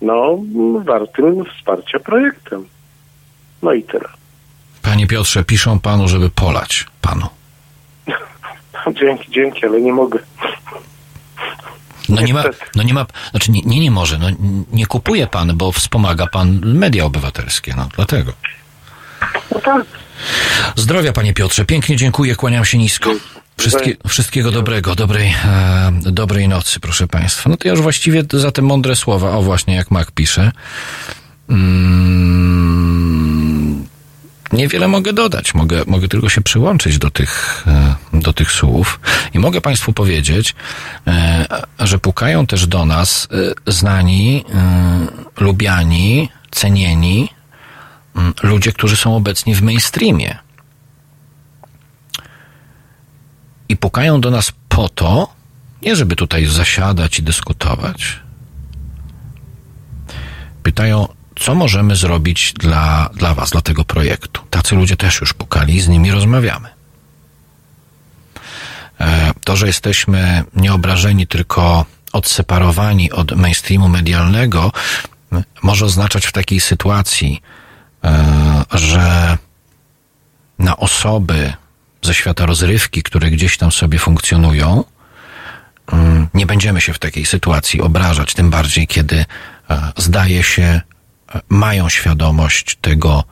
no, 0.02 0.40
wartym 0.84 1.46
wsparcia 1.46 2.00
projektem. 2.00 2.66
No 3.62 3.74
i 3.74 3.84
tyle. 3.84 4.10
Panie 4.84 5.08
Piotrze, 5.08 5.44
piszą 5.44 5.80
panu, 5.80 6.08
żeby 6.08 6.30
polać 6.30 6.88
panu. 7.02 7.28
Dzięki, 8.92 9.32
dzięki, 9.32 9.66
ale 9.66 9.82
nie 9.82 9.94
mogę. 9.94 10.20
No 12.10 12.22
nie 12.22 12.34
ma, 12.34 12.44
no 12.76 12.84
nie 12.84 12.94
ma, 12.94 13.06
znaczy 13.32 13.52
nie, 13.52 13.62
nie, 13.62 13.80
nie 13.80 13.92
może, 13.92 14.18
no 14.18 14.28
nie 14.72 14.86
kupuje 14.86 15.28
pan, 15.28 15.58
bo 15.58 15.72
wspomaga 15.72 16.28
pan 16.28 16.60
media 16.64 17.06
obywatelskie, 17.06 17.74
no 17.78 17.90
dlatego. 17.96 18.34
No 19.52 19.60
tak. 19.60 19.86
Zdrowia 20.76 21.14
panie 21.14 21.34
Piotrze, 21.34 21.66
pięknie 21.66 21.96
dziękuję, 21.96 22.36
kłaniam 22.36 22.66
się 22.66 22.78
nisko. 22.78 23.10
Wszystkie, 23.58 23.96
wszystkiego 24.08 24.52
dobrego, 24.52 24.96
dobrej, 24.96 25.36
e, 25.46 25.92
dobrej 26.02 26.48
nocy, 26.48 26.80
proszę 26.80 27.08
państwa. 27.08 27.50
No 27.50 27.58
to 27.58 27.68
ja 27.68 27.72
już 27.72 27.82
właściwie 27.82 28.24
za 28.34 28.52
te 28.52 28.62
mądre 28.62 28.96
słowa, 28.96 29.32
o 29.32 29.42
właśnie 29.42 29.76
jak 29.76 29.92
Mac 29.92 30.12
pisze, 30.12 30.52
mm, 31.50 33.14
niewiele 34.54 34.88
mogę 34.88 35.14
dodać. 35.14 35.54
Mogę, 35.54 35.84
mogę 35.88 36.08
tylko 36.08 36.30
się 36.30 36.42
przyłączyć 36.42 36.98
do 36.98 37.10
tych, 37.10 37.64
e, 37.68 37.96
do 38.14 38.34
tych 38.34 38.52
słów 38.52 39.00
i 39.34 39.40
mogę 39.40 39.62
Państwu 39.62 39.94
powiedzieć, 39.94 40.56
e, 41.08 41.46
że 41.80 42.00
pukają 42.00 42.48
też 42.48 42.68
do 42.68 42.86
nas 42.86 43.28
e, 43.68 43.72
znani, 43.72 44.46
lubiani, 45.40 46.30
cenieni 46.52 47.30
ludzie, 48.44 48.72
którzy 48.72 48.96
są 48.96 49.16
obecni 49.16 49.56
w 49.56 49.62
mainstreamie. 49.62 50.38
I 53.70 53.78
pukają 53.78 54.22
do 54.22 54.32
nas 54.32 54.52
po 54.70 54.90
to, 54.90 55.34
nie 55.82 55.96
żeby 55.96 56.16
tutaj 56.16 56.46
zasiadać 56.46 57.20
i 57.20 57.24
dyskutować. 57.24 58.20
Pytają, 60.64 61.08
co 61.44 61.56
możemy 61.56 61.96
zrobić 61.96 62.54
dla, 62.54 63.10
dla 63.14 63.34
Was, 63.34 63.50
dla 63.50 63.62
tego 63.62 63.86
projektu. 63.86 64.42
Tacy 64.50 64.76
ludzie 64.76 64.98
też 64.98 65.22
już 65.22 65.34
pukali, 65.34 65.82
z 65.82 65.88
nimi 65.88 66.12
rozmawiamy. 66.12 66.70
E, 69.00 69.32
To, 69.44 69.56
że 69.56 69.68
jesteśmy 69.68 70.44
nieobrażeni, 70.56 71.28
tylko 71.28 71.86
odseparowani 72.14 73.12
od 73.12 73.32
mainstreamu 73.32 73.90
medialnego, 73.90 74.72
może 75.64 75.86
oznaczać 75.86 76.26
w 76.26 76.32
takiej 76.32 76.60
sytuacji, 76.60 77.42
e, 78.04 78.64
że 78.72 79.38
na 80.60 80.78
osoby 80.78 81.54
ze 82.02 82.14
świata 82.14 82.46
rozrywki, 82.46 83.04
które 83.04 83.32
gdzieś 83.32 83.58
tam 83.58 83.72
sobie 83.72 84.00
funkcjonują, 84.00 84.84
nie 86.34 86.46
będziemy 86.46 86.82
się 86.82 86.94
w 86.94 87.00
takiej 87.00 87.26
sytuacji 87.26 87.82
obrażać, 87.82 88.34
tym 88.34 88.50
bardziej 88.50 88.88
kiedy 88.88 89.26
e, 89.70 89.92
zdaje 89.98 90.44
się, 90.44 90.82
mają 91.50 91.90
świadomość 91.90 92.78
tego, 92.82 93.24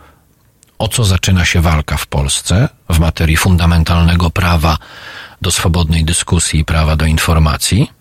o 0.80 0.88
co 0.88 1.04
zaczyna 1.04 1.46
się 1.46 1.62
walka 1.62 1.98
w 1.98 2.08
Polsce 2.08 2.70
w 2.90 3.00
materii 3.00 3.38
fundamentalnego 3.38 4.30
prawa 4.30 4.78
do 5.42 5.52
swobodnej 5.52 6.06
dyskusji 6.06 6.60
i 6.60 6.66
prawa 6.66 6.96
do 6.96 7.06
informacji. 7.06 7.92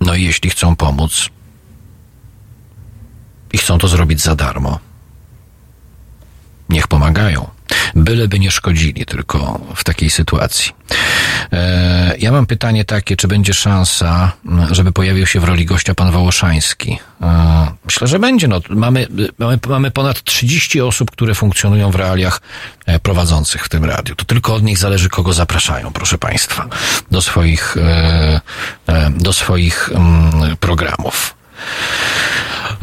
No 0.00 0.14
i 0.14 0.22
jeśli 0.22 0.50
chcą 0.50 0.76
pomóc 0.76 1.28
i 3.52 3.58
chcą 3.58 3.78
to 3.78 3.88
zrobić 3.88 4.20
za 4.20 4.34
darmo, 4.34 4.78
niech 6.68 6.88
pomagają. 6.88 7.50
Byleby 7.94 8.38
nie 8.38 8.50
szkodzili 8.50 9.06
tylko 9.06 9.60
w 9.76 9.84
takiej 9.84 10.10
sytuacji. 10.10 10.72
E, 11.52 12.14
ja 12.18 12.32
mam 12.32 12.46
pytanie 12.46 12.84
takie, 12.84 13.16
czy 13.16 13.28
będzie 13.28 13.54
szansa, 13.54 14.32
żeby 14.70 14.92
pojawił 14.92 15.26
się 15.26 15.40
w 15.40 15.44
roli 15.44 15.64
gościa 15.64 15.94
pan 15.94 16.10
Wołoszański? 16.10 16.98
E, 17.22 17.72
myślę, 17.84 18.06
że 18.06 18.18
będzie. 18.18 18.48
No, 18.48 18.60
mamy, 18.68 19.06
mamy, 19.38 19.58
mamy 19.68 19.90
ponad 19.90 20.22
30 20.22 20.80
osób, 20.80 21.10
które 21.10 21.34
funkcjonują 21.34 21.90
w 21.90 21.94
realiach 21.94 22.40
e, 22.86 22.98
prowadzących 22.98 23.64
w 23.64 23.68
tym 23.68 23.84
radiu. 23.84 24.14
To 24.14 24.24
tylko 24.24 24.54
od 24.54 24.62
nich 24.62 24.78
zależy, 24.78 25.08
kogo 25.08 25.32
zapraszają, 25.32 25.92
proszę 25.92 26.18
państwa, 26.18 26.66
do 27.10 27.22
swoich, 27.22 27.76
do 29.10 29.32
swoich 29.32 29.90
programów. 30.60 31.34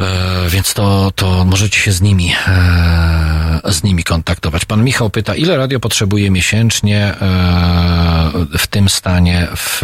E, 0.00 0.48
więc 0.48 0.74
to, 0.74 1.12
to 1.14 1.44
możecie 1.44 1.78
się 1.78 1.92
z 1.92 2.00
nimi, 2.00 2.34
e, 2.48 3.72
z 3.72 3.82
nimi 3.82 4.04
kontaktować. 4.04 4.64
Pan 4.64 4.84
Michał 4.84 5.10
pyta, 5.10 5.34
ile 5.34 5.56
radio 5.56 5.80
potrzebuje 5.80 6.30
miesięcznie 6.30 6.98
e, 7.04 7.16
w 8.58 8.66
tym 8.66 8.88
stanie, 8.88 9.48
w 9.56 9.82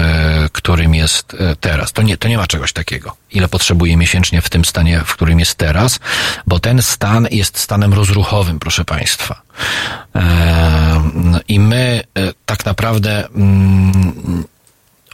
którym 0.53 0.95
jest 0.95 1.37
teraz? 1.61 1.93
To 1.93 2.03
nie, 2.03 2.17
to 2.17 2.29
nie 2.29 2.37
ma 2.37 2.47
czegoś 2.47 2.73
takiego. 2.73 3.17
Ile 3.31 3.49
potrzebuje 3.49 3.97
miesięcznie 3.97 4.43
w 4.43 4.51
tym 4.51 4.65
stanie, 4.65 5.01
w 5.05 5.13
którym 5.13 5.39
jest 5.39 5.55
teraz, 5.55 6.01
bo 6.47 6.59
ten 6.59 6.83
stan 6.83 7.29
jest 7.31 7.59
stanem 7.59 7.95
rozruchowym, 7.95 8.59
proszę 8.59 8.85
Państwa. 8.85 9.43
I 11.49 11.61
my 11.61 12.03
tak 12.47 12.65
naprawdę 12.65 13.29
mm, 13.29 14.45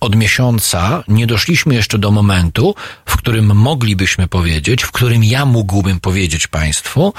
od 0.03 0.17
miesiąca 0.17 1.05
nie 1.09 1.27
doszliśmy 1.27 1.75
jeszcze 1.75 1.99
do 1.99 2.11
momentu, 2.11 2.75
w 3.07 3.17
którym 3.17 3.57
moglibyśmy 3.57 4.29
powiedzieć, 4.29 4.83
w 4.83 4.93
którym 4.93 5.25
ja 5.25 5.45
mógłbym 5.47 6.01
powiedzieć 6.01 6.47
Państwu, 6.47 7.15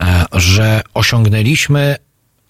e, 0.00 0.24
że 0.32 0.82
osiągnęliśmy 0.94 1.96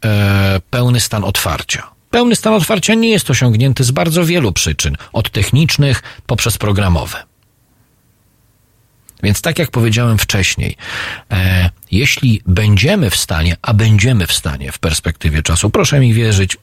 e, 0.05 0.61
pełny 0.71 1.01
stan 1.01 1.25
otwarcia. 1.25 1.83
Pełny 2.11 2.37
stan 2.37 2.55
otwarcia 2.55 2.95
nie 2.95 3.11
jest 3.11 3.31
osiągnięty 3.31 3.85
z 3.85 3.91
bardzo 3.91 4.25
wielu 4.25 4.53
przyczyn, 4.53 4.97
od 5.13 5.31
technicznych 5.31 6.03
poprzez 6.27 6.59
programowe. 6.59 7.23
Więc 9.27 9.41
tak 9.41 9.59
jak 9.59 9.71
powiedziałem 9.71 10.19
wcześniej, 10.19 10.77
e, 11.33 11.71
jeśli 11.91 12.43
będziemy 12.47 13.11
w 13.11 13.17
stanie, 13.17 13.57
a 13.63 13.75
będziemy 13.75 14.27
w 14.27 14.33
stanie 14.33 14.73
w 14.73 14.79
perspektywie 14.79 15.43
czasu, 15.43 15.71
proszę 15.71 16.01
mi 16.01 16.15
wierzyć, 16.15 16.57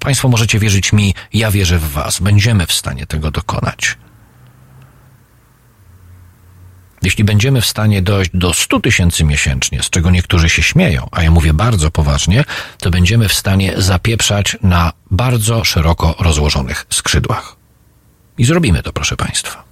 Państwo 0.00 0.28
możecie 0.28 0.58
wierzyć 0.58 0.92
mi, 0.92 1.14
ja 1.32 1.50
wierzę 1.50 1.78
w 1.78 1.90
Was, 1.90 2.20
będziemy 2.20 2.66
w 2.66 2.72
stanie 2.72 3.06
tego 3.06 3.30
dokonać. 3.30 3.96
Jeśli 7.02 7.24
będziemy 7.24 7.60
w 7.60 7.66
stanie 7.66 8.02
dojść 8.02 8.30
do 8.34 8.54
100 8.54 8.80
tysięcy 8.80 9.24
miesięcznie, 9.24 9.82
z 9.82 9.90
czego 9.90 10.10
niektórzy 10.10 10.48
się 10.48 10.62
śmieją, 10.62 11.08
a 11.12 11.22
ja 11.22 11.30
mówię 11.30 11.54
bardzo 11.54 11.90
poważnie, 11.90 12.44
to 12.78 12.90
będziemy 12.90 13.28
w 13.28 13.34
stanie 13.34 13.72
zapieprzać 13.76 14.56
na 14.62 14.92
bardzo 15.10 15.64
szeroko 15.64 16.14
rozłożonych 16.18 16.86
skrzydłach. 16.90 17.56
I 18.38 18.44
zrobimy 18.44 18.82
to, 18.82 18.92
proszę 18.92 19.16
Państwa. 19.16 19.65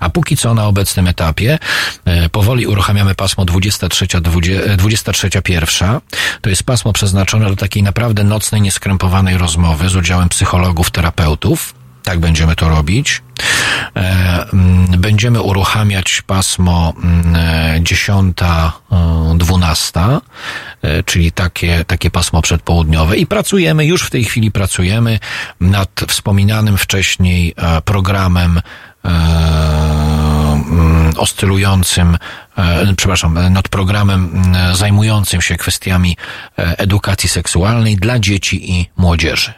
A 0.00 0.10
póki 0.10 0.36
co 0.36 0.54
na 0.54 0.66
obecnym 0.66 1.08
etapie 1.08 1.58
e, 2.04 2.28
powoli 2.28 2.66
uruchamiamy 2.66 3.14
pasmo 3.14 3.44
23, 3.44 4.06
23 4.76 5.30
pierwsza. 5.42 6.00
To 6.40 6.50
jest 6.50 6.62
pasmo 6.62 6.92
przeznaczone 6.92 7.48
do 7.48 7.56
takiej 7.56 7.82
naprawdę 7.82 8.24
nocnej, 8.24 8.60
nieskrępowanej 8.60 9.38
rozmowy 9.38 9.88
z 9.88 9.96
udziałem 9.96 10.28
psychologów, 10.28 10.90
terapeutów. 10.90 11.74
Tak 12.02 12.20
będziemy 12.20 12.56
to 12.56 12.68
robić. 12.68 13.22
E, 13.96 14.46
mm, 14.52 15.00
Będziemy 15.00 15.42
uruchamiać 15.42 16.22
pasmo 16.26 16.92
mm, 17.02 17.36
e, 17.36 17.80
10, 17.82 18.42
e, 18.42 18.70
12, 19.34 20.00
e, 20.82 21.02
czyli 21.02 21.32
takie, 21.32 21.84
takie 21.84 22.10
pasmo 22.10 22.42
przedpołudniowe 22.42 23.16
i 23.16 23.26
pracujemy, 23.26 23.86
już 23.86 24.02
w 24.02 24.10
tej 24.10 24.24
chwili 24.24 24.50
pracujemy 24.50 25.18
nad 25.60 25.90
wspominanym 26.08 26.78
wcześniej 26.78 27.54
e, 27.56 27.82
programem 27.82 28.58
e, 28.58 28.62
mm, 28.62 28.91
oscylującym, 31.16 32.18
e, 32.58 32.94
przepraszam, 32.96 33.38
e, 33.38 33.50
nad 33.50 33.68
programem 33.68 34.30
mm, 34.34 34.76
zajmującym 34.76 35.40
się 35.40 35.56
kwestiami 35.56 36.16
e, 36.58 36.78
edukacji 36.78 37.28
seksualnej 37.28 37.96
dla 37.96 38.18
dzieci 38.18 38.72
i 38.72 38.90
młodzieży. 38.96 39.52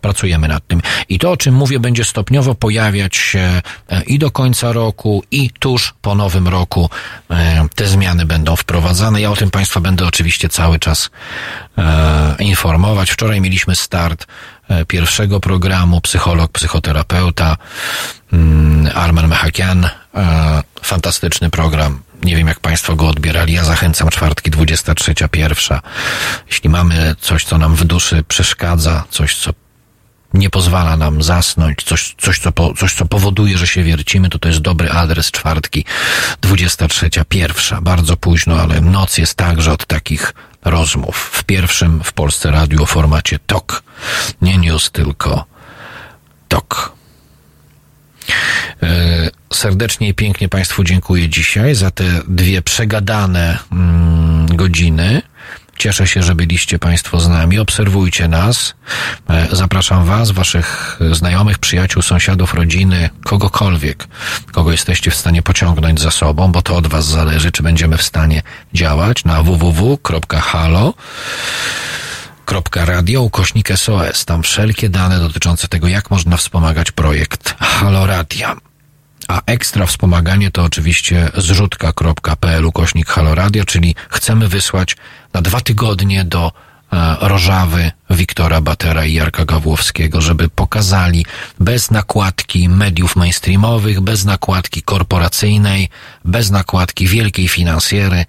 Pracujemy 0.00 0.48
nad 0.48 0.66
tym. 0.66 0.82
I 1.08 1.18
to, 1.18 1.30
o 1.30 1.36
czym 1.36 1.54
mówię, 1.54 1.80
będzie 1.80 2.04
stopniowo 2.04 2.54
pojawiać 2.54 3.16
się 3.16 3.62
e, 3.88 4.02
i 4.02 4.18
do 4.18 4.30
końca 4.30 4.72
roku, 4.72 5.22
i 5.30 5.50
tuż 5.50 5.94
po 6.02 6.14
nowym 6.14 6.48
roku. 6.48 6.90
E, 7.30 7.66
Te 7.74 7.86
zmiany 7.86 8.26
będą 8.26 8.56
wprowadzane. 8.56 9.20
Ja 9.20 9.30
o 9.30 9.36
tym 9.36 9.50
Państwa 9.50 9.80
będę 9.80 10.06
oczywiście 10.06 10.48
cały 10.48 10.78
czas 10.78 11.10
e, 11.78 12.36
informować. 12.38 13.10
Wczoraj 13.10 13.40
mieliśmy 13.40 13.76
start 13.76 14.26
e, 14.26 14.26
pierwszego 14.86 15.40
programu 15.40 16.00
Psycholog, 16.00 16.52
psychoterapeuta 16.52 17.56
mm, 18.32 18.90
Arman 18.94 19.28
Mechakian. 19.28 19.88
E, 20.14 20.62
Fantastyczny 20.82 21.50
program. 21.50 22.02
Nie 22.22 22.36
wiem, 22.36 22.48
jak 22.48 22.60
Państwo 22.60 22.96
go 22.96 23.08
odbierali. 23.08 23.52
Ja 23.52 23.64
zachęcam 23.64 24.08
czwartki 24.08 24.50
23, 24.50 25.14
pierwsza. 25.30 25.80
Jeśli 26.46 26.70
mamy 26.70 27.14
coś, 27.20 27.44
co 27.44 27.58
nam 27.58 27.74
w 27.74 27.84
duszy 27.84 28.24
przeszkadza, 28.28 29.04
coś, 29.10 29.36
co 29.36 29.52
nie 30.34 30.50
pozwala 30.50 30.96
nam 30.96 31.22
zasnąć, 31.22 31.82
coś, 31.82 32.14
coś, 32.18 32.38
co, 32.38 32.52
po, 32.52 32.74
coś, 32.74 32.94
co 32.94 33.06
powoduje, 33.06 33.58
że 33.58 33.66
się 33.66 33.82
wiercimy, 33.82 34.28
to 34.28 34.38
to 34.38 34.48
jest 34.48 34.60
dobry 34.60 34.90
adres 34.90 35.30
czwartki, 35.30 35.84
23, 36.40 37.10
pierwsza, 37.28 37.80
bardzo 37.80 38.16
późno, 38.16 38.60
ale 38.60 38.80
noc 38.80 39.18
jest 39.18 39.34
także 39.34 39.72
od 39.72 39.86
takich 39.86 40.34
rozmów. 40.64 41.30
W 41.32 41.44
pierwszym 41.44 42.00
w 42.04 42.12
Polsce 42.12 42.50
radiu 42.50 42.86
formacie 42.86 43.38
TOK. 43.46 43.82
Nie 44.42 44.58
news, 44.58 44.90
tylko 44.90 45.44
TOK. 46.48 46.92
E, 48.82 49.30
Serdecznie 49.52 50.08
i 50.08 50.14
pięknie 50.14 50.48
Państwu 50.48 50.84
dziękuję 50.84 51.28
dzisiaj 51.28 51.74
za 51.74 51.90
te 51.90 52.04
dwie 52.28 52.62
przegadane 52.62 53.58
mm, 53.72 54.56
godziny. 54.56 55.22
Cieszę 55.78 56.06
się, 56.06 56.22
że 56.22 56.34
byliście 56.34 56.78
Państwo 56.78 57.20
z 57.20 57.28
nami. 57.28 57.58
Obserwujcie 57.58 58.28
nas. 58.28 58.74
E, 59.30 59.48
Zapraszam 59.52 60.04
Was, 60.04 60.30
Waszych 60.30 60.98
znajomych, 61.12 61.58
przyjaciół, 61.58 62.02
sąsiadów, 62.02 62.54
rodziny, 62.54 63.10
kogokolwiek, 63.24 64.08
kogo 64.52 64.72
jesteście 64.72 65.10
w 65.10 65.14
stanie 65.14 65.42
pociągnąć 65.42 66.00
za 66.00 66.10
sobą, 66.10 66.52
bo 66.52 66.62
to 66.62 66.76
od 66.76 66.86
Was 66.86 67.06
zależy, 67.06 67.52
czy 67.52 67.62
będziemy 67.62 67.96
w 67.96 68.02
stanie 68.02 68.42
działać 68.74 69.24
na 69.24 69.42
www.halo 69.42 70.94
radio 72.74 73.22
ukośnik 73.22 73.68
SOS. 73.76 74.24
Tam 74.24 74.42
wszelkie 74.42 74.88
dane 74.88 75.18
dotyczące 75.18 75.68
tego, 75.68 75.88
jak 75.88 76.10
można 76.10 76.36
wspomagać 76.36 76.92
projekt 76.92 77.54
Halo 77.58 78.06
Radia. 78.06 78.56
A 79.28 79.42
ekstra 79.46 79.86
wspomaganie 79.86 80.50
to 80.50 80.62
oczywiście 80.62 81.30
zrzutka.pl 81.36 82.66
ukośnik 82.66 83.08
Halo 83.08 83.34
Radio, 83.34 83.64
czyli 83.64 83.94
chcemy 84.10 84.48
wysłać 84.48 84.96
na 85.32 85.42
dwa 85.42 85.60
tygodnie 85.60 86.24
do 86.24 86.52
e, 86.92 87.16
Rożawy 87.20 87.92
Wiktora 88.10 88.60
Batera 88.60 89.04
i 89.04 89.12
Jarka 89.12 89.44
Gawłowskiego, 89.44 90.20
żeby 90.20 90.48
pokazali 90.48 91.26
bez 91.60 91.90
nakładki 91.90 92.68
mediów 92.68 93.16
mainstreamowych, 93.16 94.00
bez 94.00 94.24
nakładki 94.24 94.82
korporacyjnej, 94.82 95.88
bez 96.24 96.50
nakładki 96.50 97.06
wielkiej 97.06 97.48
finansjery, 97.48 98.24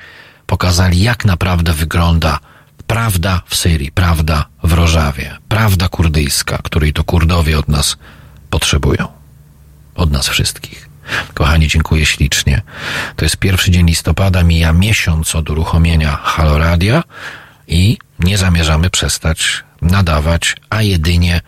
pokazali 0.47 1.01
jak 1.01 1.26
naprawdę 1.26 1.73
wygląda 1.73 2.39
prawda 2.88 3.41
w 3.47 3.55
Syrii, 3.55 3.91
prawda 3.91 4.45
w 4.63 4.73
Rożawie, 4.73 5.38
prawda 5.49 5.89
kurdyjska, 5.89 6.57
której 6.63 6.93
to 6.93 7.03
Kurdowie 7.03 7.59
od 7.59 7.67
nas 7.67 7.97
potrzebują. 8.49 9.07
Od 9.95 10.11
nas 10.11 10.27
wszystkich. 10.27 10.89
Kochani, 11.34 11.68
dziękuję 11.68 12.06
ślicznie. 12.06 12.61
To 13.15 13.26
jest 13.26 13.38
pierwszy 13.38 13.72
dzień 13.72 13.88
listopada, 13.88 14.44
mija 14.44 14.73
miesiąc 14.73 15.36
od 15.36 15.49
uruchomienia 15.49 16.19
Haloradia 16.23 17.03
i 17.68 17.98
nie 18.19 18.38
zamierzamy 18.38 18.90
przestać 18.90 19.64
nadawać, 19.81 20.56
a 20.69 20.81
jedynie, 20.81 21.41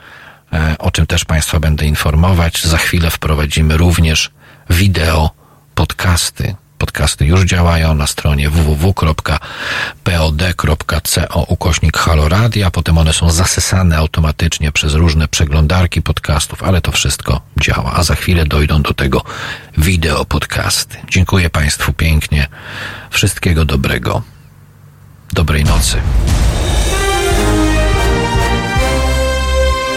e, 0.53 0.75
o 0.79 0.91
czym 0.91 1.07
też 1.07 1.25
Państwa 1.25 1.59
będę 1.59 1.85
informować, 1.85 2.63
za 2.63 2.77
chwilę 2.77 3.09
wprowadzimy 3.09 3.77
również 3.77 4.31
wideo 4.69 5.31
podcasty. 5.75 6.55
Podcasty 6.81 7.25
już 7.25 7.43
działają 7.43 7.93
na 7.93 8.07
stronie 8.07 8.49
www.pod.co 8.49 9.01
ukośnik 11.47 11.97
Haloradia, 11.97 12.71
potem 12.71 12.97
one 12.97 13.13
są 13.13 13.31
zasysane 13.31 13.97
automatycznie 13.97 14.71
przez 14.71 14.93
różne 14.93 15.27
przeglądarki 15.27 16.01
podcastów, 16.01 16.63
ale 16.63 16.81
to 16.81 16.91
wszystko 16.91 17.41
działa, 17.61 17.93
a 17.93 18.03
za 18.03 18.15
chwilę 18.15 18.45
dojdą 18.45 18.81
do 18.81 18.93
tego 18.93 19.23
wideo 19.77 20.25
podcasty. 20.25 20.97
Dziękuję 21.09 21.49
Państwu 21.49 21.93
pięknie. 21.93 22.47
Wszystkiego 23.09 23.65
dobrego. 23.65 24.21
Dobrej 25.33 25.63
nocy. 25.63 25.97